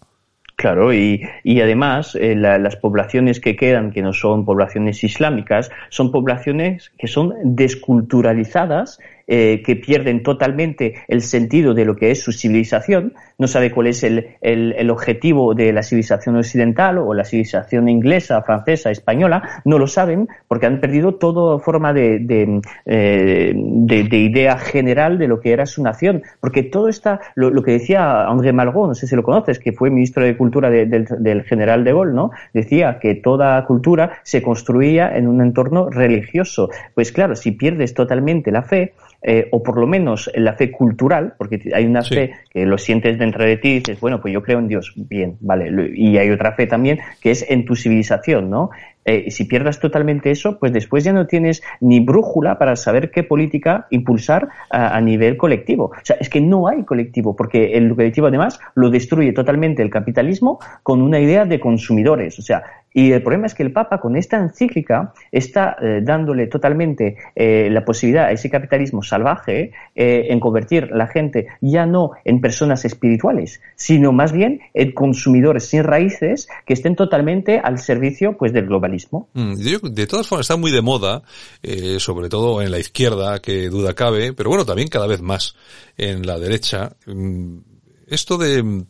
Claro, 0.59 0.93
y, 0.93 1.23
y 1.45 1.61
además 1.61 2.17
eh, 2.17 2.35
las 2.35 2.75
poblaciones 2.75 3.39
que 3.39 3.55
quedan, 3.55 3.93
que 3.93 4.03
no 4.03 4.13
son 4.13 4.45
poblaciones 4.45 5.05
islámicas, 5.05 5.71
son 5.89 6.11
poblaciones 6.11 6.91
que 6.99 7.07
son 7.07 7.33
desculturalizadas 7.45 8.99
eh, 9.31 9.63
que 9.63 9.77
pierden 9.77 10.23
totalmente 10.23 10.95
el 11.07 11.21
sentido 11.21 11.75
de 11.75 11.85
lo 11.85 11.97
que 11.97 12.11
es 12.11 12.23
su 12.23 12.33
civilización, 12.33 13.13
no 13.37 13.47
sabe 13.47 13.71
cuál 13.71 13.89
es 13.89 14.03
el, 14.03 14.37
el, 14.41 14.91
objetivo 14.91 15.55
de 15.55 15.71
la 15.71 15.83
civilización 15.83 16.37
occidental 16.37 16.97
o 16.97 17.13
la 17.13 17.25
civilización 17.25 17.91
inglesa, 17.91 18.41
francesa, 18.41 18.91
española, 18.91 19.63
no 19.67 19.79
lo 19.79 19.87
saben 19.87 20.29
porque 20.49 20.65
han 20.65 20.81
perdido 20.81 21.17
toda 21.17 21.59
forma 21.59 21.93
de, 21.93 22.21
de, 22.21 22.63
eh, 22.87 23.53
de, 23.55 24.17
idea 24.17 24.57
general 24.57 25.19
de 25.19 25.29
lo 25.29 25.41
que 25.41 25.53
era 25.53 25.67
su 25.67 25.83
nación, 25.83 26.23
porque 26.41 26.63
todo 26.63 26.89
está, 26.89 27.21
lo, 27.35 27.63
que 27.63 27.73
decía 27.73 28.25
André 28.25 28.55
Malraux, 28.55 28.89
no 28.89 28.95
sé 28.95 29.07
si 29.07 29.15
lo 29.15 29.23
conoces, 29.23 29.59
que 29.59 29.73
fue 29.73 29.91
ministro 29.91 30.25
de 30.25 30.39
Cultura 30.39 30.71
del 30.71 31.43
general 31.45 31.85
de 31.85 31.93
Gaulle, 31.93 32.15
¿no? 32.15 32.31
Decía 32.55 32.99
que 32.99 33.15
toda 33.15 33.63
cultura 33.67 34.21
se 34.23 34.41
construía 34.41 35.15
en 35.15 35.29
un 35.29 35.43
entorno 35.43 35.91
religioso. 35.91 36.71
Pues 36.95 37.13
claro, 37.13 37.37
si 37.37 37.53
pierdes 37.53 37.93
totalmente 37.93 38.51
la 38.51 38.63
fe, 38.63 38.95
eh, 39.21 39.49
o 39.51 39.63
por 39.63 39.79
lo 39.79 39.87
menos 39.87 40.31
la 40.35 40.55
fe 40.55 40.71
cultural, 40.71 41.35
porque 41.37 41.61
hay 41.75 41.87
una 41.87 42.03
fe 42.03 42.35
que 42.51 42.65
lo 42.67 42.79
sientes 42.79 43.19
dentro 43.19 43.45
de 43.45 43.57
ti 43.57 43.69
y 43.69 43.79
dices, 43.81 43.99
bueno, 44.01 44.21
pues 44.21 44.33
yo 44.33 44.43
creo 44.43 44.61
en 44.61 44.69
Dios, 44.69 44.93
bien, 44.97 45.37
vale, 45.41 45.93
y 45.95 46.19
hay 46.19 46.31
otra 46.31 46.53
fe 46.53 46.67
también 46.67 47.01
que 47.21 47.33
es 47.33 47.45
en 47.51 47.65
tu 47.65 47.75
civilización, 47.75 48.49
¿no? 48.49 48.71
Eh, 49.09 49.31
si 49.31 49.45
pierdas 49.45 49.81
totalmente 49.81 50.31
eso, 50.31 50.59
pues 50.59 50.71
después 50.71 51.03
ya 51.03 51.15
no 51.15 51.27
tienes 51.27 51.63
ni 51.81 51.99
brújula 51.99 52.59
para 52.59 52.77
saber 52.77 53.11
qué 53.11 53.23
política 53.23 53.87
impulsar 53.89 54.51
a, 54.69 55.01
nivel 55.01 55.39
colectivo. 55.39 55.85
O 55.85 56.05
sea, 56.05 56.17
es 56.21 56.29
que 56.29 56.43
no 56.43 56.69
hay 56.69 56.85
colectivo, 56.85 57.35
porque 57.35 57.73
el 57.73 57.89
colectivo 57.95 58.27
además 58.27 58.61
lo 58.75 58.91
destruye 58.91 59.33
totalmente 59.33 59.83
el 59.83 59.89
capitalismo 59.89 60.59
con 60.83 61.01
una 61.01 61.21
idea 61.21 61.47
de 61.47 61.59
consumidores. 61.59 62.39
O 62.39 62.43
sea, 62.43 62.63
y 62.93 63.13
el 63.13 63.23
problema 63.23 63.47
es 63.47 63.55
que 63.55 63.63
el 63.63 63.73
Papa 63.73 63.99
con 63.99 64.15
esta 64.15 64.37
encíclica 64.37 65.15
está 65.33 65.77
eh, 65.81 66.01
dándole 66.03 66.47
totalmente 66.47 67.17
eh, 67.35 67.69
la 67.71 67.87
posibilidad 67.87 68.27
a 68.27 68.33
ese 68.33 68.51
capitalismo 68.51 69.03
salvaje 69.03 69.73
en 69.95 70.41
convertir 70.41 70.91
la 70.93 71.07
gente 71.07 71.47
ya 71.61 71.87
no 71.87 72.13
en 72.25 72.41
personas 72.41 72.85
espirituales, 72.85 73.61
sino 73.75 74.13
más 74.13 74.33
bien 74.33 74.61
en 74.75 74.93
consumidores 74.93 75.65
sin 75.65 75.85
raíces 75.85 76.49
que 76.67 76.75
estén 76.75 76.95
totalmente 76.95 77.59
al 77.59 77.79
servicio 77.79 78.37
pues 78.37 78.53
del 78.53 78.67
globalismo. 78.67 78.98
Mm, 79.35 79.55
de 79.55 80.07
todas 80.07 80.27
formas 80.27 80.45
está 80.45 80.57
muy 80.57 80.71
de 80.71 80.83
moda, 80.83 81.23
eh, 81.63 81.99
sobre 82.01 82.29
todo 82.29 82.63
en 82.63 82.71
la 82.71 82.79
izquierda, 82.79 83.41
que 83.41 83.69
duda 83.69 83.95
cabe, 83.95 84.33
pero 84.33 84.51
bueno, 84.51 84.65
también 84.65 84.89
cada 84.89 85.07
vez 85.07 85.21
más 85.21 85.55
en 85.97 86.27
la 86.27 86.39
derecha. 86.39 86.97
Mm, 87.07 87.59
esto 88.07 88.39
de 88.39 88.85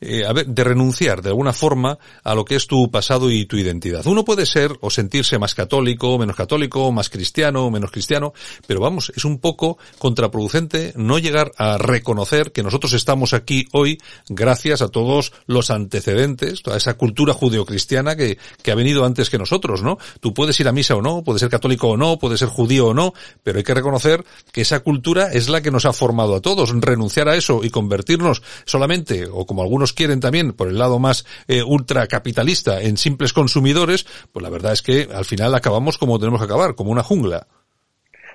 eh, 0.00 0.24
a 0.26 0.32
ver, 0.32 0.46
de 0.46 0.64
renunciar 0.64 1.22
de 1.22 1.30
alguna 1.30 1.52
forma 1.52 1.98
a 2.22 2.34
lo 2.34 2.44
que 2.44 2.56
es 2.56 2.66
tu 2.66 2.90
pasado 2.90 3.30
y 3.30 3.46
tu 3.46 3.56
identidad. 3.56 4.06
Uno 4.06 4.24
puede 4.24 4.46
ser 4.46 4.72
o 4.80 4.90
sentirse 4.90 5.38
más 5.38 5.54
católico, 5.54 6.18
menos 6.18 6.36
católico, 6.36 6.90
más 6.92 7.08
cristiano, 7.08 7.70
menos 7.70 7.90
cristiano, 7.90 8.32
pero 8.66 8.80
vamos, 8.80 9.12
es 9.14 9.24
un 9.24 9.38
poco 9.38 9.78
contraproducente 9.98 10.92
no 10.96 11.18
llegar 11.18 11.52
a 11.56 11.78
reconocer 11.78 12.52
que 12.52 12.62
nosotros 12.62 12.92
estamos 12.92 13.32
aquí 13.32 13.66
hoy 13.72 13.98
gracias 14.28 14.82
a 14.82 14.88
todos 14.88 15.32
los 15.46 15.70
antecedentes, 15.70 16.62
toda 16.62 16.76
esa 16.76 16.94
cultura 16.94 17.32
judeocristiana 17.32 18.16
que, 18.16 18.38
que 18.62 18.70
ha 18.70 18.74
venido 18.74 19.04
antes 19.04 19.30
que 19.30 19.38
nosotros, 19.38 19.82
¿no? 19.82 19.98
Tú 20.20 20.34
puedes 20.34 20.58
ir 20.60 20.68
a 20.68 20.72
misa 20.72 20.94
o 20.96 21.02
no, 21.02 21.22
puedes 21.22 21.40
ser 21.40 21.50
católico 21.50 21.88
o 21.88 21.96
no, 21.96 22.18
puedes 22.18 22.40
ser 22.40 22.48
judío 22.48 22.88
o 22.88 22.94
no, 22.94 23.12
pero 23.42 23.58
hay 23.58 23.64
que 23.64 23.74
reconocer 23.74 24.24
que 24.52 24.62
esa 24.62 24.80
cultura 24.80 25.32
es 25.32 25.48
la 25.48 25.60
que 25.60 25.70
nos 25.70 25.84
ha 25.84 25.92
formado 25.92 26.34
a 26.34 26.40
todos. 26.40 26.70
Renunciar 26.80 27.28
a 27.28 27.36
eso 27.36 27.60
y 27.62 27.70
convertirnos 27.70 28.42
solamente, 28.64 29.26
o 29.30 29.46
como 29.46 29.62
algunos 29.62 29.85
quieren 29.92 30.20
también, 30.20 30.52
por 30.52 30.68
el 30.68 30.78
lado 30.78 30.98
más 30.98 31.24
eh, 31.48 31.62
ultracapitalista, 31.62 32.80
en 32.82 32.96
simples 32.96 33.32
consumidores, 33.32 34.06
pues 34.32 34.42
la 34.42 34.50
verdad 34.50 34.72
es 34.72 34.82
que 34.82 35.08
al 35.12 35.24
final 35.24 35.54
acabamos 35.54 35.98
como 35.98 36.18
tenemos 36.18 36.40
que 36.40 36.46
acabar, 36.46 36.74
como 36.74 36.90
una 36.90 37.02
jungla. 37.02 37.48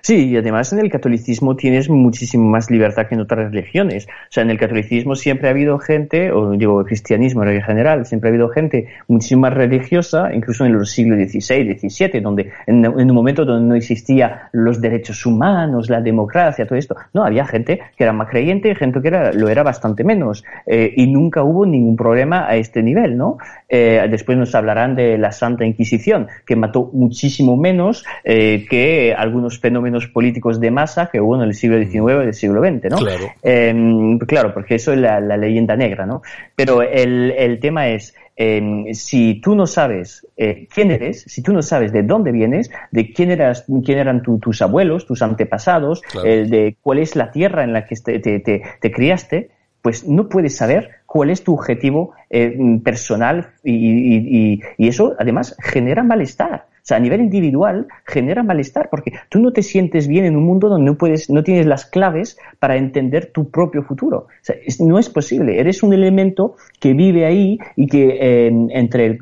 Sí, 0.02 0.30
y 0.30 0.38
además 0.38 0.74
en 0.74 0.80
el 0.80 0.90
catolicismo 0.90 1.56
tienes 1.56 1.90
muchísimo 1.90 2.50
más 2.50 2.72
libertad 2.72 3.08
que 3.08 3.16
en 3.16 3.22
otras 3.22 3.52
religiones. 3.52 4.08
O 4.08 4.32
sea, 4.32 4.44
en 4.44 4.50
el 4.50 4.58
catolicismo 4.58 5.16
siempre 5.16 5.48
ha 5.48 5.52
habido 5.52 5.78
gente, 5.78 6.32
o 6.32 6.52
digo 6.52 6.84
cristianismo 6.84 7.44
en 7.44 7.62
general, 7.62 8.06
siempre 8.06 8.30
ha 8.30 8.32
habido 8.32 8.50
gente 8.50 8.88
muchísimo 9.08 9.42
más 9.42 9.54
religiosa, 9.54 10.34
incluso 10.34 10.66
en 10.66 10.74
los 10.74 10.90
siglos 10.90 11.20
XVI, 11.20 11.78
XVII, 11.78 12.20
donde 12.20 12.52
en, 12.66 12.86
un 12.88 13.16
momento 13.16 13.46
donde 13.46 13.68
no 13.68 13.76
existía 13.76 14.50
los 14.52 14.82
derechos 14.82 15.26
humanos, 15.26 15.90
la 15.90 16.02
democracia, 16.02 16.66
todo 16.66 16.80
esto. 16.80 16.96
No, 17.14 17.24
había 17.24 17.46
gente 17.46 17.80
que 17.96 18.04
era 18.04 18.14
más 18.14 18.30
creyente 18.30 18.70
y 18.70 18.76
gente 18.76 19.02
que 19.02 19.08
era, 19.08 19.32
lo 19.32 19.50
era 19.50 19.64
bastante 19.64 20.04
menos. 20.04 20.44
Eh, 20.66 20.94
y 20.96 21.08
nunca 21.08 21.44
hubo 21.44 21.66
ningún 21.66 21.96
problema 21.96 22.48
a 22.48 22.56
este 22.56 22.82
nivel, 22.82 23.18
¿no? 23.18 23.38
Eh, 23.70 24.06
después 24.10 24.38
nos 24.38 24.54
hablarán 24.56 24.96
de 24.96 25.18
la 25.18 25.32
Santa 25.32 25.66
Inquisición, 25.66 26.28
que 26.46 26.56
mató 26.56 26.90
muchísimo 26.92 27.56
menos 27.56 28.04
eh, 28.24 28.66
que 28.70 29.14
algunos 29.16 29.60
fenómenos 29.60 29.91
políticos 30.08 30.60
de 30.60 30.72
masa 30.72 31.10
que 31.12 31.20
hubo 31.20 31.36
en 31.36 31.42
el 31.42 31.54
siglo 31.54 31.78
XIX 31.78 32.24
y 32.24 32.28
el 32.28 32.34
siglo 32.34 32.62
XX, 32.62 32.90
¿no? 32.90 32.98
Claro. 32.98 33.26
Em, 33.42 34.20
claro, 34.20 34.54
porque 34.54 34.76
eso 34.76 34.94
es 34.94 35.00
la, 35.00 35.20
leyenda 35.20 35.76
negra, 35.76 36.06
¿no? 36.06 36.22
Pero 36.56 36.82
el, 36.82 37.32
el 37.32 37.60
tema 37.60 37.90
es, 37.90 38.16
em, 38.36 38.94
si 38.94 39.42
tú 39.42 39.56
no 39.56 39.68
sabes 39.68 40.28
eh, 40.38 40.68
quién 40.74 40.92
eres, 40.92 41.24
si 41.28 41.42
tú 41.42 41.54
no 41.54 41.62
sabes 41.62 41.92
de 41.92 42.04
dónde 42.04 42.32
vienes, 42.32 42.72
de 42.92 43.12
quién, 43.12 43.32
eras, 43.32 43.66
quién 43.86 43.98
eran 44.00 44.22
tus 44.22 44.62
abuelos, 44.62 45.06
tus 45.06 45.22
antepasados, 45.22 46.02
de 46.24 46.76
cuál 46.82 47.00
es 47.00 47.16
la 47.16 47.32
tierra 47.32 47.64
en 47.64 47.74
la 47.74 47.86
que 47.86 47.96
te, 47.96 48.20
te, 48.20 48.40
te, 48.40 48.92
criaste, 48.92 49.50
pues 49.82 50.08
no 50.08 50.30
puedes 50.30 50.56
saber 50.56 50.90
cuál 51.06 51.30
es 51.30 51.44
tu 51.44 51.54
objetivo 51.54 52.14
eh, 52.30 52.56
personal 52.84 53.52
y, 53.64 53.74
y, 53.74 54.62
y, 54.78 54.88
eso 54.88 55.16
además 55.20 55.56
genera 55.60 56.04
malestar. 56.04 56.66
O 56.82 56.84
sea, 56.84 56.98
a 56.98 57.00
nivel 57.00 57.22
individual 57.22 57.88
genera 58.06 58.42
malestar 58.42 58.90
porque 58.90 59.14
tú 59.30 59.40
no 59.40 59.52
te 59.54 59.62
sientes 59.62 60.08
bien 60.08 60.26
en 60.26 60.36
un 60.36 60.44
mundo 60.44 60.68
donde 60.68 60.86
no 60.86 60.98
puedes, 60.98 61.30
no 61.30 61.44
tienes 61.44 61.68
las 61.68 61.86
claves 61.86 62.38
para 62.60 62.76
entender 62.76 63.28
tu 63.28 63.50
propio 63.50 63.84
futuro. 63.84 64.18
O 64.18 64.30
sea, 64.42 64.56
no 64.80 64.98
es 64.98 65.10
posible. 65.10 65.60
Eres 65.60 65.84
un 65.84 65.94
elemento 65.94 66.56
que 66.80 66.94
vive 66.94 67.26
ahí 67.26 67.60
y 67.76 67.88
que 67.88 68.48
entre 68.72 69.18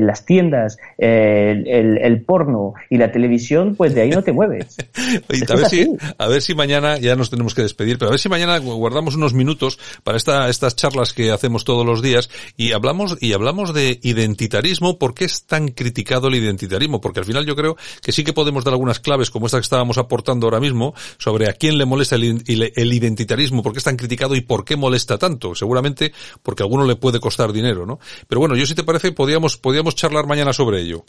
las 0.00 0.24
tiendas, 0.24 0.78
el, 0.96 2.22
porno 2.26 2.74
y 2.88 2.96
la 2.96 3.12
televisión, 3.12 3.74
pues 3.76 3.94
de 3.94 4.02
ahí 4.02 4.10
no 4.10 4.22
te 4.22 4.32
mueves. 4.32 4.76
a, 5.48 5.56
ver 5.56 5.66
si, 5.66 5.96
a 6.16 6.26
ver 6.26 6.40
si 6.40 6.54
mañana, 6.54 6.98
ya 6.98 7.16
nos 7.16 7.30
tenemos 7.30 7.54
que 7.54 7.62
despedir, 7.62 7.98
pero 7.98 8.08
a 8.08 8.12
ver 8.12 8.20
si 8.20 8.28
mañana 8.28 8.58
guardamos 8.58 9.16
unos 9.16 9.34
minutos 9.34 9.78
para 10.02 10.16
esta, 10.16 10.48
estas 10.48 10.76
charlas 10.76 11.12
que 11.12 11.30
hacemos 11.30 11.64
todos 11.64 11.84
los 11.84 12.02
días 12.02 12.30
y 12.56 12.72
hablamos, 12.72 13.18
y 13.20 13.34
hablamos 13.34 13.74
de 13.74 13.98
identitarismo. 14.02 14.98
¿Por 14.98 15.14
qué 15.14 15.26
es 15.26 15.44
tan 15.44 15.68
criticado 15.68 16.28
el 16.28 16.36
identitarismo? 16.36 16.93
Porque 17.00 17.20
al 17.20 17.26
final 17.26 17.46
yo 17.46 17.56
creo 17.56 17.76
que 18.02 18.12
sí 18.12 18.24
que 18.24 18.32
podemos 18.32 18.64
dar 18.64 18.74
algunas 18.74 19.00
claves 19.00 19.30
como 19.30 19.46
esta 19.46 19.58
que 19.58 19.62
estábamos 19.62 19.98
aportando 19.98 20.46
ahora 20.46 20.60
mismo 20.60 20.94
sobre 21.18 21.48
a 21.48 21.52
quién 21.52 21.78
le 21.78 21.84
molesta 21.84 22.16
el, 22.16 22.42
el 22.46 22.92
identitarismo, 22.92 23.62
por 23.62 23.72
qué 23.72 23.78
es 23.78 23.84
tan 23.84 23.96
criticado 23.96 24.34
y 24.34 24.40
por 24.40 24.64
qué 24.64 24.76
molesta 24.76 25.18
tanto. 25.18 25.54
Seguramente 25.54 26.12
porque 26.42 26.62
a 26.62 26.66
alguno 26.66 26.84
le 26.86 26.96
puede 26.96 27.20
costar 27.20 27.52
dinero, 27.52 27.86
¿no? 27.86 27.98
Pero 28.28 28.40
bueno, 28.40 28.56
yo 28.56 28.66
si 28.66 28.74
te 28.74 28.84
parece, 28.84 29.12
podíamos, 29.12 29.56
podíamos 29.56 29.94
charlar 29.94 30.26
mañana 30.26 30.52
sobre 30.52 30.80
ello. 30.80 31.04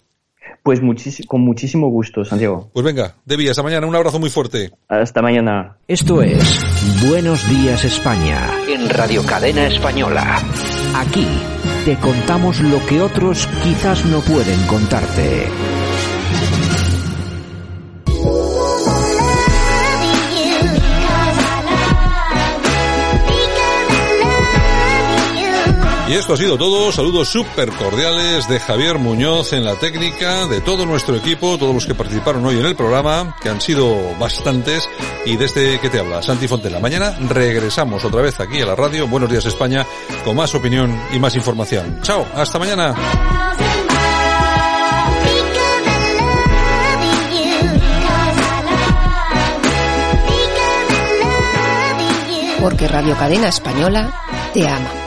Pues 0.66 0.82
con 1.28 1.42
muchísimo 1.42 1.90
gusto, 1.90 2.26
Santiago. 2.26 2.72
Pues 2.74 2.84
venga, 2.84 3.14
Debbie, 3.24 3.52
hasta 3.52 3.62
mañana. 3.62 3.86
Un 3.86 3.96
abrazo 3.96 4.20
muy 4.20 4.32
fuerte. 4.32 4.72
Hasta 4.88 5.22
mañana. 5.22 5.78
Esto 5.88 6.24
es 6.24 6.66
Buenos 7.08 7.48
Días 7.48 7.86
España 7.86 8.50
en 8.68 8.90
Radio 8.90 9.24
Cadena 9.24 9.68
Española. 9.68 10.42
Aquí 10.96 11.28
te 11.86 11.96
contamos 11.98 12.62
lo 12.62 12.84
que 12.88 13.00
otros 13.00 13.48
quizás 13.64 14.06
no 14.06 14.22
pueden 14.22 14.66
contarte. 14.66 15.75
Y 26.08 26.14
esto 26.14 26.34
ha 26.34 26.38
sido 26.38 26.56
todo. 26.56 26.92
Saludos 26.92 27.30
súper 27.30 27.72
cordiales 27.72 28.48
de 28.48 28.60
Javier 28.60 29.00
Muñoz 29.00 29.54
en 29.54 29.66
la 29.66 29.74
técnica, 29.76 30.46
de 30.46 30.62
todo 30.62 30.86
nuestro 30.86 31.16
equipo, 31.16 31.58
todos 31.58 31.74
los 31.74 31.86
que 31.88 31.96
participaron 31.96 32.46
hoy 32.46 32.60
en 32.60 32.66
el 32.66 32.76
programa, 32.76 33.36
que 33.42 33.50
han 33.50 33.60
sido 33.60 34.16
bastantes, 34.20 34.88
y 35.26 35.36
desde 35.36 35.80
que 35.80 35.90
te 35.90 36.00
habla, 36.00 36.22
Santi 36.22 36.48
Fontela. 36.48 36.80
Mañana 36.80 37.18
regresamos 37.28 38.06
otra 38.06 38.22
vez 38.22 38.40
aquí 38.40 38.62
a 38.62 38.68
la 38.68 38.76
radio. 38.76 39.08
Buenos 39.08 39.32
días 39.32 39.46
España, 39.46 39.84
con 40.24 40.36
más 40.36 40.54
opinión 40.54 40.96
y 41.12 41.18
más 41.18 41.36
información. 41.36 42.00
Chao, 42.04 42.26
hasta 42.36 42.60
mañana. 42.60 42.94
Porque 52.62 52.88
Radio 52.88 53.16
Cadena 53.18 53.48
Española 53.48 54.12
te 54.54 54.68
ama. 54.68 55.05